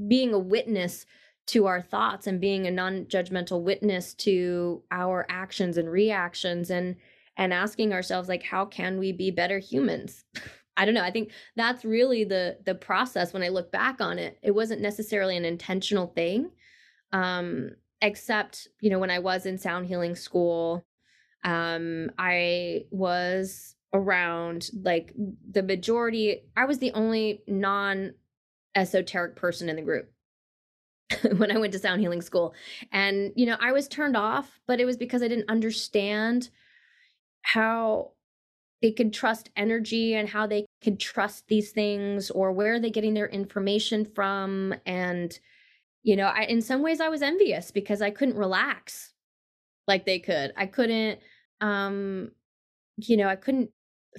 being 0.09 0.33
a 0.35 0.39
witness 0.39 1.07
to 1.47 1.67
our 1.67 1.81
thoughts 1.81 2.27
and 2.27 2.41
being 2.41 2.67
a 2.67 2.71
non-judgmental 2.71 3.63
witness 3.63 4.15
to 4.15 4.83
our 4.91 5.25
actions 5.29 5.77
and 5.77 5.89
reactions 5.89 6.71
and 6.71 6.97
and 7.37 7.53
asking 7.53 7.93
ourselves 7.93 8.29
like 8.29 8.43
how 8.43 8.65
can 8.65 8.99
we 8.99 9.13
be 9.13 9.31
better 9.31 9.59
humans 9.59 10.25
i 10.77 10.85
don't 10.85 10.95
know 10.95 11.03
i 11.03 11.11
think 11.11 11.31
that's 11.57 11.85
really 11.85 12.25
the 12.25 12.59
the 12.65 12.75
process 12.75 13.33
when 13.33 13.43
i 13.43 13.49
look 13.49 13.71
back 13.73 14.01
on 14.01 14.19
it 14.19 14.39
it 14.43 14.55
wasn't 14.55 14.81
necessarily 14.81 15.37
an 15.37 15.45
intentional 15.45 16.09
thing 16.09 16.51
um 17.13 17.71
except 18.03 18.69
you 18.81 18.91
know 18.91 18.99
when 18.99 19.11
i 19.11 19.19
was 19.19 19.47
in 19.47 19.59
sound 19.59 19.87
healing 19.87 20.15
school 20.15 20.85
um 21.45 22.11
i 22.19 22.85
was 22.91 23.75
around 23.93 24.69
like 24.83 25.15
the 25.51 25.63
majority 25.63 26.43
i 26.57 26.65
was 26.65 26.79
the 26.79 26.93
only 26.93 27.43
non 27.47 28.13
esoteric 28.75 29.37
person 29.37 29.69
in 29.69 29.77
the 29.77 29.83
group 29.83 30.11
when 31.37 31.51
I 31.51 31.59
went 31.59 31.73
to 31.73 31.79
sound 31.79 32.01
healing 32.01 32.23
school. 32.23 32.55
And, 32.93 33.33
you 33.37 33.47
know, 33.47 33.57
I 33.61 33.73
was 33.73 33.89
turned 33.89 34.17
off, 34.17 34.61
but 34.67 34.81
it 34.81 34.85
was 34.85 34.97
because 34.97 35.23
I 35.23 35.29
didn't 35.29 35.49
understand 35.49 36.51
how 37.47 38.11
they 38.83 38.91
could 38.91 39.13
trust 39.13 39.51
energy 39.57 40.15
and 40.15 40.29
how 40.29 40.47
they 40.47 40.67
could 40.83 40.99
trust 40.99 41.47
these 41.47 41.71
things 41.71 42.31
or 42.31 42.53
where 42.53 42.75
are 42.75 42.81
they 42.81 42.91
getting 42.91 43.15
their 43.15 43.29
information 43.29 44.05
from. 44.05 44.75
And, 44.85 45.39
you 46.03 46.17
know, 46.17 46.27
I, 46.27 46.43
in 46.43 46.61
some 46.61 46.83
ways 46.83 47.01
I 47.01 47.09
was 47.09 47.23
envious 47.23 47.71
because 47.71 48.03
I 48.03 48.11
couldn't 48.11 48.37
relax 48.37 49.13
like 49.87 50.05
they 50.05 50.19
could. 50.19 50.53
I 50.57 50.67
couldn't, 50.67 51.21
um, 51.61 52.33
you 52.97 53.17
know, 53.17 53.29
I 53.29 53.37
couldn't 53.37 53.71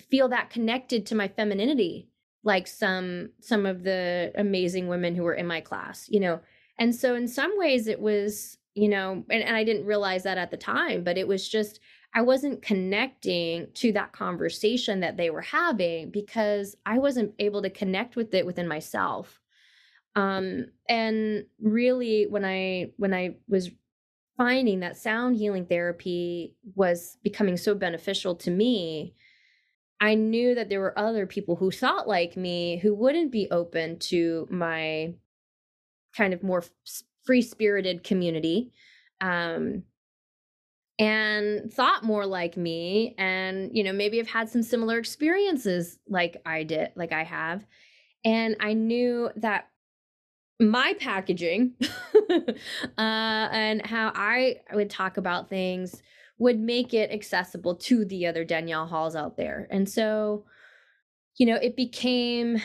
feel 0.09 0.29
that 0.29 0.49
connected 0.49 1.05
to 1.07 1.15
my 1.15 1.27
femininity 1.27 2.09
like 2.43 2.65
some 2.65 3.29
some 3.41 3.65
of 3.65 3.83
the 3.83 4.31
amazing 4.35 4.87
women 4.87 5.15
who 5.15 5.23
were 5.23 5.33
in 5.33 5.47
my 5.47 5.59
class 5.59 6.07
you 6.07 6.19
know 6.19 6.39
and 6.79 6.95
so 6.95 7.15
in 7.15 7.27
some 7.27 7.51
ways 7.57 7.87
it 7.87 7.99
was 7.99 8.57
you 8.75 8.87
know 8.87 9.23
and, 9.29 9.43
and 9.43 9.55
i 9.55 9.63
didn't 9.63 9.85
realize 9.85 10.23
that 10.23 10.37
at 10.37 10.51
the 10.51 10.57
time 10.57 11.03
but 11.03 11.17
it 11.17 11.27
was 11.27 11.49
just 11.49 11.79
i 12.17 12.21
wasn't 12.21 12.63
connecting 12.63 13.67
to 13.75 13.91
that 13.91 14.11
conversation 14.11 15.01
that 15.01 15.17
they 15.17 15.29
were 15.29 15.41
having 15.41 16.09
because 16.09 16.75
i 16.85 16.97
wasn't 16.97 17.31
able 17.37 17.61
to 17.61 17.69
connect 17.69 18.15
with 18.15 18.33
it 18.33 18.45
within 18.45 18.67
myself. 18.67 19.39
Um 20.15 20.65
and 20.89 21.45
really 21.61 22.25
when 22.25 22.43
i 22.43 22.91
when 22.97 23.13
i 23.13 23.35
was 23.47 23.69
finding 24.35 24.79
that 24.79 24.97
sound 24.97 25.37
healing 25.37 25.65
therapy 25.67 26.55
was 26.75 27.17
becoming 27.23 27.57
so 27.57 27.75
beneficial 27.75 28.35
to 28.35 28.51
me 28.51 29.13
I 29.99 30.15
knew 30.15 30.53
that 30.55 30.69
there 30.69 30.79
were 30.79 30.97
other 30.97 31.25
people 31.25 31.55
who 31.55 31.71
thought 31.71 32.07
like 32.07 32.37
me 32.37 32.77
who 32.77 32.93
wouldn't 32.93 33.31
be 33.31 33.49
open 33.49 33.97
to 33.99 34.47
my 34.49 35.13
kind 36.15 36.33
of 36.33 36.43
more 36.43 36.63
free 37.25 37.41
spirited 37.41 38.03
community. 38.03 38.71
Um, 39.21 39.83
and 40.99 41.71
thought 41.71 42.03
more 42.03 42.25
like 42.25 42.57
me 42.57 43.13
and 43.17 43.69
you 43.75 43.83
know 43.83 43.93
maybe 43.93 44.17
have 44.17 44.27
had 44.27 44.49
some 44.49 44.63
similar 44.63 44.97
experiences 44.97 45.99
like 46.07 46.41
I 46.45 46.63
did 46.63 46.91
like 46.95 47.11
I 47.11 47.23
have 47.23 47.65
and 48.25 48.55
I 48.59 48.73
knew 48.73 49.29
that 49.35 49.69
my 50.59 50.95
packaging 50.99 51.73
uh, 52.29 52.47
and 52.97 53.85
how 53.85 54.11
I 54.15 54.57
would 54.73 54.89
talk 54.89 55.17
about 55.17 55.49
things 55.49 56.01
would 56.39 56.59
make 56.59 56.93
it 56.93 57.11
accessible 57.11 57.75
to 57.75 58.05
the 58.05 58.25
other 58.27 58.43
Danielle 58.43 58.87
Halls 58.87 59.15
out 59.15 59.37
there. 59.37 59.67
And 59.71 59.89
so, 59.89 60.45
you 61.37 61.45
know, 61.45 61.55
it 61.55 61.75
became 61.75 62.61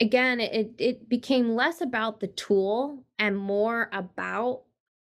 again, 0.00 0.40
it 0.40 0.74
it 0.78 1.08
became 1.08 1.54
less 1.54 1.80
about 1.80 2.20
the 2.20 2.28
tool 2.28 3.04
and 3.18 3.36
more 3.36 3.88
about 3.92 4.62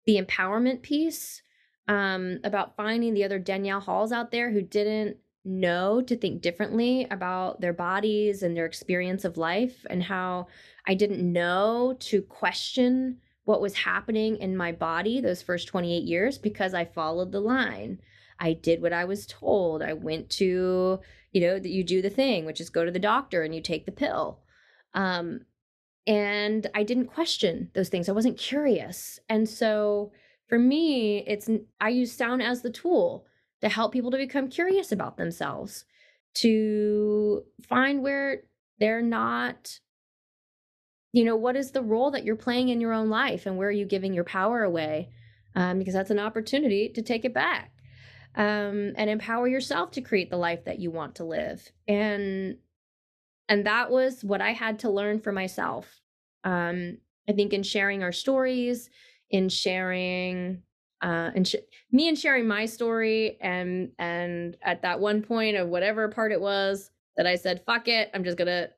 the 0.06 0.20
empowerment 0.20 0.82
piece, 0.82 1.43
um, 1.89 2.39
about 2.44 2.76
finding 2.76 3.14
the 3.14 3.24
other 3.24 3.39
Danielle 3.39 3.81
Halls 3.81 4.12
out 4.12 4.31
there 4.31 4.51
who 4.51 4.62
didn't 4.62 5.18
know 5.44 6.01
to 6.01 6.16
think 6.16 6.40
differently 6.40 7.06
about 7.10 7.60
their 7.60 7.72
bodies 7.72 8.43
and 8.43 8.56
their 8.56 8.64
experience 8.64 9.24
of 9.24 9.36
life 9.36 9.85
and 9.90 10.02
how 10.02 10.47
I 10.86 10.94
didn't 10.94 11.32
know 11.32 11.97
to 12.01 12.22
question 12.22 13.18
what 13.44 13.60
was 13.60 13.74
happening 13.74 14.39
in 14.39 14.56
my 14.56 14.72
body 14.72 15.20
those 15.20 15.43
first 15.43 15.68
28 15.68 16.02
years 16.05 16.39
because 16.39 16.72
I 16.72 16.86
followed 16.86 17.31
the 17.31 17.40
line. 17.40 18.01
I 18.40 18.55
did 18.55 18.81
what 18.81 18.94
I 18.94 19.05
was 19.05 19.26
told. 19.26 19.82
I 19.82 19.93
went 19.93 20.31
to, 20.31 21.01
you 21.32 21.40
know, 21.40 21.59
that 21.59 21.68
you 21.68 21.85
do 21.85 22.01
the 22.01 22.10
thing, 22.10 22.47
which 22.47 22.60
is 22.60 22.70
go 22.70 22.85
to 22.85 22.90
the 22.90 22.98
doctor 22.98 23.43
and 23.43 23.55
you 23.55 23.60
take 23.60 23.85
the 23.85 23.93
pill. 23.93 24.40
Um, 24.94 25.43
and 26.06 26.66
I 26.74 26.82
didn't 26.82 27.06
question 27.06 27.70
those 27.74 27.89
things. 27.89 28.09
I 28.09 28.12
wasn't 28.12 28.39
curious. 28.39 29.18
And 29.28 29.48
so 29.48 30.12
for 30.48 30.59
me, 30.59 31.24
it's 31.26 31.48
I 31.81 31.89
use 31.89 32.12
sound 32.12 32.43
as 32.43 32.62
the 32.62 32.70
tool 32.70 33.26
to 33.60 33.68
help 33.68 33.93
people 33.93 34.10
to 34.10 34.18
become 34.18 34.48
curious 34.48 34.93
about 34.93 35.16
themselves, 35.16 35.86
to 36.35 37.44
find 37.66 38.02
where 38.02 38.43
they're 38.78 39.02
not 39.02 39.81
you 41.12 41.24
know 41.24 41.36
what 41.36 41.55
is 41.55 41.70
the 41.70 41.82
role 41.82 42.10
that 42.10 42.24
you're 42.24 42.35
playing 42.35 42.68
in 42.70 42.81
your 42.81 42.93
own 42.93 43.09
life 43.09 43.47
and 43.47 43.56
where 43.56 43.68
are 43.68 43.72
you 43.72 43.86
giving 43.86 44.12
your 44.12 44.24
power 44.24 44.64
away 44.64 45.09
um, 45.55 45.78
because 45.78 45.94
that's 45.94 46.10
an 46.10 46.18
opportunity 46.18 46.89
to 46.89 47.02
take 47.02 47.24
it 47.24 47.32
back 47.32 47.70
um, 48.35 48.93
and 48.97 49.09
empower 49.09 49.47
yourself 49.47 49.93
to 49.93 50.01
create 50.01 50.28
the 50.28 50.36
life 50.36 50.64
that 50.64 50.81
you 50.81 50.90
want 50.90 51.14
to 51.14 51.24
live 51.24 51.70
and 51.86 52.56
and 53.48 53.66
that 53.66 53.90
was 53.90 54.24
what 54.24 54.40
i 54.40 54.52
had 54.52 54.78
to 54.80 54.90
learn 54.90 55.20
for 55.20 55.32
myself. 55.32 56.00
Um, 56.44 56.98
I 57.28 57.32
think 57.32 57.52
in 57.54 57.62
sharing 57.62 58.02
our 58.02 58.12
stories, 58.12 58.90
in 59.30 59.48
sharing 59.48 60.62
uh, 61.02 61.30
and 61.34 61.46
sh- 61.48 61.56
me 61.92 62.08
and 62.08 62.18
sharing 62.18 62.46
my 62.46 62.66
story 62.66 63.38
and 63.40 63.92
and 63.98 64.56
at 64.62 64.82
that 64.82 65.00
one 65.00 65.22
point 65.22 65.56
of 65.56 65.68
whatever 65.68 66.08
part 66.08 66.32
it 66.32 66.40
was 66.40 66.90
that 67.16 67.26
I 67.26 67.36
said 67.36 67.62
fuck 67.66 67.88
it 67.88 68.10
I'm 68.14 68.24
just 68.24 68.38
gonna 68.38 68.68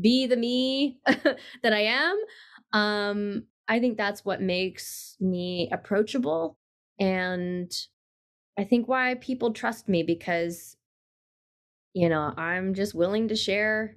be 0.00 0.26
the 0.26 0.36
me 0.36 1.00
that 1.06 1.72
I 1.72 1.80
am 1.80 2.20
um 2.72 3.44
I 3.68 3.80
think 3.80 3.96
that's 3.96 4.24
what 4.26 4.42
makes 4.42 5.16
me 5.20 5.70
approachable. 5.72 6.58
And 7.00 7.72
I 8.58 8.64
think 8.64 8.88
why 8.88 9.14
people 9.16 9.52
trust 9.52 9.88
me 9.88 10.02
because 10.02 10.76
you 11.94 12.08
know 12.08 12.34
I'm 12.36 12.74
just 12.74 12.94
willing 12.94 13.28
to 13.28 13.36
share 13.36 13.96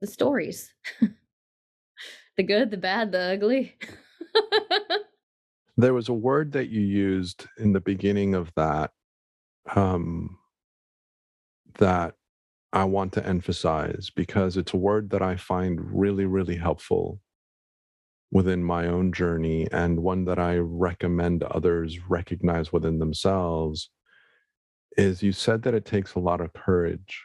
the 0.00 0.06
stories. 0.06 0.72
The 2.38 2.44
good 2.44 2.70
the 2.70 2.76
bad 2.76 3.10
the 3.10 3.32
ugly. 3.32 3.74
There 5.76 5.94
was 5.94 6.08
a 6.08 6.12
word 6.12 6.52
that 6.52 6.70
you 6.70 6.80
used 6.80 7.46
in 7.56 7.72
the 7.72 7.80
beginning 7.80 8.34
of 8.34 8.52
that 8.56 8.90
um, 9.76 10.36
that 11.78 12.14
I 12.72 12.82
want 12.82 13.12
to 13.12 13.24
emphasize 13.24 14.10
because 14.10 14.56
it's 14.56 14.74
a 14.74 14.76
word 14.76 15.10
that 15.10 15.22
I 15.22 15.36
find 15.36 15.78
really, 15.80 16.24
really 16.26 16.56
helpful 16.56 17.20
within 18.32 18.64
my 18.64 18.88
own 18.88 19.12
journey 19.12 19.68
and 19.70 20.02
one 20.02 20.24
that 20.24 20.40
I 20.40 20.56
recommend 20.56 21.44
others 21.44 22.08
recognize 22.08 22.72
within 22.72 22.98
themselves 22.98 23.88
is 24.98 25.22
you 25.22 25.32
said 25.32 25.62
that 25.62 25.72
it 25.72 25.86
takes 25.86 26.14
a 26.14 26.18
lot 26.18 26.42
of 26.42 26.52
courage. 26.52 27.24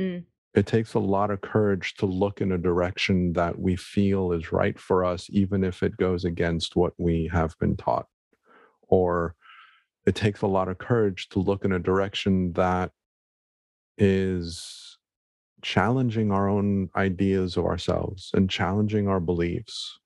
Mm 0.00 0.24
it 0.56 0.64
takes 0.66 0.94
a 0.94 0.98
lot 0.98 1.30
of 1.30 1.42
courage 1.42 1.94
to 1.96 2.06
look 2.06 2.40
in 2.40 2.50
a 2.50 2.58
direction 2.58 3.34
that 3.34 3.58
we 3.58 3.76
feel 3.76 4.32
is 4.32 4.52
right 4.52 4.78
for 4.78 5.04
us, 5.04 5.28
even 5.30 5.62
if 5.62 5.82
it 5.82 5.98
goes 5.98 6.24
against 6.24 6.74
what 6.74 6.94
we 6.96 7.28
have 7.30 7.54
been 7.58 7.76
taught. 7.76 8.06
Or 8.88 9.34
it 10.06 10.14
takes 10.14 10.40
a 10.40 10.46
lot 10.46 10.68
of 10.68 10.78
courage 10.78 11.28
to 11.30 11.40
look 11.40 11.66
in 11.66 11.72
a 11.72 11.78
direction 11.78 12.54
that 12.54 12.90
is 13.98 14.96
challenging 15.60 16.32
our 16.32 16.48
own 16.48 16.88
ideas 16.96 17.58
of 17.58 17.66
ourselves 17.66 18.30
and 18.32 18.48
challenging 18.48 19.08
our 19.08 19.20
beliefs. 19.20 19.98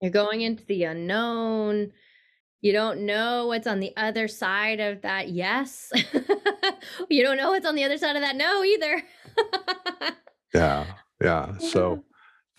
You're 0.00 0.12
going 0.12 0.40
into 0.40 0.64
the 0.64 0.84
unknown. 0.84 1.92
You 2.60 2.72
don't 2.72 3.06
know 3.06 3.46
what's 3.46 3.66
on 3.66 3.80
the 3.80 3.96
other 3.96 4.28
side 4.28 4.80
of 4.80 5.02
that 5.02 5.30
yes. 5.30 5.90
you 7.08 7.22
don't 7.22 7.36
know 7.36 7.50
what's 7.50 7.66
on 7.66 7.74
the 7.74 7.84
other 7.84 7.96
side 7.96 8.16
of 8.16 8.22
that 8.22 8.36
no 8.36 8.62
either. 8.62 9.02
yeah. 10.54 10.86
Yeah. 11.22 11.56
So 11.58 12.04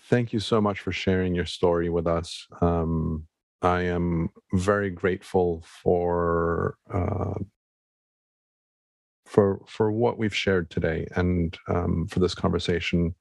thank 0.08 0.32
you 0.32 0.40
so 0.40 0.60
much 0.60 0.80
for 0.80 0.92
sharing 0.92 1.34
your 1.34 1.46
story 1.46 1.88
with 1.88 2.06
us. 2.06 2.46
Um, 2.60 3.26
I 3.62 3.82
am 3.82 4.30
very 4.54 4.90
grateful 4.90 5.64
for 5.82 6.76
uh, 6.92 7.34
for 9.24 9.60
for 9.68 9.92
what 9.92 10.18
we've 10.18 10.34
shared 10.34 10.68
today 10.68 11.06
and 11.14 11.56
um, 11.68 12.08
for 12.08 12.18
this 12.18 12.34
conversation. 12.34 13.14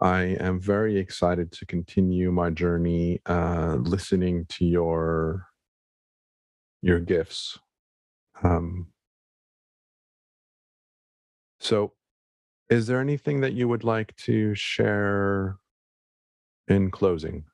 I 0.00 0.36
am 0.40 0.60
very 0.60 0.98
excited 0.98 1.52
to 1.52 1.66
continue 1.66 2.30
my 2.30 2.50
journey 2.50 3.20
uh, 3.26 3.76
listening 3.80 4.46
to 4.50 4.64
your 4.64 5.46
your 6.86 7.00
gifts. 7.00 7.58
Um, 8.44 8.86
so, 11.58 11.92
is 12.70 12.86
there 12.86 13.00
anything 13.00 13.40
that 13.40 13.54
you 13.54 13.66
would 13.66 13.82
like 13.82 14.14
to 14.18 14.54
share 14.54 15.58
in 16.68 16.90
closing? 16.90 17.44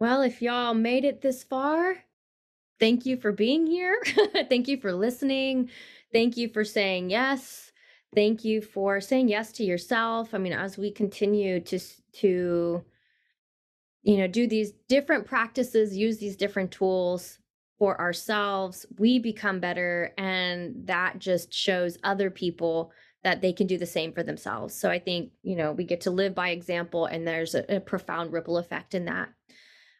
Well, 0.00 0.22
if 0.22 0.42
y'all 0.42 0.74
made 0.74 1.04
it 1.04 1.20
this 1.20 1.44
far, 1.44 1.94
thank 2.80 3.06
you 3.06 3.16
for 3.16 3.30
being 3.30 3.66
here. 3.66 4.02
thank 4.48 4.66
you 4.66 4.80
for 4.80 4.92
listening. 4.92 5.70
Thank 6.12 6.36
you 6.36 6.48
for 6.48 6.64
saying 6.64 7.10
yes. 7.10 7.70
Thank 8.12 8.44
you 8.44 8.60
for 8.60 9.00
saying 9.00 9.28
yes 9.28 9.52
to 9.52 9.64
yourself. 9.64 10.34
I 10.34 10.38
mean, 10.38 10.52
as 10.52 10.76
we 10.76 10.90
continue 10.90 11.60
to 11.60 11.78
to 12.14 12.84
you 14.02 14.16
know 14.16 14.26
do 14.26 14.46
these 14.46 14.72
different 14.88 15.26
practices 15.26 15.96
use 15.96 16.18
these 16.18 16.36
different 16.36 16.70
tools 16.70 17.38
for 17.78 18.00
ourselves 18.00 18.86
we 18.98 19.18
become 19.18 19.60
better 19.60 20.12
and 20.18 20.86
that 20.86 21.18
just 21.18 21.52
shows 21.52 21.98
other 22.04 22.30
people 22.30 22.92
that 23.24 23.40
they 23.40 23.52
can 23.52 23.66
do 23.66 23.78
the 23.78 23.86
same 23.86 24.12
for 24.12 24.22
themselves. 24.22 24.74
So 24.74 24.90
i 24.90 24.98
think 24.98 25.32
you 25.42 25.56
know 25.56 25.72
we 25.72 25.84
get 25.84 26.02
to 26.02 26.10
live 26.10 26.34
by 26.34 26.50
example 26.50 27.06
and 27.06 27.26
there's 27.26 27.54
a, 27.54 27.76
a 27.76 27.80
profound 27.80 28.32
ripple 28.32 28.58
effect 28.58 28.94
in 28.94 29.06
that. 29.06 29.28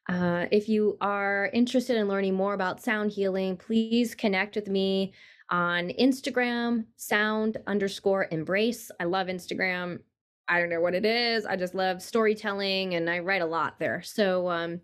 Uh, 0.09 0.47
if 0.51 0.69
you 0.69 0.99
are 1.01 1.49
interested 1.53 1.97
in 1.97 2.09
learning 2.09 2.35
more 2.35 2.55
about 2.55 2.83
sound 2.83 3.13
healing 3.13 3.57
please 3.57 4.15
connect 4.15 4.57
with 4.57 4.69
me 4.69 5.13
on 5.51 5.91
instagram 6.01 6.87
sound 6.97 7.59
underscore 7.67 8.27
embrace. 8.31 8.91
I 8.99 9.05
love 9.05 9.29
instagram 9.29 10.01
I 10.53 10.61
don't 10.61 10.69
know 10.69 10.83
what 10.83 10.95
it 10.95 11.07
is. 11.07 11.47
I 11.47 11.57
just 11.57 11.75
love 11.75 12.03
storytelling 12.03 12.95
and 12.95 13.09
I 13.09 13.21
write 13.21 13.41
a 13.41 13.47
lot 13.47 13.79
there. 13.79 14.03
So, 14.03 14.51
um, 14.51 14.83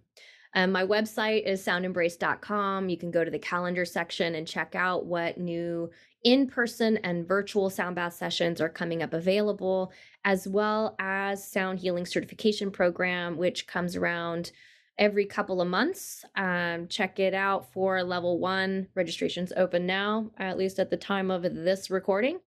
um, 0.55 0.73
my 0.73 0.83
website 0.83 1.47
is 1.47 1.63
soundembrace.com. 1.63 2.89
You 2.89 2.97
can 2.97 3.11
go 3.11 3.23
to 3.23 3.31
the 3.31 3.39
calendar 3.39 3.85
section 3.85 4.35
and 4.35 4.49
check 4.49 4.75
out 4.75 5.05
what 5.05 5.37
new 5.37 5.91
in 6.25 6.47
person 6.47 6.97
and 7.05 7.29
virtual 7.29 7.69
sound 7.69 7.97
bath 7.97 8.15
sessions 8.15 8.63
are 8.63 8.71
coming 8.71 9.03
up 9.03 9.13
available, 9.13 9.93
as 10.25 10.49
well 10.49 10.97
as 10.99 11.47
Sound 11.47 11.81
Healing 11.81 12.07
Certification 12.07 12.71
Program, 12.71 13.37
which 13.37 13.67
comes 13.67 13.95
around 13.95 14.53
every 14.97 15.27
couple 15.27 15.61
of 15.61 15.69
months. 15.69 16.25
Um, 16.35 16.89
check 16.89 17.21
it 17.21 17.35
out 17.35 17.71
for 17.75 18.03
level 18.03 18.39
one. 18.39 18.89
Registration's 18.95 19.53
open 19.55 19.85
now, 19.85 20.31
at 20.39 20.57
least 20.57 20.79
at 20.79 20.89
the 20.89 20.97
time 20.97 21.31
of 21.31 21.43
this 21.43 21.91
recording. 21.91 22.41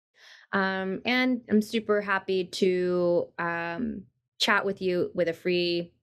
Um, 0.53 1.01
and 1.05 1.41
I'm 1.49 1.61
super 1.61 2.01
happy 2.01 2.45
to 2.45 3.27
um, 3.39 4.03
chat 4.39 4.65
with 4.65 4.81
you 4.81 5.11
with 5.13 5.27
a 5.27 5.33
free 5.33 5.93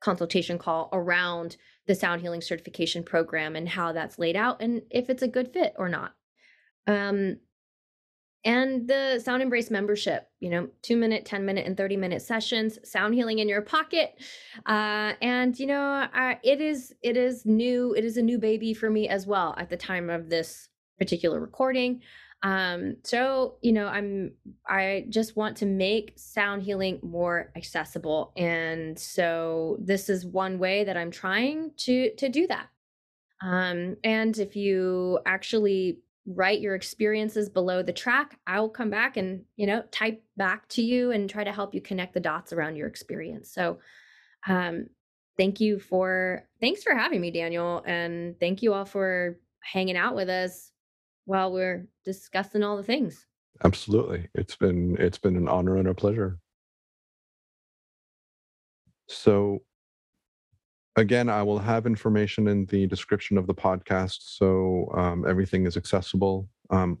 consultation 0.00 0.58
call 0.58 0.88
around 0.92 1.56
the 1.86 1.94
sound 1.94 2.20
healing 2.20 2.40
certification 2.40 3.02
program 3.02 3.56
and 3.56 3.68
how 3.68 3.92
that's 3.92 4.18
laid 4.18 4.36
out 4.36 4.60
and 4.60 4.82
if 4.90 5.08
it's 5.08 5.22
a 5.22 5.28
good 5.28 5.52
fit 5.52 5.74
or 5.78 5.88
not. 5.88 6.14
Um, 6.86 7.38
and 8.44 8.86
the 8.86 9.20
sound 9.24 9.42
embrace 9.42 9.70
membership 9.70 10.28
you 10.38 10.50
know 10.50 10.68
two 10.82 10.96
minute 10.96 11.24
10 11.24 11.44
minute 11.44 11.66
and 11.66 11.76
30 11.76 11.96
minute 11.96 12.22
sessions 12.22 12.78
sound 12.84 13.14
healing 13.14 13.38
in 13.38 13.48
your 13.48 13.62
pocket 13.62 14.14
uh, 14.66 15.12
and 15.22 15.58
you 15.58 15.66
know 15.66 16.06
uh, 16.14 16.34
it 16.42 16.60
is 16.60 16.94
it 17.02 17.16
is 17.16 17.46
new 17.46 17.94
it 17.94 18.04
is 18.04 18.16
a 18.16 18.22
new 18.22 18.38
baby 18.38 18.74
for 18.74 18.90
me 18.90 19.08
as 19.08 19.26
well 19.26 19.54
at 19.58 19.70
the 19.70 19.76
time 19.76 20.10
of 20.10 20.28
this 20.28 20.68
particular 20.98 21.40
recording 21.40 22.00
um, 22.44 22.96
so 23.02 23.54
you 23.62 23.72
know, 23.72 23.86
I'm 23.86 24.32
I 24.68 25.06
just 25.08 25.34
want 25.34 25.56
to 25.56 25.66
make 25.66 26.12
sound 26.16 26.62
healing 26.62 27.00
more 27.02 27.50
accessible. 27.56 28.32
And 28.36 28.98
so 28.98 29.78
this 29.80 30.10
is 30.10 30.26
one 30.26 30.58
way 30.58 30.84
that 30.84 30.96
I'm 30.96 31.10
trying 31.10 31.72
to 31.78 32.14
to 32.16 32.28
do 32.28 32.46
that. 32.48 32.68
Um, 33.42 33.96
and 34.04 34.36
if 34.38 34.56
you 34.56 35.20
actually 35.24 36.00
write 36.26 36.60
your 36.60 36.74
experiences 36.74 37.48
below 37.48 37.82
the 37.82 37.92
track, 37.92 38.38
I'll 38.46 38.68
come 38.68 38.90
back 38.90 39.16
and, 39.16 39.44
you 39.56 39.66
know, 39.66 39.82
type 39.90 40.22
back 40.36 40.68
to 40.70 40.82
you 40.82 41.12
and 41.12 41.28
try 41.28 41.44
to 41.44 41.52
help 41.52 41.74
you 41.74 41.80
connect 41.80 42.12
the 42.12 42.20
dots 42.20 42.52
around 42.52 42.76
your 42.76 42.88
experience. 42.88 43.50
So 43.50 43.78
um 44.46 44.88
thank 45.38 45.60
you 45.60 45.78
for 45.78 46.46
thanks 46.60 46.82
for 46.82 46.94
having 46.94 47.22
me, 47.22 47.30
Daniel. 47.30 47.82
And 47.86 48.38
thank 48.38 48.62
you 48.62 48.74
all 48.74 48.84
for 48.84 49.38
hanging 49.62 49.96
out 49.96 50.14
with 50.14 50.28
us 50.28 50.72
while 51.24 51.52
we're 51.52 51.86
discussing 52.04 52.62
all 52.62 52.76
the 52.76 52.82
things. 52.82 53.26
Absolutely. 53.62 54.28
It's 54.34 54.56
been 54.56 54.96
it's 54.98 55.18
been 55.18 55.36
an 55.36 55.48
honor 55.48 55.76
and 55.76 55.88
a 55.88 55.94
pleasure. 55.94 56.38
So 59.08 59.62
again, 60.96 61.28
I 61.28 61.42
will 61.42 61.58
have 61.58 61.86
information 61.86 62.48
in 62.48 62.66
the 62.66 62.86
description 62.86 63.38
of 63.38 63.46
the 63.46 63.54
podcast, 63.54 64.18
so 64.20 64.90
um, 64.96 65.24
everything 65.28 65.66
is 65.66 65.76
accessible. 65.76 66.48
Um, 66.70 66.98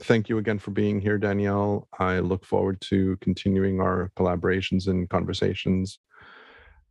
thank 0.00 0.28
you 0.28 0.38
again 0.38 0.58
for 0.58 0.70
being 0.70 1.00
here, 1.00 1.18
Danielle. 1.18 1.88
I 1.98 2.18
look 2.18 2.44
forward 2.44 2.80
to 2.82 3.16
continuing 3.20 3.80
our 3.80 4.10
collaborations 4.16 4.88
and 4.88 5.08
conversations. 5.08 5.98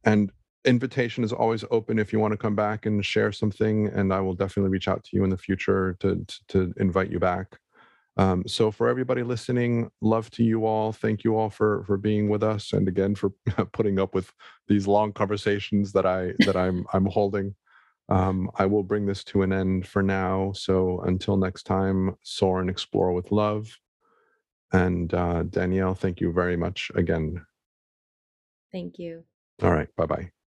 And 0.03 0.31
invitation 0.65 1.23
is 1.23 1.33
always 1.33 1.63
open 1.71 1.99
if 1.99 2.11
you 2.11 2.19
want 2.19 2.31
to 2.31 2.37
come 2.37 2.55
back 2.55 2.85
and 2.85 3.05
share 3.05 3.31
something 3.31 3.87
and 3.87 4.13
i 4.13 4.19
will 4.19 4.33
definitely 4.33 4.69
reach 4.69 4.87
out 4.87 5.03
to 5.03 5.11
you 5.13 5.23
in 5.23 5.29
the 5.29 5.37
future 5.37 5.95
to 5.99 6.23
to, 6.27 6.39
to 6.47 6.73
invite 6.77 7.11
you 7.11 7.19
back 7.19 7.59
um, 8.17 8.47
so 8.47 8.71
for 8.71 8.87
everybody 8.87 9.23
listening 9.23 9.89
love 10.01 10.29
to 10.31 10.43
you 10.43 10.65
all 10.65 10.91
thank 10.91 11.23
you 11.23 11.37
all 11.37 11.49
for 11.49 11.83
for 11.85 11.97
being 11.97 12.29
with 12.29 12.43
us 12.43 12.73
and 12.73 12.87
again 12.87 13.15
for 13.15 13.31
putting 13.73 13.99
up 13.99 14.13
with 14.15 14.31
these 14.67 14.87
long 14.87 15.11
conversations 15.11 15.91
that 15.91 16.05
i 16.05 16.31
that 16.39 16.55
i'm 16.55 16.85
i'm 16.93 17.05
holding 17.05 17.55
um, 18.09 18.49
i 18.55 18.65
will 18.65 18.83
bring 18.83 19.05
this 19.05 19.23
to 19.23 19.41
an 19.41 19.51
end 19.51 19.87
for 19.87 20.03
now 20.03 20.51
so 20.53 21.01
until 21.01 21.37
next 21.37 21.63
time 21.63 22.15
soar 22.23 22.61
and 22.61 22.69
explore 22.69 23.13
with 23.13 23.31
love 23.31 23.79
And 24.71 25.13
uh, 25.13 25.43
Danielle, 25.43 25.95
thank 25.95 26.19
you 26.19 26.33
very 26.33 26.57
much 26.57 26.91
again. 26.95 27.45
Thank 28.71 28.99
you. 28.99 29.23
All 29.61 29.71
right. 29.71 29.87
Bye 29.95 30.05
bye. 30.05 30.44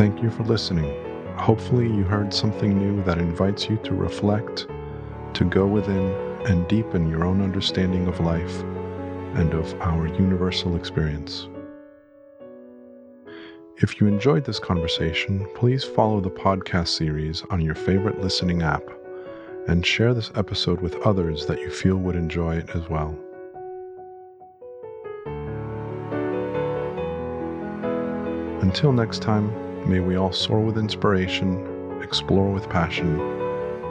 Thank 0.00 0.22
you 0.22 0.30
for 0.30 0.44
listening. 0.44 0.90
Hopefully, 1.36 1.84
you 1.84 2.04
heard 2.04 2.32
something 2.32 2.78
new 2.78 3.04
that 3.04 3.18
invites 3.18 3.68
you 3.68 3.76
to 3.84 3.92
reflect, 3.92 4.66
to 5.34 5.44
go 5.44 5.66
within, 5.66 6.14
and 6.46 6.66
deepen 6.68 7.10
your 7.10 7.26
own 7.26 7.42
understanding 7.42 8.06
of 8.06 8.18
life 8.18 8.62
and 9.34 9.52
of 9.52 9.78
our 9.82 10.06
universal 10.06 10.74
experience. 10.74 11.50
If 13.82 14.00
you 14.00 14.06
enjoyed 14.06 14.46
this 14.46 14.58
conversation, 14.58 15.46
please 15.54 15.84
follow 15.84 16.22
the 16.22 16.30
podcast 16.30 16.88
series 16.88 17.42
on 17.50 17.60
your 17.60 17.74
favorite 17.74 18.22
listening 18.22 18.62
app 18.62 18.84
and 19.68 19.84
share 19.84 20.14
this 20.14 20.30
episode 20.34 20.80
with 20.80 20.96
others 21.02 21.44
that 21.44 21.60
you 21.60 21.68
feel 21.68 21.96
would 21.96 22.16
enjoy 22.16 22.56
it 22.56 22.70
as 22.74 22.88
well. 22.88 23.14
Until 28.62 28.92
next 28.92 29.20
time, 29.20 29.69
may 29.86 30.00
we 30.00 30.16
all 30.16 30.32
soar 30.32 30.60
with 30.60 30.78
inspiration, 30.78 32.00
explore 32.02 32.50
with 32.50 32.68
passion, 32.68 33.20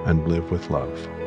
and 0.05 0.27
live 0.27 0.51
with 0.51 0.69
love. 0.69 1.18